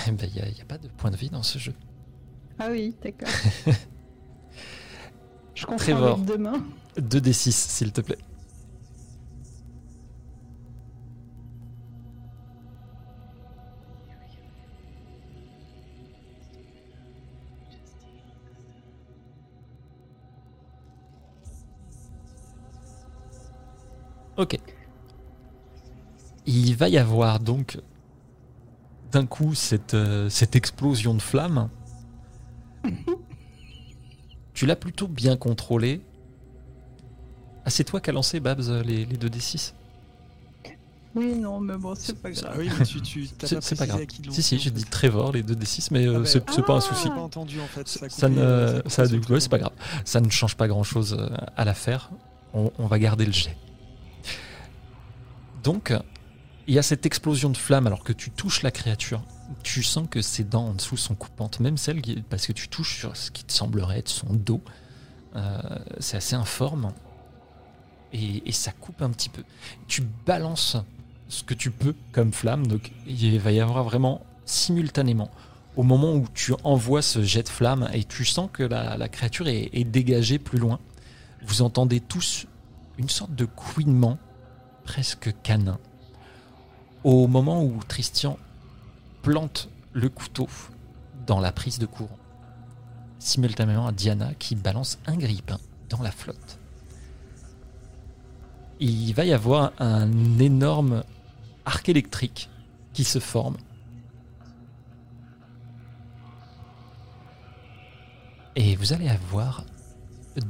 [0.06, 1.74] Il n'y a, y a pas de point de vie dans ce jeu.
[2.58, 3.28] Ah oui, d'accord.
[5.54, 6.14] je Trevor.
[6.14, 6.64] avec demain.
[6.98, 8.18] 2d6, s'il te plaît.
[24.36, 24.58] Ok.
[26.46, 27.78] Il va y avoir donc
[29.12, 31.68] d'un coup cette, euh, cette explosion de flammes.
[34.54, 36.00] tu l'as plutôt bien contrôlé.
[37.64, 39.72] Ah, c'est toi qui as lancé, Babs, les, les 2d6
[41.14, 42.56] Oui, non, mais bon, c'est pas Ah grave.
[42.58, 44.34] oui, mais tu, tu t'as C'est pas c'est pas précisé grave.
[44.34, 44.84] Si, si, j'ai dit.
[44.84, 46.80] Trevor, les 2d6, mais euh, Ah bah, c'est c'est pas un ah.
[46.80, 47.02] souci.
[47.04, 47.86] J'ai pas entendu en fait.
[47.86, 49.72] Ça, a Ça coupé, ne, euh, ça, du c'est pas grave.
[50.04, 51.16] Ça ne change pas grand chose
[51.56, 52.10] à l'affaire.
[52.54, 53.56] On, on va garder le jet.
[55.62, 55.92] Donc,
[56.66, 59.22] il y a cette explosion de flamme alors que tu touches la créature.
[59.62, 62.68] Tu sens que ses dents en dessous sont coupantes, même celles qui, parce que tu
[62.68, 64.60] touches sur ce qui te semblerait être son dos.
[65.34, 65.60] Euh,
[65.98, 66.92] c'est assez informe
[68.12, 69.42] et, ça coupe un petit peu.
[69.88, 70.76] Tu balances
[71.28, 75.30] ce que tu peux comme flamme, donc il va y avoir vraiment simultanément
[75.76, 79.08] au moment où tu envoies ce jet de flamme et tu sens que la, la
[79.08, 80.78] créature est, est dégagée plus loin,
[81.42, 82.46] vous entendez tous
[82.98, 84.18] une sorte de couinement
[84.84, 85.78] presque canin.
[87.04, 88.38] Au moment où Tristian
[89.22, 90.48] plante le couteau
[91.26, 92.18] dans la prise de courant,
[93.18, 96.58] simultanément à Diana qui balance un grippin dans la flotte.
[98.80, 101.04] Il va y avoir un énorme
[101.64, 102.50] arc électrique
[102.92, 103.56] qui se forme
[108.54, 109.64] Et vous allez avoir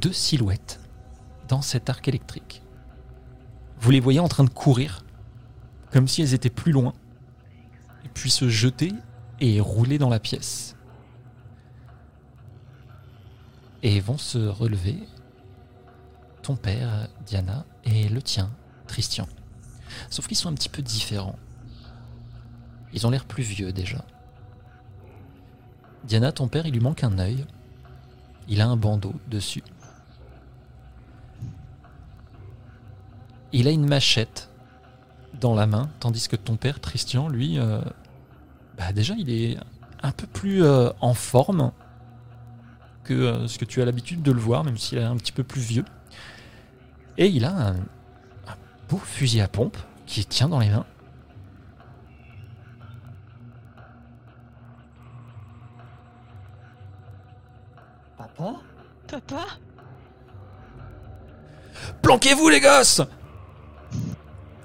[0.00, 0.80] deux silhouettes
[1.48, 2.61] dans cet arc électrique.
[3.82, 5.04] Vous les voyez en train de courir
[5.90, 6.92] comme si elles étaient plus loin,
[8.14, 8.92] puis se jeter
[9.40, 10.76] et rouler dans la pièce.
[13.82, 15.00] Et vont se relever
[16.42, 18.52] ton père, Diana, et le tien,
[18.86, 19.26] Christian.
[20.10, 21.38] Sauf qu'ils sont un petit peu différents.
[22.92, 24.04] Ils ont l'air plus vieux déjà.
[26.04, 27.44] Diana, ton père, il lui manque un œil.
[28.46, 29.64] Il a un bandeau dessus.
[33.52, 34.48] Il a une machette
[35.40, 37.80] dans la main, tandis que ton père, Christian, lui, euh,
[38.78, 39.58] bah déjà, il est
[40.02, 41.72] un peu plus euh, en forme
[43.04, 45.32] que euh, ce que tu as l'habitude de le voir, même s'il est un petit
[45.32, 45.84] peu plus vieux.
[47.18, 48.56] Et il a un, un
[48.88, 50.86] beau fusil à pompe qui tient dans les mains.
[58.16, 58.54] Papa?
[59.08, 59.46] Papa?
[62.00, 63.02] Planquez-vous les gosses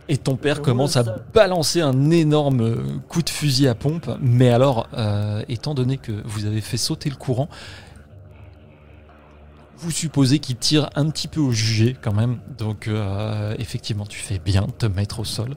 [0.10, 1.04] Et ton père commence à
[1.34, 2.76] balancer un énorme euh,
[3.10, 4.10] coup de fusil à pompe.
[4.22, 7.50] Mais alors, euh, étant donné que vous avez fait sauter le courant,
[9.80, 12.40] vous supposez qu'il tire un petit peu au jugé quand même.
[12.58, 15.56] Donc euh, effectivement, tu fais bien de te mettre au sol.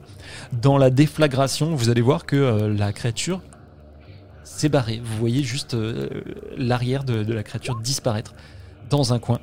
[0.51, 3.41] Dans la déflagration, vous allez voir que la créature
[4.43, 5.01] s'est barrée.
[5.03, 5.77] Vous voyez juste
[6.57, 8.33] l'arrière de la créature disparaître
[8.89, 9.39] dans un coin.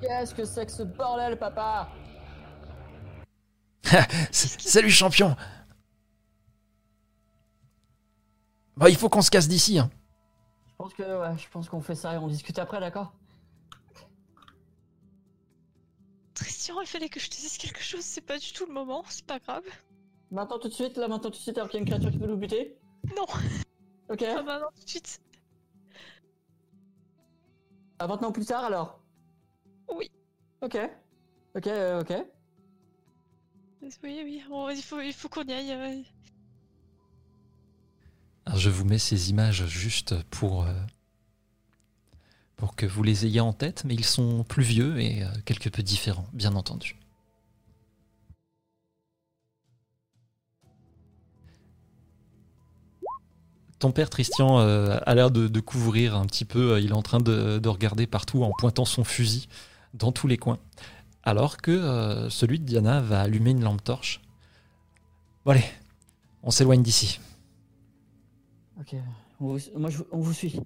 [0.00, 1.88] Qu'est-ce que c'est que ce bordel, papa
[4.30, 5.36] Salut champion
[8.76, 9.78] Bah il faut qu'on se casse d'ici.
[9.78, 9.90] hein.
[10.68, 13.14] Je pense que ouais, je pense qu'on fait ça et on discute après, d'accord?
[16.34, 19.02] Christian, il fallait que je te dise quelque chose, c'est pas du tout le moment,
[19.08, 19.64] c'est pas grave.
[20.30, 22.10] Maintenant tout de suite, là maintenant tout de suite, alors qu'il y a une créature
[22.10, 22.76] qui peut nous buter
[23.16, 23.24] Non,
[24.10, 25.20] Ok pas maintenant, tout de suite.
[27.98, 29.00] Ah, maintenant plus tard alors
[29.88, 30.10] Oui.
[30.62, 30.78] Ok.
[31.56, 32.14] Ok, euh, ok.
[33.80, 35.72] Oui, oui, on- il faut, il faut qu'on y aille.
[35.72, 36.02] euh.
[38.46, 40.72] Alors, je vous mets ces images juste pour, euh,
[42.56, 45.68] pour que vous les ayez en tête, mais ils sont plus vieux et euh, quelque
[45.70, 46.96] peu différents, bien entendu.
[53.78, 56.80] Ton père, Christian, euh, a l'air de, de couvrir un petit peu.
[56.80, 59.48] Il est en train de, de regarder partout en pointant son fusil
[59.94, 60.58] dans tous les coins.
[61.22, 64.20] Alors que euh, celui de Diana va allumer une lampe torche.
[65.44, 65.64] Bon, allez,
[66.42, 67.20] on s'éloigne d'ici.
[68.80, 68.94] Ok.
[69.40, 70.60] On vous, moi, je, on vous suit.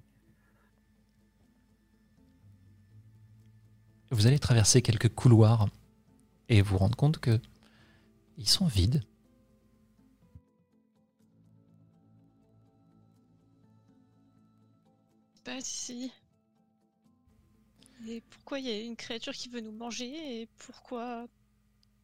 [4.11, 5.67] Vous allez traverser quelques couloirs
[6.49, 7.39] et vous rendre compte que
[8.37, 9.03] ils sont vides.
[15.43, 16.11] Pas ici.
[18.09, 21.25] Et pourquoi il y a une créature qui veut nous manger Et pourquoi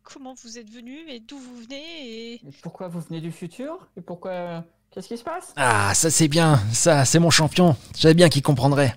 [0.03, 3.89] Comment vous êtes venu Et d'où vous venez Et Et pourquoi vous venez du futur
[3.97, 5.53] Et pourquoi Qu'est-ce qui se passe?
[5.57, 7.75] Ah, ça c'est bien, ça c'est mon champion.
[7.95, 8.95] Je savais bien qu'il comprendrait.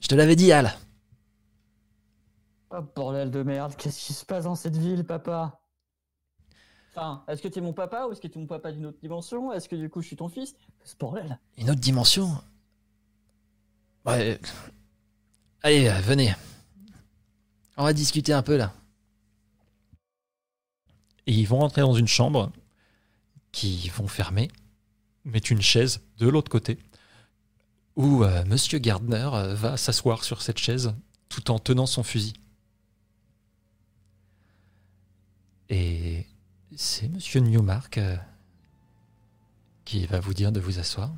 [0.00, 0.74] Je te l'avais dit, Al.
[2.70, 5.60] Oh bordel de merde, qu'est-ce qui se passe dans cette ville, papa?
[6.90, 9.52] Enfin, est-ce que t'es mon papa ou est-ce que t'es mon papa d'une autre dimension?
[9.52, 10.54] Est-ce que du coup je suis ton fils?
[10.84, 12.28] Ce bordel Une autre dimension?
[14.04, 14.38] Ouais.
[15.64, 16.34] Allez, venez.
[17.78, 18.74] On va discuter un peu là.
[21.26, 22.52] Et ils vont rentrer dans une chambre
[23.50, 24.50] qui vont fermer,
[25.24, 26.78] mettre une chaise de l'autre côté,
[27.96, 30.94] où euh, Monsieur Gardner euh, va s'asseoir sur cette chaise
[31.30, 32.34] tout en tenant son fusil.
[35.70, 36.26] Et
[36.76, 38.18] c'est Monsieur Newmark euh,
[39.86, 41.10] qui va vous dire de vous asseoir.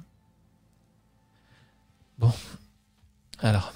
[2.18, 2.32] Bon,
[3.40, 3.74] alors,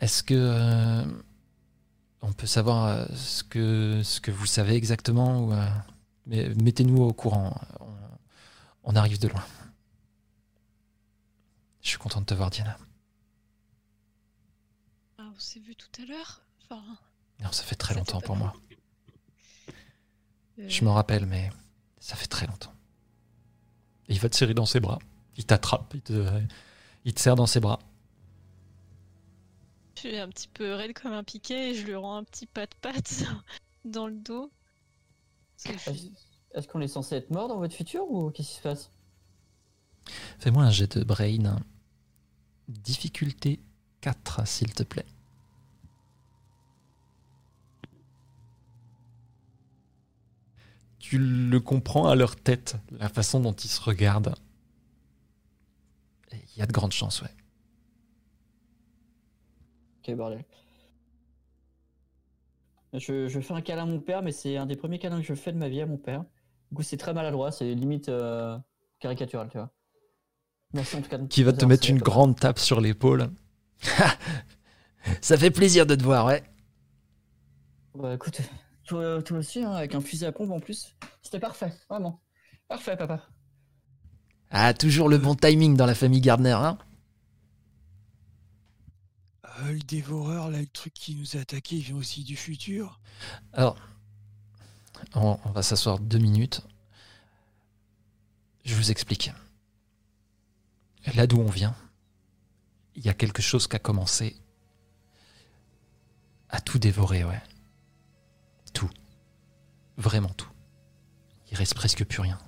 [0.00, 1.04] est-ce que euh,
[2.22, 5.68] on peut savoir euh, ce que ce que vous savez exactement ou euh,
[6.26, 7.58] mais mettez-nous au courant.
[7.80, 7.86] On,
[8.92, 9.44] on arrive de loin.
[11.82, 12.76] Je suis content de te voir, Diana.
[15.18, 16.82] Ah, on s'est vu tout à l'heure Enfin.
[17.42, 18.54] Non, ça fait très Ça longtemps pour moi.
[20.58, 21.50] euh, Je m'en rappelle, mais
[21.98, 22.72] ça fait très longtemps.
[24.08, 24.98] Et il va te serrer dans ses bras.
[25.36, 26.42] Il t'attrape, il te,
[27.04, 27.78] il te serre dans ses bras.
[30.02, 32.46] Je suis un petit peu raide comme un piquet et je lui rends un petit
[32.46, 33.24] pas de patte
[33.84, 34.50] dans le dos.
[35.66, 38.90] Est-ce qu'on est censé être mort dans votre futur ou qu'est-ce qui se passe?
[40.38, 41.60] Fais-moi un jet de brain.
[42.68, 43.60] Difficulté
[44.00, 45.04] 4, s'il te plaît.
[50.98, 54.34] Tu le comprends à leur tête, la façon dont ils se regardent.
[56.32, 57.34] Il y a de grandes chances, ouais.
[60.00, 60.44] Ok, bordel.
[62.92, 65.26] Je, je fais un câlin à mon père, mais c'est un des premiers câlins que
[65.26, 66.24] je fais de ma vie à mon père.
[66.70, 68.58] Du coup, c'est très maladroit, c'est limite euh,
[68.98, 69.70] caricatural, tu vois.
[70.72, 71.18] Merci en tout cas.
[71.18, 73.30] de- Qui va te mettre une grande tape sur l'épaule.
[75.20, 76.42] Ça fait plaisir de te voir, ouais.
[77.94, 78.40] Bah écoute,
[78.84, 80.94] toi, toi aussi, hein, avec un fusil à pompe en plus.
[81.22, 82.20] C'était parfait, vraiment.
[82.68, 83.20] Parfait, papa.
[84.50, 86.78] Ah, toujours le bon timing dans la famille Gardner, hein
[89.58, 93.00] Le dévoreur, là, le truc qui nous a attaqué, il vient aussi du futur.
[93.52, 93.76] Alors,
[95.14, 96.62] on, on va s'asseoir deux minutes.
[98.64, 99.32] Je vous explique.
[101.14, 101.74] Là d'où on vient,
[102.94, 104.36] il y a quelque chose qui a commencé
[106.48, 107.42] à tout dévorer, ouais.
[108.72, 108.90] Tout.
[109.96, 110.50] Vraiment tout.
[111.50, 112.38] Il reste presque plus rien.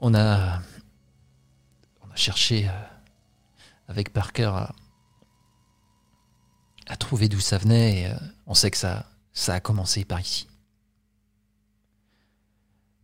[0.00, 0.60] On a,
[2.02, 2.72] on a cherché euh,
[3.88, 4.74] avec Parker à,
[6.86, 9.06] à trouver d'où ça venait euh, on sait que ça,
[9.48, 10.46] a commencé par ici.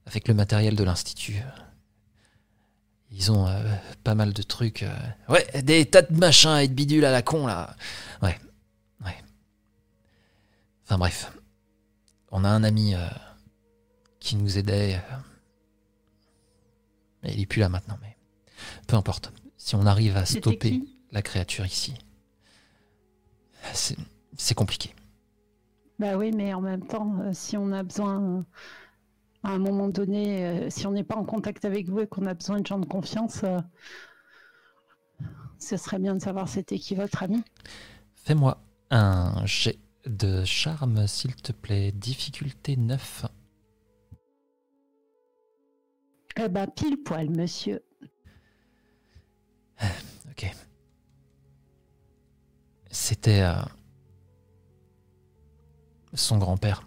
[0.06, 1.36] Avec le matériel de l'Institut.
[1.38, 1.62] euh,
[3.10, 4.84] Ils ont euh, pas mal de trucs.
[5.28, 7.74] ouais, des tas de machins et de bidules à la con là.
[8.22, 8.38] Ouais,
[9.04, 9.16] ouais.
[10.84, 11.32] Enfin bref.
[12.32, 12.94] On a un ami
[14.20, 15.02] qui nous aidait.
[17.22, 18.16] mais il est plus là maintenant, mais
[18.86, 19.32] peu importe.
[19.70, 20.82] Si on arrive à stopper
[21.12, 21.94] la créature ici,
[23.72, 24.92] c'est compliqué.
[26.00, 28.42] Bah oui, mais en même temps, euh, si on a besoin, euh,
[29.44, 32.26] à un moment donné, euh, si on n'est pas en contact avec vous et qu'on
[32.26, 33.44] a besoin de gens de confiance,
[35.60, 37.40] ce serait bien de savoir c'était qui votre ami.
[38.16, 41.92] Fais-moi un jet de charme, s'il te plaît.
[41.92, 43.26] Difficulté 9.
[46.38, 47.80] Eh ben, pile poil, monsieur.
[50.30, 50.50] Ok.
[52.90, 53.54] C'était euh,
[56.14, 56.86] son grand-père.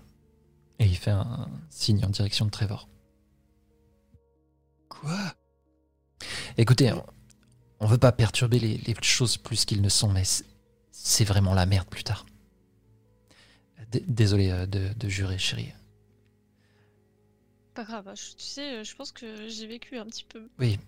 [0.80, 2.90] Et il fait un signe en direction de Trevor.
[4.90, 5.34] Quoi?
[6.58, 7.06] Écoutez, on,
[7.80, 10.46] on veut pas perturber les, les choses plus qu'ils ne sont, mais c'est-
[11.26, 12.26] vraiment la merde plus tard.
[13.92, 15.74] D- Désolé euh, de, de jurer, chérie.
[17.74, 20.80] Pas grave, je- tu sais, je pense que j'ai vécu un petit peu Oui,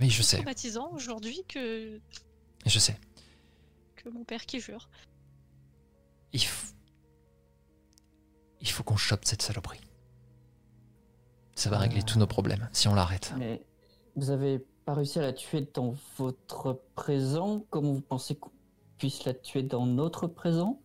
[0.00, 2.00] oui, je sais, traumatisant aujourd'hui que,
[2.66, 2.98] je sais.
[3.96, 4.88] que mon père qui jure.
[6.32, 6.72] Il, f-
[8.60, 9.80] il faut qu'on chope cette saloperie.
[11.54, 12.04] Ça va régler Euh.
[12.04, 13.32] tous nos problèmes si on l'arrête.
[13.38, 13.62] Mais
[14.16, 18.50] vous avez pas réussi à la tuer dans votre présent Comment vous pensez qu'on
[18.98, 20.80] puisse la tuer dans notre présent?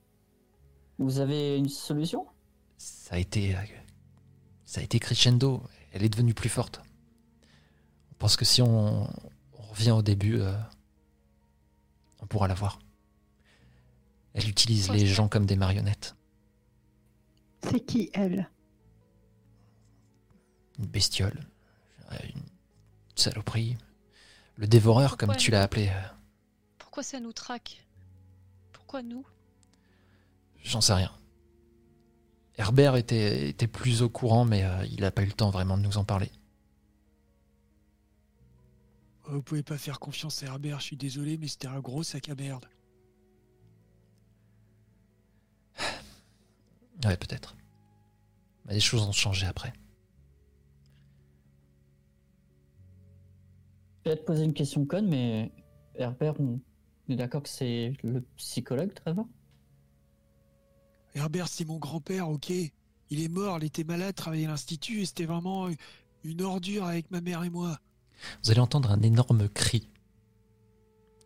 [0.99, 2.27] Vous avez une solution?
[2.77, 3.59] Ça a été, euh,
[4.65, 5.61] ça a été crescendo.
[5.91, 6.81] Elle est devenue plus forte.
[8.23, 10.55] Pense que si on, on revient au début, euh,
[12.21, 12.79] on pourra la voir.
[14.33, 16.15] Elle utilise les gens comme des marionnettes.
[17.69, 18.49] C'est qui elle?
[20.79, 21.45] Une bestiole,
[22.33, 22.41] une
[23.13, 23.75] saloperie,
[24.55, 25.89] le dévoreur comme tu l'as appelé.
[25.89, 26.07] euh,
[26.77, 27.85] Pourquoi ça nous traque?
[28.71, 29.25] Pourquoi nous?
[30.63, 31.11] J'en sais rien.
[32.57, 35.77] Herbert était, était plus au courant, mais euh, il n'a pas eu le temps vraiment
[35.77, 36.31] de nous en parler.
[39.25, 42.29] Vous pouvez pas faire confiance à Herbert, je suis désolé, mais c'était un gros sac
[42.29, 42.65] à merde.
[47.03, 47.55] Ouais, peut-être.
[48.65, 49.73] Mais les choses ont changé après.
[54.05, 55.51] Je vais te poser une question conne, mais
[55.95, 56.59] Herbert, on
[57.09, 59.27] est d'accord que c'est le psychologue, Trevor?
[61.15, 62.49] Herbert, c'est mon grand-père, ok.
[62.49, 65.69] Il est mort, il était malade, travaillait à l'Institut, et c'était vraiment
[66.23, 67.79] une ordure avec ma mère et moi.
[68.43, 69.89] Vous allez entendre un énorme cri.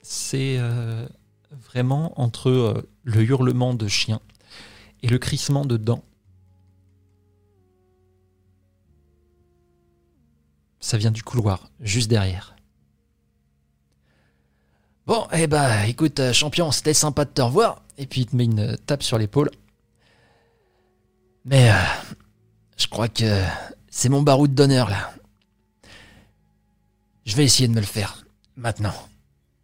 [0.02, 1.08] C'est euh,
[1.52, 4.22] vraiment entre euh, le hurlement de chien
[5.04, 6.04] et le crissement de dents.
[10.80, 12.56] Ça vient du couloir, juste derrière.
[15.06, 17.84] Bon, eh ben, écoute, euh, champion, c'était sympa de te revoir.
[17.98, 19.50] Et puis il te met une tape sur l'épaule.
[21.46, 21.72] Mais
[22.76, 23.42] je crois que
[23.90, 25.17] c'est mon baroud d'honneur là.
[27.28, 28.26] Je vais essayer de me le faire.
[28.56, 28.94] Maintenant.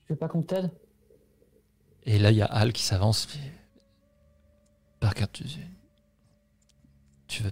[0.07, 0.69] Je veux pas qu'on t'aide
[2.03, 3.27] Et là, il y a Al qui s'avance.
[4.99, 5.45] Parker, tu.
[7.27, 7.51] Tu veux.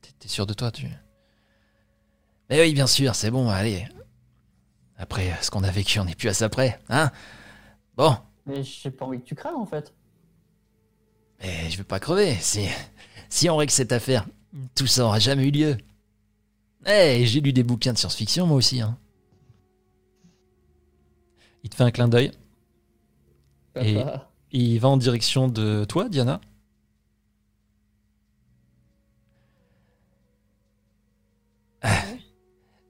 [0.00, 0.86] T'es- T'es sûr de toi, tu.
[2.48, 3.86] Mais oui, bien sûr, c'est bon, allez.
[4.96, 7.12] Après ce qu'on a vécu, on n'est plus à ça près, hein?
[7.96, 8.16] Bon,
[8.46, 9.92] Mais j'ai pas envie que tu crèves en fait.
[11.40, 12.34] mais je veux pas crever.
[12.40, 12.66] Si,
[13.28, 14.26] si on règle cette affaire,
[14.74, 15.76] tout ça aura jamais eu lieu.
[16.86, 18.98] Eh, j'ai lu des bouquins de science-fiction, moi aussi, hein.
[21.68, 22.30] Il te fait un clin d'œil
[23.76, 24.02] Et-.
[24.52, 26.40] Il va en direction de toi, Diana.
[31.82, 32.04] Ah,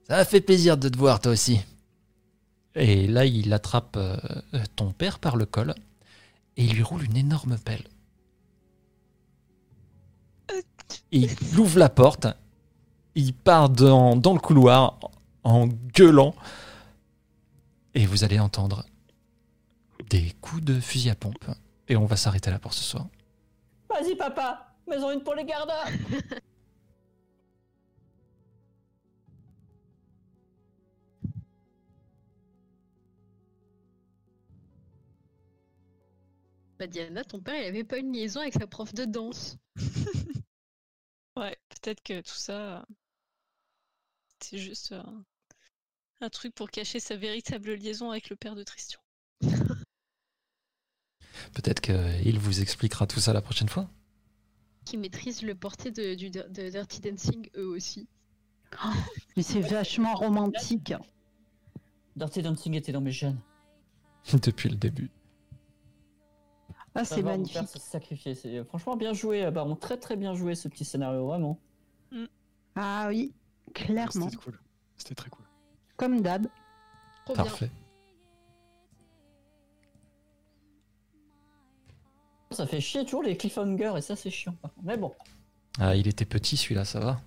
[0.07, 1.59] Ça m'a fait plaisir de te voir, toi aussi.
[2.73, 4.15] Et là, il attrape euh,
[4.77, 5.75] ton père par le col
[6.55, 7.83] et il lui roule une énorme pelle.
[11.11, 12.27] Il ouvre la porte,
[13.15, 14.97] il part dans, dans le couloir
[15.43, 16.33] en gueulant
[17.93, 18.85] et vous allez entendre
[20.09, 21.45] des coups de fusil à pompe.
[21.87, 23.07] Et on va s'arrêter là pour ce soir.
[23.89, 25.71] Vas-y, papa Maison une pour les gardes
[36.79, 39.57] Bah Diana, ton père, il avait pas une liaison avec sa prof de danse.
[41.35, 42.85] Ouais, peut-être que tout ça,
[44.41, 45.23] c'est juste un,
[46.21, 48.99] un truc pour cacher sa véritable liaison avec le père de Tristan.
[51.53, 53.89] Peut-être qu'il vous expliquera tout ça la prochaine fois.
[54.85, 58.07] Qui maîtrise le porté de, du, de Dirty Dancing, eux aussi.
[59.35, 60.93] Mais c'est vachement romantique.
[62.15, 63.39] Dirty Dancing était dans mes gènes.
[64.33, 65.09] Depuis le début.
[66.95, 67.67] Ah, c'est magnifique.
[67.67, 68.35] se sacrifier.
[68.35, 69.75] C'est franchement bien joué, euh, Baron.
[69.75, 71.59] Très très bien joué ce petit scénario, vraiment.
[72.75, 73.33] Ah oui,
[73.73, 74.29] clairement.
[74.29, 74.59] C'était cool.
[74.97, 75.45] C'était très cool.
[75.99, 76.47] Comme d'hab.
[77.35, 77.69] Parfait.
[82.51, 84.53] Ça fait chier toujours les cliffhangers et ça c'est chiant.
[84.61, 84.85] par contre.
[84.87, 85.13] Mais bon,
[85.79, 87.21] Ah, il était petit celui-là, ça va.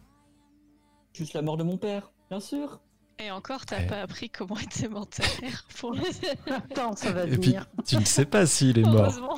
[1.12, 2.80] juste la mort de mon père, bien sûr.
[3.18, 3.86] Et encore, t'as Ouais.
[3.86, 6.26] pas appris comment était mort ta mère pour l'instant.
[6.46, 7.66] Attends, ça va Et puis, venir.
[7.86, 9.02] tu ne sais pas s'il est mort.
[9.02, 9.36] Heureusement.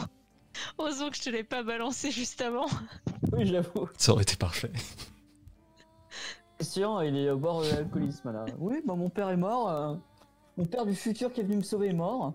[0.79, 2.67] Heureusement que je te l'ai pas balancé juste avant.
[3.33, 3.89] Oui, j'avoue.
[3.99, 4.71] Ça aurait été parfait.
[6.59, 8.45] Christian, il est au bord de l'alcoolisme là.
[8.59, 9.69] Oui, bah mon père est mort.
[9.71, 9.95] euh,
[10.57, 12.33] Mon père du futur qui est venu me sauver est mort.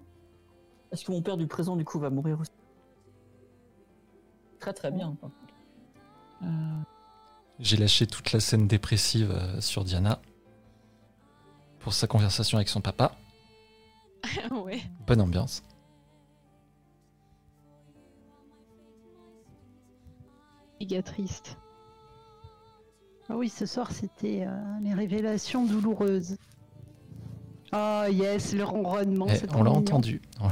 [0.92, 2.52] Est-ce que mon père du présent du coup va mourir aussi?
[4.60, 5.16] Très très bien.
[5.22, 5.54] par contre.
[6.44, 6.48] Euh,
[7.60, 10.20] J'ai lâché toute la scène dépressive euh, sur Diana
[11.80, 13.16] pour sa conversation avec son papa.
[14.52, 14.82] ouais.
[15.08, 15.64] Bonne ambiance.
[20.80, 21.58] Méga triste.
[23.30, 26.38] Ah oui, ce soir, c'était euh, les révélations douloureuses.
[27.72, 30.22] Oh yes, le ronronnement, Eh, c'est trop on l'a entendu.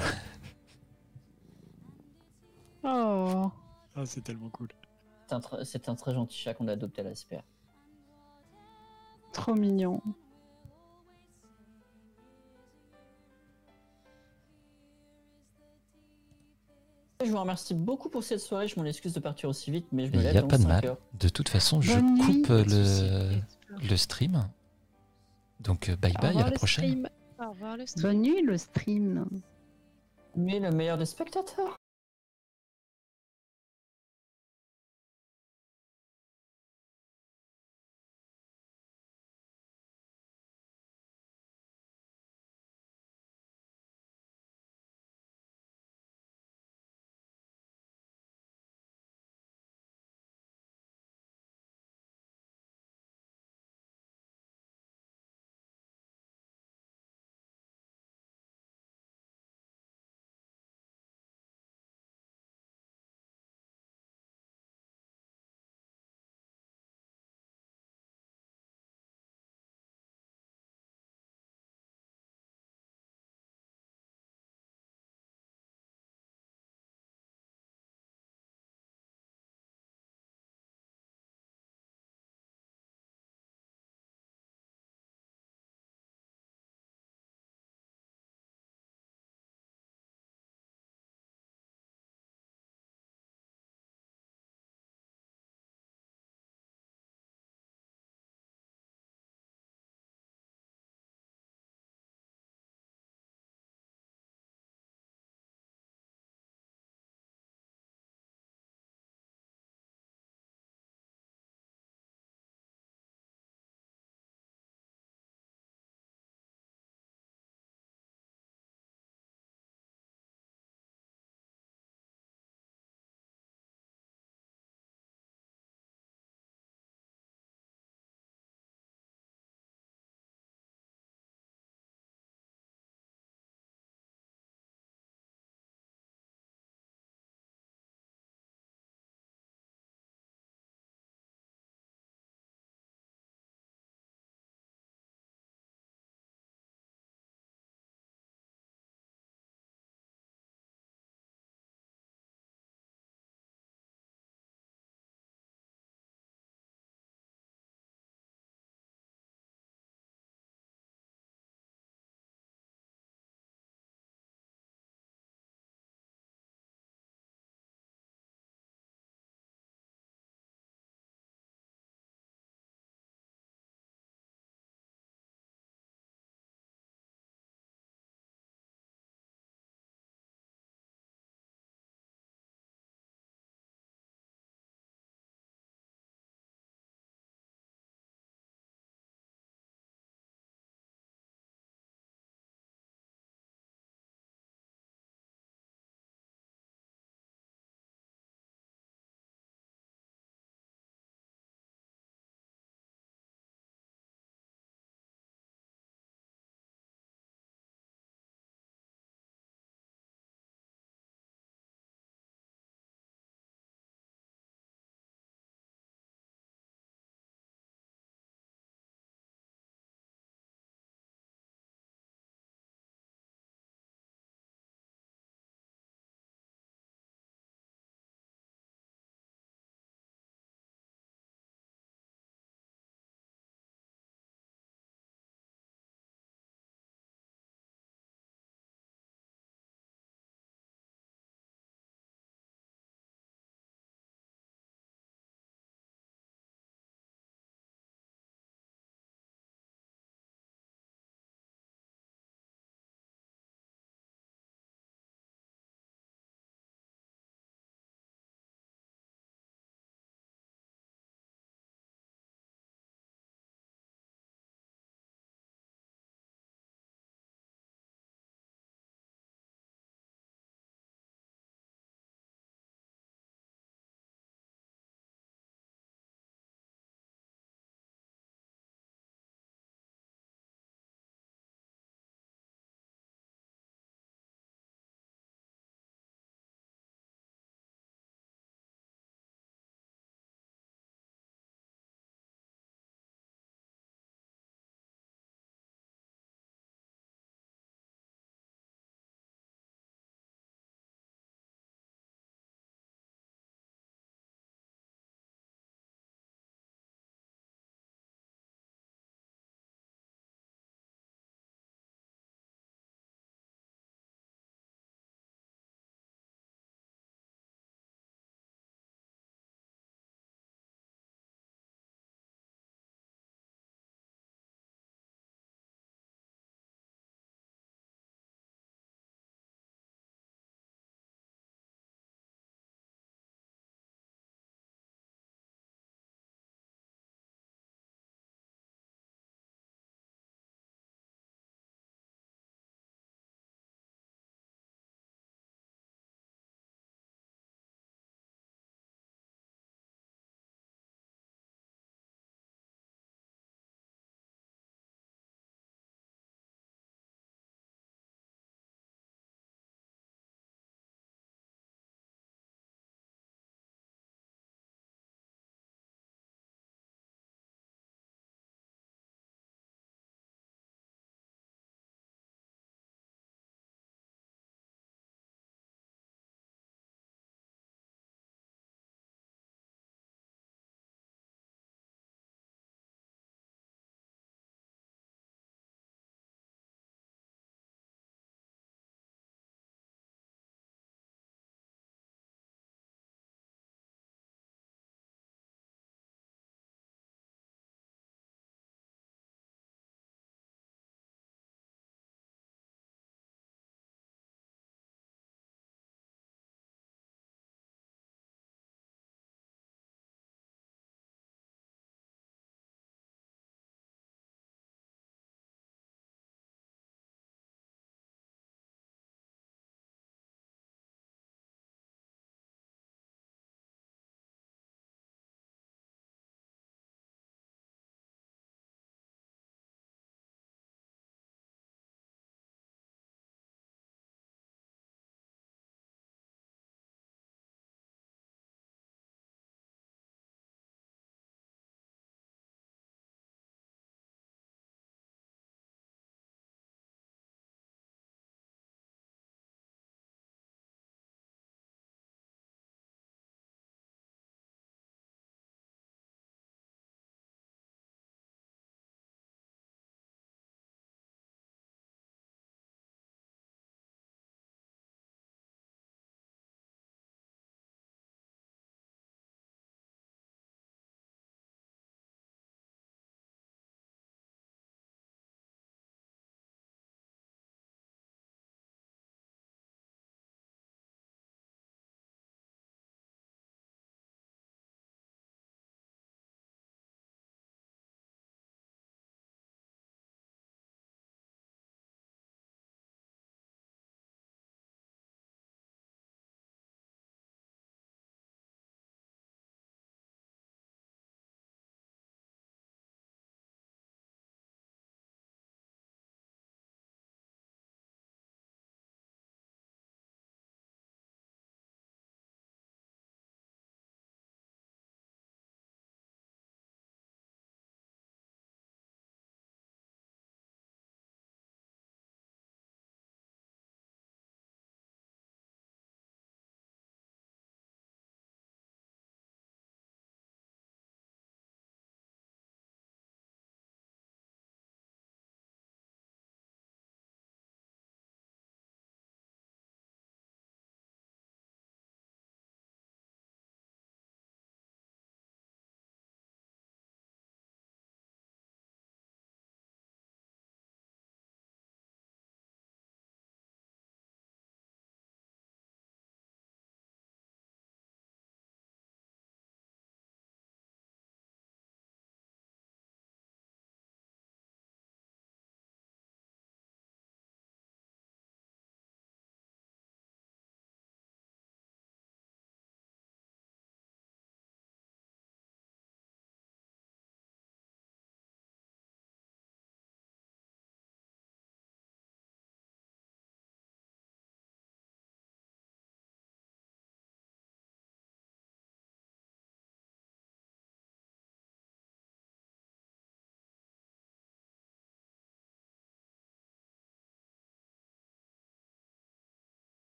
[2.84, 3.52] Oh.
[3.96, 4.70] Ah, c'est tellement cool.
[5.28, 7.42] c'est un, tr- c'est un très gentil chat qu'on a adopté à la SPR.
[9.34, 10.02] Trop mignon.
[17.28, 18.68] Je vous remercie beaucoup pour cette soirée.
[18.70, 20.48] Je m'en excuse de partir aussi vite, mais je me Il lève n'y a dans
[20.48, 20.86] pas de 5 mal.
[20.86, 20.98] heures.
[21.20, 23.42] De toute façon, je Bonne coupe le,
[23.90, 24.48] le stream.
[25.60, 26.86] Donc, euh, bye Au bye, à la prochaine.
[26.86, 27.10] stream.
[27.40, 28.02] Au revoir le stream.
[28.04, 29.26] Bonne nuit, le stream.
[30.36, 31.77] Mais le meilleur des spectateurs.